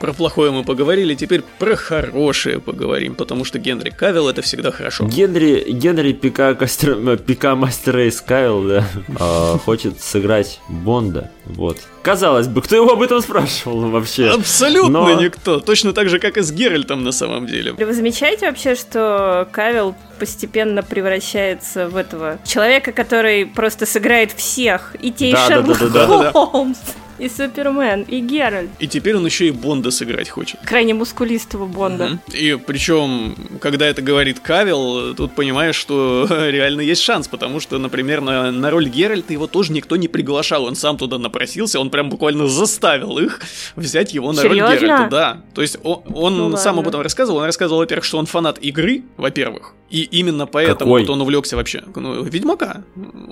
[0.02, 5.06] Про плохое мы поговорили, теперь про хорошее поговорим, потому что Генри Кавилл это всегда хорошо.
[5.06, 8.88] Генри, Генри Пика, Кастер, э, Пика Мастер Рейс Кавилл, да,
[9.20, 11.78] а, хочет сыграть Бонда, вот.
[12.02, 14.30] Казалось бы, кто его об этом спрашивал вообще?
[14.30, 15.22] Абсолютно Но...
[15.22, 17.74] никто, точно так же, как и с Геральтом на самом деле.
[17.74, 25.12] Вы замечаете вообще, что Кавилл постепенно превращается в этого человека, который просто сыграет всех, и
[25.12, 26.80] те да, и Шерлок да, да, да, Холмс.
[26.80, 28.70] Да, да и Супермен, и Геральт.
[28.80, 30.60] И теперь он еще и Бонда сыграть хочет.
[30.66, 32.06] Крайне мускулистого Бонда.
[32.06, 32.36] Угу.
[32.36, 38.22] И причем, когда это говорит Кавел, тут понимаешь, что реально есть шанс, потому что, например,
[38.22, 42.10] на, на роль Геральта его тоже никто не приглашал, он сам туда напросился, он прям
[42.10, 43.40] буквально заставил их
[43.76, 44.72] взять его на Серьезно?
[44.72, 45.08] роль Геральта.
[45.12, 48.26] Да, то есть он, он ну, сам об этом рассказывал, он рассказывал, во-первых, что он
[48.26, 52.84] фанат игры, во-первых, и именно поэтому вот он увлекся вообще, ну, Ведьмака.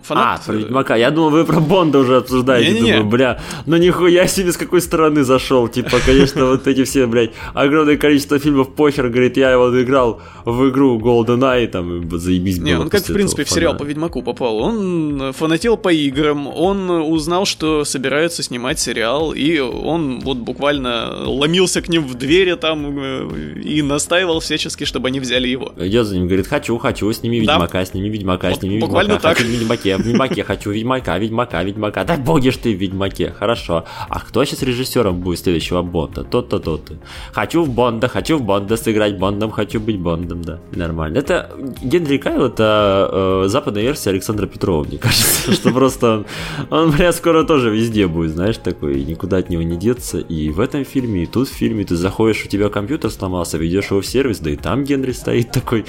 [0.04, 0.42] Фанат.
[0.42, 2.92] А, про Ведьмака, я думал, вы про Бонда уже обсуждаете, Не-не-не.
[2.94, 5.68] думаю, бля, ну нихуя себе с какой стороны зашел.
[5.68, 10.70] Типа, конечно, вот эти все, блядь, огромное количество фильмов похер, говорит, я его играл в
[10.70, 14.58] игру GoldenEye, там, заебись Не, он как, в принципе, в сериал по Ведьмаку попал.
[14.58, 21.82] Он фанател по играм, он узнал, что собираются снимать сериал, и он вот буквально ломился
[21.82, 25.74] к ним в двери там э, и настаивал всячески, чтобы они взяли его.
[25.78, 27.54] Я за ним, говорит, хочу, хочу, сними Да.
[27.54, 29.38] Ведьмака, сними Ведьмака, Вот сними Ведьмака, так.
[29.38, 32.04] хочу в Ведьмаке, в Ведьмаке хочу Ведьмака, Ведьмака, Ведьмака.
[32.04, 33.86] Да будешь ты в Ведьмаке, хорошо.
[34.10, 36.24] А кто сейчас режиссером будет следующего Бонда?
[36.24, 36.96] Тот-то, тот-то.
[37.32, 40.60] Хочу в Бонда, хочу в Бонда сыграть Бондом, хочу быть Бондом, да.
[40.74, 41.18] Нормально.
[41.20, 41.52] Это
[41.82, 46.26] Генри Кайл, это э, западная версия Александра Петрова, мне кажется, что просто
[46.70, 50.20] он, он, бля, скоро тоже везде будет, знаешь, такой, и никуда от него не деться.
[50.20, 53.92] И в этом фильме, и тут в фильме ты заходишь, у тебя компьютер сломался, ведешь
[53.92, 55.86] его в сервис, да и там Генри стоит такой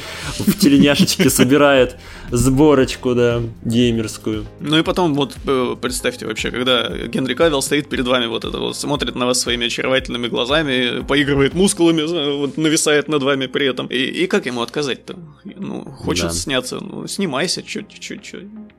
[0.51, 1.97] в теленяшечке, собирает
[2.31, 4.47] сборочку, да, геймерскую.
[4.61, 8.59] Ну и потом, вот э, представьте вообще, когда Генри Кавилл стоит перед вами, вот это
[8.59, 13.67] вот, смотрит на вас своими очаровательными глазами, поигрывает мускулами, э, вот, нависает над вами при
[13.67, 13.87] этом.
[13.87, 15.17] И, и как ему отказать-то?
[15.45, 16.31] Ну, хочет Да.
[16.31, 17.81] сняться, ну, снимайся, чё.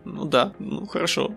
[0.06, 1.32] Ну да, ну хорошо,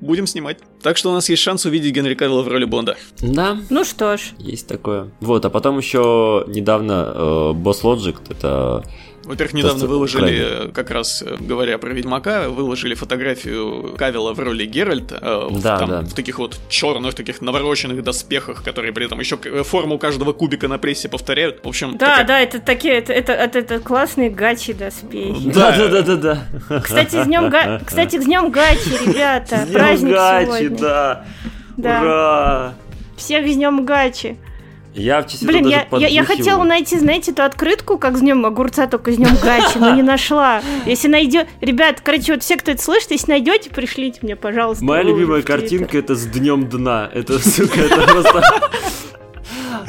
[0.00, 0.58] будем снимать.
[0.82, 2.96] Так что у нас есть шанс увидеть Генри Кавилла в роли Бонда.
[3.20, 5.10] Да, Ну что ж, есть такое.
[5.20, 7.20] Вот, а потом еще недавно э,
[7.54, 8.84] Boss Logic, это
[9.26, 10.20] Во-первых, недавно Просто выложили,
[10.56, 10.72] крайне.
[10.72, 15.78] как раз э, говоря про Ведьмака, выложили фотографию Кавилла в роли Геральта э, в, Да,
[15.78, 16.00] там, да.
[16.02, 20.68] в таких вот черных, таких навороченных доспехах, которые при этом еще э, форму каждого кубика
[20.68, 21.64] на прессе повторяют.
[21.64, 25.50] В общем, да, такая- да, это такие, это, это, это, это классные гачи доспехи.
[25.50, 25.76] Да.
[25.76, 26.16] да, да, да,
[26.68, 26.80] да.
[26.80, 27.80] Кстати, с днем га...
[27.84, 30.78] Кстати, с днем гачи, ребята, С днем праздник Гачи, сегодня.
[30.78, 31.24] да.
[31.76, 32.00] Да.
[32.00, 32.74] Ура!
[33.16, 34.36] Всех с днем гачи.
[34.96, 38.46] Я в числе Блин, я, я, я хотела найти, знаете, эту открытку, как с днем
[38.46, 40.62] огурца, только с днем гачи, но не нашла.
[40.86, 41.46] Если найдет...
[41.60, 44.84] Ребят, короче, вот все, кто это слышит, если найдете, пришлите мне, пожалуйста.
[44.84, 47.10] Моя любимая картинка это с днем дна.
[47.12, 48.42] Это, сука, это просто...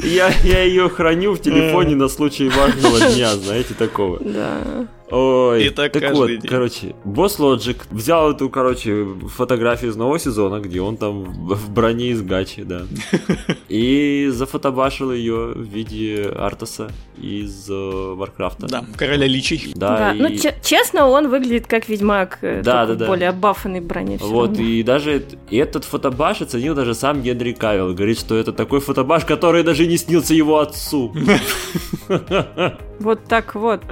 [0.02, 4.18] Я, я ее храню в телефоне на случай важного дня, знаете, такого.
[4.20, 4.86] Да.
[5.10, 6.40] Ой, И так так каждый вот, день.
[6.50, 12.08] короче, Босс Logic взял эту, короче, фотографию из нового сезона, где он там в броне
[12.10, 12.82] из гачи, да.
[13.68, 18.66] И зафотобашил ее в виде Артаса из э, Варкрафта.
[18.66, 19.72] Да, короля личий.
[19.74, 20.28] Да, Да, ну
[20.62, 23.04] честно, он выглядит как ведьмак, э, Да, да, да.
[23.06, 24.18] в более обафанной броне.
[24.20, 24.62] Вот, равно.
[24.62, 27.94] и даже и этот фотобаш оценил даже сам Генри Кавилл.
[27.94, 31.14] Говорит, что это такой фотобаш, который даже не снился его отцу.
[33.00, 33.82] Вот так вот.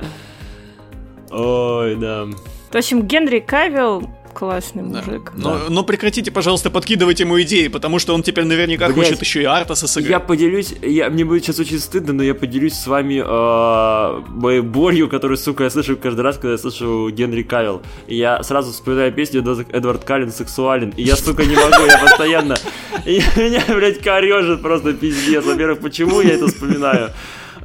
[1.31, 2.27] Ой, да.
[2.70, 4.98] В общем, Генри Кавилл классный Да.
[5.03, 5.32] мужик.
[5.35, 8.98] Но, но прекратите, пожалуйста, подкидывать ему идеи, потому что он теперь наверняка Блядь.
[8.98, 10.11] хочет еще и Артаса сыграть.
[10.11, 14.61] Я поделюсь, я, мне будет сейчас очень стыдно, но я поделюсь с вами э, моей
[14.61, 17.81] болью, которую, сука, я слышу каждый раз, когда я слышу Генри Кавилл.
[18.09, 21.97] И я сразу вспоминаю песню Эд- Эдвард Каллен «Сексуален», и я, сука, не могу, я
[21.98, 22.57] постоянно...
[23.07, 25.44] меня, блядь, корежит просто пиздец.
[25.47, 27.11] Во-первых, почему я это вспоминаю?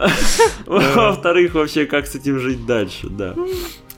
[0.66, 3.36] Во-вторых, вообще, как с этим жить дальше, да.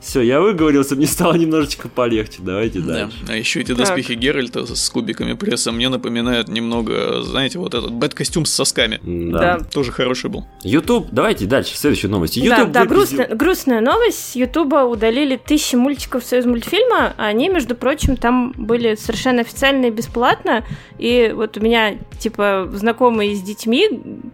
[0.04, 2.92] Все, я выговорился, мне стало немножечко полегче, давайте Да.
[2.92, 3.16] дальше.
[3.28, 3.78] А еще эти Так.
[3.78, 9.00] доспехи Геральта с кубиками пресса мне напоминают немного, знаете, вот этот бэт-костюм с сосками.
[9.02, 9.60] Да.
[9.72, 10.44] Тоже хороший был.
[10.62, 12.38] YouTube, давайте дальше, следующая новость.
[12.38, 14.32] Да, YouTube да, выпустил- грустная, грустная новость.
[14.32, 17.14] С Ютуба удалили тысячи мультиков Союз мультфильма.
[17.16, 20.64] Они, между прочим, там были совершенно официально и бесплатно.
[20.98, 23.88] И вот у меня, типа, знакомые с детьми,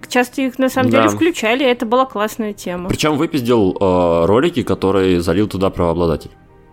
[0.09, 1.03] часто их на самом Да.
[1.05, 1.63] деле включали.
[1.63, 2.89] и Это была классная тема.
[2.89, 6.31] Причем выпиздил э, ролики, которые залил туда правообладатель.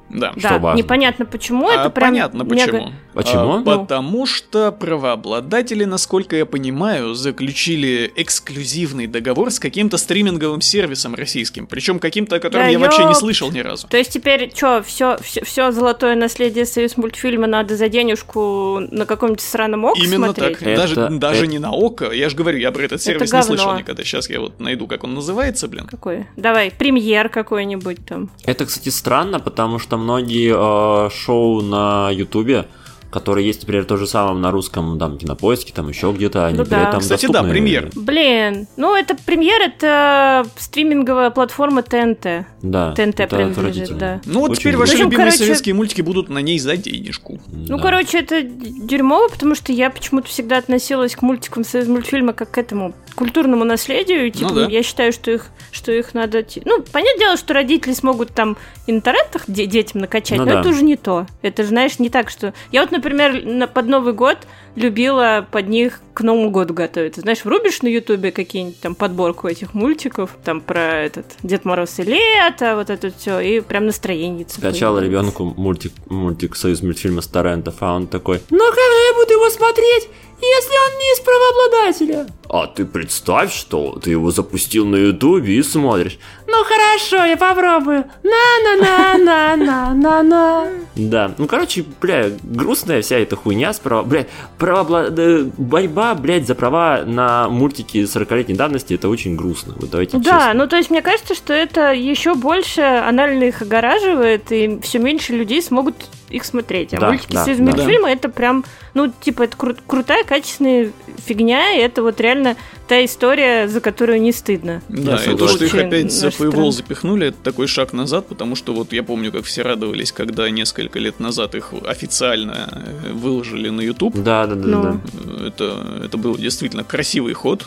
[0.09, 0.31] Да.
[0.37, 0.77] что Да, важно.
[0.77, 1.67] непонятно почему.
[1.67, 2.91] А это прям понятно мега- почему.
[3.13, 3.53] Почему?
[3.53, 3.63] А, Ну.
[3.85, 11.67] потому что правообладатели, насколько я понимаю, заключили эксклюзивный договор с каким-то стриминговым сервисом российским.
[11.67, 13.17] Причем каким-то, о котором Да я вообще не ёп.
[13.17, 13.87] слышал ни разу.
[13.87, 19.41] То есть теперь что, все, все, золотое наследие Союз мультфильма надо за денежку на каком-нибудь
[19.41, 20.59] сраном ок Именно смотреть?
[20.59, 20.67] так.
[20.67, 22.11] Это- даже даже это- не на око.
[22.11, 23.47] Я же говорю, я про этот сервис не говно.
[23.57, 24.03] слышал никогда.
[24.03, 25.85] Сейчас я вот найду, как он называется, блин.
[25.87, 26.27] Какой?
[26.35, 28.29] Давай, премьер какой-нибудь там.
[28.45, 32.65] Это, кстати, странно, потому что многие э, шоу на Ютубе,
[33.09, 36.65] которые есть, например, то же самое на русском, там, кинопоиске, там еще где-то, они Ну
[36.65, 36.89] при да.
[36.89, 37.51] этом Кстати, да, доступны.
[37.51, 37.89] премьер.
[37.95, 42.45] Блин, ну это премьер, это стриминговая платформа ТНТ.
[42.61, 44.21] Да, ТНТ это принадлежит, да.
[44.25, 47.39] Ну вот Очень теперь ваши общем, любимые короче- советские мультики будут на ней за денежку.
[47.47, 47.83] Ну, Да.
[47.83, 52.57] короче, это дерьмово, потому что я почему-то всегда относилась к мультикам Союз мультфильма как к
[52.57, 54.31] этому культурному наследию.
[54.31, 54.65] Типа, Ну да.
[54.67, 56.45] я считаю, что их, что их надо...
[56.63, 60.51] Ну, понятное дело, что родители смогут там и на торрентах де- детям накачать, Ну но
[60.53, 60.59] да.
[60.61, 61.25] это уже не то.
[61.41, 62.53] Это, же, знаешь, не так, что...
[62.71, 64.37] Я вот, например, на, под Новый год
[64.75, 67.21] любила под них к Новому году готовиться.
[67.21, 72.03] Знаешь, врубишь на Ютубе какие-нибудь там подборку этих мультиков, там про этот Дед Мороз и
[72.03, 74.45] Лето, вот это все, и прям настроение.
[74.47, 79.33] Скачала ребенку мультик, мультик Союз мультфильма с торрентов, а он такой, ну же я буду
[79.33, 80.09] его смотреть,
[80.41, 82.25] если он не из правообладателя?
[82.49, 86.17] А ты представь, что ты его запустил на ютубе и смотришь.
[86.47, 88.05] Ну хорошо, я попробую.
[88.23, 90.67] На-на-на-на-на-на-на.
[90.95, 94.03] Да, ну короче, бля, грустная вся эта хуйня с право...
[94.03, 94.25] Бля,
[94.57, 95.07] правообла...
[95.09, 99.73] э, борьба права, блядь, за права на мультики 40-летней давности, это очень грустно.
[99.77, 100.53] Вот давайте Да, честно.
[100.53, 105.33] ну то есть мне кажется, что это еще больше анально их огораживает, и все меньше
[105.33, 105.95] людей смогут
[106.29, 106.93] их смотреть.
[106.93, 107.63] А Да, мультики да, из да.
[107.63, 110.91] мультфильма это прям, ну, типа, это кру- крутая, качественная
[111.25, 112.55] фигня, и это вот реально
[112.87, 114.81] та история, за которую не стыдно.
[114.89, 118.73] Да, и то, что их опять за Paywall запихнули, это такой шаг назад, потому что
[118.73, 122.69] вот я помню, как все радовались, когда несколько лет назад их официально
[123.07, 124.15] э, выложили на YouTube.
[124.15, 124.83] Да, да, да, Ну.
[124.83, 125.47] да.
[125.47, 127.65] Это, это был действительно красивый ход.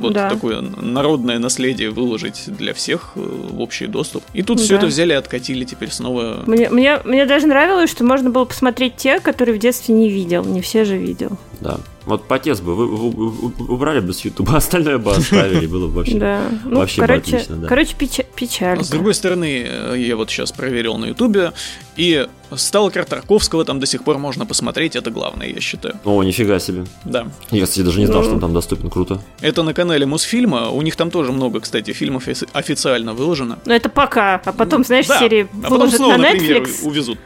[0.00, 0.28] Вот Да.
[0.30, 4.22] такое народное наследие выложить для всех э, в общий доступ.
[4.32, 4.78] И тут все Да.
[4.78, 6.42] это взяли и откатили теперь снова.
[6.46, 10.44] Мне, мне, мне даже нравилось, что можно было посмотреть те, которые в детстве не видел.
[10.44, 11.30] Не все же видел.
[11.60, 11.78] да.
[12.06, 15.94] Вот потес бы вы, вы- вы- убрали бы с Ютуба, остальное бы оставили, было бы
[15.94, 16.18] вообще.
[16.18, 16.42] Да.
[16.64, 17.66] Ну, вообще бы короче, отлично, да.
[17.68, 18.78] короче, печа- печаль.
[18.80, 21.52] А С другой стороны, э, я вот сейчас проверил на Ютубе,
[21.96, 25.96] и Сталкер Тарковского там до сих пор можно посмотреть, это главное, я считаю.
[26.04, 26.84] О, нифига себе.
[27.04, 27.26] Да.
[27.50, 28.24] Я, кстати, даже не знал, Ну.
[28.24, 29.20] что он там доступен, круто.
[29.40, 33.58] Это на канале Мосфильма, у них там тоже много, кстати, фильмов офи- официально выложено.
[33.64, 34.40] Но это пока.
[34.44, 36.84] А потом, знаешь, Да, серии а потом снова на на Netflix.
[36.84, 37.18] увезут.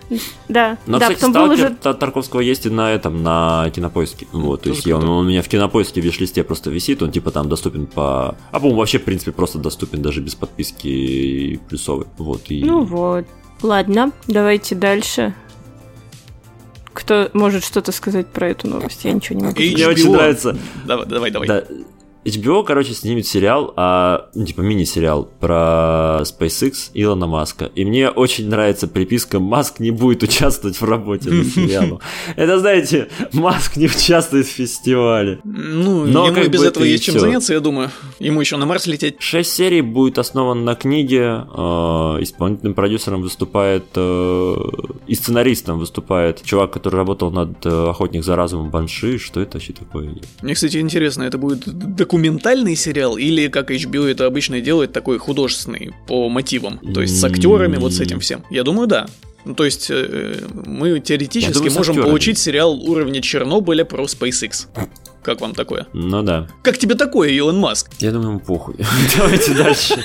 [0.48, 4.26] Да, Но, да, кстати, потом сталкер выложат Та- Тарковского есть и на этом, на кинопоиске.
[4.32, 7.10] Вот, то есть я- он, он у меня в кинопоиске в виш-листе просто висит, он
[7.12, 8.36] типа там доступен по.
[8.50, 12.06] А по-моему, вообще, в принципе, просто доступен даже без подписки и плюсовый.
[12.18, 12.42] Вот.
[12.50, 12.62] И...
[12.64, 13.26] Ну вот.
[13.62, 15.34] Ладно, давайте дальше.
[16.92, 19.04] Кто может что-то сказать про эту новость?
[19.04, 19.60] Я ничего не могу.
[19.60, 20.56] И Мне очень нравится.
[20.84, 21.48] Давай, давай, давай.
[21.48, 21.64] Да.
[22.28, 27.70] HBO, короче, снимет сериал, а, ну, типа мини-сериал про SpaceX Илона Маска.
[27.74, 32.00] И мне очень нравится приписка «Маск не будет участвовать в работе над сериалом».
[32.36, 35.40] Это, знаете, Маск не участвует в фестивале.
[35.44, 37.90] Ну, Но ему без этого есть чем заняться, я думаю.
[38.18, 39.16] Ему еще на Марс лететь.
[39.18, 41.18] Шесть серий будет основан на книге.
[41.18, 44.56] э, исполнительным продюсером выступает э,
[45.06, 49.18] и сценаристом выступает чувак, который работал над э, «Охотник за разумом» Банши.
[49.18, 50.14] Что это вообще такое?
[50.42, 51.66] Мне, кстати, интересно, это будет
[52.18, 56.78] документальный сериал или, как HBO это обычно делает, такой художественный по мотивам?
[56.92, 58.44] То есть с актерами, вот с этим всем?
[58.50, 59.06] Я думаю, да.
[59.44, 62.08] Ну, то есть э, мы Я теоретически думаю, можем актерами.
[62.10, 64.66] получить сериал уровня Чернобыля про SpaceX.
[65.22, 65.86] Как вам такое?
[65.92, 66.48] Ну да.
[66.62, 67.90] Как тебе такое, Илон Маск?
[68.00, 68.74] Я думаю, ему похуй.
[69.16, 70.04] Давайте дальше.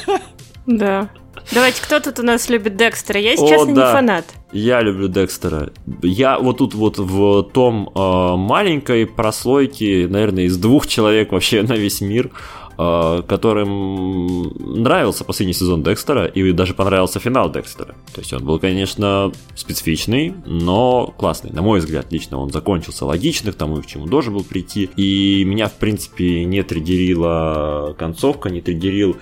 [0.68, 1.10] Да.
[1.52, 3.20] Давайте, кто тут у нас любит Декстера?
[3.20, 3.88] Я, если О, честно, да.
[3.88, 4.26] не фанат.
[4.52, 5.72] Я люблю Декстера.
[6.02, 11.74] Я вот тут вот в том э, маленькой прослойке, наверное, из двух человек вообще на
[11.74, 12.32] весь мир,
[12.77, 14.53] э, которым
[14.84, 17.95] нравился последний сезон Декстера и даже понравился финал Декстера.
[18.14, 21.51] То есть он был, конечно, специфичный, но классный.
[21.51, 24.90] На мой взгляд, лично он закончился логично к тому, к чему должен был прийти.
[24.95, 29.18] И меня, в принципе, не триггерила концовка, не триггерил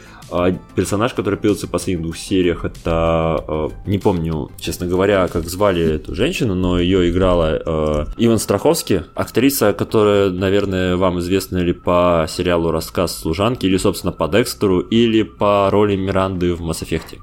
[0.75, 5.83] персонаж, который появился в последних двух сериях, это э, не помню, честно говоря, как звали
[5.95, 12.25] эту женщину, но ее играла э, Иван Страховский, актриса, которая, наверное, вам известна или по
[12.29, 17.19] сериалу «Рассказ служанки», или, собственно, по Декстеру, или по роли Миранды в Mass Effect.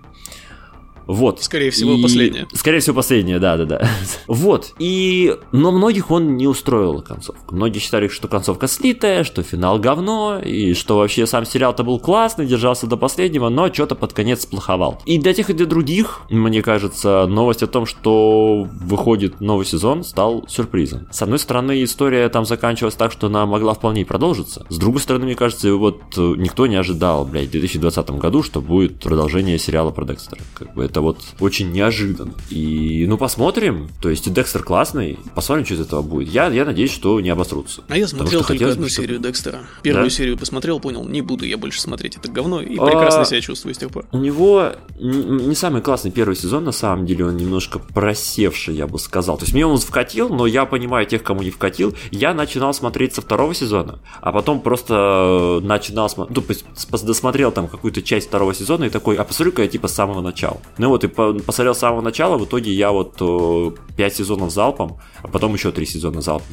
[1.09, 1.43] Вот.
[1.43, 2.47] Скорее всего, И- последняя.
[2.53, 3.89] Скорее всего, последняя, да, да, да.
[4.29, 4.75] Вот.
[4.79, 5.35] И...
[5.53, 7.43] Но многих он не устроила концовка.
[7.55, 12.47] Многие считали, что концовка слитая, что финал говно, и что вообще сам сериал-то был классный,
[12.47, 15.01] держался до последнего, но что-то под конец сплоховал.
[15.07, 20.05] И для тех и для других, мне кажется, новость о том, что выходит новый сезон,
[20.05, 21.09] стал сюрпризом.
[21.11, 24.67] С одной стороны, история там заканчивалась так, что она могла вполне и продолжиться.
[24.69, 28.61] С другой стороны, мне кажется, вот э, никто не ожидал, блядь, в 2020 году, что
[28.61, 30.43] будет продолжение сериала про Декстера.
[30.55, 32.33] Как бы это вот очень неожиданно.
[32.51, 33.89] И, ну, посмотрим.
[34.01, 35.19] То есть, Декстер классный.
[35.35, 36.29] Посмотрим, что из этого будет.
[36.29, 37.83] Я, я надеюсь, что не обосрутся.
[37.89, 39.61] А я смотрел только хотелось одну бы, чтобы- серию Декстера.
[39.83, 40.11] Первую Да?
[40.11, 43.75] серию посмотрел, понял, не буду я больше смотреть это говно, и А, прекрасно себя чувствую
[43.75, 44.07] с тех пор.
[44.13, 48.99] У него не самый классный первый сезон, на самом деле, он немножко просевший, я бы
[48.99, 49.37] сказал.
[49.39, 51.95] То есть мне он вкатил, но я понимаю тех, кому не вкатил.
[52.11, 58.03] Я начинал смотреть со второго сезона, а потом просто начинал смотреть, ну, досмотрел там какую-то
[58.03, 60.59] часть второго сезона и такой, а посмотрю-ка я типа с самого начала.
[60.89, 64.51] Ну вот и по- посмотрел с самого начала, в итоге я вот э, пять сезонов
[64.51, 66.47] залпом, а потом еще три сезона залпом,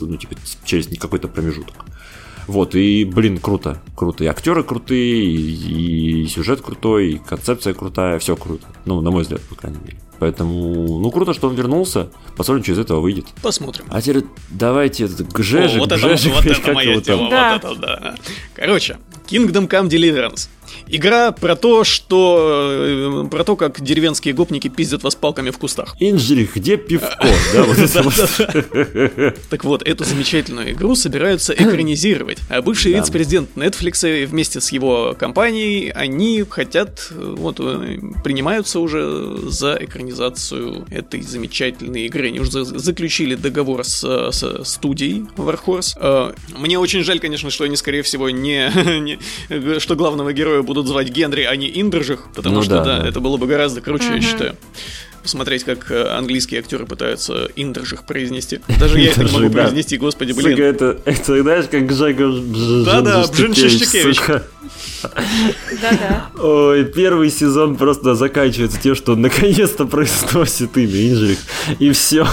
[0.00, 0.34] ну типа
[0.64, 1.72] через какой-то промежуток.
[2.48, 4.24] Вот, и, блин, круто, круто.
[4.24, 8.66] И актеры крутые, и, и сюжет крутой, и концепция крутая, все круто.
[8.86, 9.98] Ну, на мой взгляд, по крайней мере.
[10.18, 12.08] Поэтому, ну, круто, что он вернулся.
[12.36, 13.26] Посмотрим, что из этого выйдет.
[13.42, 13.84] Посмотрим.
[13.90, 17.60] А теперь давайте этот О, гжежик, вот это, гжежик, вот блядь, это моя тема, Да.
[17.62, 18.14] вот это да.
[18.54, 18.98] Короче,
[19.28, 20.48] Kingdom Come Deliverance.
[20.88, 23.24] Игра про то, что...
[23.24, 25.96] Э, про то, как деревенские гопники пиздят вас палками в кустах.
[26.00, 27.16] Инжирих, где пивко?
[29.50, 32.38] Так вот, эту замечательную игру собираются экранизировать.
[32.48, 39.76] А бывший вице-президент Netflix вместе с его компанией, они хотят, вот, э, принимаются уже за
[39.80, 42.28] экранизацию этой замечательной игры.
[42.28, 45.96] Они уже заключили договор с, с студией Warhorse.
[45.96, 48.70] Э, мне очень жаль, конечно, что они, скорее всего, не,
[49.48, 53.08] не что главного героя будут звать Генри, а не Индржих, потому ну, что, да, да,
[53.08, 54.56] это было бы гораздо круче, я считаю
[55.26, 58.60] посмотреть, как э, английские актеры пытаются индржих произнести.
[58.78, 60.56] Даже я это не могу произнести, господи, блин.
[60.56, 62.30] Это, это знаешь, как Жека
[62.84, 64.20] Да-да, Бженшишкевич.
[65.02, 66.30] Да-да.
[66.42, 71.38] Ой, первый сезон просто заканчивается тем, что он наконец-то произносит имя Инжрих,
[71.78, 72.26] и все,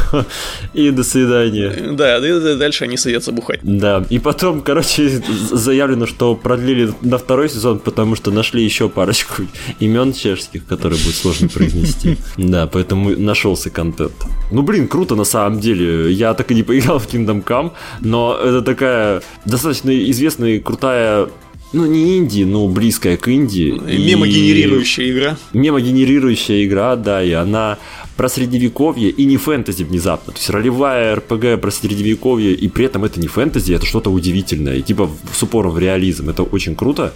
[0.73, 1.93] и до свидания.
[1.93, 3.59] Да, и дальше они садятся бухать.
[3.63, 5.21] Да, и потом, короче,
[5.51, 9.43] заявлено, что продлили на второй сезон, потому что нашли еще парочку
[9.79, 12.17] имен чешских, которые будет сложно произнести.
[12.37, 14.13] Да, поэтому нашелся контент.
[14.51, 16.11] Ну, блин, круто на самом деле.
[16.11, 17.71] Я так и не поиграл в Kingdom Come,
[18.01, 21.27] но это такая достаточно известная и крутая
[21.73, 23.71] ну, не инди, но близкая к инди.
[23.71, 25.37] Мемогенерирующая игра.
[25.53, 27.79] Мемогенерирующая игра, да, и она
[28.15, 30.33] про средневековье и не фэнтези внезапно.
[30.33, 34.77] То есть ролевая РПГ про средневековье, и при этом это не фэнтези, это что-то удивительное.
[34.77, 36.29] И типа с упором в реализм.
[36.29, 37.13] Это очень круто.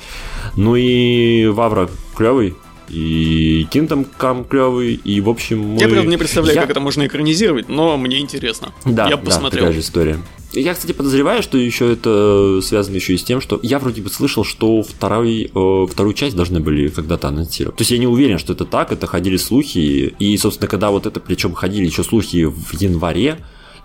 [0.55, 2.55] Ну и Вавра клевый,
[2.89, 5.79] и Kingdom Come клевый, и в общем мы...
[5.79, 6.61] Я, правда, не представляю, я...
[6.61, 8.73] как это можно экранизировать, но мне интересно.
[8.85, 9.65] Да, я посмотрел.
[9.65, 10.17] Да, такая же история.
[10.59, 14.09] Я, кстати, подозреваю, что еще это связано еще и с тем, что я вроде бы
[14.09, 17.77] слышал, что второй, э, вторую часть должны были когда-то анонсировать.
[17.77, 20.15] То есть я не уверен, что это так, это ходили слухи.
[20.19, 23.37] И, собственно, когда вот это, причем ходили еще слухи в январе,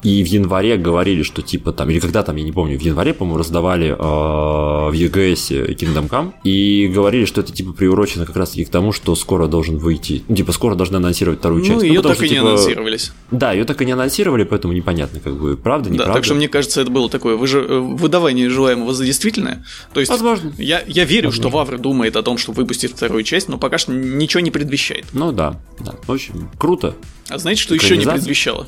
[0.02, 3.14] и в январе говорили, что типа там, или когда там, я не помню, в январе,
[3.14, 8.64] по-моему, раздавали э, в EGS Kingdom Come, и говорили, что это типа приурочено как раз-таки
[8.64, 11.80] к тому, что скоро должен выйти, ну, типа скоро должны анонсировать вторую ну, часть.
[11.80, 13.12] Ну, ее потому, так что, и типа, не анонсировались.
[13.30, 16.12] Да, ее так и не анонсировали, поэтому непонятно, как бы, правда, неправда.
[16.12, 17.52] Да, так что мне кажется, это было такое выж...
[17.54, 19.64] выдавание желаемого за действительное.
[19.94, 20.52] То есть, Возможно.
[20.58, 21.50] Я, я верю, Возможно.
[21.50, 25.06] что Вавр думает о том, что выпустит вторую часть, но пока что ничего не предвещает.
[25.12, 25.94] Ну да, да.
[26.06, 26.94] В общем, круто.
[27.28, 28.66] А знаете, что еще не предвещало?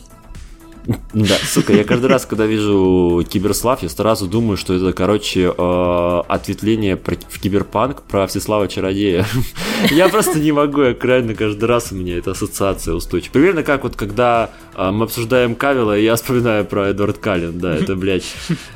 [1.15, 6.23] Да, сука, я каждый раз, когда вижу Киберслав, я сразу думаю, что это, короче, э,
[6.29, 9.27] ответвление в Киберпанк про Всеслава Чародея.
[9.91, 13.33] Я просто не могу, я реально каждый раз у меня эта ассоциация устойчива.
[13.33, 18.25] Примерно как вот, когда мы обсуждаем Кавила, я вспоминаю про Эдвард Каллен, да, это, блядь,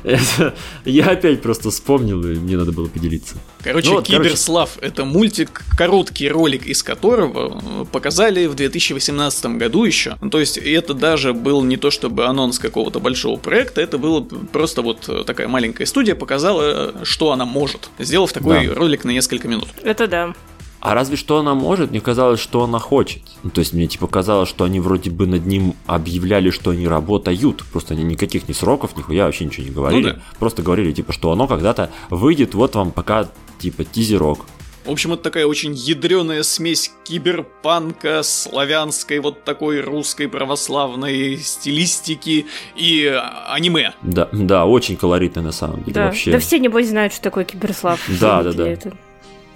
[0.85, 3.35] я опять просто вспомнил, и мне надо было поделиться.
[3.63, 4.87] Короче, ну, Киберслав короче...
[4.87, 10.17] это мультик, короткий ролик из которого э, показали в 2018 году еще.
[10.31, 14.81] То есть это даже был не то чтобы анонс какого-то большого проекта, это было просто
[14.81, 18.73] вот такая маленькая студия показала, что она может, сделав такой да.
[18.73, 19.69] ролик на несколько минут.
[19.83, 20.33] Это да.
[20.81, 21.91] А разве что она может?
[21.91, 23.21] Мне казалось, что она хочет.
[23.43, 26.87] Ну, то есть мне типа казалось, что они вроде бы над ним объявляли, что они
[26.87, 27.63] работают.
[27.71, 30.11] Просто они никаких ни сроков, нихуя вообще ничего не говорили.
[30.11, 30.21] Ну, да.
[30.39, 33.27] Просто говорили, типа, что оно когда-то выйдет, вот вам пока
[33.59, 34.39] типа тизерок.
[34.85, 43.21] В общем, это такая очень ядреная смесь киберпанка, славянской вот такой русской православной стилистики и
[43.49, 43.93] аниме.
[44.01, 45.93] Да, да, очень колоритно на самом деле.
[45.93, 46.31] Да, вообще.
[46.31, 47.99] да все, небось, знают, что такое киберслав.
[48.19, 48.67] Да, да, да.
[48.67, 48.93] Это.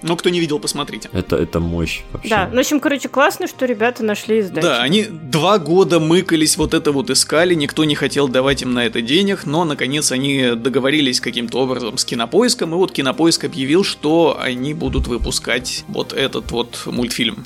[0.06, 1.08] Ну, кто не видел, посмотрите.
[1.14, 2.28] Это, это мощь вообще.
[2.28, 4.62] Да, ну, в общем, короче, классно, что ребята нашли издателя.
[4.62, 8.84] Да, они два года мыкались, вот это вот искали, никто не хотел давать им на
[8.84, 14.38] это денег, но, наконец, они договорились каким-то образом с Кинопоиском, и вот Кинопоиск объявил, что
[14.38, 17.44] они будут выпускать вот этот вот мультфильм.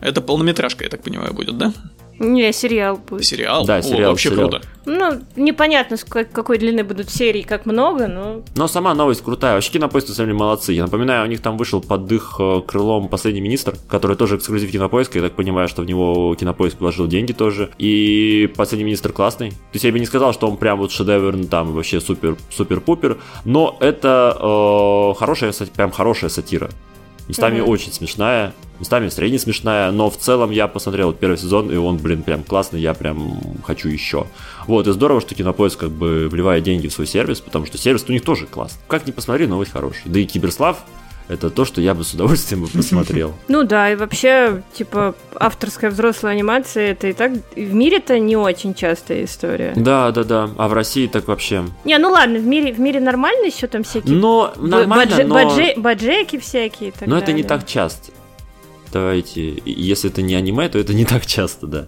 [0.00, 1.72] Это полнометражка, я так понимаю, будет, да?
[2.18, 3.24] Не, сериал будет.
[3.24, 3.64] Сериал?
[3.66, 4.10] Да, сериал.
[4.10, 4.48] О, вообще сериал.
[4.48, 4.66] круто.
[4.86, 8.42] Ну, непонятно, с какой длины будут серии, как много, но...
[8.54, 9.54] Но сама новость крутая.
[9.54, 10.72] Вообще кинопоиск на самом деле молодцы.
[10.72, 14.70] Я напоминаю, у них там вышел под их э, крылом последний министр, который тоже эксклюзив
[14.70, 15.18] кинопоиска.
[15.18, 17.70] Я так понимаю, что в него кинопоиск вложил деньги тоже.
[17.78, 19.50] И последний министр классный.
[19.50, 23.18] То есть я бы не сказал, что он прям вот шедевр, там вообще супер, супер-пупер.
[23.44, 26.70] Но это э, хорошая, прям хорошая сатира.
[27.28, 27.64] Местами mm-hmm.
[27.64, 32.22] очень смешная, местами средне смешная, но в целом я посмотрел первый сезон, и он, блин,
[32.22, 34.26] прям классный, я прям хочу еще.
[34.66, 38.04] Вот, и здорово, что Кинопоиск как бы вливает деньги в свой сервис, потому что сервис
[38.08, 38.80] у них тоже классный.
[38.88, 40.02] Как ни посмотри, новость хороший.
[40.04, 40.84] Да и Киберслав
[41.28, 43.34] это то, что я бы с удовольствием бы посмотрел.
[43.48, 48.74] Ну да, и вообще, типа, авторская взрослая анимация, это и так в мире-то не очень
[48.74, 49.72] частая история.
[49.76, 50.50] Да, да, да.
[50.56, 51.64] А в России так вообще.
[51.84, 54.16] Не, ну ладно, в мире, в мире нормально еще там всякие.
[54.16, 55.34] Но нормально, бадже, но...
[55.34, 56.92] Бадже, баджеки всякие.
[57.00, 57.22] но далее.
[57.22, 58.12] это не так часто.
[58.92, 61.86] Давайте, если это не аниме, то это не так часто, да.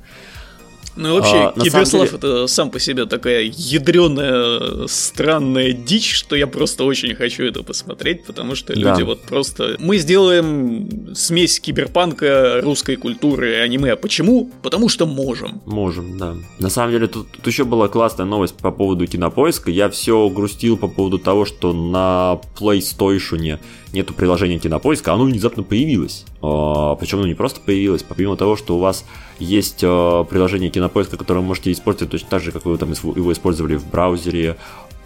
[0.97, 2.17] Ну и вообще, а, Киберслав деле...
[2.17, 8.25] это сам по себе такая ядреная, странная дичь, что я просто очень хочу это посмотреть,
[8.25, 8.91] потому что да.
[8.91, 9.77] люди вот просто...
[9.79, 13.93] Мы сделаем смесь киберпанка, русской культуры и аниме.
[13.93, 14.51] А почему?
[14.63, 15.61] Потому что можем.
[15.67, 16.35] Можем, да.
[16.59, 19.71] На самом деле, тут, тут еще была классная новость по поводу кинопоиска.
[19.71, 23.59] Я все грустил по поводу того, что на PlayStation
[23.93, 26.25] нету приложения кинопоиска, оно внезапно появилось.
[26.43, 29.05] А, Причем оно не просто появилось, помимо того, что у вас
[29.39, 33.33] есть а, приложение кинопоиска, которое вы можете использовать точно так же, как вы там его
[33.33, 34.57] использовали в браузере,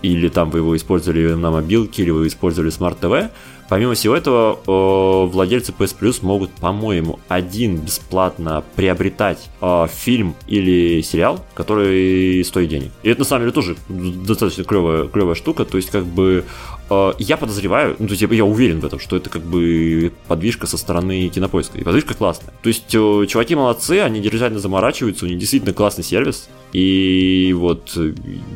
[0.03, 3.31] или там вы его использовали на мобилке, или вы использовали TV.
[3.71, 4.59] Помимо всего этого,
[5.27, 9.49] владельцы PS Plus могут, по-моему, один бесплатно приобретать
[9.95, 12.91] фильм или сериал, который стоит денег.
[13.05, 15.65] И это на самом деле тоже достаточно клевая, клевая штука.
[15.65, 16.45] То есть, как бы
[17.21, 20.77] я подозреваю, ну, то есть я уверен в этом, что это как бы подвижка со
[20.77, 21.79] стороны кинопоиска.
[21.79, 22.53] И подвижка классная.
[22.65, 26.49] То есть чуваки молодцы, они действительно заморачиваются, у них действительно классный сервис.
[26.73, 27.97] И вот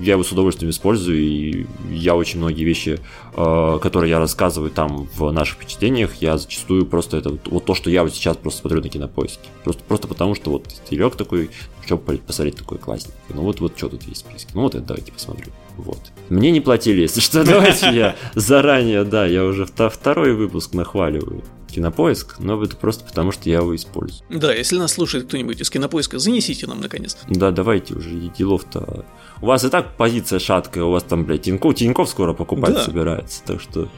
[0.01, 2.99] я его с удовольствием использую, и я очень многие вещи,
[3.33, 8.03] которые я рассказываю там в наших впечатлениях, я зачастую просто это вот то, что я
[8.03, 9.49] вот сейчас просто смотрю на кинопоиске.
[9.63, 11.51] Просто, просто потому, что вот стилек такой,
[11.85, 13.15] что посмотреть такой классный.
[13.29, 14.51] Ну вот, вот что тут есть в списке.
[14.55, 15.53] Ну вот это давайте посмотрю.
[15.77, 16.01] Вот.
[16.29, 21.43] Мне не платили, если что, давайте я заранее, да, я уже второй выпуск нахваливаю
[21.75, 24.23] кинопоиск, но это просто потому, что я его использую.
[24.31, 27.17] Да, если нас слушает кто-нибудь из кинопоиска, занесите нам наконец.
[27.29, 29.05] Да, давайте уже, делов-то.
[29.43, 32.85] У вас и так позиция шаткая, у вас там, блядь, Тиньков, Тиньков скоро покупать да.
[32.85, 33.89] собирается, так что...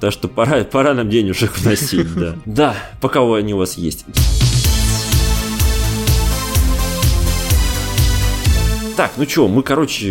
[0.00, 2.36] Так что пора, пора нам денежек вносить, да.
[2.44, 4.04] Да, пока они у вас есть.
[8.96, 10.06] Так, ну что, мы, короче,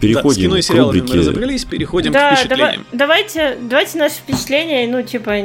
[0.00, 1.12] переходим да, с кино и к рубрике...
[1.12, 2.84] мы разобрались, переходим да, к впечатлениям.
[2.92, 5.36] Давай, давайте, давайте наши впечатления, ну, типа,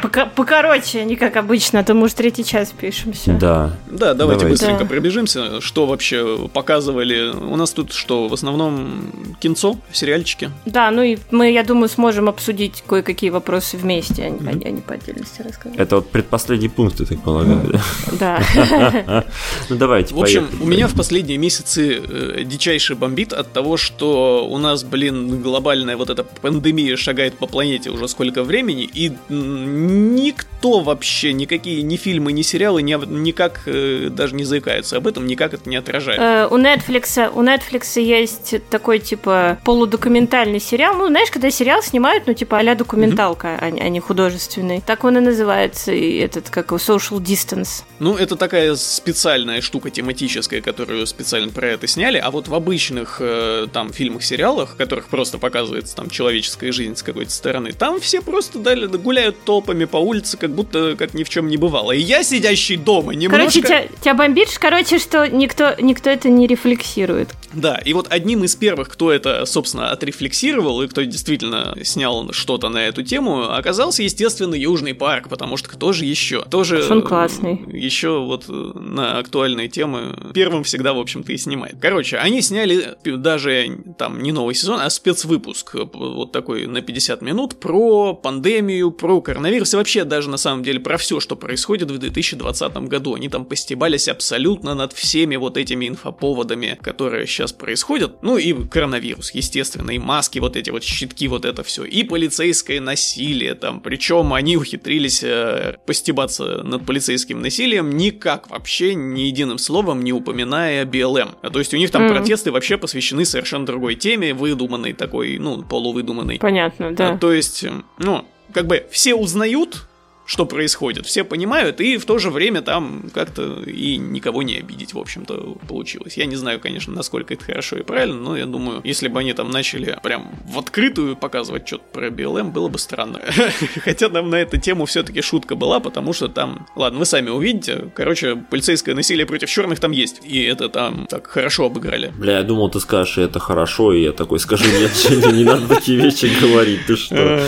[0.00, 3.32] пока, покороче, не как обычно, а то мы уже третий час пишемся.
[3.32, 3.76] Да.
[3.86, 4.46] Да, давайте, давайте.
[4.46, 4.86] быстренько да.
[4.86, 7.30] пробежимся, что вообще показывали.
[7.30, 10.50] У нас тут что, в основном кинцо, сериальчики?
[10.66, 14.66] Да, ну и мы, я думаю, сможем обсудить кое-какие вопросы вместе, а, mm-hmm.
[14.66, 15.76] а не по отдельности рассказать.
[15.78, 17.80] Это вот предпоследний пункт, я так полагаю.
[18.12, 18.40] Да.
[19.68, 23.76] Ну, давайте, В общем, у меня в последние месяцы месяцы э, дичайше бомбит от того,
[23.76, 29.12] что у нас, блин, глобальная вот эта пандемия шагает по планете уже сколько времени, и
[29.28, 35.26] никто вообще, никакие ни фильмы, ни сериалы ни, никак э, даже не заикаются об этом,
[35.26, 36.20] никак это не отражает.
[36.20, 42.26] Э, у Netflix, у Netflix есть такой, типа, полудокументальный сериал, ну, знаешь, когда сериал снимают,
[42.26, 43.80] ну, типа, а документалка, mm-hmm.
[43.80, 44.82] а, а не художественный.
[44.84, 47.84] Так он и называется, и этот, как его, social distance.
[47.98, 53.18] Ну, это такая специальная штука тематическая, которую специально про это сняли, а вот в обычных
[53.20, 58.00] э, там фильмах, сериалах, в которых просто показывается там человеческая жизнь с какой-то стороны, там
[58.00, 61.92] все просто дали, гуляют толпами по улице, как будто как ни в чем не бывало.
[61.92, 63.38] И я, сидящий дома, немножко...
[63.38, 67.30] Короче, тебя, тебя бомбит, короче, что никто, никто это не рефлексирует.
[67.52, 72.68] Да, и вот одним из первых, кто это, собственно, отрефлексировал и кто действительно снял что-то
[72.68, 76.42] на эту тему, оказался, естественно, Южный парк, потому что кто же еще?
[76.42, 76.84] Тоже...
[76.90, 77.62] Он классный.
[77.68, 81.76] Еще вот на актуальные темы первым всегда, в общем-то, и снимает.
[81.80, 87.60] Короче, они сняли даже там не новый сезон, а спецвыпуск, вот такой на 50 минут,
[87.60, 91.98] про пандемию, про коронавирус и вообще даже на самом деле про все, что происходит в
[91.98, 93.14] 2020 году.
[93.14, 98.22] Они там постебались абсолютно над всеми вот этими инфоповодами, которые сейчас происходят.
[98.22, 102.80] Ну и коронавирус, естественно, и маски, вот эти вот щитки, вот это все, и полицейское
[102.80, 103.80] насилие там.
[103.80, 110.84] Причем они ухитрились э, постебаться над полицейским насилием никак вообще ни единым словом не упоминая
[110.84, 111.33] БЛМ.
[111.42, 112.08] А то есть у них там mm.
[112.10, 116.38] протесты вообще посвящены совершенно другой теме, выдуманной такой, ну, полувыдуманной.
[116.38, 117.12] Понятно, да.
[117.12, 117.64] А, то есть,
[117.98, 119.88] ну, как бы все узнают
[120.26, 121.06] что происходит.
[121.06, 125.56] Все понимают, и в то же время там как-то и никого не обидеть, в общем-то,
[125.68, 126.16] получилось.
[126.16, 129.32] Я не знаю, конечно, насколько это хорошо и правильно, но я думаю, если бы они
[129.34, 133.20] там начали прям в открытую показывать что-то про BLM, было бы странно.
[133.84, 137.90] Хотя там на эту тему все-таки шутка была, потому что там, ладно, вы сами увидите,
[137.94, 142.12] короче, полицейское насилие против черных там есть, и это там так хорошо обыграли.
[142.16, 144.92] Бля, я думал, ты скажешь, это хорошо, и я такой скажу, нет,
[145.34, 147.44] не надо такие вещи говорить, ты что?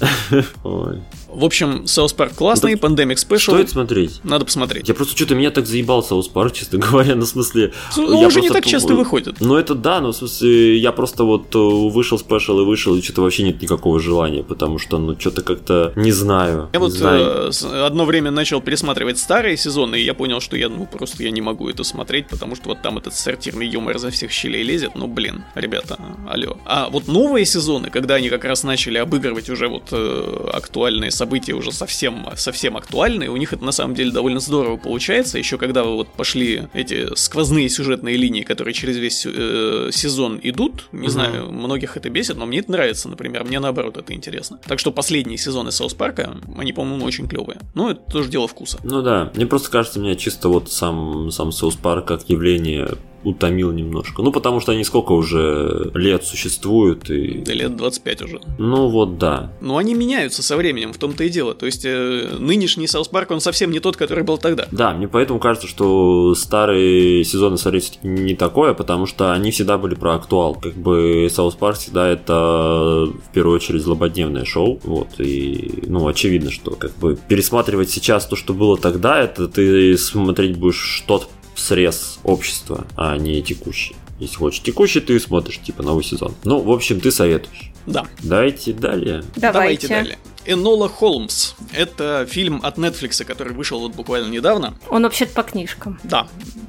[0.64, 1.02] Ой.
[1.34, 3.52] В общем, South Park классный, да, Pandemic Special.
[3.52, 4.20] Стоит смотреть.
[4.22, 4.88] Надо посмотреть.
[4.88, 7.72] Я просто что-то меня так заебал South Park, честно говоря, ну, в смысле...
[7.96, 9.40] Ну, он уже не так часто выходит.
[9.40, 13.02] Ну, это да, но в смысле, я просто вот э, вышел спешл и вышел, и
[13.02, 16.68] что-то вообще нет никакого желания, потому что, ну, что-то как-то не знаю.
[16.72, 17.50] Я не вот знаю.
[17.50, 21.30] Э, одно время начал пересматривать старые сезоны, и я понял, что я, ну, просто я
[21.30, 24.92] не могу это смотреть, потому что вот там этот сортирный юмор за всех щелей лезет,
[24.94, 26.58] ну, блин, ребята, алло.
[26.66, 31.21] А вот новые сезоны, когда они как раз начали обыгрывать уже вот э, актуальные события
[31.54, 35.58] уже совсем, совсем актуальны, и у них это на самом деле довольно здорово получается, еще
[35.58, 41.02] когда вы вот пошли эти сквозные сюжетные линии, которые через весь э, сезон идут, не
[41.02, 41.10] угу.
[41.10, 44.58] знаю, многих это бесит, но мне это нравится, например, мне наоборот это интересно.
[44.66, 47.60] Так что последние сезоны Саус Парка, они, по-моему, очень клевые.
[47.74, 48.78] Но это тоже дело вкуса.
[48.82, 53.72] Ну да, мне просто кажется, мне чисто вот сам, сам South Park как явление утомил
[53.72, 54.22] немножко.
[54.22, 57.42] Ну, потому что они сколько уже лет существуют и...
[57.44, 58.40] Да лет 25 уже.
[58.58, 59.52] Ну, вот да.
[59.60, 61.54] Но они меняются со временем, в том-то и дело.
[61.54, 64.66] То есть, э, нынешний South Park, он совсем не тот, который был тогда.
[64.70, 69.94] Да, мне поэтому кажется, что старые сезоны смотреть не такое, потому что они всегда были
[69.94, 70.54] про актуал.
[70.54, 74.80] Как бы South Park всегда это в первую очередь злободневное шоу.
[74.84, 79.96] Вот, и, ну, очевидно, что как бы пересматривать сейчас то, что было тогда, это ты
[79.96, 83.96] смотреть будешь что-то срез общества, а не текущий.
[84.18, 86.34] Если хочешь текущий, ты смотришь, типа, новый сезон.
[86.44, 87.72] Ну, в общем, ты советуешь.
[87.86, 88.06] Да.
[88.22, 89.24] Давайте далее.
[89.36, 90.18] Давайте, Давайте далее.
[90.46, 91.54] Энола Холмс.
[91.72, 94.74] Это фильм от Netflix, который вышел вот буквально недавно.
[94.88, 96.00] Он вообще-то по книжкам.
[96.04, 96.28] Да.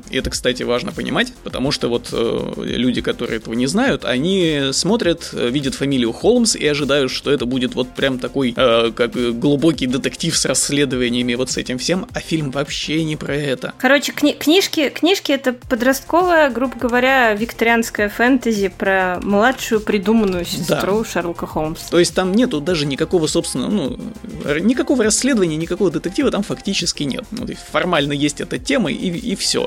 [0.10, 4.70] И это, кстати, важно понимать, потому что вот э, люди, которые этого не знают, они
[4.72, 9.14] смотрят, э, видят фамилию Холмс и ожидают, что это будет вот прям такой, э, как
[9.40, 13.74] глубокий детектив с расследованиями, вот с этим всем, а фильм вообще не про это.
[13.80, 21.10] Короче, кни- книжки, книжки это подростковая, грубо говоря, викторианская фэнтези про младшую придуманную сестру да.
[21.10, 21.86] Шерлока Холмса.
[21.90, 24.00] То есть там нету даже никакого, собственно, ну,
[24.62, 27.26] никакого расследования, никакого детектива там фактически нет.
[27.32, 29.64] Ну, формально есть эта тема и, и все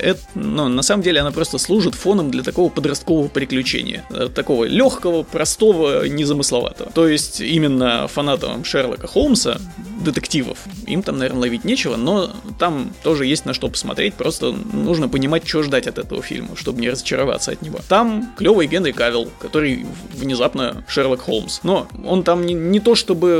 [0.00, 4.04] это, ну, на самом деле она просто служит фоном для такого подросткового приключения.
[4.10, 6.90] Э, такого легкого, простого, незамысловатого.
[6.92, 9.58] То есть именно фанатам Шерлока Холмса,
[10.04, 15.08] детективов, им там, наверное, ловить нечего, но там тоже есть на что посмотреть, просто нужно
[15.08, 17.80] понимать, что ждать от этого фильма, чтобы не разочароваться от него.
[17.88, 21.60] Там клевый Генри Кавилл, который внезапно Шерлок Холмс.
[21.62, 23.33] Но он там не, не то чтобы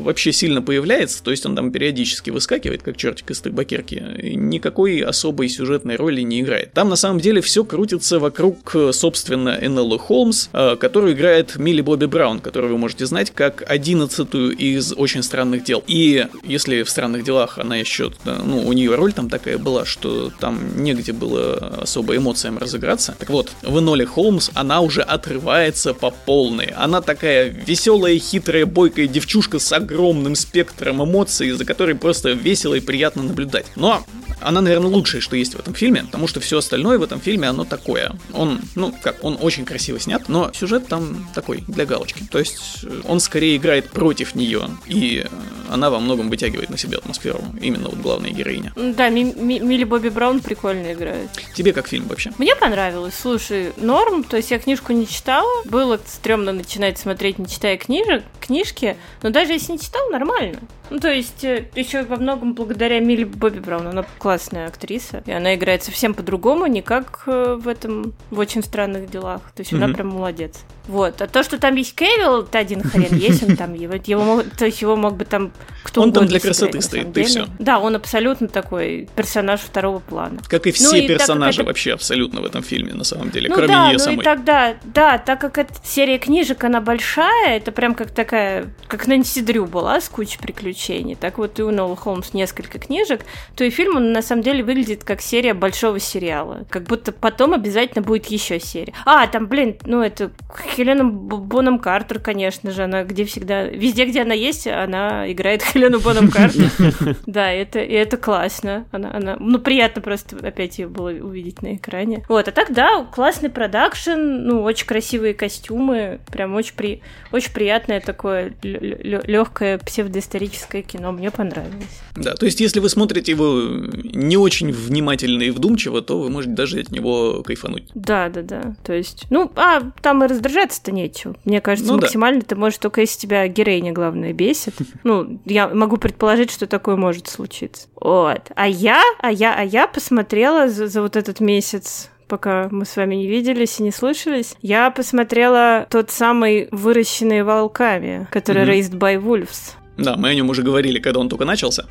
[0.00, 4.02] вообще сильно появляется, то есть он там периодически выскакивает, как чертик из табакерки.
[4.34, 6.72] Никакой особой сюжетной роли не играет.
[6.72, 12.06] Там на самом деле все крутится вокруг, собственно, Энеллы Холмс, э, которую играет Милли Бобби
[12.06, 15.82] Браун, которую вы можете знать как одиннадцатую из «Очень странных дел».
[15.86, 20.30] И если в «Странных делах» она еще, ну, у нее роль там такая была, что
[20.40, 23.14] там негде было особо эмоциям разыграться.
[23.18, 26.72] Так вот, в Эноле Холмс она уже отрывается по полной.
[26.76, 29.06] Она такая веселая, хитрая, бойкая
[29.38, 33.66] девчушка с огромным спектром эмоций, за которой просто весело и приятно наблюдать.
[33.76, 34.04] Но
[34.40, 37.48] она, наверное, лучшее, что есть в этом фильме, потому что все остальное в этом фильме,
[37.48, 38.12] оно такое.
[38.32, 42.24] Он, ну, как, он очень красиво снят, но сюжет там такой, для галочки.
[42.30, 45.28] То есть э, он скорее играет против нее, и э,
[45.70, 47.42] она во многом вытягивает на себя атмосферу.
[47.60, 48.72] Именно вот главная героиня.
[48.76, 51.30] Да, Ми Ми Милли Бобби Браун прикольно играет.
[51.54, 52.32] Тебе как фильм вообще?
[52.38, 53.14] Мне понравилось.
[53.20, 55.62] Слушай, норм, то есть я книжку не читала.
[55.64, 60.60] Было стрёмно начинать смотреть, не читая книжек, книжки, но даже если не читал, нормально.
[60.90, 63.86] Ну, то есть, э, еще во многом благодаря Милли Бобби Браун.
[63.86, 65.22] Она классная актриса.
[65.26, 69.42] И она играет совсем по-другому, не как э, в этом, в очень странных делах.
[69.54, 69.84] То есть, mm-hmm.
[69.84, 70.64] она прям молодец.
[70.88, 71.20] Вот.
[71.20, 74.44] А то, что там есть Кевилл, это один хрен есть, он там его, его мог,
[74.56, 75.52] то есть его мог бы там
[75.84, 77.46] кто Он там для красоты стоит, и все.
[77.58, 80.40] Да, он абсолютно такой персонаж второго плана.
[80.48, 81.68] Как и ну все ну, персонажи это...
[81.68, 84.20] вообще абсолютно в этом фильме, на самом деле, ну, кроме да, нее ну самой.
[84.20, 89.06] И тогда, да, так как эта серия книжек, она большая, это прям как такая, как
[89.06, 90.77] Нэнси Дрю была с кучей приключений,
[91.14, 93.22] так вот и у Нола Холмс несколько книжек,
[93.56, 96.64] то и фильм, он на самом деле выглядит как серия большого сериала.
[96.70, 98.92] Как будто потом обязательно будет еще серия.
[99.04, 100.30] А, там, блин, ну это
[100.74, 106.00] Хелена Боном Картер, конечно же, она где всегда, везде, где она есть, она играет Хелену
[106.00, 106.70] Боном Картер.
[107.26, 108.86] Да, это, и это классно.
[108.90, 112.24] Она, она, ну, приятно просто опять ее было увидеть на экране.
[112.28, 118.00] Вот, а так, да, классный продакшн, ну, очень красивые костюмы, прям очень, при, очень приятное
[118.00, 122.00] такое легкое псевдоисторическое кино, мне понравилось.
[122.14, 123.60] Да, то есть, если вы смотрите его
[124.04, 127.90] не очень внимательно и вдумчиво, то вы можете даже от него кайфануть.
[127.94, 128.74] Да, да, да.
[128.84, 131.34] То есть, ну, а там и раздражаться-то нечего.
[131.44, 132.46] Мне кажется, ну, максимально да.
[132.48, 134.74] ты можешь только если тебя героиня, главное, бесит.
[135.04, 137.88] Ну, я могу предположить, что такое может случиться.
[137.94, 138.50] Вот.
[138.54, 142.94] А я, а я, а я посмотрела за, за вот этот месяц пока мы с
[142.96, 148.90] вами не виделись и не слышались, я посмотрела тот самый «Выращенный волками», который mm-hmm.
[148.90, 149.74] «Raised by Wolves».
[149.98, 151.84] Да, мы о нем уже говорили, когда он только начался.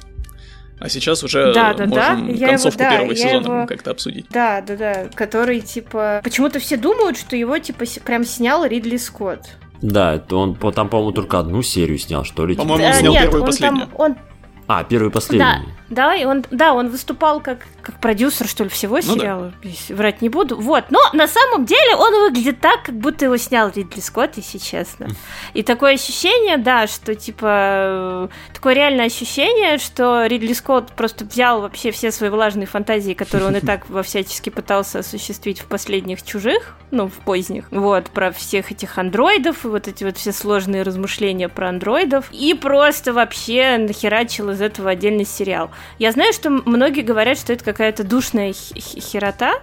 [0.79, 2.47] А сейчас уже да, да, можем да.
[2.49, 3.65] концовку его, да, первого сезона его...
[3.65, 4.27] как-то обсудить.
[4.29, 5.09] Да, да, да.
[5.15, 6.21] Который, типа...
[6.23, 9.57] Почему-то все думают, что его, типа, прям снял Ридли Скотт.
[9.81, 12.55] Да, это он там, по-моему, только одну серию снял, что ли?
[12.55, 13.87] По-моему, он снял Нет, первую и последнюю.
[13.87, 14.15] Там, он...
[14.67, 15.65] А, первую и последнюю.
[15.86, 15.86] Да.
[15.89, 19.53] Да, и он, да, он выступал как, как продюсер, что ли, всего ну сериала.
[19.63, 19.95] Да.
[19.95, 20.57] Врать не буду.
[20.57, 20.85] Вот.
[20.89, 25.07] Но на самом деле он выглядит так, как будто его снял Ридли Скотт, если честно.
[25.53, 31.91] И такое ощущение, да, что типа такое реальное ощущение, что Ридли Скотт просто взял вообще
[31.91, 36.75] все свои влажные фантазии, которые он и так во всячески пытался осуществить в последних чужих,
[36.91, 41.49] ну, в поздних, вот, про всех этих андроидов, и вот эти вот все сложные размышления
[41.49, 45.69] про андроидов, и просто вообще нахерачил из этого отдельный сериал.
[45.99, 49.53] Я знаю, что многие говорят, что это какая-то душная херота,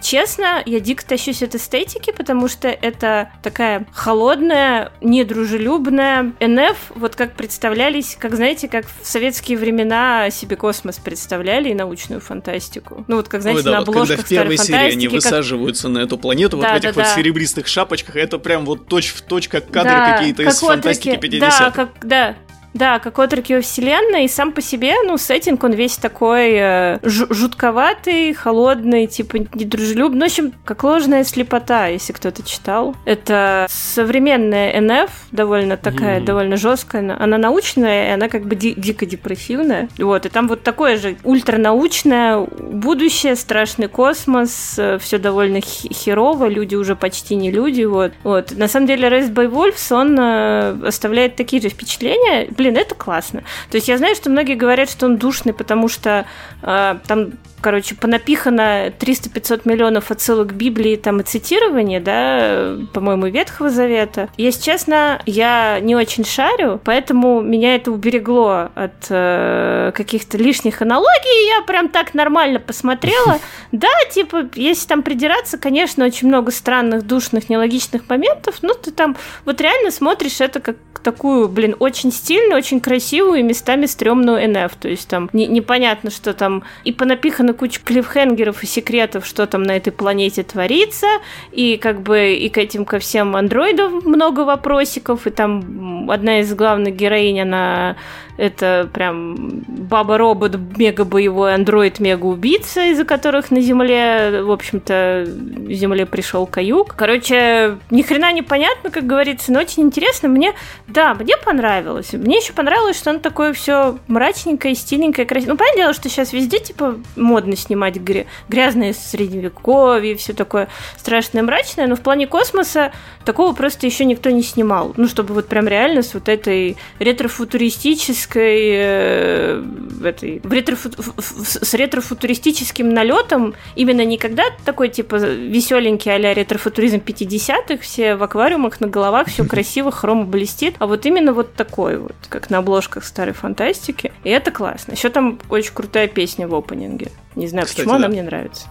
[0.00, 7.34] Честно, я дико тащусь от эстетики, потому что это такая холодная, недружелюбная НФ, вот как
[7.34, 13.04] представлялись, как, знаете, как в советские времена себе космос представляли и научную фантастику.
[13.08, 15.14] Ну вот как, знаете, Ой, да, на обложках когда в первой серии они как...
[15.14, 17.14] высаживаются на эту планету да, вот в этих да, вот да.
[17.14, 21.08] серебристых шапочках, это прям вот точь в точь как кадры да, какие-то как из фантастики
[21.10, 21.58] 50-х.
[21.58, 22.36] Да, как, да,
[22.74, 26.98] да, как отроки во вселенной, и сам по себе, ну, сеттинг, он весь такой э,
[27.02, 30.20] жутковатый, холодный, типа недружелюбный.
[30.20, 32.94] Ну, в общем, как ложная слепота, если кто-то читал.
[33.04, 36.24] Это современная НФ, довольно такая, mm-hmm.
[36.24, 37.16] довольно жесткая.
[37.18, 39.88] Она научная, и она как бы ди- дико депрессивная.
[39.98, 46.74] Вот, и там вот такое же ультранаучное будущее, страшный космос, э, все довольно херово, люди
[46.76, 48.12] уже почти не люди, вот.
[48.22, 48.52] Вот.
[48.52, 53.42] На самом деле, Race by Wolves, он э, оставляет такие же впечатления, блин, это классно.
[53.70, 56.26] То есть я знаю, что многие говорят, что он душный, потому что
[56.62, 64.28] э, там короче, понапихано 300-500 миллионов отсылок Библии там и цитирования, да, по-моему, Ветхого Завета.
[64.36, 71.48] Если честно, я не очень шарю, поэтому меня это уберегло от э, каких-то лишних аналогий,
[71.56, 73.38] я прям так нормально посмотрела.
[73.72, 79.16] Да, типа, если там придираться, конечно, очень много странных, душных, нелогичных моментов, но ты там
[79.44, 84.74] вот реально смотришь это как такую, блин, очень стильную, очень красивую и местами стрёмную НФ,
[84.76, 89.46] то есть там не, непонятно, что там и понапихано на кучу клиффхенгеров и секретов, что
[89.46, 91.06] там на этой планете творится,
[91.50, 96.54] и как бы и к этим ко всем андроидам много вопросиков, и там одна из
[96.54, 97.96] главных героинь, она
[98.40, 105.26] это прям баба-робот, мега-боевой андроид, мега-убийца, из-за которых на Земле, в общем-то,
[105.68, 106.94] Земле пришел каюк.
[106.96, 110.28] Короче, ни хрена не понятно, как говорится, но очень интересно.
[110.28, 110.54] Мне,
[110.86, 112.14] да, мне понравилось.
[112.14, 115.52] Мне еще понравилось, что оно такое все мрачненькое, стильненькое, красивое.
[115.52, 121.42] Ну, понятное дело, что сейчас везде, типа, модно снимать гря- грязные средневековье, все такое страшное,
[121.42, 122.92] мрачное, но в плане космоса
[123.26, 124.94] такого просто еще никто не снимал.
[124.96, 129.62] Ну, чтобы вот прям реально с вот этой ретро-футуристической футуристической э,
[130.04, 138.16] этой, в ретрофу, с ретрофутуристическим налетом именно никогда такой типа веселенький а-ля ретрофутуризм 50-х, все
[138.16, 142.50] в аквариумах на головах, все красиво, хрома блестит, а вот именно вот такой вот, как
[142.50, 144.12] на обложках старой фантастики.
[144.24, 144.92] И это классно.
[144.92, 147.10] Еще там очень крутая песня в опенинге.
[147.36, 148.06] Не знаю, Кстати, почему да.
[148.06, 148.68] она мне нравится.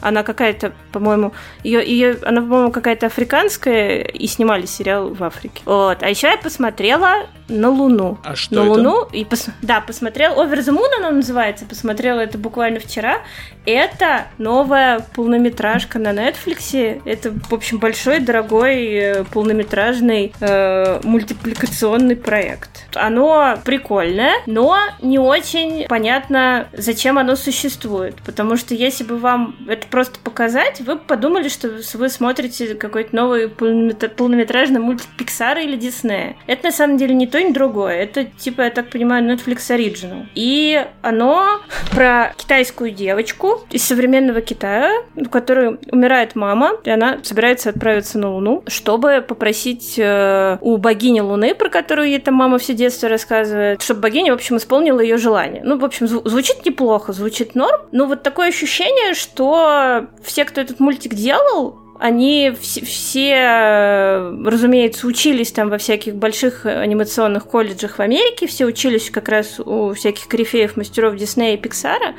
[0.00, 5.62] Она какая-то, по-моему, ее, ее, она, по-моему, какая-то африканская, и снимали сериал в Африке.
[5.64, 6.02] Вот.
[6.02, 8.18] А еще я посмотрела на Луну.
[8.24, 8.70] А что На это?
[8.70, 9.08] Луну.
[9.12, 9.46] И пос...
[9.62, 10.34] Да, посмотрел.
[10.34, 11.64] Over the Moon она называется.
[11.66, 13.18] Посмотрела это буквально вчера.
[13.66, 17.00] Это новая полнометражка на Netflix.
[17.04, 22.86] Это, в общем, большой, дорогой, э, полнометражный э, мультипликационный проект.
[22.94, 28.16] Оно прикольное, но не очень понятно, зачем оно существует.
[28.24, 33.14] Потому что если бы вам это просто показать, вы бы подумали, что вы смотрите какой-то
[33.14, 36.36] новый полнометражный мультик Пиксара или Диснея.
[36.46, 37.96] Это на самом деле не то, ни другое.
[37.96, 40.26] Это, типа, я так понимаю, Netflix Original.
[40.34, 47.70] И оно про китайскую девочку из современного Китая, у которой умирает мама, и она собирается
[47.70, 52.74] отправиться на Луну, чтобы попросить э, у богини Луны, про которую ей там мама все
[52.74, 55.62] детство рассказывает, чтобы богиня, в общем, исполнила ее желание.
[55.64, 60.60] Ну, в общем, зв- звучит неплохо, звучит норм, но вот такое ощущение, что все, кто
[60.60, 68.00] этот мультик делал, они все, все, разумеется, учились там во всяких больших анимационных колледжах в
[68.00, 72.14] Америке, все учились как раз у всяких корифеев мастеров Диснея и Пиксара,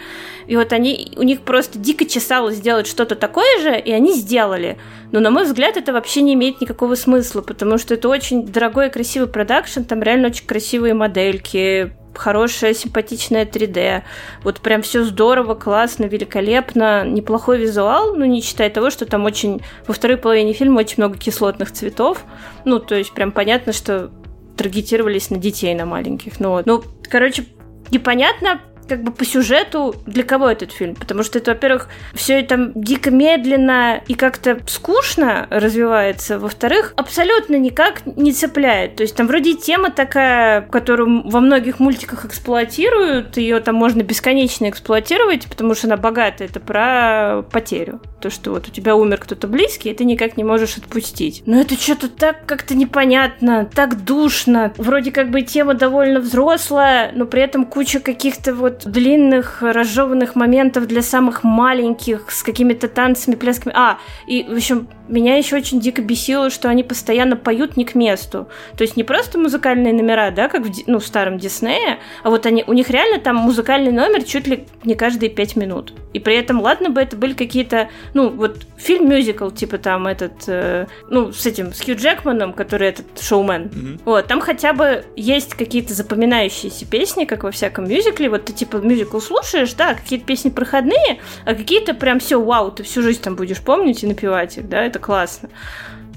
[0.45, 4.77] и вот они, у них просто дико чесалось сделать что-то такое же, и они сделали.
[5.11, 8.87] Но, на мой взгляд, это вообще не имеет никакого смысла, потому что это очень дорогой
[8.87, 14.03] и красивый продакшн, там реально очень красивые модельки, хорошая, симпатичная 3D.
[14.43, 17.05] Вот прям все здорово, классно, великолепно.
[17.05, 19.61] Неплохой визуал, ну, не считая того, что там очень...
[19.87, 22.23] Во второй половине фильма очень много кислотных цветов.
[22.65, 24.11] Ну, то есть прям понятно, что
[24.57, 26.39] таргетировались на детей, на маленьких.
[26.39, 26.65] Ну, вот.
[26.65, 27.45] ну короче,
[27.89, 30.95] непонятно, как бы по сюжету для кого этот фильм?
[30.95, 36.37] Потому что это, во-первых, все это дико медленно и как-то скучно развивается.
[36.37, 38.97] Во-вторых, абсолютно никак не цепляет.
[38.97, 44.67] То есть там вроде тема такая, которую во многих мультиках эксплуатируют, ее там можно бесконечно
[44.67, 46.49] эксплуатировать, потому что она богатая.
[46.49, 48.01] Это про потерю.
[48.19, 51.43] То, что вот у тебя умер кто-то близкий, и ты никак не можешь отпустить.
[51.45, 54.73] Но это что-то так как-то непонятно, так душно.
[54.75, 60.87] Вроде как бы тема довольно взрослая, но при этом куча каких-то вот длинных разжеванных моментов
[60.87, 63.73] для самых маленьких, с какими-то танцами, плясками.
[63.75, 67.95] А, и, в общем, меня еще очень дико бесило, что они постоянно поют не к
[67.95, 68.47] месту.
[68.77, 72.45] То есть не просто музыкальные номера, да, как в, ну, в старом Диснее, а вот
[72.45, 75.93] они, у них реально там музыкальный номер чуть ли не каждые пять минут.
[76.13, 80.87] И при этом, ладно бы это были какие-то, ну, вот фильм-мюзикл, типа там этот, э,
[81.09, 83.63] ну, с этим, с Хью Джекманом, который этот шоумен.
[83.63, 84.01] Mm-hmm.
[84.05, 88.29] Вот, там хотя бы есть какие-то запоминающиеся песни, как во всяком мюзикле.
[88.29, 92.83] Вот ты типа мюзикл слушаешь, да, какие-то песни проходные, а какие-то прям все, вау, ты
[92.83, 95.49] всю жизнь там будешь помнить и напевать их, да, это классно.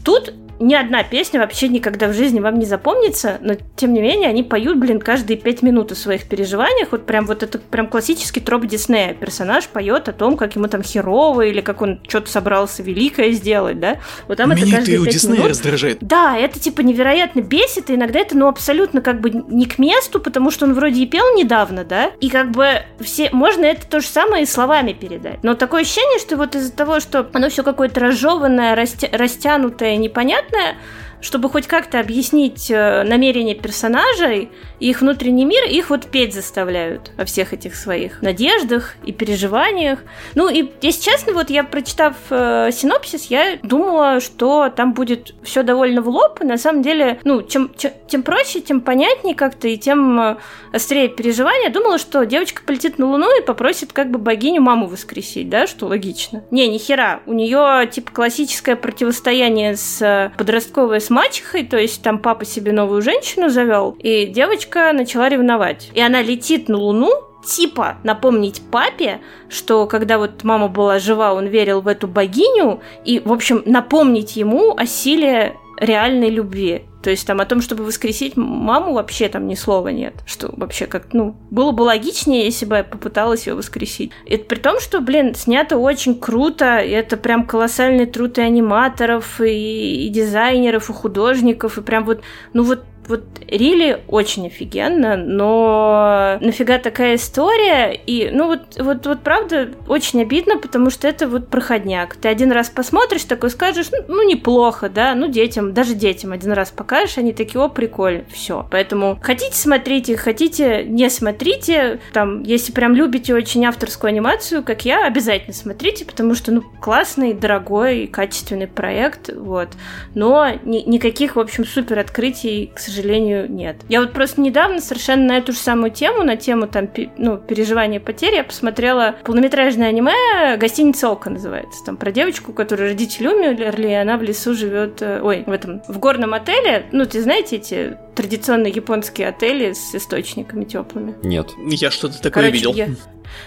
[0.05, 4.28] Тут ни одна песня вообще никогда в жизни вам не запомнится, но тем не менее
[4.28, 6.89] они поют, блин, каждые пять минут о своих переживаниях.
[6.92, 9.15] Вот прям вот это прям классический троп Диснея.
[9.15, 13.81] Персонаж поет о том, как ему там херово или как он что-то собрался великое сделать,
[13.81, 13.99] да?
[14.28, 15.50] Вот там Меня это каждые у Диснея минут.
[15.50, 15.99] раздражает.
[16.00, 20.20] Да, это типа невероятно бесит, и иногда это ну абсолютно как бы не к месту,
[20.20, 22.10] потому что он вроде и пел недавно, да?
[22.20, 25.42] И как бы все, можно это то же самое и словами передать.
[25.42, 30.44] Но такое ощущение, что вот из-за того, что оно все какое-то разжеванное, растя- растянутое, непонятное,
[30.45, 30.77] непонятное,
[31.25, 37.12] чтобы хоть как-то объяснить э, намерения персонажей и их внутренний мир, их вот петь заставляют
[37.17, 40.01] о всех этих своих надеждах и переживаниях.
[40.35, 45.62] Ну и, если честно, вот я, прочитав э, синопсис, я думала, что там будет все
[45.62, 49.67] довольно в лоб, и на самом деле, ну, чем, чем, тем проще, тем понятнее как-то,
[49.67, 50.36] и тем э,
[50.73, 51.70] острее переживания.
[51.70, 55.86] Думала, что девочка полетит на Луну и попросит как бы богиню маму воскресить, да, что
[55.86, 56.44] логично.
[56.51, 57.20] Не, ни хера.
[57.25, 62.73] У нее, типа, классическое противостояние с э, подростковой с мачехой, то есть там папа себе
[62.73, 65.91] новую женщину завел, и девочка начала ревновать.
[65.94, 67.10] И она летит на Луну,
[67.47, 73.20] типа напомнить папе, что когда вот мама была жива, он верил в эту богиню, и,
[73.25, 76.83] в общем, напомнить ему о силе реальной любви.
[77.05, 80.15] То есть там о том, чтобы воскресить маму, вообще там ни слова нет.
[80.24, 84.10] Что вообще как, ну, было бы логичнее, если бы я попыталась ее воскресить.
[84.26, 90.07] Это при том, что, блин, снято очень круто, это прям колоссальный труд и аниматоров, и,
[90.07, 92.23] и дизайнеров, и художников, и прям вот,
[92.55, 97.92] ну вот вот Рили очень офигенно, но нафига такая история?
[97.92, 102.16] И, ну, вот, вот, вот правда, очень обидно, потому что это вот проходняк.
[102.16, 106.52] Ты один раз посмотришь, такой скажешь, ну, ну неплохо, да, ну, детям, даже детям один
[106.52, 108.66] раз покажешь, они такие, о, прикольно, все.
[108.70, 115.07] Поэтому хотите смотрите, хотите не смотрите, там, если прям любите очень авторскую анимацию, как я,
[115.07, 119.68] обязательно смотрите, потому что, ну, классный, дорогой, качественный проект, вот.
[120.15, 123.77] Но ни, никаких, в общем, супер открытий, к сожалению, сожалению, нет.
[123.89, 128.01] Я вот просто недавно совершенно на эту же самую тему, на тему там, ну, переживания
[128.01, 131.85] потери, я посмотрела полнометражное аниме «Гостиница Ока» называется.
[131.85, 135.83] Там про девочку, которую родители умерли, и она в лесу живет, э, ой, в этом,
[135.89, 136.87] в горном отеле.
[136.93, 141.15] Ну, ты знаете эти традиционные японские отели с источниками теплыми?
[141.23, 141.51] Нет.
[141.67, 142.75] Я что-то такое Короче, видел.
[142.75, 142.89] Я...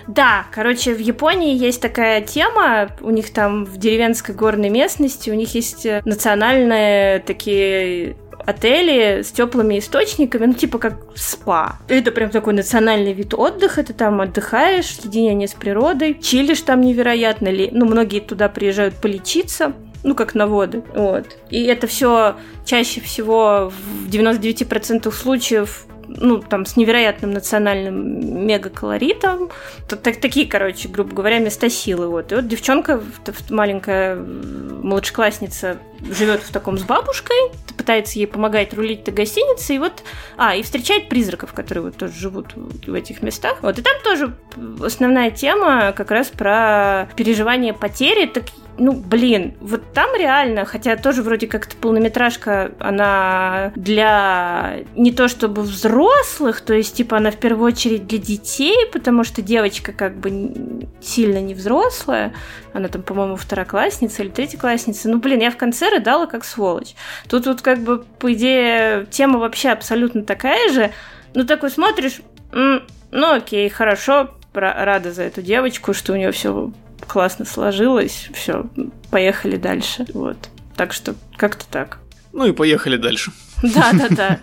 [0.08, 5.34] Да, короче, в Японии есть такая тема, у них там в деревенской горной местности, у
[5.34, 8.16] них есть э, национальные такие
[8.48, 11.80] отели с теплыми источниками, ну, типа как спа.
[11.90, 17.50] Это прям такой национальный вид отдыха, ты там отдыхаешь, единение с природой, чилишь там невероятно,
[17.50, 21.38] ли, ну, многие туда приезжают полечиться, ну, как на воды, вот.
[21.50, 29.50] И это все чаще всего в 99% случаев ну, там, с невероятным национальным мегаколоритом.
[29.88, 32.08] Так, такие, короче, грубо говоря, места силы.
[32.08, 32.32] Вот.
[32.32, 33.02] И вот девчонка,
[33.50, 37.38] маленькая младшеклассница, живет в таком с бабушкой,
[37.78, 40.04] пытается ей помогать рулить до гостиницы, и вот,
[40.38, 43.58] а, и встречает призраков, которые вот тоже живут в этих местах.
[43.62, 44.36] Вот, и там тоже
[44.84, 48.46] основная тема как раз про переживание потери, так
[48.80, 55.64] ну, блин, вот там реально, хотя тоже вроде как-то полнометражка, она для не то чтобы
[55.64, 60.88] взрослых, то есть, типа, она в первую очередь для детей, потому что девочка как бы
[61.02, 62.34] сильно не взрослая,
[62.74, 65.10] она там, по-моему, второклассница или третьеклассница.
[65.10, 66.96] Ну, блин, я в конце рыдала как сволочь.
[67.30, 70.92] Тут вот как бы, по идее, тема вообще абсолютно такая же,
[71.34, 76.72] ну, такой смотришь, ну, окей, хорошо, рада за эту девочку, что у нее все
[77.08, 78.66] классно сложилось, все,
[79.12, 80.06] поехали дальше.
[80.14, 80.38] Вот.
[80.76, 82.00] Так что как-то так.
[82.34, 83.32] Ну и поехали дальше.
[83.64, 84.40] Да, да, да.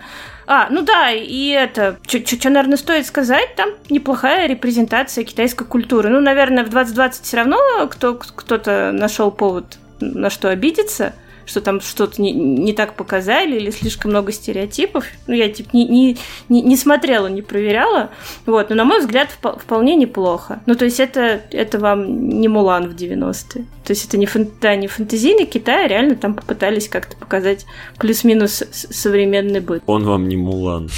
[0.47, 6.09] А, ну да, и это, что, наверное, стоит сказать, там неплохая репрезентация китайской культуры.
[6.09, 7.57] Ну, наверное, в 2020 все равно
[7.89, 11.13] кто, кто-то нашел повод на что обидеться–
[11.45, 15.05] что там что-то не, не так показали или слишком много стереотипов.
[15.27, 16.17] Ну, я типа не, не,
[16.49, 18.09] не, не смотрела, не проверяла.
[18.45, 20.61] Вот, но на мой взгляд вполне неплохо.
[20.65, 23.65] Ну, то есть это, это вам не Мулан в 90-е.
[23.85, 27.65] То есть это не, фан, да, не фантазийный Китай, а реально там попытались как-то показать
[27.99, 29.83] плюс-минус современный быт.
[29.85, 30.89] Он вам не Мулан.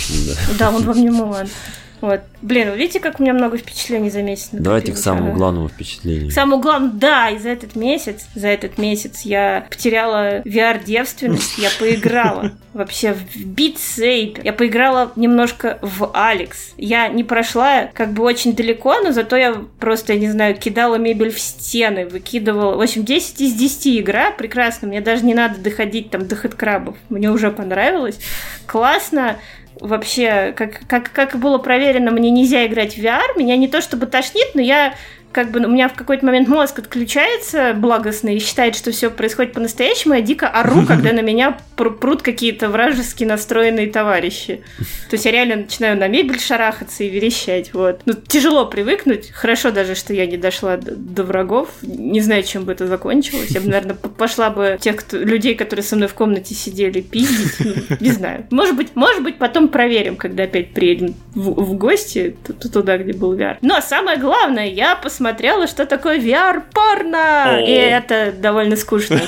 [0.57, 1.47] Да, он вам не Мулан.
[2.01, 2.21] Вот.
[2.41, 4.49] Блин, вы видите, как у меня много впечатлений за месяц?
[4.51, 5.37] Давайте к самому ага.
[5.37, 6.29] главному впечатлению.
[6.29, 11.69] К самому главному, да, и за этот месяц, за этот месяц я потеряла VR-девственность, я
[11.79, 16.73] поиграла вообще в Beat Saber, я поиграла немножко в Алекс.
[16.77, 20.95] Я не прошла как бы очень далеко, но зато я просто, я не знаю, кидала
[20.95, 22.75] мебель в стены, выкидывала.
[22.75, 26.95] В общем, 10 из 10 игра, прекрасно, мне даже не надо доходить там до хэдкрабов,
[27.09, 28.19] мне уже понравилось.
[28.67, 29.37] Классно,
[29.81, 34.05] вообще, как, как, как было проверено, мне нельзя играть в VR, меня не то чтобы
[34.05, 34.95] тошнит, но я
[35.31, 39.53] как бы у меня в какой-то момент мозг отключается благостно и считает, что все происходит
[39.53, 44.61] по-настоящему, я дико ору, когда на меня прут какие-то вражески настроенные товарищи.
[45.09, 48.01] То есть я реально начинаю на мебель шарахаться и верещать, вот.
[48.05, 49.29] Ну, тяжело привыкнуть.
[49.31, 51.69] Хорошо даже, что я не дошла до, врагов.
[51.83, 53.49] Не знаю, чем бы это закончилось.
[53.49, 57.53] Я бы, наверное, пошла бы тех кто, людей, которые со мной в комнате сидели, пиздить.
[57.59, 58.47] Ну, не знаю.
[58.49, 62.35] Может быть, может быть, потом проверим, когда опять приедем в, в гости
[62.73, 63.57] туда, где был VR.
[63.61, 67.59] Но самое главное, я посмотрела смотрела, что такое VR-порно.
[67.65, 69.19] И это довольно скучно.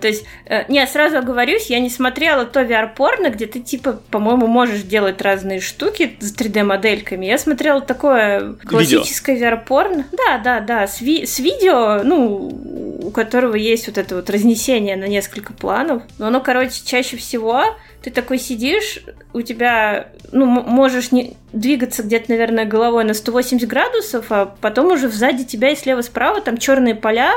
[0.00, 4.46] То есть, э, не, сразу оговорюсь, я не смотрела то VR-порно, где ты, типа, по-моему,
[4.46, 7.26] можешь делать разные штуки с 3D-модельками.
[7.26, 10.06] Я смотрела такое классическое VR-порно.
[10.12, 15.52] Да, да, да, с видео, ну, у которого есть вот это вот разнесение на несколько
[15.52, 16.02] планов.
[16.18, 17.64] Но оно, короче, чаще всего
[18.02, 18.98] ты такой сидишь,
[19.32, 25.08] у тебя, ну, можешь не двигаться где-то, наверное, головой на 180 градусов, а потом уже
[25.08, 27.32] сзади тебя и слева-справа там черные поля,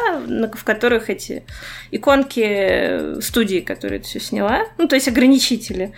[0.53, 1.43] в которых эти
[1.91, 5.93] иконки студии, которые ты все сняла, ну, то есть ограничители.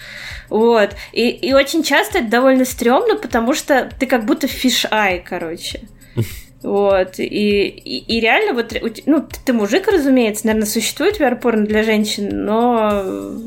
[0.49, 0.91] Вот.
[1.13, 5.81] И, и очень часто это довольно стрёмно, потому что ты как будто фиш-ай, короче.
[6.63, 8.73] Вот, и, и, и реально, вот,
[9.05, 13.37] ну, ты мужик, разумеется, наверное, существует VR-порно для женщин, но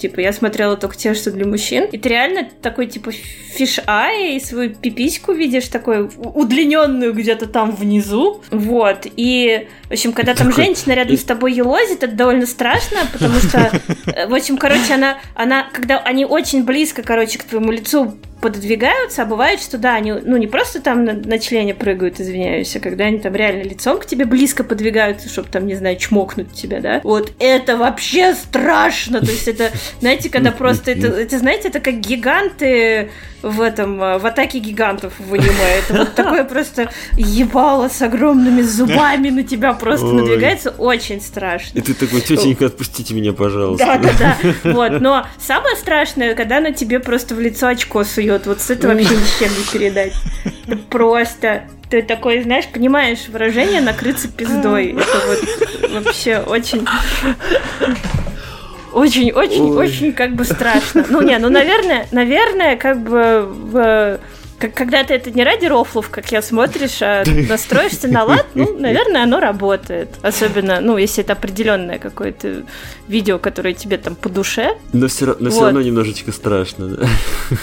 [0.00, 1.84] Типа, я смотрела только те, что для мужчин.
[1.92, 8.40] И ты реально такой, типа, фиш-ай, и свою пипиську видишь, такой удлиненную где-то там внизу.
[8.50, 9.06] Вот.
[9.16, 10.64] И, в общем, когда там такой...
[10.64, 13.70] женщина рядом с тобой елозит, это довольно страшно, потому что,
[14.06, 19.22] э, в общем, короче, она, она, когда они очень близко, короче, к твоему лицу пододвигаются,
[19.22, 22.80] а бывает, что да, они, ну, не просто там на, на члене прыгают, извиняюсь, а
[22.80, 26.80] когда они там реально лицом к тебе близко подвигаются, чтобы там, не знаю, чмокнуть тебя,
[26.80, 29.70] да, вот это вообще страшно, то есть это,
[30.00, 33.10] знаете, когда просто, это, это знаете, это как гиганты
[33.42, 39.30] в этом, в атаке гигантов в аниме, это вот такое просто ебало с огромными зубами
[39.30, 40.14] на тебя просто Ой.
[40.14, 41.78] надвигается, очень страшно.
[41.78, 43.86] И ты такой, тетенька, отпустите меня, пожалуйста.
[43.86, 44.36] Да, да, да,
[44.72, 48.46] вот, но самое страшное, когда на тебе просто в лицо очко сует сует.
[48.46, 50.12] Вот с этого вообще ничем не передать.
[50.66, 54.92] Это просто ты такой, знаешь, понимаешь выражение накрыться пиздой.
[54.92, 56.86] Это вот вообще очень...
[58.92, 59.86] Очень, очень, Ой.
[59.86, 61.04] очень как бы страшно.
[61.08, 64.20] Ну, не, ну, наверное, наверное, как бы в
[64.68, 69.22] когда ты это не ради рофлов, как я смотришь, а настроишься на лад, ну, наверное,
[69.22, 70.10] оно работает.
[70.22, 72.64] Особенно, ну, если это определенное какое-то
[73.08, 74.76] видео, которое тебе там по душе.
[74.92, 75.52] Но все, но вот.
[75.52, 77.08] все равно немножечко страшно, да?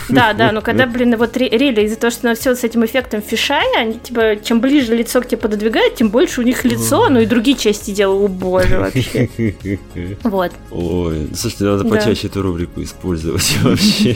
[0.09, 3.22] Да, да, но когда, блин, вот рели из-за того, что на все с этим эффектом
[3.22, 7.19] фишая, они, типа, чем ближе лицо к тебе пододвигают, тем больше у них лицо, ну
[7.19, 9.30] и другие части дела, о боже, вообще.
[10.24, 10.51] Вот.
[10.72, 14.16] Ой, слушайте, надо почаще эту рубрику использовать вообще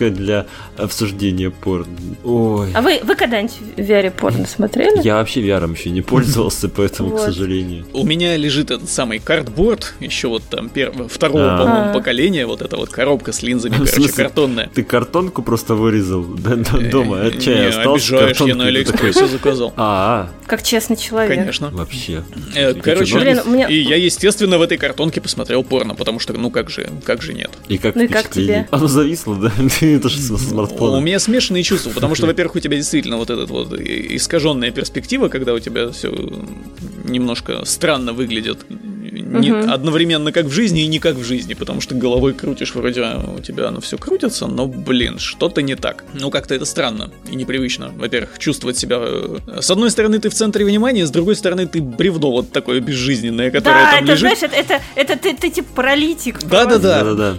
[0.00, 1.96] для обсуждения порно.
[2.24, 2.70] Ой.
[2.74, 5.00] А вы, вы когда-нибудь в VR порно смотрели?
[5.02, 7.20] Я вообще VR еще не пользовался, поэтому, вот.
[7.20, 7.86] к сожалению.
[7.92, 12.76] У меня лежит этот самый картборд, еще вот там первого, второго, по-моему, поколения, вот эта
[12.76, 14.70] вот коробка с линзами, короче, картонная.
[14.74, 18.14] Ты картонку просто вырезал дома, от чая остался?
[18.18, 19.72] обижаешь, я на Алиэкспрессе заказал.
[19.76, 21.36] А, как честный человек.
[21.36, 21.70] Конечно.
[21.70, 22.24] Вообще.
[22.54, 23.66] Э, короче, Блин, меня...
[23.68, 27.32] и я, естественно, в этой картонке посмотрел порно, потому что, ну как же, как же
[27.32, 27.50] нет.
[27.68, 28.68] И как ну и как тебе?
[28.70, 29.52] Оно зависло, да?
[29.84, 30.94] Это же смартфон.
[30.94, 35.28] У меня смешанные чувства, потому что, во-первых, у тебя действительно вот этот вот искаженная перспектива,
[35.28, 36.10] когда у тебя все
[37.04, 38.66] немножко странно выглядит.
[38.68, 39.70] Не, угу.
[39.70, 43.34] Одновременно как в жизни и не как в жизни, потому что головой крутишь, вроде а,
[43.36, 46.04] у тебя оно все крутится, но, блин, что-то не так.
[46.14, 47.90] Ну, как-то это странно и непривычно.
[47.96, 48.98] Во-первых, чувствовать себя...
[49.00, 52.80] Э, с одной стороны, ты в центре внимания, с другой стороны, ты бревно вот такое
[52.80, 54.20] безжизненное, которое да, там это, лежит.
[54.20, 56.42] знаешь, это, это, это ты, ты типа паралитик.
[56.44, 57.36] Да-да-да.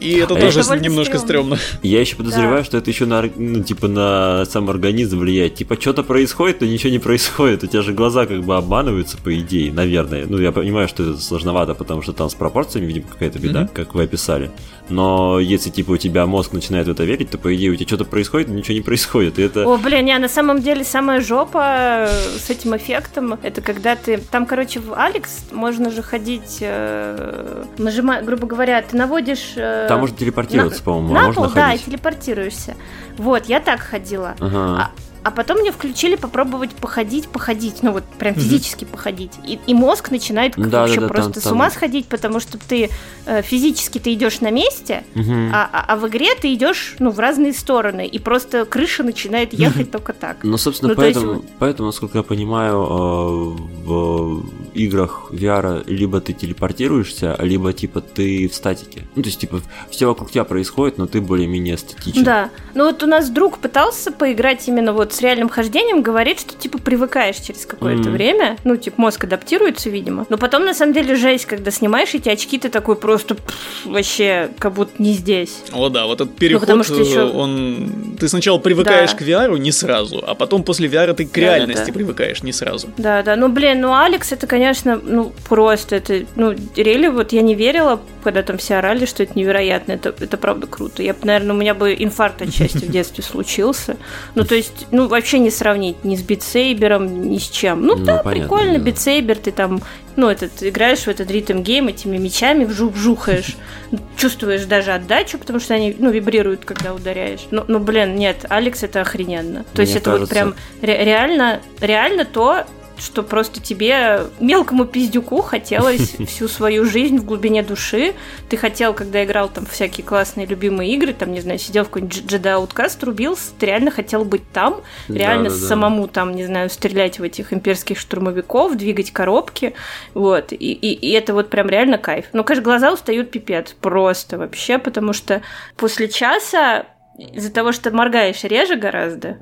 [0.00, 1.58] И это А тоже довольно немножко стрёмно.
[1.82, 5.54] Я еще подозреваю, что это еще на, ну, типа, на сам организм влияет.
[5.54, 7.62] Типа, что-то происходит, но ничего не происходит.
[7.64, 10.26] У тебя же глаза как бы обманываются, по идее, наверное.
[10.28, 13.68] Ну, я понимаю, что это сложновато, потому что там с пропорциями, видимо, какая-то беда, Мгм.
[13.72, 14.50] как вы описали.
[14.90, 17.86] Но если, типа, у тебя мозг начинает в это верить, то, по идее, у тебя
[17.86, 19.38] что-то происходит, но ничего не происходит.
[19.38, 19.64] И это...
[19.64, 24.18] О, блин, не, на самом деле самая жопа э, с этим эффектом, это когда ты...
[24.30, 29.52] Там, короче, в Алекс можно же ходить, э, нажимая, грубо говоря, ты наводишь...
[29.56, 31.86] э, Там можно телепортироваться, на- по-моему, а на можно пол, да, и ходить.
[31.86, 32.74] телепортируешься.
[33.18, 34.34] Вот, я так ходила.
[34.40, 34.58] Ага.
[34.82, 34.90] А
[35.30, 39.32] потом мне включили попробовать походить, походить, ну вот прям физически походить.
[39.46, 42.40] И, и мозг начинает Да, вообще да, да, просто там- с ума там- сходить, потому
[42.40, 42.90] что ты
[43.26, 45.50] э, физически ты идешь на месте, Мгм.
[45.54, 49.52] а, а- а в игре ты идешь ну, в разные стороны, и просто крыша начинает
[49.54, 50.38] ехать только так.
[50.42, 54.44] Ну, собственно, Ну, то есть поэтому, поэтому, насколько я понимаю, э, в
[54.74, 59.02] играх VR либо ты телепортируешься, либо типа ты в статике.
[59.14, 62.24] Ну, то есть, типа, все вокруг тебя происходит, но ты более-менее статичен.
[62.24, 62.50] Да.
[62.74, 66.78] Ну вот у нас друг пытался поиграть именно вот с реальным хождением, говорит, что типа
[66.78, 68.12] привыкаешь через какое-то Мгм.
[68.12, 68.56] время.
[68.64, 70.26] Ну, типа мозг адаптируется, видимо.
[70.28, 73.54] Но потом на самом деле жесть, когда снимаешь эти очки, ты такой просто пф,
[73.86, 75.62] вообще как будто не здесь.
[75.72, 78.16] О, да, вот этот переход, потому что э, он...
[78.18, 79.16] Ты сначала привыкаешь Да.
[79.16, 82.88] к VR не сразу, а потом после VR ты к реальности привыкаешь не сразу.
[82.96, 87.42] Да, да, ну блин, ну Алекс это, конечно, ну просто это, ну рели, вот я
[87.42, 91.02] не верила, когда там все орали, что это невероятно, это, это правда круто.
[91.02, 93.96] Я, наверное, у меня бы инфаркт отчасти в детстве случился.
[94.34, 97.82] Ну то есть, ну вообще не сравнить ни с Beat Saber'ом, ни с чем.
[97.86, 98.84] Ну, Ну, да, понятно, прикольно, да.
[98.84, 99.80] Beat Saber, ты там,
[100.16, 103.56] ну этот играешь в этот ритм-гейм этими мечами, вжух жухаешь,
[104.16, 107.40] чувствуешь даже отдачу, потому что они, ну вибрируют, когда ударяешь.
[107.50, 109.64] Ну, ну блин, нет, Alyx это охрененно.
[109.74, 112.64] То есть Мне это вот прям ре- реально, реально то,
[112.96, 118.14] что просто тебе, мелкому пиздюку, хотелось всю свою жизнь в глубине души.
[118.48, 122.22] Ты хотел, когда играл там всякие классные любимые игры, там, не знаю, сидел в какой-нибудь
[122.22, 125.66] Jedi Outcast, рубился, ты реально хотел быть там, реально Да-да-да.
[125.66, 129.74] самому там, не знаю, стрелять в этих имперских штурмовиков, двигать коробки,
[130.14, 132.26] вот, и, и, и это вот прям реально кайф.
[132.32, 135.42] Ну, конечно, глаза устают пипец, просто вообще, потому что
[135.76, 136.86] после часа
[137.32, 139.38] из-за того, что моргаешь реже гораздо,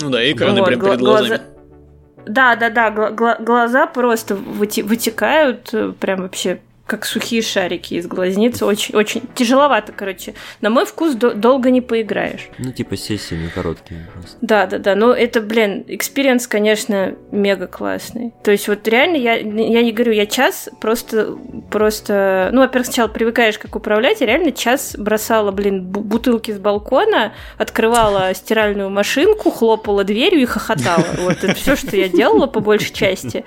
[0.00, 1.28] Ну да, и экраны вот, прям перед глазами.
[1.28, 1.42] глаза-
[2.26, 8.62] Да, да, да, гла- глаза просто вытекают, э, прям вообще как сухие шарики из глазниц.
[8.62, 10.34] Очень, очень тяжеловато, короче.
[10.60, 12.48] На мой вкус до- долго не поиграешь.
[12.58, 14.36] Ну, типа, сессиями короткими просто.
[14.42, 14.94] Да, да, да.
[14.94, 18.34] Но это, блин, experience, конечно, мега классный.
[18.42, 21.38] То есть вот реально, я, я не говорю, я час просто,
[21.70, 22.50] просто...
[22.52, 27.32] Ну, во-первых, сначала привыкаешь, как управлять, и реально час бросала, блин, бу- бутылки с балкона,
[27.58, 31.04] открывала стиральную машинку, хлопала дверью и хохотала.
[31.20, 33.44] Вот это все, что я делала по большей части.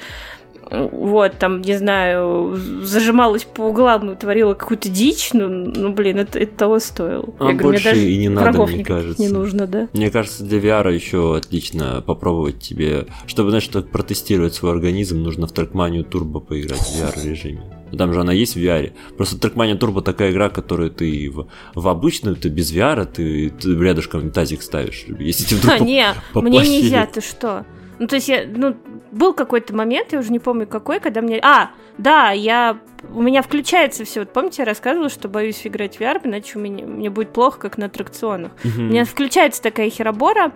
[0.70, 6.40] Вот, там, не знаю, зажималась по углам и творила какую-то дичь, ну, ну блин, это,
[6.40, 7.26] это того стоило.
[7.40, 9.22] А больше и не надо, мне кажется.
[9.22, 9.88] не нужно, да?
[9.94, 15.48] Мне кажется, для VR еще отлично попробовать тебе, чтобы, знаешь, так протестировать свой организм, нужно
[15.48, 17.62] в Trackmania Turbo поиграть в VR-режиме.
[17.98, 18.92] Там же она есть в VR.
[19.16, 23.76] Просто Trackmania Turbo такая игра, которую ты в, в обычную, ты без VR, ты, ты
[23.76, 25.06] рядышком тазик ставишь.
[25.20, 26.72] Если тебе вдруг А, не, мне поплохело.
[26.72, 27.66] нельзя, ты что?
[28.00, 28.76] Ну, то есть я, ну,
[29.12, 31.40] был какой-то момент, я уже не помню какой, когда мне...
[31.42, 32.78] А, да, я...
[33.14, 34.20] У меня включается все.
[34.22, 37.60] Вот помните, я рассказывала, что боюсь играть в VR, иначе у меня, мне будет плохо,
[37.60, 38.52] как на аттракционах.
[38.64, 38.80] Мгм.
[38.88, 40.52] У меня включается такая херобора,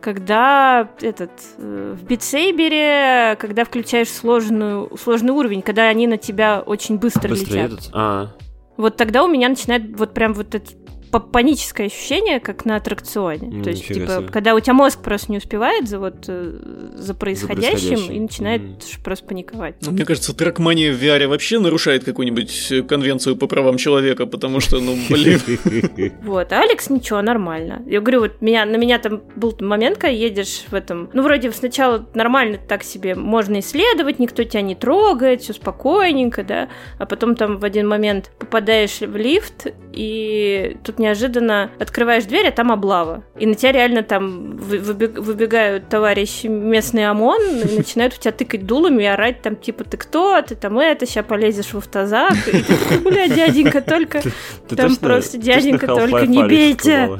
[0.00, 6.98] когда этот э, в битсейбере, когда включаешь сложную, сложный уровень, когда они на тебя очень
[6.98, 7.70] быстро, Быстро летят.
[7.70, 7.90] едут?
[7.92, 8.28] А,
[8.76, 10.79] Вот тогда у меня начинает вот прям вот это па-
[11.18, 13.48] паническое ощущение, как на аттракционе.
[13.50, 14.28] Ну, То есть, типа, себе.
[14.28, 16.52] когда у тебя мозг просто не успевает за вот э,
[16.94, 18.12] за происходящим, происходящим.
[18.12, 19.74] и начинает ш- просто паниковать.
[19.82, 24.60] Ну, мне кажется, трекмания в VR вообще нарушает какую-нибудь э, конвенцию по правам человека, потому
[24.60, 25.40] что, ну, блин.
[26.22, 27.82] Вот, а Алекс ничего, нормально.
[27.86, 31.10] Я говорю, вот меня, на меня там был момент, когда едешь в этом...
[31.12, 36.68] Ну, вроде сначала нормально так себе, можно исследовать, никто тебя не трогает, все спокойненько, да,
[36.98, 42.50] а потом там в один момент попадаешь в лифт, и тут неожиданно открываешь дверь, а
[42.52, 43.24] там облава.
[43.38, 47.40] И на тебя реально там вы- выбег- выбегают товарищи местный ОМОН
[47.72, 51.06] и начинают в тебя тыкать дулами и орать там, типа, ты кто, ты там это,
[51.06, 52.32] сейчас полезешь в автозак.
[52.48, 54.20] И ты такой, бля, дяденька, только
[54.68, 57.10] Ты Там точно- просто, дяденька, только не бейте.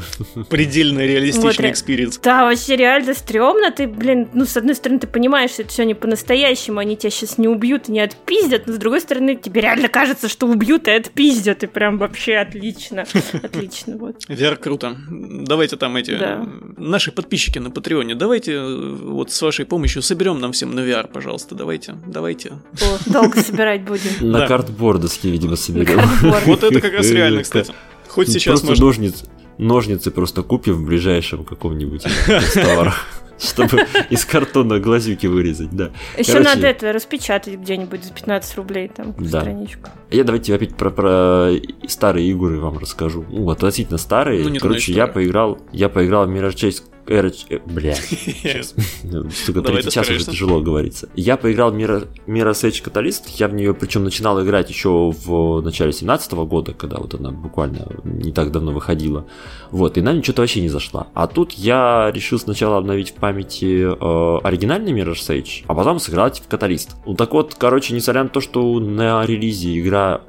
[0.48, 2.18] Предельно Вот реалистичный ре- experience.
[2.18, 3.70] Да, вообще реально стрёмно.
[3.72, 7.10] Ты, блин, ну, с одной стороны, ты понимаешь, что это все не по-настоящему, они тебя
[7.10, 10.86] сейчас не убьют и не отпиздят, но с другой стороны, тебе реально кажется, что убьют
[10.88, 12.59] и отпиздят, и прям вообще отлично.
[13.42, 14.16] Отлично, вот.
[14.28, 14.96] VR круто.
[15.08, 16.46] Давайте там эти Да.
[16.76, 21.08] наши подписчики на Патреоне, давайте э, вот с вашей помощью соберем нам всем на VR,
[21.10, 21.54] пожалуйста.
[21.54, 22.52] Давайте, давайте.
[22.80, 24.30] О, долго собирать будем.
[24.30, 24.46] На Да.
[24.46, 26.00] картбордовске, видимо, соберем.
[26.46, 27.72] Вот это как раз реально, кстати.
[28.08, 28.84] Хоть сейчас просто можно...
[28.86, 29.24] ножницы,
[29.58, 32.04] ножницы просто купим в ближайшем каком-нибудь
[32.54, 33.06] товарах
[33.40, 35.90] чтобы из картона глазюки вырезать, да.
[36.16, 39.40] Еще Короче, надо это распечатать где-нибудь за 15 рублей там да.
[39.40, 39.90] страничку.
[40.10, 41.50] Я давайте опять про, про
[41.88, 43.24] старые игры вам расскажу.
[43.28, 44.46] Ну, относительно старые.
[44.46, 47.46] Ну, Короче, я поиграл, я поиграл в Mirror Chase Эрч...
[47.50, 47.94] Э, бля.
[49.44, 51.08] Сука, третий час уже тяжело говорится.
[51.16, 53.24] Я поиграл Mirror Edge Catalyst.
[53.36, 57.88] Я в нее причем начинал играть еще в начале 17 года, когда вот она буквально
[58.04, 59.26] не так давно выходила.
[59.72, 61.08] Вот, и нам что-то вообще не зашла.
[61.14, 66.40] А тут я решил сначала обновить в памяти э, оригинальный Mirror Edge, а потом сыграть
[66.40, 66.96] в Каталист.
[67.06, 70.22] Ну так вот, короче, несмотря на то, что на релизе игра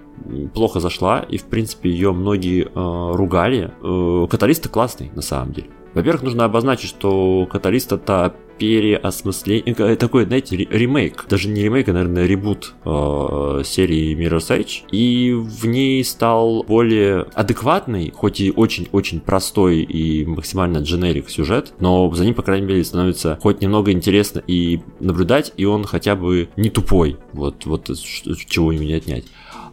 [0.53, 3.72] плохо зашла, и в принципе ее многие э, ругали.
[3.84, 5.69] Э, каталисты классный на самом деле.
[5.94, 11.94] Во-первых, нужно обозначить, что Каталист это переосмысление, э, такой, знаете, ремейк, даже не ремейк, а,
[11.94, 19.20] наверное, ребут э, серии Mirror's Edge, и в ней стал более адекватный, хоть и очень-очень
[19.20, 24.44] простой и максимально дженерик сюжет, но за ним, по крайней мере, становится хоть немного интересно
[24.45, 27.90] и наблюдать, и он хотя бы не тупой, вот, вот
[28.48, 29.26] чего не отнять.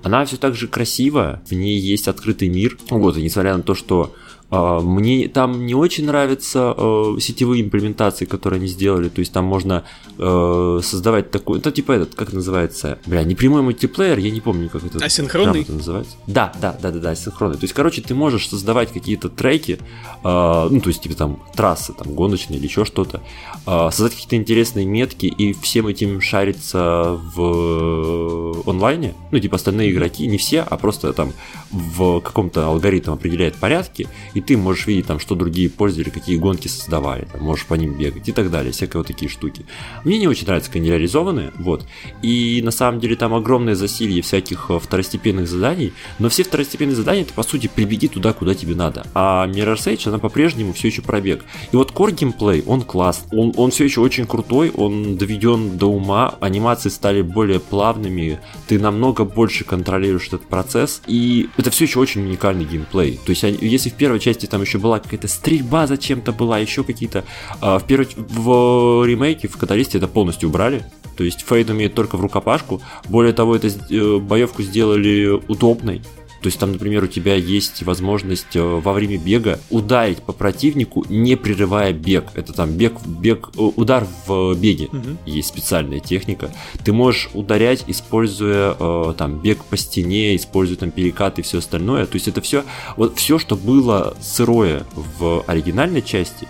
[0.03, 3.75] Она все так же красивая, в ней есть открытый мир, вот, и несмотря на то,
[3.75, 4.15] что
[4.51, 9.11] мне там не очень нравятся э, сетевые имплементации, которые они сделали.
[9.11, 9.85] То есть там можно
[10.17, 14.71] э, создавать такой, ну типа этот, как называется, бля, не прямой мультиплеер, я не помню,
[14.71, 15.05] как это.
[15.05, 15.63] Асинхронный.
[15.63, 16.17] Это называется.
[16.27, 17.57] Да, да, да, да, да, асинхронный.
[17.57, 19.79] То есть, короче, ты можешь создавать какие-то треки,
[20.25, 23.21] э, ну то есть типа там трассы, там гоночные или еще что-то,
[23.67, 29.15] создать какие-то интересные метки и всем этим шариться в онлайне.
[29.31, 31.33] Ну типа остальные игроки, не все, а просто там
[31.71, 36.69] в каком-то алгоритм определяет порядки и ты можешь видеть там, что другие пользователи, какие гонки
[36.69, 39.67] создавали, там, можешь по ним бегать и так далее, всякие вот такие штуки.
[40.05, 41.85] Мне не очень нравятся, как они реализованы, вот,
[42.23, 47.25] и на самом деле там огромное засилье всяких э, второстепенных заданий, но все второстепенные задания,
[47.25, 51.03] ты по сути прибеги туда, куда тебе надо, а Mirror's Edge, она по-прежнему все еще
[51.03, 51.45] пробег.
[51.73, 55.87] И вот core геймплей, он класс, он, он все еще очень крутой, он доведен до
[55.87, 61.99] ума, анимации стали более плавными, ты намного больше контролируешь этот процесс, и это все еще
[61.99, 63.19] очень уникальный геймплей.
[63.27, 66.85] То есть, если в первой части части там еще была какая-то стрельба зачем-то была, еще
[66.85, 67.25] какие-то.
[67.61, 70.85] А, в первой в ремейке в Каталисте это полностью убрали.
[71.17, 72.81] То есть Фейд умеет только в рукопашку.
[73.09, 76.03] Более того, это э, боевку сделали удобной.
[76.41, 81.05] То есть там, например, у тебя есть возможность э, во время бега ударить по противнику,
[81.09, 82.27] не прерывая бег.
[82.35, 84.87] Это там бег, бег, э, удар в беге.
[84.87, 85.17] Угу.
[85.27, 86.53] Есть специальная техника.
[86.85, 92.07] Ты можешь ударять, используя э, там бег по стене, используя там перекаты и все остальное.
[92.07, 92.65] То есть это все,
[92.97, 96.47] вот все, что было сырое в оригинальной части,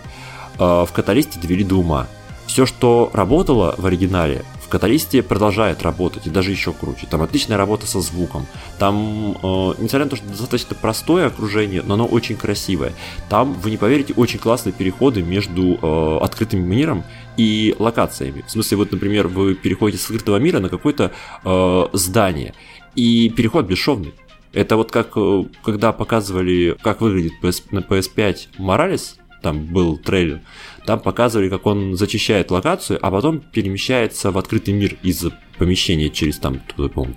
[0.58, 2.08] в каталисте довели до ума.
[2.47, 7.07] Все, что работало в оригинале, в Каталисте продолжает работать, и даже еще круче.
[7.09, 8.47] Там отличная работа со звуком.
[8.79, 12.93] Там, э, несмотря на то, что достаточно простое окружение, но оно очень красивое.
[13.31, 17.05] Там, вы не поверите, очень классные переходы между э, открытым миром
[17.39, 18.45] и локациями.
[18.47, 21.13] В смысле, вот, например, вы переходите с открытого мира на какое-то
[21.45, 22.53] э, здание,
[22.95, 24.13] и переход бесшовный.
[24.53, 30.41] Это вот как, э, когда показывали, как выглядит PS, на PS5 Моралес, там был трейлер,
[30.89, 35.23] там показывали, как он зачищает локацию, а потом перемещается в открытый мир из
[35.58, 36.62] помещения через там,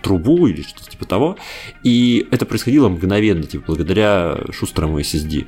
[0.02, 1.38] трубу или что-то типа того.
[1.82, 5.46] И это происходило мгновенно, типа, благодаря шустрому SSD.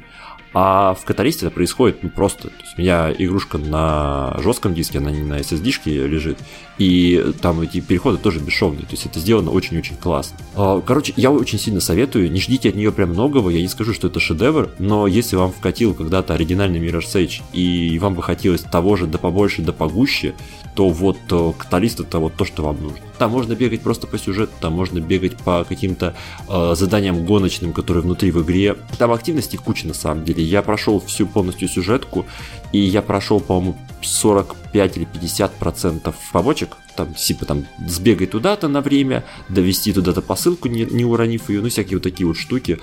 [0.54, 2.50] А в каталисте это происходит ну, просто.
[2.50, 6.38] То есть у меня игрушка на жестком диске, она не на SSD-шке лежит.
[6.78, 8.84] И там эти переходы тоже бесшовные.
[8.84, 10.38] То есть это сделано очень-очень классно.
[10.56, 12.32] А, короче, я очень сильно советую.
[12.32, 13.50] Не ждите от нее прям многого.
[13.50, 14.70] Я не скажу, что это шедевр.
[14.78, 19.18] Но если вам вкатил когда-то оригинальный Mirror's Edge и вам бы хотелось того же да
[19.18, 20.36] побольше, да погуще,
[20.76, 23.00] то вот э, каталист это вот то, что вам нужно.
[23.18, 26.16] Там можно бегать просто по сюжету, там можно бегать по каким-то
[26.50, 28.76] э, заданиям гоночным, которые внутри в игре.
[28.98, 30.44] Там активности куча на самом деле.
[30.44, 32.26] Я прошел всю полностью сюжетку,
[32.72, 36.78] и я прошел, по-моему, 45 или 50 процентов побочек.
[36.96, 41.70] Там, типа, там, сбегай туда-то на время, довести туда-то посылку, не, не уронив ее, ну,
[41.70, 42.80] всякие вот такие вот штуки.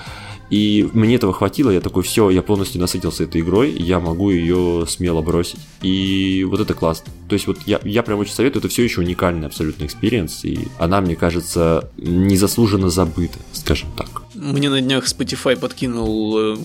[0.50, 4.84] И мне этого хватило, я такой, все, я полностью насытился этой игрой, я могу ее
[4.88, 5.60] смело бросить.
[5.80, 7.12] И вот это классно.
[7.28, 10.66] То есть вот я, я прям очень советую, это все еще уникальный абсолютно experience, и
[10.78, 14.22] она, мне кажется, незаслуженно забыта, скажем так.
[14.34, 16.56] Мне на днях Spotify подкинул э,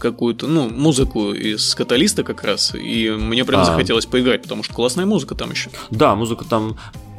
[0.00, 3.64] какую-то, ну, музыку из каталиста как раз, и мне прям а.
[3.64, 5.70] захотелось поиграть, потому что классная музыка там еще.
[5.90, 6.76] Да, музыка там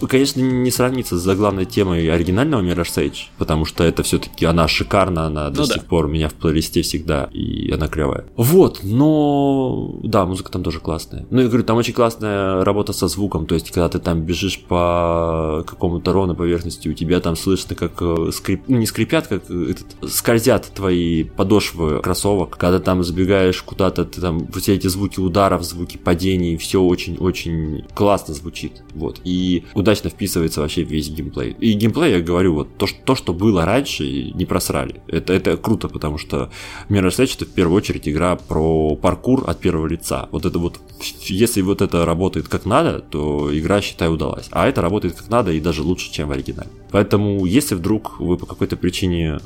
[0.07, 5.25] конечно, не сравнится с заглавной темой оригинального Mirror's Edge, потому что это все-таки она шикарна,
[5.25, 5.87] она до ну, сих да.
[5.87, 8.25] пор у меня в плейлисте всегда, и она клевая.
[8.35, 11.25] Вот, но да, музыка там тоже классная.
[11.29, 14.59] Ну, я говорю, там очень классная работа со звуком, то есть, когда ты там бежишь
[14.59, 18.63] по какому-то ровной поверхности, у тебя там слышно, как э, скрип...
[18.67, 20.11] ну, не скрипят, как этот...
[20.11, 25.97] скользят твои подошвы кроссовок, когда там забегаешь куда-то, ты там все эти звуки ударов, звуки
[25.97, 31.55] падений, все очень-очень классно звучит, вот, и удачно вписывается вообще весь геймплей.
[31.59, 35.01] И геймплей, я говорю, вот то, что, то, что было раньше, не просрали.
[35.07, 36.51] Это, это круто, потому что
[36.89, 40.29] Mirror's Edge это в первую очередь игра про паркур от первого лица.
[40.31, 40.79] Вот это вот,
[41.25, 44.47] если вот это работает как надо, то игра, считай, удалась.
[44.51, 46.69] А это работает как надо и даже лучше, чем в оригинале.
[46.91, 49.39] Поэтому, если вдруг вы по какой-то причине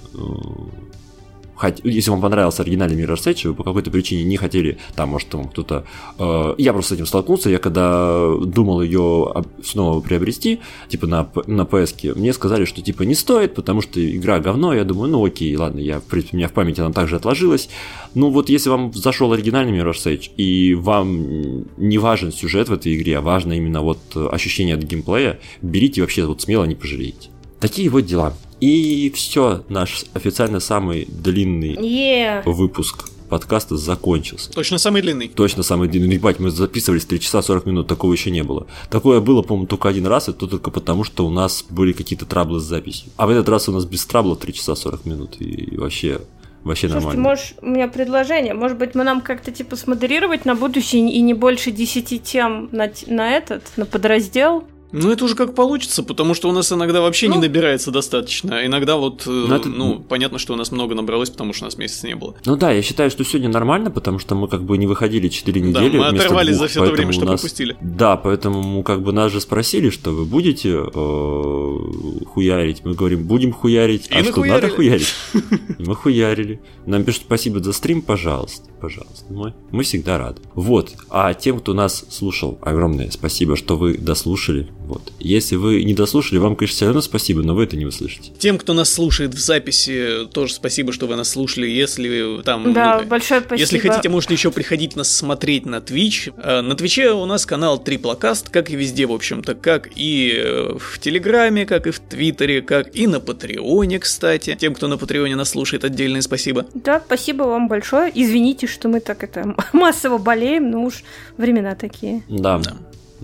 [1.70, 5.30] э, если вам понравился оригинальный Mirror's Edge, вы по какой-то причине не хотели, там, может,
[5.30, 5.86] там кто-то...
[6.20, 9.34] Э, я просто с этим столкнулся, я когда думал ее
[9.64, 10.60] снова приобрести,
[10.90, 14.84] типа на, на PS, мне сказали, что типа не стоит, потому что игра говно, я
[14.84, 17.70] думаю, ну окей, ладно, я, в принципе, у меня в памяти она также отложилась.
[18.16, 22.96] Ну вот если вам зашел оригинальный Mirror's Edge, и вам не важен сюжет в этой
[22.96, 27.30] игре, а важно именно вот ощущение от геймплея, берите вообще вот смело, не пожалеете.
[27.60, 28.34] Такие вот дела.
[28.64, 32.44] И все, наш официально самый длинный yeah.
[32.46, 34.52] выпуск подкаста закончился.
[34.52, 35.28] Точно самый длинный.
[35.28, 36.16] Точно самый длинный.
[36.16, 38.66] Ебать, мы записывались 3 часа 40 минут, такого еще не было.
[38.90, 42.26] Такое было, по-моему, только один раз, и то только потому, что у нас были какие-то
[42.26, 43.12] траблы с записью.
[43.18, 46.22] А в этот раз у нас без траблов 3 часа 40 минут, и вообще
[46.64, 47.30] Вообще Слушайте, нормально.
[47.30, 48.54] можешь, у меня предложение.
[48.54, 52.90] Может быть, мы нам как-то типа смодерировать на будущее и не больше 10 тем на,
[53.08, 54.64] на этот, на подраздел?
[54.94, 58.66] Ну, это уже как получится, потому что у нас иногда вообще ну, не набирается достаточно.
[58.66, 59.68] Иногда вот, ну, это...
[59.68, 62.36] ну, понятно, что у нас много набралось, потому что у нас месяца не было.
[62.46, 65.62] Ну да, я считаю, что сегодня нормально, потому что мы как бы не выходили 4
[65.62, 65.98] недели.
[65.98, 67.42] Да, мы оторвались двух, за все то время, что нас...
[67.42, 67.76] пропустили.
[67.82, 72.86] Да, поэтому как бы нас же спросили, что вы будете э, хуярить.
[72.86, 74.08] Мы говорим, будем хуярить.
[74.12, 75.14] И а что, надо хуярить?
[75.80, 76.62] Мы хуярили.
[76.86, 78.70] Нам пишут спасибо за стрим, пожалуйста.
[78.80, 79.26] Пожалуйста.
[79.30, 80.42] Мы, мы всегда рады.
[80.56, 80.94] Вот.
[81.10, 84.70] А тем, кто нас слушал, огромное спасибо, что вы дослушали.
[84.86, 85.14] Вот.
[85.20, 88.32] Если вы не дослушали, вам, конечно, все равно спасибо, но вы это не услышите.
[88.38, 91.68] Тем, кто нас слушает в записи, тоже спасибо, что вы нас слушали.
[91.68, 92.74] Если там...
[92.74, 93.60] Да, ну, большое спасибо.
[93.60, 96.34] Если хотите, можете еще приходить нас смотреть на Twitch.
[96.38, 100.78] Э, на Твиче у нас канал Триплокаст, как и везде, в общем-то, как и э,
[100.78, 104.58] в Телеграме, как и в Твиттере, как и на Патреоне, кстати.
[104.60, 106.66] Тем, кто на Патреоне нас слушает, отдельное спасибо.
[106.74, 108.12] Да, спасибо вам большое.
[108.14, 111.04] Извините, что мы так это массово болеем, но уж
[111.38, 112.24] времена такие.
[112.28, 112.60] Да.
[112.60, 112.76] да.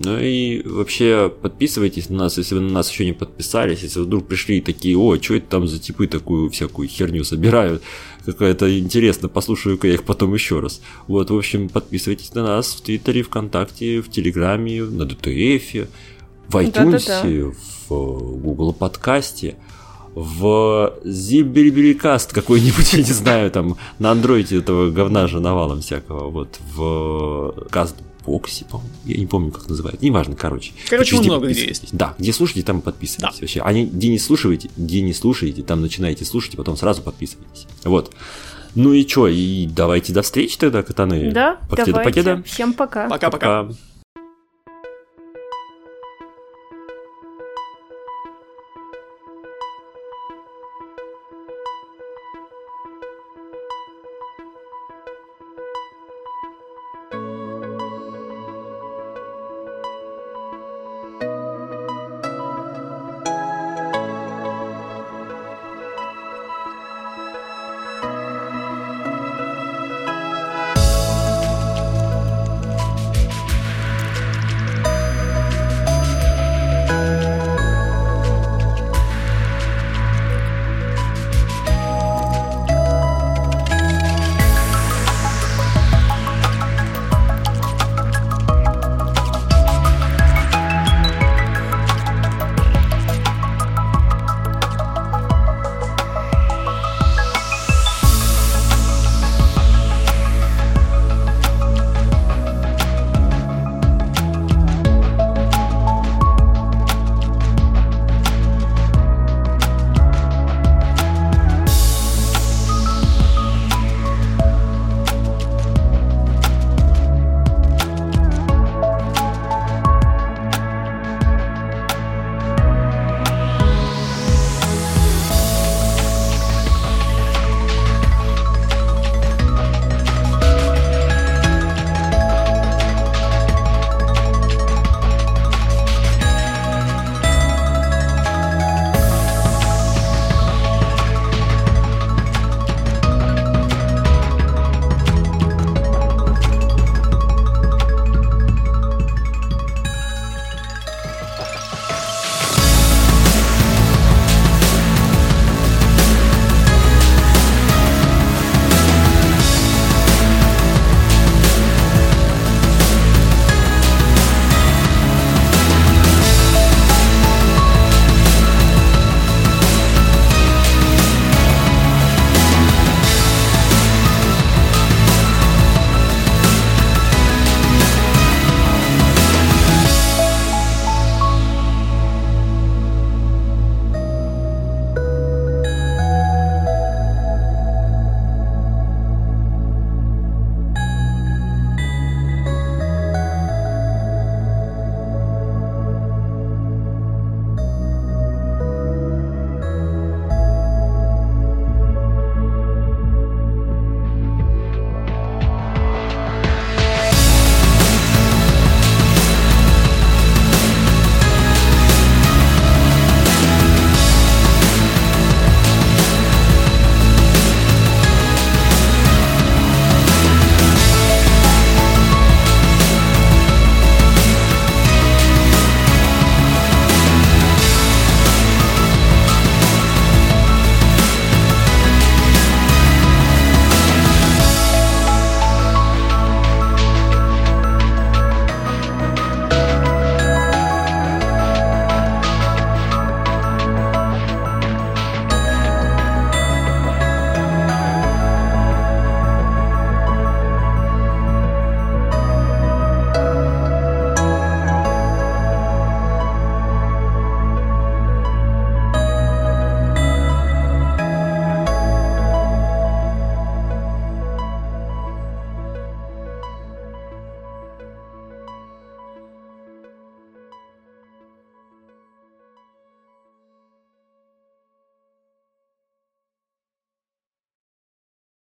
[0.02, 4.28] Ну и вообще подписывайтесь на нас, если вы на нас еще не подписались, если вдруг
[4.28, 7.84] пришли такие, о, что это там за типы такую всякую херню собирают,
[8.26, 10.82] какая-то интересно, послушаю-ка я их потом еще раз.
[11.08, 15.90] Вот, в общем, подписывайтесь на нас в Твиттере, ВКонтакте, в Телеграме, на ДТФ,
[16.48, 17.56] в iTunes, да -да -да.
[17.90, 19.58] в Google подкасте
[20.16, 26.60] в Зибериберикаст какой-нибудь, я не знаю, там на андроиде этого говна же навалом всякого, вот
[26.74, 27.96] в Каст
[28.36, 28.94] Окси, по-моему.
[29.06, 30.02] Я не помню, как называют.
[30.02, 30.72] Неважно, короче.
[30.90, 31.90] Короче, везде много где есть.
[31.92, 33.38] Да, где слушаете, там подписывайтесь.
[33.38, 33.42] Да.
[33.42, 33.62] Вообще.
[33.62, 37.68] А не, где не слушаете, где не слушаете, там начинаете слушать, и потом сразу подписывайтесь.
[37.84, 38.14] Вот.
[38.76, 41.32] Ну и чё, и давайте до встречи тогда, катаны.
[41.32, 42.10] Да, Покеда, давайте.
[42.10, 42.44] Покеда.
[42.44, 43.10] Всем пока.
[43.10, 43.70] Пока-пока.